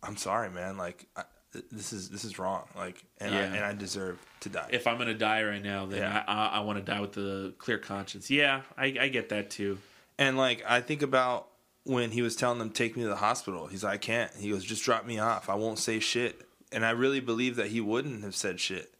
I'm 0.04 0.18
sorry, 0.18 0.50
man. 0.50 0.78
Like, 0.78 1.06
I, 1.16 1.24
this 1.72 1.94
is 1.94 2.10
this 2.10 2.24
is 2.26 2.40
wrong. 2.40 2.64
Like, 2.76 3.04
and 3.20 3.34
I, 3.34 3.40
and 3.42 3.64
I 3.64 3.74
deserve 3.74 4.18
to 4.42 4.50
die. 4.50 4.68
If 4.72 4.88
I'm 4.88 4.98
gonna 4.98 5.14
die 5.14 5.44
right 5.44 5.62
now, 5.62 5.86
then 5.86 6.00
Yeah. 6.00 6.24
I, 6.28 6.34
I, 6.34 6.46
I 6.48 6.60
want 6.62 6.80
to 6.80 6.84
die 6.84 7.00
with 7.00 7.16
a 7.18 7.54
clear 7.60 7.78
conscience. 7.78 8.30
Yeah, 8.32 8.62
I, 8.78 8.96
I 9.00 9.08
get 9.10 9.30
that 9.30 9.50
too. 9.52 9.78
And 10.18 10.36
like 10.38 10.64
I 10.68 10.82
think 10.82 11.04
about 11.04 11.48
when 11.86 12.12
he 12.12 12.22
was 12.22 12.36
telling 12.36 12.60
them 12.60 12.70
take 12.70 12.96
me 12.96 13.04
to 13.04 13.10
the 13.10 13.16
hospital. 13.18 13.68
He's 13.68 13.84
like, 13.84 13.94
I 13.94 13.98
can't. 13.98 14.32
He 14.36 14.50
goes, 14.52 14.64
just 14.64 14.84
drop 14.84 15.06
me 15.06 15.20
off. 15.20 15.50
I 15.50 15.56
won't 15.56 15.80
say 15.80 16.00
shit. 16.00 16.42
And 16.72 16.86
I 16.86 16.92
really 16.92 17.20
believe 17.20 17.56
that 17.58 17.68
he 17.68 17.82
wouldn't 17.82 18.24
have 18.24 18.36
said 18.36 18.60
shit. 18.60 18.94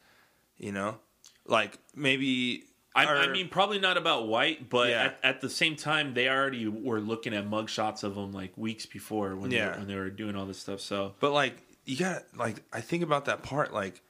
You 0.58 0.72
know, 0.72 0.98
like 1.46 1.80
maybe. 1.96 2.66
I, 2.96 3.06
I 3.06 3.28
mean, 3.28 3.50
probably 3.50 3.80
not 3.80 3.98
about 3.98 4.28
White, 4.28 4.70
but 4.70 4.90
Yeah. 4.90 5.04
at, 5.06 5.20
at 5.24 5.42
the 5.42 5.50
same 5.50 5.76
time, 5.76 6.14
they 6.14 6.30
already 6.30 6.68
were 6.68 7.00
looking 7.02 7.34
at 7.34 7.50
mugshots 7.50 8.04
of 8.04 8.16
him 8.16 8.32
like 8.32 8.56
weeks 8.56 8.86
before 8.86 9.36
when 9.36 9.50
they, 9.50 9.56
Yeah. 9.56 9.72
were, 9.72 9.78
when 9.80 9.88
they 9.88 9.96
were 9.96 10.12
doing 10.12 10.36
all 10.36 10.46
this 10.46 10.60
stuff. 10.60 10.80
So 10.80 11.16
But 11.20 11.32
like 11.32 11.56
you 11.86 11.98
got 11.98 12.32
to 12.32 12.38
like 12.38 12.62
I 12.72 12.82
think 12.82 13.02
about 13.02 13.26
that 13.26 13.42
part. 13.42 13.74
Like 13.74 14.02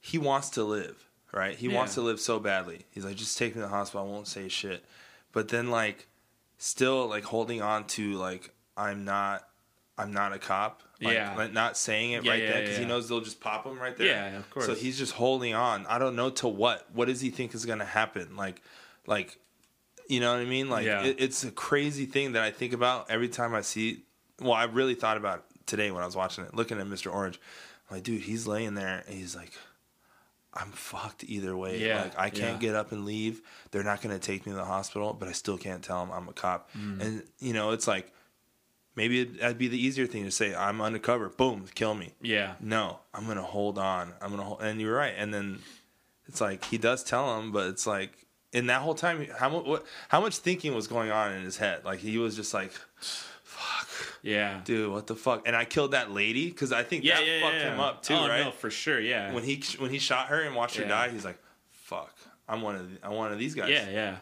he 0.00 0.16
wants 0.16 0.48
to 0.50 0.64
live, 0.64 1.04
right? 1.30 1.54
He 1.54 1.68
wants 1.68 1.92
to 1.94 2.00
live 2.00 2.18
so 2.20 2.40
badly. 2.40 2.86
He's 2.90 3.04
like, 3.04 3.16
just 3.16 3.36
take 3.36 3.54
me 3.54 3.60
to 3.60 3.66
the 3.66 3.68
hospital. 3.68 4.06
I 4.06 4.10
won't 4.10 4.26
say 4.26 4.48
shit. 4.48 4.82
But 5.32 5.48
then 5.48 5.70
like 5.70 6.06
still 6.62 7.08
like 7.08 7.24
holding 7.24 7.60
on 7.60 7.84
to 7.88 8.12
like 8.14 8.50
I'm 8.76 9.04
not. 9.04 9.46
I'm 9.98 10.14
not 10.14 10.32
a 10.32 10.38
cop. 10.38 10.82
Like, 11.02 11.14
Yeah. 11.14 11.36
like, 11.36 11.52
not 11.52 11.76
saying 11.76 12.12
it 12.12 12.24
Yeah, 12.24 12.30
right 12.32 12.42
yeah, 12.42 12.52
then 12.52 12.60
because 12.62 12.78
he 12.78 12.86
knows 12.86 13.08
they'll 13.10 13.20
just 13.20 13.40
pop 13.40 13.66
him 13.66 13.78
right 13.78 13.94
there. 13.94 14.06
Yeah, 14.06 14.38
of 14.38 14.48
course. 14.50 14.64
So 14.64 14.74
he's 14.74 14.96
just 14.96 15.12
holding 15.12 15.52
on. 15.52 15.84
I 15.86 15.98
don't 15.98 16.16
know 16.16 16.30
to 16.30 16.48
what. 16.48 16.86
What 16.94 17.08
does 17.08 17.20
he 17.20 17.28
think 17.28 17.54
is 17.54 17.66
going 17.66 17.80
to 17.80 17.84
happen? 17.84 18.34
Like, 18.34 18.62
like, 19.06 19.36
you 20.08 20.18
know 20.18 20.32
what 20.32 20.40
I 20.40 20.46
mean? 20.46 20.70
Like, 20.70 20.86
Yeah. 20.86 21.02
it, 21.02 21.16
it's 21.18 21.44
a 21.44 21.50
crazy 21.50 22.06
thing 22.06 22.32
that 22.32 22.42
I 22.42 22.50
think 22.50 22.72
about 22.72 23.10
every 23.10 23.28
time 23.28 23.54
I 23.54 23.60
see. 23.60 24.04
Well, 24.40 24.54
I 24.54 24.64
really 24.64 24.94
thought 24.94 25.18
about 25.18 25.44
today 25.66 25.90
when 25.90 26.02
I 26.02 26.06
was 26.06 26.16
watching 26.16 26.44
it, 26.44 26.54
looking 26.54 26.80
at 26.80 26.86
Mr. 26.86 27.12
Orange. 27.12 27.38
I'm 27.90 27.96
like, 27.98 28.02
dude, 28.04 28.22
he's 28.22 28.46
laying 28.46 28.74
there 28.74 29.04
and 29.06 29.14
he's 29.14 29.36
like, 29.36 29.52
I'm 30.54 30.70
fucked 30.72 31.24
either 31.24 31.56
way. 31.56 31.78
Yeah, 31.78 32.02
like, 32.02 32.18
I 32.18 32.30
can't 32.30 32.62
yeah. 32.62 32.68
get 32.68 32.74
up 32.74 32.92
and 32.92 33.04
leave. 33.04 33.40
They're 33.70 33.82
not 33.82 34.02
going 34.02 34.14
to 34.18 34.24
take 34.24 34.44
me 34.46 34.52
to 34.52 34.56
the 34.56 34.64
hospital, 34.64 35.14
but 35.18 35.28
I 35.28 35.32
still 35.32 35.56
can't 35.56 35.82
tell 35.82 36.04
them 36.04 36.12
I'm 36.12 36.28
a 36.28 36.32
cop. 36.32 36.70
Mm. 36.76 37.00
And 37.00 37.22
you 37.38 37.52
know, 37.52 37.70
it's 37.70 37.86
like. 37.86 38.12
Maybe 38.94 39.22
it- 39.22 39.40
that'd 39.40 39.56
be 39.56 39.68
the 39.68 39.82
easier 39.82 40.06
thing 40.06 40.24
to 40.24 40.30
say. 40.30 40.54
I'm 40.54 40.82
undercover. 40.82 41.30
Boom, 41.30 41.64
kill 41.74 41.94
me. 41.94 42.12
Yeah. 42.20 42.56
No, 42.60 42.98
I'm 43.14 43.26
gonna 43.26 43.40
hold 43.40 43.78
on. 43.78 44.12
I'm 44.20 44.30
gonna 44.30 44.42
hold. 44.42 44.60
And 44.60 44.78
you're 44.82 44.94
right. 44.94 45.14
And 45.16 45.32
then 45.32 45.60
it's 46.26 46.42
like 46.42 46.62
he 46.66 46.76
does 46.76 47.02
tell 47.02 47.38
him, 47.38 47.52
but 47.52 47.68
it's 47.68 47.86
like 47.86 48.26
in 48.52 48.66
that 48.66 48.82
whole 48.82 48.94
time, 48.94 49.26
how 49.38 49.48
what, 49.60 49.86
how 50.10 50.20
much 50.20 50.36
thinking 50.36 50.74
was 50.74 50.88
going 50.88 51.10
on 51.10 51.32
in 51.32 51.42
his 51.42 51.56
head? 51.56 51.86
Like 51.86 52.00
he 52.00 52.18
was 52.18 52.36
just 52.36 52.52
like, 52.52 52.72
yeah, 54.22 54.60
dude, 54.64 54.90
what 54.92 55.06
the 55.06 55.16
fuck? 55.16 55.46
And 55.46 55.54
I 55.56 55.64
killed 55.64 55.90
that 55.92 56.10
lady 56.12 56.48
because 56.48 56.72
I 56.72 56.82
think 56.84 57.04
Yeah, 57.04 57.16
that 57.16 57.26
yeah, 57.26 57.40
fucked 57.40 57.54
yeah. 57.56 57.74
him 57.74 57.80
up 57.80 58.02
too, 58.02 58.14
Oh, 58.14 58.28
right? 58.28 58.44
no, 58.44 58.50
for 58.52 58.70
sure, 58.70 59.00
yeah. 59.00 59.32
When 59.32 59.42
he 59.44 59.62
when 59.78 59.90
he 59.90 59.98
shot 59.98 60.28
her 60.28 60.40
and 60.42 60.54
watched 60.54 60.76
her 60.76 60.84
die, 60.84 61.10
he's 61.10 61.24
like, 61.24 61.38
fuck, 61.70 62.16
I'm 62.48 62.62
one 62.62 62.76
of 62.76 62.90
the, 62.90 63.06
I'm 63.06 63.14
one 63.14 63.32
of 63.32 63.38
these 63.38 63.54
guys. 63.54 63.70
Yeah, 63.70 63.90
yeah. 63.90 64.16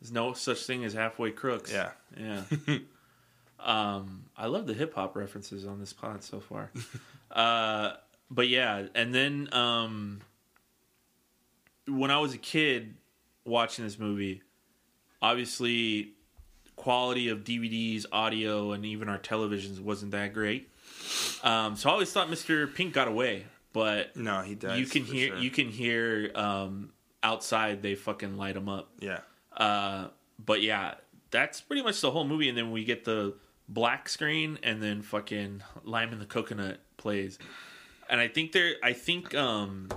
There's 0.00 0.12
no 0.12 0.32
such 0.32 0.64
thing 0.66 0.84
as 0.84 0.92
halfway 0.94 1.30
crooks. 1.30 1.72
Yeah. 1.72 1.90
yeah. 2.16 2.42
um, 3.60 4.24
I 4.36 4.46
love 4.46 4.66
the 4.66 4.74
hip 4.74 4.94
hop 4.94 5.16
references 5.16 5.66
on 5.66 5.78
this 5.78 5.92
pod 5.92 6.22
so 6.22 6.40
far. 6.40 6.70
uh, 7.30 7.92
but 8.30 8.48
yeah, 8.48 8.86
and 8.94 9.14
then 9.14 9.48
um, 9.52 10.20
when 11.86 12.10
I 12.10 12.18
was 12.18 12.34
a 12.34 12.38
kid 12.38 12.94
watching 13.44 13.84
this 13.84 13.98
movie, 13.98 14.42
obviously 15.22 16.13
quality 16.76 17.28
of 17.28 17.44
DVDs, 17.44 18.06
audio, 18.12 18.72
and 18.72 18.84
even 18.84 19.08
our 19.08 19.18
televisions 19.18 19.80
wasn't 19.80 20.12
that 20.12 20.32
great. 20.32 20.70
Um, 21.42 21.76
so 21.76 21.88
I 21.88 21.92
always 21.92 22.12
thought 22.12 22.28
Mr. 22.28 22.72
Pink 22.72 22.94
got 22.94 23.08
away, 23.08 23.44
but 23.72 24.16
no, 24.16 24.42
he 24.42 24.54
does. 24.54 24.78
You 24.78 24.86
can 24.86 25.04
hear 25.04 25.28
sure. 25.28 25.38
you 25.38 25.50
can 25.50 25.68
hear 25.68 26.30
um, 26.34 26.92
outside 27.22 27.82
they 27.82 27.94
fucking 27.94 28.36
light 28.36 28.56
him 28.56 28.68
up. 28.68 28.90
Yeah. 29.00 29.20
Uh, 29.56 30.08
but 30.44 30.62
yeah, 30.62 30.94
that's 31.30 31.60
pretty 31.60 31.82
much 31.82 32.00
the 32.00 32.10
whole 32.10 32.24
movie, 32.24 32.48
and 32.48 32.56
then 32.56 32.70
we 32.70 32.84
get 32.84 33.04
the 33.04 33.34
black 33.68 34.08
screen, 34.08 34.58
and 34.62 34.82
then 34.82 35.02
fucking 35.02 35.62
lime 35.84 36.12
in 36.12 36.18
the 36.18 36.26
coconut 36.26 36.80
plays, 36.96 37.38
and 38.08 38.20
I 38.20 38.28
think 38.28 38.52
there, 38.52 38.74
I 38.82 38.92
think 38.92 39.34
um, 39.34 39.88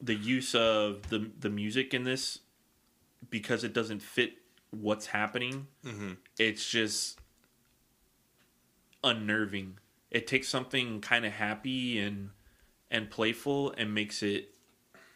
the 0.00 0.14
use 0.14 0.54
of 0.54 1.08
the 1.10 1.30
the 1.38 1.50
music 1.50 1.94
in 1.94 2.04
this 2.04 2.40
because 3.30 3.64
it 3.64 3.72
doesn't 3.72 4.02
fit 4.02 4.32
what's 4.70 5.06
happening. 5.06 5.66
Mhm. 5.84 6.16
It's 6.38 6.68
just 6.68 7.20
unnerving. 9.02 9.78
It 10.10 10.26
takes 10.26 10.48
something 10.48 11.00
kind 11.00 11.24
of 11.24 11.32
happy 11.32 11.98
and 11.98 12.30
and 12.90 13.10
playful 13.10 13.72
and 13.72 13.94
makes 13.94 14.22
it 14.22 14.54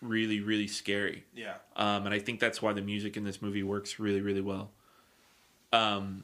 really 0.00 0.40
really 0.40 0.68
scary. 0.68 1.24
Yeah. 1.34 1.54
Um, 1.76 2.06
and 2.06 2.14
I 2.14 2.18
think 2.18 2.40
that's 2.40 2.60
why 2.60 2.72
the 2.72 2.82
music 2.82 3.16
in 3.16 3.24
this 3.24 3.40
movie 3.40 3.62
works 3.62 3.98
really 3.98 4.20
really 4.20 4.40
well. 4.40 4.72
Um, 5.72 6.22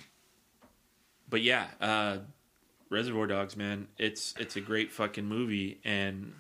but 1.29 1.43
yeah, 1.43 1.69
uh, 1.81 2.19
Reservoir 2.91 3.27
Dogs, 3.27 3.57
man, 3.57 3.89
it's 3.99 4.35
it's 4.39 4.57
a 4.57 4.61
great 4.61 4.93
fucking 4.93 5.25
movie 5.25 5.81
and 5.85 6.35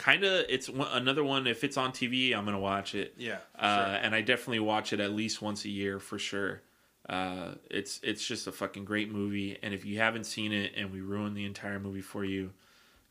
kind 0.00 0.24
of 0.24 0.46
it's 0.48 0.68
one, 0.68 0.88
another 0.92 1.22
one. 1.22 1.46
If 1.46 1.62
it's 1.62 1.76
on 1.76 1.92
TV, 1.92 2.34
I'm 2.34 2.44
gonna 2.46 2.58
watch 2.58 2.94
it. 2.94 3.14
Yeah, 3.18 3.36
uh, 3.58 3.84
sure. 3.84 3.94
and 4.02 4.14
I 4.14 4.22
definitely 4.22 4.60
watch 4.60 4.92
it 4.92 4.98
at 5.00 5.12
least 5.12 5.40
once 5.42 5.64
a 5.66 5.68
year 5.68 6.00
for 6.00 6.18
sure. 6.18 6.62
Uh, 7.08 7.54
it's 7.70 8.00
it's 8.02 8.26
just 8.26 8.46
a 8.46 8.52
fucking 8.52 8.84
great 8.84 9.10
movie, 9.12 9.58
and 9.62 9.74
if 9.74 9.84
you 9.84 9.98
haven't 9.98 10.24
seen 10.24 10.52
it 10.52 10.72
and 10.76 10.92
we 10.92 11.00
ruined 11.00 11.36
the 11.36 11.44
entire 11.44 11.78
movie 11.78 12.00
for 12.02 12.24
you, 12.24 12.50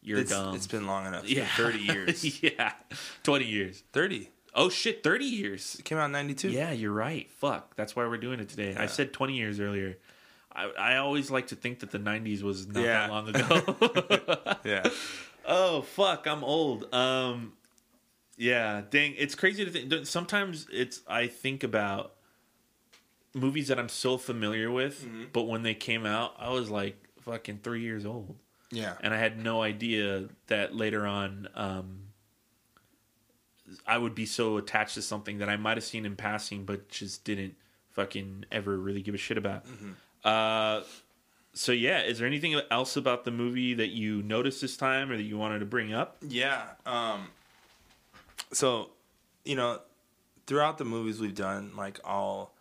you're 0.02 0.20
It's- 0.20 0.30
dumb. 0.38 0.56
it's 0.56 0.68
been 0.68 0.88
long 0.88 1.06
enough. 1.06 1.30
Yeah, 1.30 1.46
30 1.56 1.80
years. 1.80 2.44
yeah, 2.44 2.74
twenty 3.24 3.46
years. 3.46 3.84
Thirty. 3.94 4.30
Oh 4.56 4.70
shit, 4.70 5.04
thirty 5.04 5.26
years. 5.26 5.76
It 5.78 5.86
came 5.86 5.98
out 5.98 6.06
in 6.06 6.12
'92. 6.12 6.50
Yeah, 6.50 6.72
you're 6.72 6.92
right. 6.92 7.30
Fuck, 7.32 7.76
that's 7.76 7.96
why 7.96 8.06
we're 8.08 8.18
doing 8.18 8.40
it 8.40 8.50
today. 8.50 8.76
I 8.78 8.88
said 8.88 9.14
twenty 9.14 9.36
years 9.38 9.60
earlier. 9.60 9.98
I, 10.52 10.66
I 10.78 10.98
always 10.98 11.30
like 11.30 11.48
to 11.48 11.56
think 11.56 11.80
that 11.82 11.92
the 11.92 12.00
'90s 12.00 12.42
was 12.42 12.68
not 12.68 12.84
Yeah. 12.84 13.08
that 13.08 13.12
long 13.12 13.30
ago. 13.30 14.56
Yeah. 14.66 14.90
Oh 15.52 15.82
fuck, 15.82 16.28
I'm 16.28 16.44
old. 16.44 16.94
Um, 16.94 17.54
yeah, 18.38 18.84
dang, 18.90 19.16
it's 19.18 19.34
crazy 19.36 19.66
to 19.66 19.72
think. 19.72 20.06
Sometimes 20.06 20.68
it's 20.72 21.02
I 21.08 21.28
think 21.28 21.64
about 21.64 22.14
movies 23.34 23.68
that 23.70 23.78
I'm 23.80 23.90
so 23.90 24.18
familiar 24.18 24.70
with, 24.72 25.04
Mm-hmm. 25.06 25.24
but 25.34 25.44
when 25.44 25.64
they 25.64 25.74
came 25.74 26.06
out, 26.06 26.36
I 26.40 26.50
was 26.52 26.70
like 26.70 26.96
fucking 27.22 27.60
three 27.64 27.82
years 27.82 28.06
old. 28.06 28.36
Yeah. 28.72 28.94
and 29.02 29.14
I 29.16 29.18
had 29.18 29.44
no 29.44 29.64
idea 29.64 30.26
that 30.46 30.76
later 30.76 31.08
on, 31.08 31.48
um, 31.56 32.02
I 33.88 33.98
would 33.98 34.14
be 34.14 34.28
so 34.28 34.58
attached 34.58 34.94
to 34.94 35.02
something 35.02 35.40
that 35.40 35.50
I 35.50 35.58
might 35.58 35.78
have 35.78 35.84
seen 35.84 36.06
in 36.06 36.16
passing, 36.16 36.66
but 36.66 36.88
just 36.90 37.24
didn't 37.24 37.56
fucking 37.92 38.46
ever 38.52 38.78
really 38.78 39.02
give 39.02 39.16
a 39.16 39.18
shit 39.18 39.38
about. 39.40 39.66
Mm-hmm. 39.66 39.92
Uh, 40.24 40.82
so 41.60 41.74
yeah, 41.74 42.00
is 42.04 42.20
there 42.20 42.28
anything 42.28 42.58
else 42.72 42.96
about 42.96 43.26
the 43.26 43.32
movie 43.32 43.74
that 43.74 43.90
you 43.90 44.22
noticed 44.24 44.62
this 44.62 44.78
time 44.78 45.12
or 45.12 45.18
that 45.18 45.24
you 45.24 45.38
wanted 45.38 45.60
to 45.60 45.66
bring 45.66 45.94
up? 45.94 46.16
Yeah. 46.26 46.64
Um, 46.86 47.28
so, 48.54 48.92
you 49.44 49.56
know, 49.56 49.80
throughout 50.48 50.78
the 50.78 50.86
movies 50.86 51.20
we've 51.20 51.36
done, 51.36 51.72
like 51.76 52.00
I'll 52.06 52.54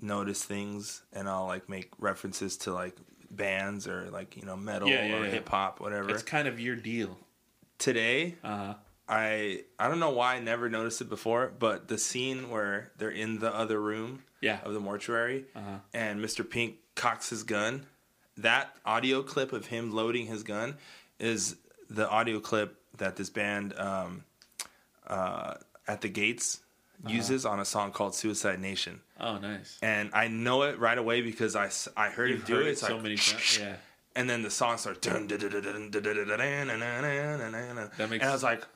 notice 0.00 0.44
things 0.44 1.02
and 1.14 1.28
I'll 1.28 1.46
like 1.46 1.68
make 1.70 1.90
references 1.98 2.56
to 2.58 2.72
like 2.74 2.94
bands 3.30 3.88
or 3.88 4.10
like 4.10 4.36
you 4.36 4.44
know 4.44 4.56
metal 4.56 4.86
Yeah, 4.88 5.06
yeah, 5.06 5.16
or 5.16 5.24
yeah. 5.24 5.30
hip 5.30 5.48
hop, 5.48 5.80
whatever. 5.80 6.10
It's 6.10 6.22
kind 6.22 6.46
of 6.46 6.60
your 6.60 6.76
deal. 6.76 7.16
Today, 7.78 8.36
uh, 8.44 8.74
I 9.08 9.64
I 9.78 9.88
don't 9.88 9.98
know 9.98 10.10
why 10.10 10.34
I 10.36 10.40
never 10.40 10.68
noticed 10.68 11.00
it 11.00 11.08
before, 11.08 11.52
but 11.58 11.88
the 11.88 11.96
scene 11.98 12.50
where 12.50 12.92
they're 12.98 13.10
in 13.10 13.38
the 13.38 13.52
other 13.54 13.80
room 13.80 14.24
Yeah. 14.42 14.60
of 14.62 14.74
the 14.74 14.80
mortuary 14.80 15.46
Uh-huh. 15.56 15.78
and 15.94 16.20
Mr. 16.20 16.48
Pink 16.48 16.76
cocks 16.94 17.30
his 17.30 17.42
gun, 17.42 17.86
that 18.42 18.74
audio 18.84 19.22
clip 19.22 19.52
of 19.52 19.66
him 19.66 19.92
loading 19.92 20.26
his 20.26 20.42
gun 20.42 20.76
is 21.18 21.56
the 21.90 22.08
audio 22.08 22.40
clip 22.40 22.76
that 22.98 23.16
this 23.16 23.30
band 23.30 23.76
um, 23.78 24.24
uh, 25.06 25.54
at 25.88 26.00
the 26.00 26.08
gates 26.08 26.60
uh-huh. 27.04 27.14
uses 27.14 27.46
on 27.46 27.60
a 27.60 27.64
song 27.64 27.92
called 27.92 28.14
Suicide 28.14 28.60
Nation. 28.60 29.00
Oh, 29.20 29.38
nice. 29.38 29.78
And 29.82 30.10
I 30.12 30.28
know 30.28 30.62
it 30.62 30.78
right 30.78 30.98
away 30.98 31.22
because 31.22 31.56
I, 31.56 31.70
I 31.96 32.10
heard 32.10 32.30
You've 32.30 32.40
him 32.40 32.46
do 32.46 32.54
heard 32.56 32.66
it. 32.66 32.70
it 32.70 32.78
so 32.78 32.94
like, 32.94 33.02
many 33.02 33.16
times. 33.16 33.58
Yeah. 33.60 33.76
And 34.14 34.28
then 34.28 34.42
the 34.42 34.50
song 34.50 34.76
starts. 34.76 35.06
That 37.96 38.10
makes 38.10 38.22
and 38.22 38.30
I 38.30 38.32
was 38.32 38.42
like, 38.42 38.66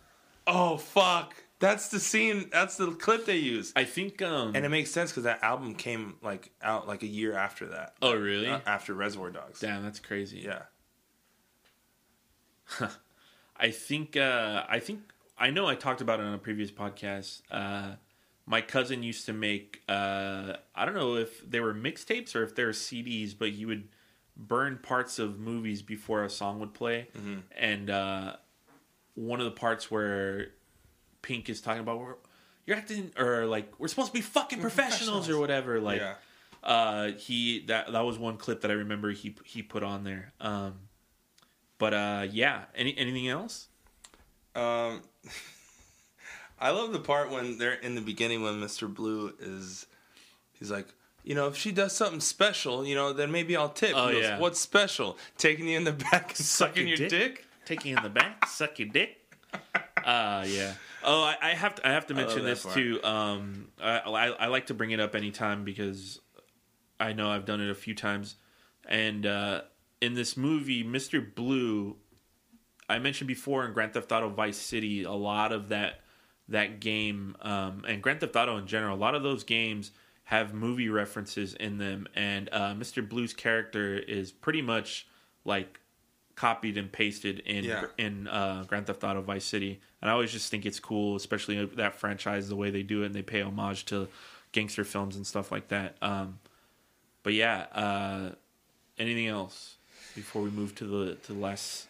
oh, 0.47 0.79
fuck. 0.79 1.35
That's 1.59 1.89
the 1.89 1.99
scene. 2.01 2.51
That's 2.53 2.77
the 2.77 2.91
clip 2.93 3.25
they 3.25 3.39
use. 3.39 3.73
I 3.75 3.85
think, 3.85 4.21
um, 4.21 4.55
and 4.55 4.65
it 4.67 4.69
makes 4.69 4.91
sense 4.91 5.11
because 5.11 5.25
that 5.25 5.43
album 5.43 5.75
came 5.75 6.17
like 6.23 6.51
out 6.63 6.87
like 6.87 7.03
a 7.03 7.07
year 7.07 7.35
after 7.35 7.69
that. 7.69 7.95
Oh, 8.03 8.15
really? 8.15 8.49
Uh, 8.49 8.61
after 8.67 8.93
Reservoir 8.93 9.31
Dogs. 9.31 9.61
Damn, 9.61 9.83
that's 9.83 9.99
crazy. 10.01 10.41
Yeah. 10.41 10.63
I 13.57 13.71
think 13.71 14.17
uh, 14.17 14.65
I 14.69 14.81
think 14.81 15.01
I 15.39 15.51
know 15.51 15.67
I 15.67 15.75
talked 15.75 16.01
about 16.01 16.21
it 16.21 16.27
on 16.27 16.35
a 16.35 16.39
previous 16.39 16.71
podcast. 16.71 17.41
Uh, 17.51 17.93
my 18.45 18.61
cousin 18.61 19.03
used 19.03 19.27
to 19.27 19.33
make 19.33 19.83
uh, 19.89 20.55
I 20.75 20.85
don't 20.85 20.95
know 20.95 21.17
if 21.17 21.49
they 21.49 21.61
were 21.61 21.75
mixtapes 21.75 22.35
or 22.37 22.43
if 22.43 22.55
they 22.55 22.65
were 22.65 22.73
CDs, 22.73 23.35
but 23.39 23.51
he 23.51 23.65
would 23.65 23.89
burn 24.37 24.79
parts 24.83 25.19
of 25.19 25.39
movies 25.39 25.81
before 25.81 26.23
a 26.25 26.29
song 26.31 26.61
would 26.61 26.75
play, 26.75 27.09
Mhm. 27.17 27.43
and 27.57 27.89
uh, 27.89 28.37
one 29.15 29.41
of 29.41 29.47
the 29.47 29.53
parts 29.53 29.91
where 29.91 30.49
Pink 31.27 31.49
is 31.49 31.61
talking 31.61 31.81
about 31.81 31.99
"We're- 31.99 32.15
you're 32.67 32.77
acting 32.77 33.11
or 33.19 33.47
like 33.47 33.73
we're 33.81 33.89
supposed 33.89 34.09
to 34.09 34.13
be 34.15 34.21
fucking 34.21 34.61
professionals, 34.61 35.29
or 35.29 35.39
whatever. 35.41 35.81
Like, 35.81 36.01
Yeah. 36.01 36.15
uh, 36.63 37.07
he 37.13 37.65
that 37.67 37.91
that 37.91 38.05
was 38.05 38.17
one 38.17 38.37
clip 38.37 38.61
that 38.61 38.71
I 38.71 38.75
remember 38.75 39.11
he 39.11 39.35
he 39.45 39.61
put 39.63 39.83
on 39.83 40.05
there. 40.05 40.33
Um, 40.41 40.75
but 41.79 41.93
uh, 41.95 42.27
yeah, 42.31 42.67
any 42.77 42.97
anything 42.97 43.27
else? 43.29 43.67
Um, 44.55 45.03
I 46.61 46.71
love 46.71 46.93
the 46.93 47.01
part 47.01 47.31
when 47.31 47.59
they're 47.59 47.75
in 47.75 47.97
the 47.97 48.01
beginning 48.01 48.43
when 48.43 48.55
Mr. 48.61 48.93
Blue 48.93 49.35
is, 49.41 49.87
he's 50.55 50.71
like, 50.71 50.87
you 51.23 51.35
know, 51.35 51.49
if 51.49 51.57
she 51.57 51.71
does 51.73 51.93
something 51.93 52.21
special, 52.21 52.87
you 52.87 52.95
know, 52.95 53.13
then 53.13 53.31
maybe 53.31 53.57
I'll 53.57 53.69
tip. 53.69 53.93
Oh, 53.95 54.11
goes, 54.11 54.23
yeah. 54.23 54.39
What's 54.39 54.59
special? 54.61 55.19
Taking 55.37 55.69
you 55.69 55.77
in 55.77 55.85
the 55.85 55.93
back 55.93 56.31
and 56.31 56.47
sucking 56.47 56.89
your, 56.89 56.97
dick? 57.09 57.45
taking 57.67 57.91
you 57.91 57.97
in 57.99 58.03
the 58.03 58.09
back, 58.11 58.47
suck 58.47 58.79
your 58.79 58.89
dick. 58.89 59.19
Uh 60.05 60.45
yeah. 60.47 60.75
Oh, 61.07 61.23
I, 61.23 61.37
I 61.41 61.51
have 61.51 61.77
to 61.77 61.87
I 61.87 61.93
have 61.93 62.07
to 62.07 62.15
mention 62.15 62.45
this 62.45 62.65
part. 62.65 62.75
too. 62.75 63.01
Um, 63.05 63.69
I, 63.81 63.99
I 64.01 64.27
I 64.27 64.47
like 64.49 64.67
to 64.67 64.75
bring 64.75 64.91
it 64.91 64.99
up 64.99 65.15
anytime 65.15 65.65
because 65.65 66.21
I 66.99 67.13
know 67.13 67.31
I've 67.31 67.45
done 67.45 67.61
it 67.61 67.71
a 67.71 67.75
few 67.75 67.95
times, 67.95 68.35
and 68.89 69.25
uh, 69.25 69.61
in 70.01 70.15
this 70.15 70.37
movie, 70.37 70.83
Mister 70.83 71.21
Blue, 71.21 71.97
I 72.89 72.99
mentioned 72.99 73.29
before 73.29 73.65
in 73.65 73.73
Grand 73.73 73.95
Theft 73.95 74.11
Auto 74.11 74.29
Vice 74.29 74.59
City, 74.59 75.05
a 75.05 75.13
lot 75.13 75.53
of 75.53 75.69
that 75.69 76.01
that 76.49 76.81
game 76.81 77.37
um, 77.41 77.85
and 77.87 78.03
Grand 78.03 78.21
Theft 78.21 78.35
Auto 78.35 78.57
in 78.57 78.67
general, 78.67 78.97
a 78.97 78.99
lot 78.99 79.15
of 79.15 79.23
those 79.23 79.45
games 79.45 79.93
have 80.25 80.53
movie 80.53 80.89
references 80.89 81.55
in 81.55 81.79
them, 81.79 82.09
and 82.17 82.49
uh, 82.51 82.75
Mr. 82.75 83.09
Blue's 83.09 83.33
character 83.33 83.97
is 83.97 84.33
pretty 84.33 84.61
much 84.61 85.07
like 85.45 85.79
copied 86.37 86.77
and 86.77 86.93
pasted 86.93 87.41
in 87.41 87.65
Yeah. 87.65 87.87
in 87.99 88.29
uh, 88.29 88.65
Grand 88.69 88.87
Theft 88.87 89.03
Auto 89.03 89.23
Vice 89.23 89.45
City, 89.45 89.81
and 90.01 90.11
I 90.11 90.13
always 90.13 90.31
just 90.31 90.51
think 90.51 90.65
it's 90.65 90.79
cool, 90.79 91.17
especially 91.17 91.65
that 91.65 91.95
franchise, 91.97 92.49
the 92.49 92.57
way 92.57 92.71
they 92.71 92.83
do 92.83 93.03
it, 93.03 93.07
and 93.07 93.15
they 93.15 93.23
pay 93.23 93.41
homage 93.43 93.87
to 93.87 94.09
gangster 94.53 94.85
films 94.85 95.17
and 95.17 95.27
stuff 95.27 95.51
like 95.51 95.69
that. 95.69 95.97
Um, 96.01 96.39
but 97.23 97.33
yeah, 97.33 97.67
uh, 97.73 98.31
anything 98.99 99.27
else 99.27 99.77
before 100.15 100.43
we 100.43 100.51
move 100.51 100.75
to 100.77 100.85
the 100.85 101.15
to 101.15 101.33
the 101.33 101.39
last 101.39 101.89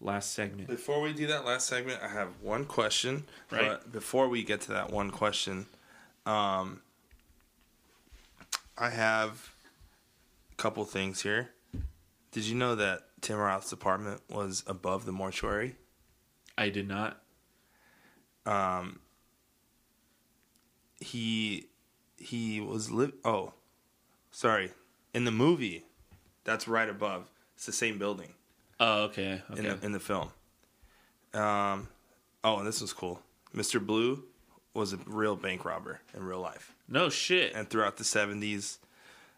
last 0.00 0.32
segment? 0.32 0.68
Before 0.68 1.00
we 1.00 1.12
do 1.12 1.26
that 1.28 1.44
last 1.44 1.68
segment, 1.68 2.00
I 2.02 2.08
have 2.08 2.28
one 2.40 2.64
question. 2.64 3.24
Right. 3.50 3.68
But 3.68 3.92
before 3.92 4.28
we 4.28 4.42
get 4.42 4.62
to 4.62 4.72
that 4.72 4.90
one 4.90 5.10
question, 5.10 5.66
um, 6.26 6.80
I 8.76 8.90
have 8.90 9.52
a 10.50 10.56
couple 10.56 10.84
things 10.86 11.22
here. 11.22 11.50
Did 12.32 12.44
you 12.46 12.54
know 12.54 12.74
that 12.74 13.08
Tim 13.22 13.38
Roth's 13.38 13.72
apartment 13.72 14.20
was 14.28 14.62
above 14.66 15.06
the 15.06 15.12
mortuary? 15.12 15.76
I 16.58 16.68
did 16.68 16.86
not. 16.88 17.22
Um, 18.44 18.98
he 21.00 21.68
he 22.18 22.60
was 22.60 22.90
live. 22.90 23.12
Oh, 23.24 23.54
sorry. 24.30 24.72
In 25.14 25.24
the 25.24 25.30
movie, 25.30 25.84
that's 26.44 26.66
right 26.68 26.88
above. 26.88 27.30
It's 27.54 27.66
the 27.66 27.72
same 27.72 27.98
building. 27.98 28.34
Oh, 28.80 29.04
okay. 29.04 29.42
In 29.50 29.58
Okay. 29.58 29.62
the 29.78 29.86
in 29.86 29.92
the 29.92 30.00
film. 30.00 30.30
Um, 31.34 31.88
oh, 32.44 32.58
and 32.58 32.66
this 32.66 32.80
was 32.80 32.92
cool. 32.92 33.20
Mr. 33.54 33.84
Blue 33.84 34.24
was 34.74 34.92
a 34.92 34.98
real 35.06 35.36
bank 35.36 35.64
robber 35.64 36.00
in 36.14 36.24
real 36.24 36.40
life. 36.40 36.74
No 36.88 37.08
shit. 37.08 37.54
And 37.54 37.68
throughout 37.68 37.96
the 37.98 38.04
seventies, 38.04 38.78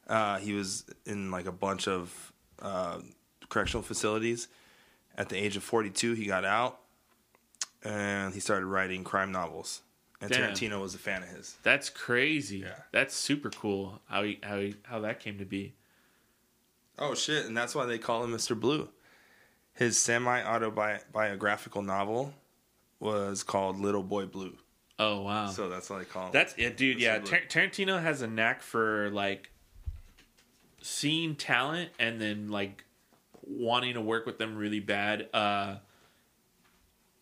uh, 0.08 0.38
he 0.38 0.52
was 0.54 0.84
in 1.06 1.30
like 1.30 1.46
a 1.46 1.52
bunch 1.52 1.86
of 1.88 2.32
uh, 2.60 2.98
correctional 3.48 3.82
facilities. 3.82 4.48
At 5.16 5.28
the 5.28 5.36
age 5.36 5.56
of 5.56 5.62
forty-two, 5.62 6.14
he 6.14 6.26
got 6.26 6.44
out, 6.44 6.80
and 7.84 8.34
he 8.34 8.40
started 8.40 8.66
writing 8.66 9.04
crime 9.04 9.30
novels. 9.30 9.82
And 10.20 10.30
Damn. 10.30 10.52
Tarantino 10.52 10.80
was 10.80 10.94
a 10.94 10.98
fan 10.98 11.22
of 11.22 11.28
his. 11.28 11.56
That's 11.62 11.90
crazy. 11.90 12.58
Yeah. 12.58 12.80
That's 12.92 13.14
super 13.14 13.50
cool. 13.50 14.00
How 14.08 14.22
he, 14.22 14.38
how 14.42 14.58
he, 14.58 14.74
how 14.84 15.00
that 15.00 15.20
came 15.20 15.38
to 15.38 15.44
be. 15.44 15.74
Oh 16.98 17.14
shit! 17.14 17.46
And 17.46 17.56
that's 17.56 17.74
why 17.74 17.86
they 17.86 17.98
call 17.98 18.24
him 18.24 18.32
Mr. 18.32 18.58
Blue. 18.58 18.88
His 19.74 19.98
semi-autobiographical 19.98 21.82
novel 21.82 22.32
was 23.00 23.42
called 23.42 23.78
Little 23.80 24.04
Boy 24.04 24.26
Blue. 24.26 24.56
Oh 24.98 25.22
wow. 25.22 25.48
So 25.48 25.68
that's 25.68 25.90
why 25.90 25.98
they 25.98 26.04
call 26.04 26.26
him. 26.26 26.32
That's 26.32 26.54
it, 26.56 26.76
dude. 26.76 26.98
Mr. 26.98 27.00
Yeah, 27.00 27.18
Tar- 27.18 27.40
Tarantino 27.48 28.00
has 28.00 28.22
a 28.22 28.26
knack 28.28 28.62
for 28.62 29.10
like 29.10 29.50
seeing 30.80 31.34
talent 31.34 31.90
and 31.98 32.20
then 32.20 32.48
like 32.48 32.83
wanting 33.46 33.94
to 33.94 34.00
work 34.00 34.26
with 34.26 34.38
them 34.38 34.56
really 34.56 34.80
bad. 34.80 35.28
Uh, 35.32 35.76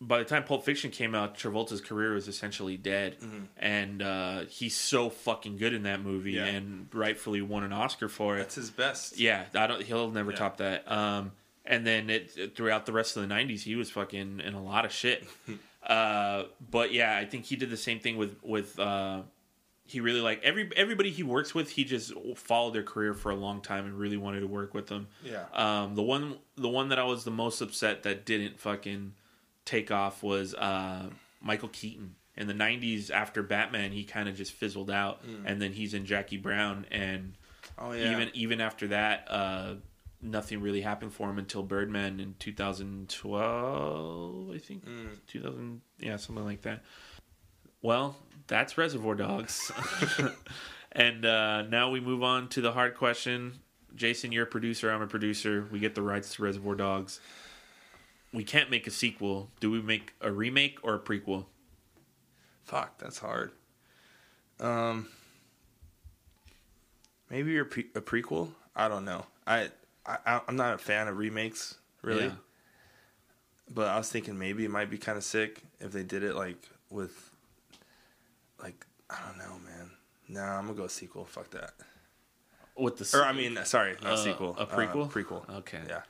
by 0.01 0.19
the 0.19 0.25
time 0.25 0.43
Pulp 0.43 0.65
Fiction 0.65 0.91
came 0.91 1.15
out, 1.15 1.37
Travolta's 1.37 1.79
career 1.79 2.13
was 2.13 2.27
essentially 2.27 2.75
dead, 2.75 3.17
Mhm. 3.21 3.47
and 3.57 4.01
uh, 4.01 4.41
he's 4.49 4.75
so 4.75 5.09
fucking 5.09 5.57
good 5.57 5.73
in 5.73 5.83
that 5.83 6.01
movie, 6.01 6.33
Yeah. 6.33 6.45
and 6.45 6.87
rightfully 6.93 7.41
won 7.41 7.63
an 7.63 7.71
Oscar 7.71 8.09
for 8.09 8.35
it. 8.35 8.39
That's 8.39 8.55
his 8.55 8.69
best. 8.69 9.17
Yeah, 9.17 9.45
I 9.55 9.65
don't. 9.67 9.81
He'll 9.81 10.11
never 10.11 10.31
Yeah. 10.31 10.37
top 10.37 10.57
that. 10.57 10.91
Um, 10.91 11.31
and 11.63 11.87
then 11.87 12.09
it 12.09 12.53
throughout 12.55 12.85
the 12.85 12.91
rest 12.91 13.15
of 13.15 13.21
the 13.21 13.27
'90s, 13.33 13.63
he 13.63 13.75
was 13.75 13.89
fucking 13.91 14.41
in 14.41 14.53
a 14.53 14.61
lot 14.61 14.83
of 14.83 14.91
shit. 14.91 15.25
uh, 15.83 16.43
but 16.69 16.91
yeah, 16.91 17.15
I 17.17 17.23
think 17.25 17.45
he 17.45 17.55
did 17.55 17.69
the 17.69 17.77
same 17.77 17.99
thing 17.99 18.17
with 18.17 18.35
with. 18.43 18.77
Uh, 18.77 19.21
he 19.85 19.99
really 19.99 20.21
like 20.21 20.41
every 20.43 20.69
everybody 20.75 21.11
he 21.11 21.23
works 21.23 21.53
with. 21.53 21.69
He 21.71 21.83
just 21.83 22.13
followed 22.35 22.73
their 22.73 22.83
career 22.83 23.13
for 23.13 23.31
a 23.31 23.35
long 23.35 23.61
time 23.61 23.85
and 23.85 23.97
really 23.97 24.17
wanted 24.17 24.39
to 24.41 24.47
work 24.47 24.73
with 24.73 24.87
them. 24.87 25.07
Yeah. 25.23 25.43
Um, 25.53 25.95
the 25.95 26.03
one 26.03 26.37
the 26.55 26.69
one 26.69 26.89
that 26.89 26.99
I 26.99 27.03
was 27.03 27.23
the 27.25 27.31
most 27.31 27.61
upset 27.61 28.03
that 28.03 28.25
didn't 28.25 28.59
fucking 28.59 29.13
take 29.65 29.91
off 29.91 30.23
was 30.23 30.53
uh, 30.55 31.09
Michael 31.41 31.69
Keaton. 31.69 32.15
In 32.35 32.47
the 32.47 32.53
'90s, 32.53 33.11
after 33.11 33.43
Batman, 33.43 33.91
he 33.91 34.03
kind 34.03 34.27
of 34.27 34.35
just 34.35 34.53
fizzled 34.53 34.89
out, 34.89 35.23
Mm. 35.27 35.43
and 35.45 35.61
then 35.61 35.73
he's 35.73 35.93
in 35.93 36.05
Jackie 36.05 36.37
Brown, 36.37 36.87
and 36.89 37.33
Oh, 37.77 37.91
yeah. 37.91 38.11
even 38.11 38.31
even 38.33 38.59
after 38.61 38.87
that, 38.87 39.27
uh, 39.29 39.75
nothing 40.21 40.59
really 40.61 40.81
happened 40.81 41.13
for 41.13 41.29
him 41.29 41.37
until 41.37 41.61
Birdman 41.61 42.19
in 42.19 42.33
2012, 42.39 44.51
I 44.53 44.57
think. 44.57 44.85
Mm. 44.85 45.17
2000, 45.27 45.81
yeah, 45.99 46.17
something 46.17 46.45
like 46.45 46.61
that. 46.63 46.83
Well, 47.81 48.15
that's 48.47 48.77
Reservoir 48.77 49.15
Dogs. 49.15 49.71
and 50.91 51.25
uh, 51.25 51.63
now 51.63 51.89
we 51.89 51.99
move 51.99 52.23
on 52.23 52.49
to 52.49 52.61
the 52.61 52.71
hard 52.71 52.95
question. 52.95 53.59
Jason, 53.95 54.31
you're 54.31 54.43
a 54.43 54.47
producer. 54.47 54.91
I'm 54.91 55.01
a 55.01 55.07
producer. 55.07 55.67
We 55.71 55.79
get 55.79 55.95
the 55.95 56.01
rights 56.01 56.35
to 56.35 56.43
Reservoir 56.43 56.75
Dogs. 56.75 57.19
We 58.31 58.43
can't 58.43 58.69
make 58.69 58.87
a 58.87 58.91
sequel. 58.91 59.51
Do 59.59 59.69
we 59.69 59.81
make 59.81 60.13
a 60.19 60.31
remake 60.31 60.79
or 60.81 60.95
a 60.95 60.99
prequel? 60.99 61.45
Fuck, 62.63 62.97
that's 62.97 63.19
hard. 63.19 63.51
Um, 64.59 65.09
maybe 67.29 67.51
you're 67.51 67.65
pre- 67.65 67.89
a 67.95 68.01
prequel. 68.01 68.49
I 68.75 68.87
don't 68.87 69.05
know. 69.05 69.25
I, 69.45 69.69
I 70.05 70.41
I'm 70.47 70.55
not 70.55 70.73
a 70.73 70.77
fan 70.77 71.07
of 71.07 71.17
remakes, 71.17 71.75
really. 72.01 72.25
Yeah. 72.25 72.31
But 73.69 73.87
I 73.87 73.97
was 73.97 74.09
thinking 74.09 74.37
maybe 74.37 74.65
it 74.65 74.71
might 74.71 74.89
be 74.89 74.97
kind 74.97 75.17
of 75.17 75.23
sick 75.23 75.61
if 75.79 75.91
they 75.91 76.03
did 76.03 76.23
it 76.23 76.35
like 76.35 76.69
with, 76.89 77.31
like 78.63 78.85
I 79.09 79.17
don't 79.27 79.37
know, 79.37 79.59
man. 79.65 79.91
Nah, 80.29 80.57
I'm 80.57 80.67
gonna 80.67 80.77
go 80.77 80.87
sequel. 80.87 81.25
Fuck 81.25 81.51
that. 81.51 81.73
With 82.75 82.97
the 82.97 83.17
or 83.17 83.23
I 83.23 83.33
mean, 83.33 83.59
sorry, 83.65 83.95
not 84.01 84.13
uh, 84.13 84.17
sequel, 84.17 84.55
a 84.57 84.65
prequel. 84.65 85.05
Uh, 85.05 85.09
prequel. 85.09 85.49
Okay. 85.57 85.81
Yeah. 85.87 86.01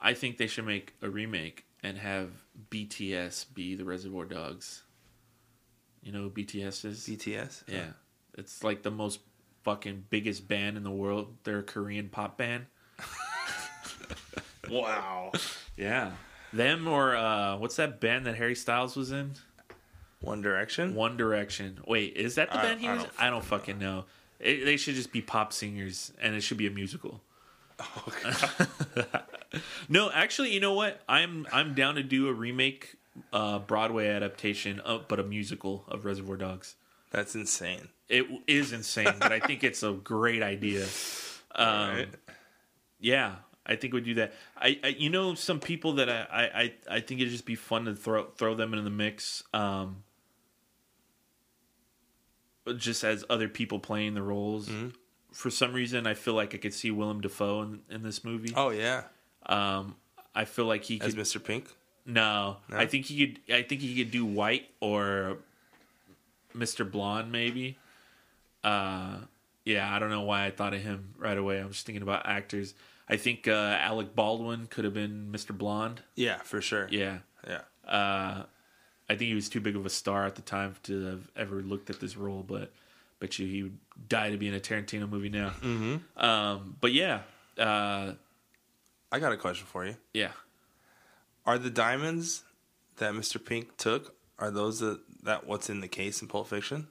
I 0.00 0.14
think 0.14 0.36
they 0.36 0.48
should 0.48 0.66
make 0.66 0.94
a 1.00 1.08
remake 1.08 1.64
and 1.82 1.96
have 1.96 2.30
BTS 2.70 3.54
be 3.54 3.74
the 3.76 3.84
Reservoir 3.84 4.24
Dogs. 4.24 4.82
You 6.02 6.12
know 6.12 6.22
who 6.22 6.30
BTS 6.30 6.84
is? 6.84 7.06
BTS. 7.08 7.62
Yeah. 7.68 7.92
It's 8.36 8.64
like 8.64 8.82
the 8.82 8.90
most 8.90 9.20
fucking 9.62 10.06
biggest 10.10 10.48
band 10.48 10.76
in 10.76 10.82
the 10.82 10.90
world. 10.90 11.36
They're 11.44 11.60
a 11.60 11.62
Korean 11.62 12.08
pop 12.08 12.36
band. 12.36 12.66
Wow. 14.70 15.32
Yeah. 15.76 16.12
Them 16.52 16.86
or 16.86 17.16
uh 17.16 17.56
what's 17.56 17.76
that 17.76 18.00
band 18.00 18.26
that 18.26 18.36
Harry 18.36 18.54
Styles 18.54 18.96
was 18.96 19.10
in? 19.10 19.32
One 20.22 20.40
Direction. 20.40 20.94
One 20.94 21.16
Direction. 21.16 21.78
Wait, 21.86 22.16
is 22.16 22.36
that 22.36 22.50
the 22.50 22.58
I- 22.58 22.62
band 22.62 22.80
he 22.80 22.88
I 22.88 22.94
was? 22.94 23.02
don't 23.04 23.12
I 23.18 23.30
don't 23.30 23.44
fucking 23.44 23.78
know. 23.78 24.04
It, 24.40 24.64
they 24.64 24.76
should 24.76 24.94
just 24.96 25.12
be 25.12 25.20
pop 25.20 25.52
singers, 25.52 26.12
and 26.20 26.34
it 26.34 26.40
should 26.42 26.56
be 26.56 26.66
a 26.66 26.70
musical. 26.70 27.20
no, 29.88 30.10
actually, 30.10 30.52
you 30.52 30.60
know 30.60 30.74
what? 30.74 31.00
I'm 31.08 31.46
I'm 31.52 31.74
down 31.74 31.96
to 31.96 32.02
do 32.02 32.28
a 32.28 32.32
remake, 32.32 32.96
uh, 33.32 33.58
Broadway 33.60 34.08
adaptation, 34.08 34.80
of, 34.80 35.08
but 35.08 35.18
a 35.20 35.22
musical 35.24 35.84
of 35.88 36.04
Reservoir 36.04 36.36
Dogs. 36.36 36.76
That's 37.10 37.34
insane. 37.34 37.88
It 38.08 38.26
is 38.46 38.72
insane, 38.72 39.14
but 39.20 39.32
I 39.32 39.40
think 39.40 39.64
it's 39.64 39.82
a 39.82 39.92
great 39.92 40.42
idea. 40.42 40.86
Um, 41.54 41.66
Alright. 41.68 42.08
Yeah, 42.98 43.34
I 43.66 43.76
think 43.76 43.92
we'd 43.92 44.04
do 44.06 44.14
that. 44.14 44.32
I, 44.56 44.78
I 44.82 44.86
you 44.88 45.10
know 45.10 45.34
some 45.34 45.60
people 45.60 45.92
that 45.96 46.08
I, 46.08 46.22
I, 46.32 46.72
I- 46.96 47.00
think 47.00 47.20
it'd 47.20 47.30
just 47.30 47.44
be 47.44 47.56
fun 47.56 47.84
to 47.84 47.94
throw 47.94 48.24
throw 48.38 48.54
them 48.54 48.72
into 48.72 48.84
the 48.84 48.88
mix. 48.88 49.42
Um, 49.52 50.02
just 52.76 53.04
as 53.04 53.24
other 53.30 53.48
people 53.48 53.78
playing 53.78 54.14
the 54.14 54.22
roles. 54.22 54.68
Mm-hmm. 54.68 54.88
For 55.32 55.50
some 55.50 55.72
reason, 55.72 56.06
I 56.06 56.14
feel 56.14 56.34
like 56.34 56.54
I 56.54 56.58
could 56.58 56.74
see 56.74 56.90
Willem 56.90 57.20
Dafoe 57.20 57.62
in, 57.62 57.80
in 57.90 58.02
this 58.02 58.22
movie. 58.24 58.52
Oh 58.56 58.68
yeah, 58.70 59.04
Um, 59.46 59.96
I 60.34 60.44
feel 60.44 60.66
like 60.66 60.84
he 60.84 61.00
as 61.00 61.14
could. 61.14 61.22
Mr. 61.24 61.42
Pink. 61.42 61.68
No, 62.04 62.56
No? 62.68 62.76
I 62.76 62.86
think 62.86 63.06
he 63.06 63.26
could. 63.26 63.54
I 63.54 63.62
think 63.62 63.80
he 63.80 63.96
could 63.96 64.10
do 64.10 64.24
White 64.26 64.68
or 64.80 65.38
Mr. 66.56 66.88
Blonde, 66.90 67.30
maybe. 67.32 67.78
Uh, 68.64 69.18
yeah, 69.64 69.92
I 69.94 69.98
don't 69.98 70.10
know 70.10 70.22
why 70.22 70.44
I 70.46 70.50
thought 70.50 70.74
of 70.74 70.82
him 70.82 71.14
right 71.16 71.38
away. 71.38 71.58
I'm 71.60 71.70
just 71.70 71.86
thinking 71.86 72.02
about 72.02 72.26
actors. 72.26 72.74
I 73.08 73.16
think 73.16 73.46
uh, 73.48 73.52
Alec 73.80 74.14
Baldwin 74.14 74.66
could 74.66 74.84
have 74.84 74.94
been 74.94 75.28
Mr. 75.32 75.56
Blonde. 75.56 76.02
Yeah, 76.14 76.38
for 76.38 76.60
sure. 76.60 76.88
Yeah, 76.90 77.18
Yeah. 77.46 77.60
uh, 77.88 78.44
I 79.12 79.16
think 79.16 79.28
he 79.28 79.34
was 79.34 79.48
too 79.48 79.60
big 79.60 79.76
of 79.76 79.84
a 79.86 79.90
star 79.90 80.26
at 80.26 80.34
the 80.36 80.42
time 80.42 80.74
to 80.84 81.04
have 81.06 81.30
ever 81.36 81.56
looked 81.62 81.90
at 81.90 82.00
this 82.00 82.16
role, 82.16 82.42
but 82.46 82.72
bet 83.20 83.38
you 83.38 83.46
he 83.46 83.62
would 83.64 83.78
die 84.08 84.30
to 84.30 84.36
be 84.36 84.48
in 84.48 84.54
a 84.54 84.60
Tarantino 84.60 85.08
movie 85.08 85.28
now. 85.28 85.50
Mm-hmm. 85.62 85.96
Um, 86.24 86.76
but 86.80 86.92
yeah, 86.92 87.20
uh, 87.58 88.12
I 89.12 89.18
got 89.18 89.32
a 89.32 89.36
question 89.36 89.66
for 89.66 89.84
you. 89.86 89.96
yeah. 90.14 90.32
Are 91.44 91.58
the 91.58 91.70
diamonds 91.70 92.44
that 92.96 93.12
Mr. 93.14 93.44
Pink 93.44 93.76
took 93.76 94.14
are 94.38 94.50
those 94.50 94.78
that, 94.80 95.00
that 95.24 95.46
what's 95.46 95.68
in 95.68 95.80
the 95.80 95.88
case 95.88 96.22
in 96.22 96.28
Pulp 96.28 96.46
Fiction? 96.48 96.86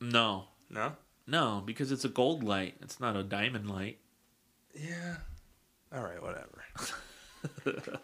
No, 0.00 0.44
No. 0.70 0.92
no, 1.26 1.62
because 1.64 1.92
it's 1.92 2.04
a 2.04 2.08
gold 2.08 2.42
light. 2.44 2.74
It's 2.82 2.98
not 3.00 3.14
a 3.16 3.22
diamond 3.22 3.68
light. 3.70 3.98
Yeah. 4.74 5.16
All 5.94 6.02
right. 6.02 6.22
Whatever. 6.22 6.64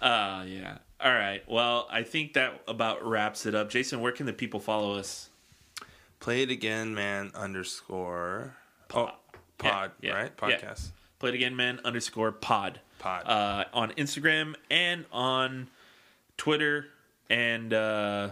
Uh 0.00 0.44
yeah. 0.46 0.78
All 1.00 1.12
right. 1.12 1.42
Well, 1.48 1.86
I 1.90 2.02
think 2.02 2.32
that 2.34 2.62
about 2.66 3.06
wraps 3.06 3.46
it 3.46 3.54
up. 3.54 3.70
Jason, 3.70 4.00
where 4.00 4.12
can 4.12 4.26
the 4.26 4.32
people 4.32 4.58
follow 4.58 4.94
us? 4.94 5.28
Play 6.18 6.42
it 6.42 6.50
again, 6.50 6.94
man. 6.94 7.30
Underscore. 7.34 8.56
Oh, 8.92 9.10
pod. 9.58 9.92
Yeah, 10.00 10.10
yeah, 10.10 10.14
right. 10.14 10.32
yeah. 10.48 10.58
Podcast. 10.58 10.88
Play 11.20 11.30
it 11.30 11.34
again, 11.36 11.54
man. 11.54 11.80
Underscore 11.84 12.32
pod. 12.32 12.80
Pod. 12.98 13.22
Uh, 13.26 13.64
on 13.72 13.92
Instagram 13.92 14.56
and 14.70 15.04
on 15.12 15.68
Twitter 16.36 16.86
and 17.30 17.72
uh, 17.72 18.30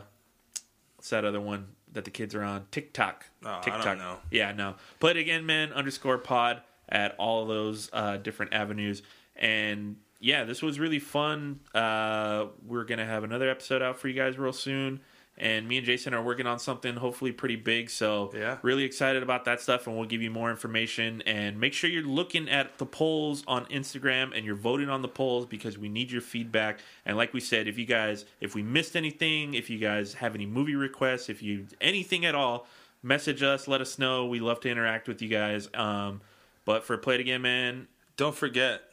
what's 0.96 1.10
that 1.10 1.24
other 1.24 1.40
one 1.40 1.68
that 1.92 2.04
the 2.04 2.10
kids 2.10 2.34
are 2.34 2.42
on? 2.42 2.66
TikTok. 2.70 3.26
Oh, 3.44 3.48
I 3.48 3.52
don't 3.52 3.62
TikTok. 3.62 3.98
know. 3.98 4.16
Yeah, 4.30 4.52
no. 4.52 4.74
Play 4.98 5.12
it 5.12 5.16
again, 5.18 5.46
man. 5.46 5.72
Underscore 5.72 6.18
pod 6.18 6.62
at 6.88 7.14
all 7.18 7.42
of 7.42 7.48
those 7.48 7.90
uh, 7.92 8.16
different 8.16 8.54
avenues. 8.54 9.02
And 9.36 9.96
yeah, 10.26 10.42
this 10.44 10.60
was 10.60 10.80
really 10.80 10.98
fun. 10.98 11.60
Uh, 11.74 12.46
we're 12.66 12.84
gonna 12.84 13.06
have 13.06 13.22
another 13.22 13.48
episode 13.48 13.80
out 13.80 13.98
for 13.98 14.08
you 14.08 14.14
guys 14.14 14.36
real 14.36 14.52
soon. 14.52 15.00
And 15.38 15.68
me 15.68 15.76
and 15.76 15.86
Jason 15.86 16.14
are 16.14 16.22
working 16.22 16.46
on 16.46 16.58
something 16.58 16.96
hopefully 16.96 17.30
pretty 17.30 17.56
big. 17.56 17.90
So 17.90 18.32
Yeah. 18.34 18.56
really 18.62 18.84
excited 18.84 19.22
about 19.22 19.44
that 19.44 19.60
stuff, 19.60 19.86
and 19.86 19.94
we'll 19.94 20.06
give 20.08 20.22
you 20.22 20.30
more 20.30 20.50
information. 20.50 21.22
And 21.26 21.60
make 21.60 21.74
sure 21.74 21.90
you're 21.90 22.02
looking 22.02 22.48
at 22.48 22.78
the 22.78 22.86
polls 22.86 23.44
on 23.46 23.66
Instagram 23.66 24.34
and 24.34 24.46
you're 24.46 24.54
voting 24.56 24.88
on 24.88 25.02
the 25.02 25.08
polls 25.08 25.44
because 25.46 25.76
we 25.78 25.90
need 25.90 26.10
your 26.10 26.22
feedback. 26.22 26.80
And 27.04 27.18
like 27.18 27.34
we 27.34 27.40
said, 27.40 27.68
if 27.68 27.76
you 27.78 27.84
guys, 27.84 28.24
if 28.40 28.54
we 28.54 28.62
missed 28.62 28.96
anything, 28.96 29.52
if 29.54 29.68
you 29.68 29.78
guys 29.78 30.14
have 30.14 30.34
any 30.34 30.46
movie 30.46 30.74
requests, 30.74 31.28
if 31.28 31.42
you 31.42 31.66
anything 31.82 32.24
at 32.24 32.34
all, 32.34 32.66
message 33.02 33.42
us. 33.42 33.68
Let 33.68 33.82
us 33.82 33.98
know. 33.98 34.24
We 34.26 34.40
love 34.40 34.60
to 34.60 34.70
interact 34.70 35.06
with 35.06 35.20
you 35.20 35.28
guys. 35.28 35.68
Um, 35.74 36.22
but 36.64 36.82
for 36.82 36.96
play 36.96 37.16
it 37.16 37.20
again, 37.20 37.42
man. 37.42 37.88
Don't 38.16 38.34
forget, 38.34 38.90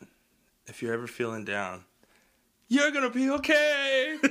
if 0.68 0.82
you're 0.82 0.94
ever 0.94 1.08
feeling 1.08 1.44
down, 1.46 1.84
you're 2.68 2.92
gonna 2.92 3.10
be 3.10 3.30
okay. 3.32 4.18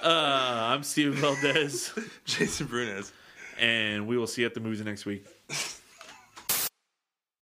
Uh, 0.00 0.70
I'm 0.72 0.84
Steven 0.84 1.12
Valdez, 1.14 1.92
Jason 2.24 2.66
Brunez. 2.68 3.12
and 3.58 4.06
we 4.06 4.16
will 4.16 4.28
see 4.28 4.42
you 4.42 4.46
at 4.46 4.54
the 4.54 4.60
movies 4.60 4.80
next 4.82 5.04
week. 5.04 5.26